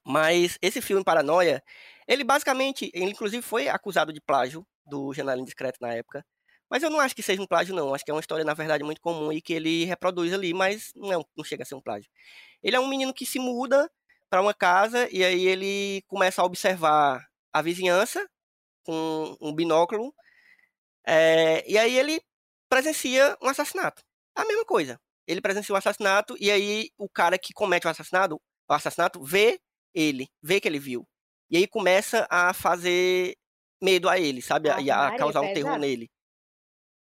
Mas 0.05 0.57
esse 0.61 0.81
filme 0.81 1.03
Paranoia, 1.03 1.61
ele 2.07 2.23
basicamente, 2.23 2.89
ele 2.93 3.11
inclusive 3.11 3.41
foi 3.41 3.67
acusado 3.67 4.13
de 4.13 4.21
plágio 4.21 4.65
do 4.85 5.13
Janela 5.13 5.39
Indiscreto 5.41 5.79
na 5.81 5.93
época. 5.93 6.25
Mas 6.69 6.83
eu 6.83 6.89
não 6.89 6.99
acho 6.99 7.15
que 7.15 7.23
seja 7.23 7.41
um 7.41 7.47
plágio, 7.47 7.73
não. 7.75 7.93
Acho 7.93 8.03
que 8.05 8.11
é 8.11 8.13
uma 8.13 8.19
história, 8.19 8.43
na 8.45 8.53
verdade, 8.53 8.83
muito 8.83 9.01
comum 9.01 9.31
e 9.31 9.41
que 9.41 9.53
ele 9.53 9.85
reproduz 9.85 10.33
ali, 10.33 10.53
mas 10.53 10.91
não, 10.95 11.11
é 11.13 11.17
um- 11.17 11.23
não 11.35 11.43
chega 11.43 11.63
a 11.63 11.65
ser 11.65 11.75
um 11.75 11.81
plágio. 11.81 12.09
Ele 12.61 12.75
é 12.75 12.79
um 12.79 12.87
menino 12.87 13.13
que 13.13 13.25
se 13.25 13.39
muda 13.39 13.89
para 14.29 14.41
uma 14.41 14.53
casa 14.53 15.07
e 15.11 15.23
aí 15.23 15.47
ele 15.47 16.01
começa 16.07 16.41
a 16.41 16.45
observar 16.45 17.25
a 17.53 17.61
vizinhança 17.61 18.27
com 18.83 19.37
um 19.41 19.53
binóculo. 19.53 20.13
é, 21.05 21.63
e 21.69 21.77
aí 21.77 21.97
ele 21.97 22.21
presencia 22.69 23.37
um 23.41 23.47
assassinato. 23.49 24.03
A 24.35 24.45
mesma 24.45 24.65
coisa. 24.65 24.99
Ele 25.27 25.41
presencia 25.41 25.73
um 25.73 25.77
assassinato 25.77 26.35
e 26.39 26.51
aí 26.51 26.89
o 26.97 27.09
cara 27.09 27.37
que 27.37 27.53
comete 27.53 27.87
o 27.87 27.89
assassinato, 27.89 28.35
o 28.69 28.73
assassinato 28.73 29.21
vê 29.23 29.59
ele, 29.93 30.29
vê 30.41 30.59
que 30.59 30.67
ele 30.67 30.79
viu. 30.79 31.07
E 31.49 31.57
aí 31.57 31.67
começa 31.67 32.27
a 32.29 32.53
fazer 32.53 33.35
medo 33.81 34.09
a 34.09 34.19
ele, 34.19 34.41
sabe? 34.41 34.69
Ave 34.69 34.83
E 34.83 34.91
a 34.91 35.15
causar 35.17 35.41
um 35.41 35.53
terror 35.53 35.77
nele. 35.77 36.09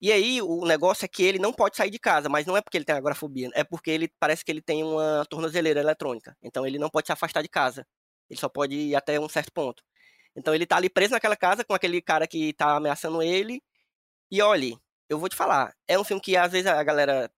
E 0.02 0.12
aí 0.12 0.42
o 0.42 0.66
negócio 0.66 1.06
é 1.06 1.08
que 1.08 1.24
ele 1.24 1.38
não 1.40 1.54
pode 1.54 1.78
sair 1.78 1.92
de 1.92 2.00
casa, 2.00 2.28
mas 2.28 2.46
não 2.46 2.58
é 2.58 2.62
porque 2.62 2.78
ele 2.78 2.86
tem 2.86 2.96
agorafobia, 2.96 3.50
é 3.54 3.64
porque 3.64 3.92
ele 3.92 4.10
parece 4.20 4.44
que 4.44 4.52
ele 4.52 4.62
tem 4.62 4.84
uma 4.84 5.26
tornozeleira 5.30 5.80
eletrônica. 5.80 6.36
Então 6.42 6.66
ele 6.66 6.80
não 6.80 6.90
pode 6.90 7.08
se 7.08 7.12
afastar 7.14 7.42
de 7.44 7.50
casa. 7.50 7.86
Ele 8.30 8.40
só 8.40 8.50
pode 8.50 8.76
ir 8.76 8.96
até 8.96 9.20
um 9.20 9.30
certo 9.30 9.52
ponto. 9.54 9.84
Então 10.36 10.56
ele 10.56 10.66
tá 10.66 10.78
ali 10.78 10.90
preso 10.90 11.14
naquela 11.14 11.36
casa 11.36 11.64
com 11.64 11.74
aquele 11.74 12.02
cara 12.02 12.28
que 12.28 12.54
tá 12.54 12.78
ameaçando 12.78 13.22
ele. 13.22 13.62
E 14.32 14.42
olhe, 14.42 14.78
eu 15.10 15.20
vou 15.20 15.30
te 15.30 15.36
falar, 15.36 15.76
é 15.88 16.00
um 16.00 16.04
filme 16.04 16.22
que 16.22 16.38
às 16.38 16.52
vezes 16.52 16.68
a 16.68 16.84
galera 16.84 17.32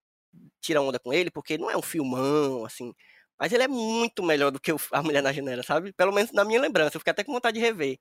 tira 0.62 0.82
onda 0.82 1.00
com 1.00 1.14
ele, 1.14 1.32
porque 1.32 1.58
não 1.58 1.70
é 1.72 1.78
um 1.78 1.82
filmão, 1.82 2.66
assim. 2.66 2.94
Mas 3.40 3.52
ele 3.54 3.64
é 3.64 3.68
muito 3.68 4.24
melhor 4.24 4.52
do 4.52 4.60
que 4.60 4.72
A 4.92 5.04
Mulher 5.04 5.22
na 5.24 5.34
Janela, 5.34 5.64
sabe? 5.64 5.94
Pelo 5.94 6.14
menos 6.14 6.32
na 6.32 6.46
minha 6.46 6.62
lembrança. 6.62 6.98
Eu 6.98 7.02
fiquei 7.02 7.12
até 7.12 7.24
com 7.24 7.34
vontade 7.34 7.60
de 7.60 7.66
rever. 7.66 8.00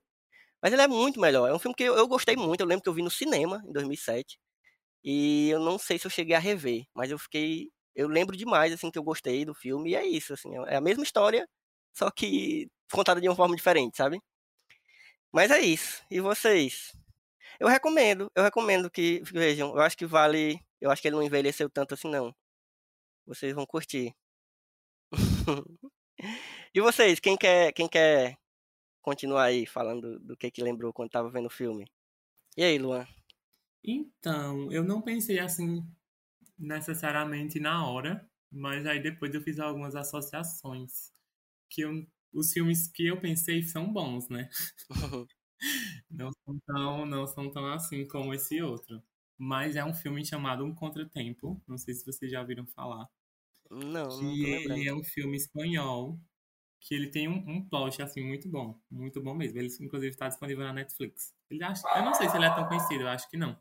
Mas 0.61 0.73
ele 0.73 0.81
é 0.81 0.87
muito 0.87 1.19
melhor. 1.19 1.49
É 1.49 1.53
um 1.53 1.59
filme 1.59 1.75
que 1.75 1.83
eu, 1.83 1.95
eu 1.97 2.07
gostei 2.07 2.35
muito. 2.35 2.61
Eu 2.61 2.67
lembro 2.67 2.83
que 2.83 2.89
eu 2.89 2.93
vi 2.93 3.01
no 3.03 3.11
cinema, 3.11 3.63
em 3.67 3.73
2007. 3.73 4.39
E 5.03 5.49
eu 5.49 5.59
não 5.59 5.77
sei 5.77 5.99
se 5.99 6.07
eu 6.07 6.11
cheguei 6.11 6.35
a 6.35 6.39
rever. 6.39 6.85
Mas 6.93 7.11
eu 7.11 7.19
fiquei... 7.19 7.69
Eu 7.95 8.07
lembro 8.07 8.35
demais, 8.35 8.73
assim, 8.73 8.89
que 8.91 8.97
eu 8.97 9.03
gostei 9.03 9.45
do 9.45 9.53
filme. 9.53 9.91
E 9.91 9.95
é 9.95 10.05
isso, 10.05 10.33
assim. 10.33 10.49
É 10.67 10.77
a 10.77 10.81
mesma 10.81 11.03
história, 11.03 11.47
só 11.93 12.09
que 12.11 12.69
contada 12.91 13.21
de 13.21 13.27
uma 13.29 13.35
forma 13.35 13.55
diferente, 13.55 13.97
sabe? 13.97 14.19
Mas 15.31 15.51
é 15.51 15.59
isso. 15.59 16.03
E 16.11 16.19
vocês? 16.19 16.93
Eu 17.59 17.67
recomendo, 17.67 18.31
eu 18.35 18.43
recomendo 18.43 18.89
que 18.89 19.21
vejam. 19.31 19.75
Eu 19.75 19.81
acho 19.81 19.97
que 19.97 20.05
vale. 20.05 20.59
Eu 20.81 20.91
acho 20.91 21.01
que 21.01 21.07
ele 21.07 21.15
não 21.15 21.23
envelheceu 21.23 21.69
tanto 21.69 21.93
assim, 21.93 22.09
não. 22.09 22.35
Vocês 23.25 23.53
vão 23.53 23.65
curtir. 23.65 24.13
e 26.73 26.81
vocês, 26.81 27.19
quem 27.19 27.37
quer, 27.37 27.71
quem 27.73 27.87
quer 27.87 28.37
continuar 29.01 29.45
aí 29.45 29.65
falando 29.65 30.19
do 30.19 30.37
que 30.37 30.51
que 30.51 30.63
lembrou 30.63 30.93
quando 30.93 31.11
tava 31.11 31.29
vendo 31.29 31.47
o 31.47 31.49
filme? 31.49 31.85
E 32.57 32.63
aí, 32.63 32.77
Luan? 32.77 33.07
Então, 33.83 34.71
eu 34.71 34.83
não 34.83 35.01
pensei 35.01 35.39
assim 35.39 35.85
necessariamente 36.57 37.59
na 37.59 37.85
hora, 37.87 38.27
mas 38.51 38.85
aí 38.85 39.01
depois 39.01 39.33
eu 39.33 39.41
fiz 39.41 39.59
algumas 39.59 39.95
associações. 39.95 41.11
Que 41.69 41.81
eu, 41.81 42.07
os 42.33 42.51
filmes 42.53 42.87
que 42.87 43.07
eu 43.07 43.19
pensei 43.19 43.63
são 43.63 43.91
bons, 43.91 44.29
né? 44.29 44.49
não 46.09 46.31
são 46.31 46.59
tão, 46.65 47.05
não 47.05 47.27
são 47.27 47.51
tão 47.51 47.65
assim 47.73 48.07
como 48.07 48.33
esse 48.33 48.61
outro. 48.61 49.01
Mas 49.37 49.75
é 49.75 49.83
um 49.83 49.93
filme 49.93 50.25
chamado 50.25 50.63
Um 50.63 50.73
Contratempo. 50.73 51.61
Não 51.67 51.77
sei 51.77 51.93
se 51.93 52.05
vocês 52.05 52.31
já 52.31 52.41
ouviram 52.41 52.65
falar. 52.67 53.07
Não, 53.69 54.07
que 54.07 54.23
não 54.23 54.73
ele 54.73 54.87
é 54.87 54.93
um 54.93 55.03
filme 55.03 55.35
espanhol 55.35 56.19
que 56.79 56.93
ele 56.93 57.07
tem 57.07 57.27
um, 57.29 57.37
um 57.49 57.67
plot 57.67 58.01
assim 58.01 58.21
muito 58.21 58.47
bom, 58.49 58.77
muito 58.91 59.21
bom 59.21 59.33
mesmo. 59.33 59.57
Ele 59.57 59.69
inclusive 59.81 60.11
está 60.11 60.27
disponível 60.27 60.65
na 60.65 60.73
Netflix. 60.73 61.33
Ele 61.49 61.63
acha, 61.63 61.81
eu 61.95 62.03
não 62.03 62.13
sei 62.13 62.29
se 62.29 62.35
ele 62.35 62.45
é 62.45 62.53
tão 62.53 62.67
conhecido, 62.67 63.03
eu 63.03 63.07
acho 63.07 63.29
que 63.29 63.37
não. 63.37 63.57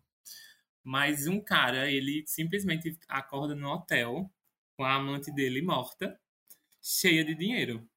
Mas 0.82 1.26
um 1.26 1.40
cara, 1.40 1.90
ele 1.90 2.24
simplesmente 2.26 2.98
acorda 3.08 3.54
no 3.54 3.68
hotel 3.68 4.30
com 4.76 4.84
a 4.84 4.94
amante 4.94 5.30
dele 5.32 5.62
morta, 5.62 6.18
cheia 6.80 7.24
de 7.24 7.34
dinheiro. 7.34 7.88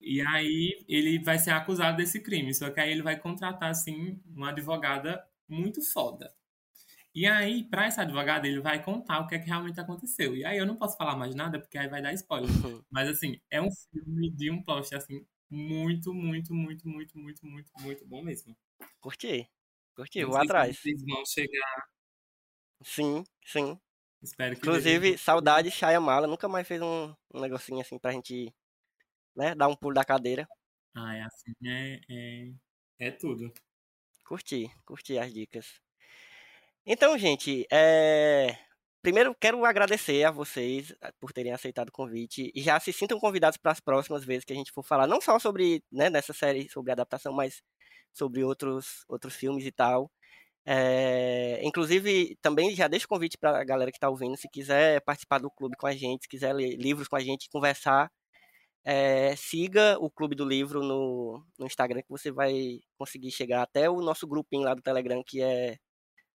E 0.00 0.20
aí 0.20 0.84
ele 0.88 1.18
vai 1.18 1.38
ser 1.38 1.50
acusado 1.50 1.96
desse 1.96 2.20
crime, 2.20 2.54
só 2.54 2.70
que 2.70 2.78
aí 2.78 2.90
ele 2.90 3.02
vai 3.02 3.18
contratar 3.18 3.70
assim 3.70 4.20
uma 4.26 4.50
advogada 4.50 5.26
muito 5.48 5.82
foda. 5.82 6.32
E 7.14 7.26
aí, 7.26 7.64
para 7.64 7.86
essa 7.86 8.02
advogada, 8.02 8.46
ele 8.46 8.60
vai 8.60 8.82
contar 8.82 9.20
o 9.20 9.26
que 9.26 9.34
é 9.34 9.38
que 9.38 9.46
realmente 9.46 9.80
aconteceu. 9.80 10.36
E 10.36 10.44
aí 10.44 10.58
eu 10.58 10.66
não 10.66 10.76
posso 10.76 10.98
falar 10.98 11.16
mais 11.16 11.34
nada, 11.34 11.58
porque 11.58 11.78
aí 11.78 11.88
vai 11.88 12.02
dar 12.02 12.12
spoiler. 12.12 12.50
Uhum. 12.62 12.82
Mas 12.90 13.08
assim, 13.08 13.40
é 13.50 13.60
um 13.60 13.70
filme 13.90 14.30
de 14.30 14.50
um 14.50 14.62
plot 14.62 14.94
assim 14.94 15.26
muito, 15.48 16.12
muito, 16.12 16.54
muito, 16.54 16.86
muito, 16.86 17.18
muito, 17.18 17.46
muito, 17.46 17.72
muito 17.80 18.06
bom 18.06 18.22
mesmo. 18.22 18.54
Curti. 19.00 19.48
Curti, 19.94 20.24
vou 20.24 20.36
atrás. 20.36 20.78
Vocês 20.78 21.02
vão 21.06 21.24
chegar. 21.24 21.88
Sim, 22.82 23.24
sim. 23.44 23.78
Espero 24.22 24.58
que 24.60 24.68
Inclusive, 24.68 25.08
dê- 25.08 25.18
saudade 25.18 25.70
Shyamala. 25.72 26.26
Nunca 26.28 26.48
mais 26.48 26.68
fez 26.68 26.82
um, 26.82 27.14
um 27.34 27.40
negocinho 27.40 27.80
assim 27.80 27.98
pra 27.98 28.12
gente, 28.12 28.54
né, 29.36 29.54
dar 29.54 29.68
um 29.68 29.76
pulo 29.76 29.94
da 29.94 30.04
cadeira. 30.04 30.48
Ah, 30.94 31.14
é 31.16 31.22
assim, 31.22 31.52
é, 31.64 32.00
é, 32.10 32.52
é 32.98 33.10
tudo. 33.12 33.52
Curti, 34.30 34.58
curti 34.84 35.18
as 35.18 35.32
dicas. 35.32 35.66
Então, 36.84 37.16
gente, 37.18 37.66
é... 37.72 38.56
primeiro 39.02 39.34
quero 39.34 39.64
agradecer 39.64 40.24
a 40.24 40.30
vocês 40.30 40.92
eh, 41.02 41.12
por 41.20 41.32
terem 41.32 41.52
aceitado 41.52 41.88
o 41.88 41.92
convite 41.92 42.50
e 42.54 42.62
já 42.62 42.78
se 42.80 42.92
sintam 42.92 43.18
convidados 43.18 43.58
para 43.58 43.72
as 43.72 43.80
próximas 43.80 44.24
vezes 44.24 44.44
que 44.44 44.52
a 44.52 44.56
gente 44.56 44.72
for 44.72 44.84
falar, 44.84 45.06
não 45.06 45.20
só 45.20 45.38
sobre, 45.38 45.82
né, 45.90 46.08
nessa 46.10 46.32
série 46.32 46.68
sobre 46.68 46.92
adaptação, 46.92 47.32
mas 47.32 47.62
sobre 48.12 48.44
outros, 48.44 49.04
outros 49.08 49.34
filmes 49.36 49.64
e 49.66 49.72
tal. 49.72 50.10
É, 50.68 51.60
inclusive, 51.62 52.36
também 52.42 52.74
já 52.74 52.88
deixo 52.88 53.06
o 53.06 53.08
convite 53.08 53.38
para 53.38 53.60
a 53.60 53.64
galera 53.64 53.90
que 53.92 53.96
está 53.98 54.08
ouvindo, 54.10 54.36
se 54.36 54.48
quiser 54.48 55.00
participar 55.02 55.38
do 55.38 55.48
clube 55.50 55.76
com 55.76 55.86
a 55.86 55.92
gente, 55.92 56.22
se 56.22 56.28
quiser 56.28 56.52
ler 56.52 56.74
livros 56.76 57.06
com 57.06 57.14
a 57.14 57.20
gente, 57.20 57.48
conversar, 57.48 58.10
é, 58.84 59.34
siga 59.36 59.96
o 60.00 60.10
Clube 60.10 60.34
do 60.34 60.44
Livro 60.44 60.80
no, 60.82 61.44
no 61.58 61.66
Instagram, 61.66 62.02
que 62.02 62.10
você 62.10 62.30
vai 62.30 62.78
conseguir 62.98 63.30
chegar 63.32 63.62
até 63.62 63.88
o 63.90 64.00
nosso 64.00 64.26
grupinho 64.26 64.62
lá 64.64 64.74
do 64.74 64.82
Telegram, 64.82 65.22
que 65.26 65.40
é 65.42 65.76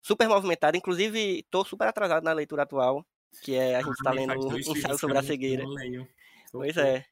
super 0.02 0.28
movimentado. 0.28 0.76
Inclusive, 0.78 1.40
estou 1.40 1.64
super 1.66 1.88
atrasado 1.88 2.24
na 2.24 2.34
leitura 2.34 2.64
atual, 2.64 3.06
que 3.44 3.56
é 3.56 3.76
a 3.76 3.82
gente 3.82 3.92
está 3.94 4.10
Ai, 4.12 4.16
lendo 4.28 4.50
faz 4.50 4.68
um 4.68 4.72
ensaio 4.76 4.98
sobre 4.98 5.18
a 5.18 5.20
eu 5.20 5.24
não- 5.24 5.28
cegueira. 5.28 5.64
eu. 5.64 6.08
Pois 6.52 6.76
é. 6.78 7.06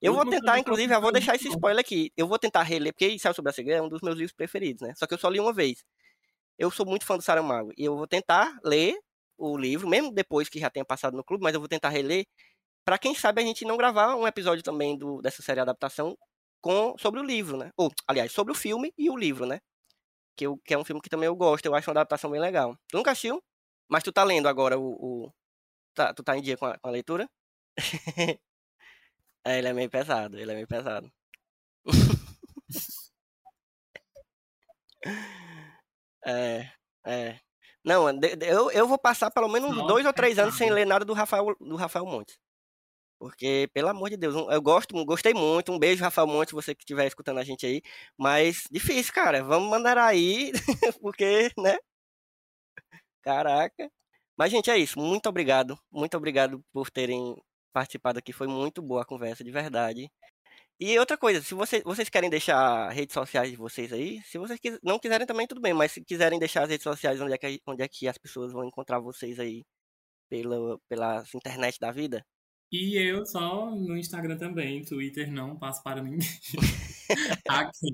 Eu 0.00 0.12
vou 0.14 0.28
tentar, 0.28 0.56
eu 0.56 0.60
inclusive, 0.60 0.88
já 0.88 0.98
vou 1.00 1.10
deixar 1.10 1.34
esse 1.34 1.48
bom. 1.48 1.54
spoiler 1.54 1.80
aqui. 1.80 2.12
Eu 2.16 2.28
vou 2.28 2.38
tentar 2.38 2.62
reler, 2.62 2.92
porque 2.92 3.08
Ensaio 3.08 3.34
sobre 3.34 3.50
a 3.50 3.52
Cegueira 3.54 3.78
é 3.78 3.82
um 3.82 3.88
dos 3.88 4.02
meus 4.02 4.16
livros 4.16 4.34
preferidos, 4.34 4.86
né? 4.86 4.92
Só 4.96 5.06
que 5.06 5.14
eu 5.14 5.18
só 5.18 5.28
li 5.30 5.40
uma 5.40 5.52
vez. 5.52 5.82
Eu 6.58 6.70
sou 6.70 6.86
muito 6.86 7.04
fã 7.06 7.16
do 7.16 7.22
Saramago. 7.22 7.72
E 7.76 7.84
eu 7.84 7.96
vou 7.96 8.06
tentar 8.06 8.58
ler 8.64 8.96
o 9.38 9.56
livro, 9.56 9.88
mesmo 9.88 10.12
depois 10.12 10.48
que 10.48 10.58
já 10.60 10.70
tenha 10.70 10.84
passado 10.84 11.16
no 11.16 11.24
clube, 11.24 11.42
mas 11.42 11.54
eu 11.54 11.60
vou 11.60 11.68
tentar 11.68 11.88
reler. 11.90 12.24
Pra 12.84 12.98
quem 12.98 13.14
sabe 13.14 13.42
a 13.42 13.46
gente 13.46 13.64
não 13.66 13.76
gravar 13.78 14.16
um 14.16 14.26
episódio 14.28 14.62
também 14.64 14.98
do, 14.98 15.22
dessa 15.22 15.42
série 15.42 15.60
adaptação 15.60 16.16
com, 16.62 16.96
sobre 16.98 17.20
o 17.20 17.24
livro, 17.24 17.56
né? 17.58 17.70
Ou, 17.78 17.90
aliás, 18.08 18.32
sobre 18.32 18.52
o 18.52 18.56
filme 18.56 18.92
e 18.98 19.10
o 19.10 19.16
livro, 19.16 19.46
né? 19.46 19.60
Que, 20.36 20.46
eu, 20.46 20.58
que 20.64 20.74
é 20.74 20.78
um 20.78 20.84
filme 20.84 21.00
que 21.02 21.08
também 21.10 21.26
eu 21.26 21.36
gosto, 21.36 21.66
eu 21.66 21.74
acho 21.74 21.88
uma 21.90 21.94
adaptação 22.00 22.30
bem 22.30 22.40
legal. 22.40 22.76
Tu 22.88 22.96
nunca 22.96 23.12
assistiu? 23.12 23.42
Mas 23.90 24.02
tu 24.04 24.12
tá 24.12 24.24
lendo 24.24 24.48
agora 24.48 24.78
o. 24.78 25.26
o- 25.28 25.32
tá, 25.94 26.14
tu 26.14 26.22
tá 26.24 26.36
em 26.38 26.42
dia 26.42 26.56
com 26.58 26.66
a, 26.66 26.78
com 26.78 26.88
a 26.88 26.92
leitura? 26.92 27.28
É, 29.44 29.58
ele 29.58 29.68
é 29.68 29.72
meio 29.72 29.90
pesado, 29.90 30.38
ele 30.38 30.50
é 30.52 30.54
meio 30.54 30.66
pesado. 30.66 31.10
É, 36.26 36.70
é. 37.06 37.38
Não, 37.84 38.06
eu, 38.40 38.70
eu 38.70 38.88
vou 38.88 38.98
passar 38.98 39.30
pelo 39.30 39.48
menos 39.48 39.74
Só 39.74 39.86
dois 39.86 40.06
ou 40.06 40.12
três 40.12 40.38
anos 40.38 40.56
sem 40.56 40.70
ler 40.70 40.86
nada 40.86 41.04
do 41.04 41.12
Rafael, 41.12 41.54
do 41.60 41.76
Rafael 41.76 42.06
Montes. 42.06 42.38
Porque, 43.18 43.68
pelo 43.72 43.88
amor 43.88 44.10
de 44.10 44.16
Deus, 44.16 44.34
eu 44.34 44.62
gosto, 44.62 45.04
gostei 45.04 45.32
muito. 45.34 45.72
Um 45.72 45.78
beijo, 45.78 46.02
Rafael 46.02 46.26
Montes, 46.26 46.52
você 46.52 46.74
que 46.74 46.82
estiver 46.82 47.06
escutando 47.06 47.38
a 47.38 47.44
gente 47.44 47.64
aí. 47.66 47.82
Mas 48.18 48.64
difícil, 48.70 49.12
cara. 49.14 49.42
Vamos 49.42 49.70
mandar 49.70 49.96
aí, 49.98 50.52
porque, 51.00 51.50
né? 51.58 51.78
Caraca. 53.22 53.90
Mas, 54.36 54.50
gente, 54.50 54.70
é 54.70 54.76
isso. 54.78 54.98
Muito 54.98 55.28
obrigado. 55.28 55.78
Muito 55.90 56.16
obrigado 56.16 56.62
por 56.72 56.90
terem 56.90 57.36
participado 57.72 58.18
aqui. 58.18 58.32
Foi 58.32 58.46
muito 58.46 58.82
boa 58.82 59.02
a 59.02 59.04
conversa, 59.06 59.44
de 59.44 59.50
verdade. 59.50 60.10
E 60.80 60.98
outra 60.98 61.16
coisa, 61.16 61.40
se 61.40 61.54
você, 61.54 61.80
vocês 61.82 62.08
querem 62.08 62.28
deixar 62.28 62.90
redes 62.90 63.14
sociais 63.14 63.50
de 63.50 63.56
vocês 63.56 63.92
aí, 63.92 64.20
se 64.22 64.38
vocês 64.38 64.58
quis- 64.58 64.78
não 64.82 64.98
quiserem 64.98 65.26
também, 65.26 65.46
tudo 65.46 65.60
bem, 65.60 65.72
mas 65.72 65.92
se 65.92 66.04
quiserem 66.04 66.38
deixar 66.38 66.64
as 66.64 66.68
redes 66.70 66.82
sociais 66.82 67.20
onde 67.20 67.32
é 67.32 67.38
que, 67.38 67.60
onde 67.66 67.82
é 67.82 67.88
que 67.88 68.08
as 68.08 68.18
pessoas 68.18 68.52
vão 68.52 68.64
encontrar 68.64 68.98
vocês 68.98 69.38
aí 69.38 69.62
pela, 70.28 70.78
pela 70.88 71.24
internet 71.34 71.78
da 71.78 71.92
vida. 71.92 72.24
E 72.72 72.96
eu 72.96 73.24
só 73.24 73.70
no 73.70 73.96
Instagram 73.96 74.36
também, 74.36 74.84
Twitter 74.84 75.30
não 75.30 75.56
passo 75.56 75.80
para 75.82 76.02
ninguém. 76.02 76.18
Aqui, 77.48 77.88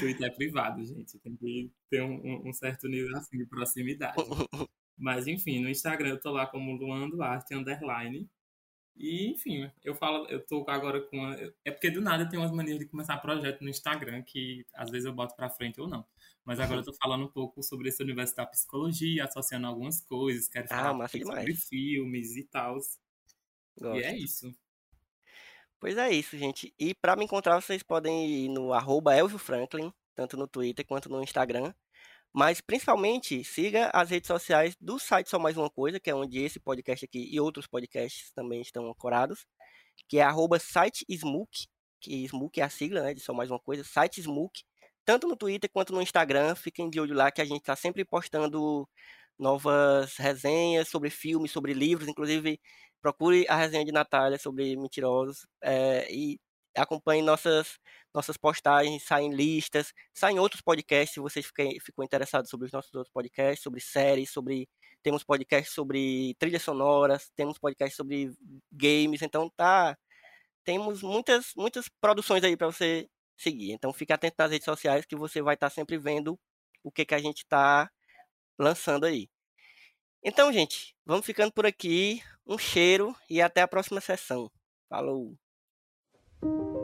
Twitter 0.00 0.28
é 0.28 0.30
privado, 0.30 0.84
gente. 0.84 1.18
Tem 1.18 1.36
que 1.36 1.70
ter 1.90 2.02
um, 2.02 2.14
um- 2.24 2.48
um 2.48 2.52
certo 2.52 2.86
nível 2.88 3.16
assim 3.16 3.38
de 3.38 3.46
proximidade. 3.46 4.14
Mas 4.96 5.26
enfim, 5.26 5.60
no 5.60 5.68
Instagram 5.68 6.10
eu 6.10 6.20
tô 6.20 6.30
lá 6.30 6.46
como 6.46 6.76
Luan 6.76 7.08
Duarte 7.08 7.54
Underline. 7.54 8.28
E 8.94 9.30
enfim, 9.30 9.70
eu 9.82 9.94
falo, 9.94 10.26
eu 10.28 10.44
tô 10.46 10.64
agora 10.68 11.00
com. 11.00 11.24
a- 11.24 11.36
é 11.64 11.70
porque 11.70 11.90
do 11.90 12.00
nada 12.00 12.24
eu 12.24 12.28
tenho 12.28 12.42
umas 12.42 12.52
manias 12.52 12.78
de 12.78 12.86
começar 12.86 13.16
projeto 13.18 13.62
no 13.62 13.68
Instagram 13.70 14.22
que 14.22 14.66
às 14.74 14.90
vezes 14.90 15.06
eu 15.06 15.12
boto 15.14 15.34
pra 15.34 15.48
frente 15.50 15.80
ou 15.80 15.88
não. 15.88 16.06
Mas 16.44 16.60
agora 16.60 16.80
eu 16.80 16.84
tô 16.84 16.92
falando 16.94 17.24
um 17.24 17.28
pouco 17.32 17.62
sobre 17.62 17.88
esse 17.88 18.02
universo 18.02 18.36
da 18.36 18.44
psicologia, 18.46 19.24
associando 19.24 19.66
algumas 19.66 20.00
coisas, 20.04 20.48
quero 20.48 20.68
Ah, 20.68 20.92
falar 20.92 21.08
pouquinho 21.08 21.24
sobre 21.26 21.54
demais. 21.54 21.64
filmes 21.68 22.36
e 22.36 22.44
tal. 22.44 22.76
E 23.90 24.02
é 24.02 24.16
isso. 24.18 24.52
Pois 25.80 25.96
é 25.96 26.10
isso, 26.12 26.36
gente. 26.38 26.72
E 26.78 26.94
para 26.94 27.16
me 27.16 27.24
encontrar, 27.24 27.60
vocês 27.60 27.82
podem 27.82 28.26
ir 28.44 28.48
no 28.48 28.72
arroba 28.72 29.14
Elvio 29.16 29.38
Franklin, 29.38 29.92
tanto 30.14 30.36
no 30.36 30.46
Twitter 30.46 30.86
quanto 30.86 31.08
no 31.08 31.22
Instagram. 31.22 31.74
Mas 32.34 32.60
principalmente 32.60 33.44
siga 33.44 33.90
as 33.92 34.10
redes 34.10 34.26
sociais 34.28 34.74
do 34.80 34.98
site 34.98 35.28
Só 35.28 35.38
Mais 35.38 35.56
Uma 35.56 35.70
Coisa, 35.70 36.00
que 36.00 36.10
é 36.10 36.14
onde 36.14 36.42
esse 36.42 36.58
podcast 36.58 37.04
aqui 37.04 37.28
e 37.30 37.38
outros 37.40 37.66
podcasts 37.66 38.32
também 38.32 38.60
estão 38.62 38.88
ancorados, 38.88 39.46
que 40.08 40.18
é 40.18 40.22
arroba 40.22 40.58
site 40.58 41.04
que 42.00 42.24
Smook 42.26 42.60
é 42.60 42.64
a 42.64 42.70
sigla, 42.70 43.02
né, 43.02 43.14
de 43.14 43.20
Só 43.20 43.32
Mais 43.34 43.50
Uma 43.50 43.60
Coisa, 43.60 43.84
site 43.84 44.22
tanto 45.04 45.26
no 45.28 45.36
Twitter 45.36 45.70
quanto 45.72 45.92
no 45.92 46.02
Instagram. 46.02 46.54
Fiquem 46.54 46.88
de 46.90 47.00
olho 47.00 47.14
lá 47.14 47.30
que 47.30 47.40
a 47.40 47.44
gente 47.44 47.60
está 47.60 47.76
sempre 47.76 48.04
postando 48.04 48.88
novas 49.38 50.16
resenhas 50.16 50.88
sobre 50.88 51.10
filmes, 51.10 51.50
sobre 51.50 51.74
livros. 51.74 52.08
Inclusive, 52.08 52.60
procure 53.00 53.46
a 53.48 53.56
resenha 53.56 53.84
de 53.84 53.92
Natália 53.92 54.38
sobre 54.38 54.76
Mentirosos 54.76 55.46
é, 55.62 56.06
e 56.12 56.40
acompanhe 56.76 57.22
nossas, 57.22 57.78
nossas 58.14 58.36
postagens, 58.36 59.02
saem 59.04 59.32
listas, 59.32 59.92
saem 60.14 60.38
outros 60.38 60.62
podcasts, 60.62 61.14
se 61.14 61.20
vocês 61.20 61.46
fiquem, 61.46 61.78
ficam 61.80 62.04
interessados 62.04 62.50
sobre 62.50 62.66
os 62.66 62.72
nossos 62.72 62.94
outros 62.94 63.12
podcasts, 63.12 63.62
sobre 63.62 63.80
séries, 63.80 64.30
sobre 64.30 64.68
temos 65.02 65.24
podcasts 65.24 65.74
sobre 65.74 66.34
trilhas 66.38 66.62
sonoras, 66.62 67.30
temos 67.36 67.58
podcasts 67.58 67.96
sobre 67.96 68.32
games, 68.70 69.22
então 69.22 69.50
tá 69.50 69.96
temos 70.64 71.02
muitas 71.02 71.52
muitas 71.56 71.88
produções 72.00 72.44
aí 72.44 72.56
para 72.56 72.68
você 72.68 73.08
seguir. 73.36 73.72
Então 73.72 73.92
fique 73.92 74.12
atento 74.12 74.36
nas 74.38 74.50
redes 74.50 74.64
sociais 74.64 75.06
que 75.06 75.16
você 75.16 75.42
vai 75.42 75.54
estar 75.54 75.70
tá 75.70 75.74
sempre 75.74 75.98
vendo 75.98 76.38
o 76.84 76.90
que 76.92 77.04
que 77.04 77.14
a 77.14 77.18
gente 77.18 77.38
está 77.38 77.90
lançando 78.58 79.06
aí. 79.06 79.28
Então, 80.24 80.52
gente, 80.52 80.94
vamos 81.04 81.26
ficando 81.26 81.52
por 81.52 81.66
aqui. 81.66 82.22
Um 82.46 82.58
cheiro 82.58 83.14
e 83.30 83.40
até 83.42 83.60
a 83.62 83.68
próxima 83.68 84.00
sessão. 84.00 84.50
Falou! 84.88 85.41
Só 86.42 86.81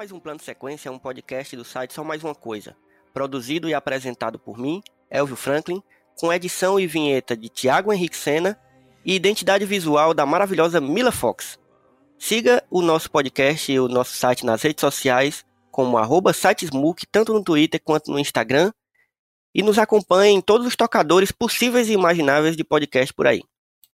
Mais 0.00 0.12
Um 0.12 0.18
Plano 0.18 0.40
Sequência 0.40 0.88
é 0.88 0.90
um 0.90 0.98
podcast 0.98 1.54
do 1.54 1.62
site 1.62 1.92
Só 1.92 2.02
Mais 2.02 2.24
Uma 2.24 2.34
Coisa, 2.34 2.74
produzido 3.12 3.68
e 3.68 3.74
apresentado 3.74 4.38
por 4.38 4.56
mim, 4.56 4.80
Elvio 5.10 5.36
Franklin, 5.36 5.82
com 6.18 6.32
edição 6.32 6.80
e 6.80 6.86
vinheta 6.86 7.36
de 7.36 7.50
Tiago 7.50 7.92
Henrique 7.92 8.16
Sena 8.16 8.58
e 9.04 9.14
identidade 9.14 9.66
visual 9.66 10.14
da 10.14 10.24
maravilhosa 10.24 10.80
Mila 10.80 11.12
Fox. 11.12 11.58
Siga 12.18 12.64
o 12.70 12.80
nosso 12.80 13.10
podcast 13.10 13.70
e 13.70 13.78
o 13.78 13.88
nosso 13.88 14.16
site 14.16 14.46
nas 14.46 14.62
redes 14.62 14.80
sociais, 14.80 15.44
como 15.70 15.98
arroba 15.98 16.32
sitesmook, 16.32 17.04
tanto 17.12 17.34
no 17.34 17.44
Twitter 17.44 17.78
quanto 17.84 18.10
no 18.10 18.18
Instagram, 18.18 18.72
e 19.54 19.62
nos 19.62 19.78
acompanhe 19.78 20.34
em 20.34 20.40
todos 20.40 20.66
os 20.66 20.74
tocadores 20.74 21.30
possíveis 21.30 21.90
e 21.90 21.92
imagináveis 21.92 22.56
de 22.56 22.64
podcast 22.64 23.12
por 23.12 23.26
aí. 23.26 23.42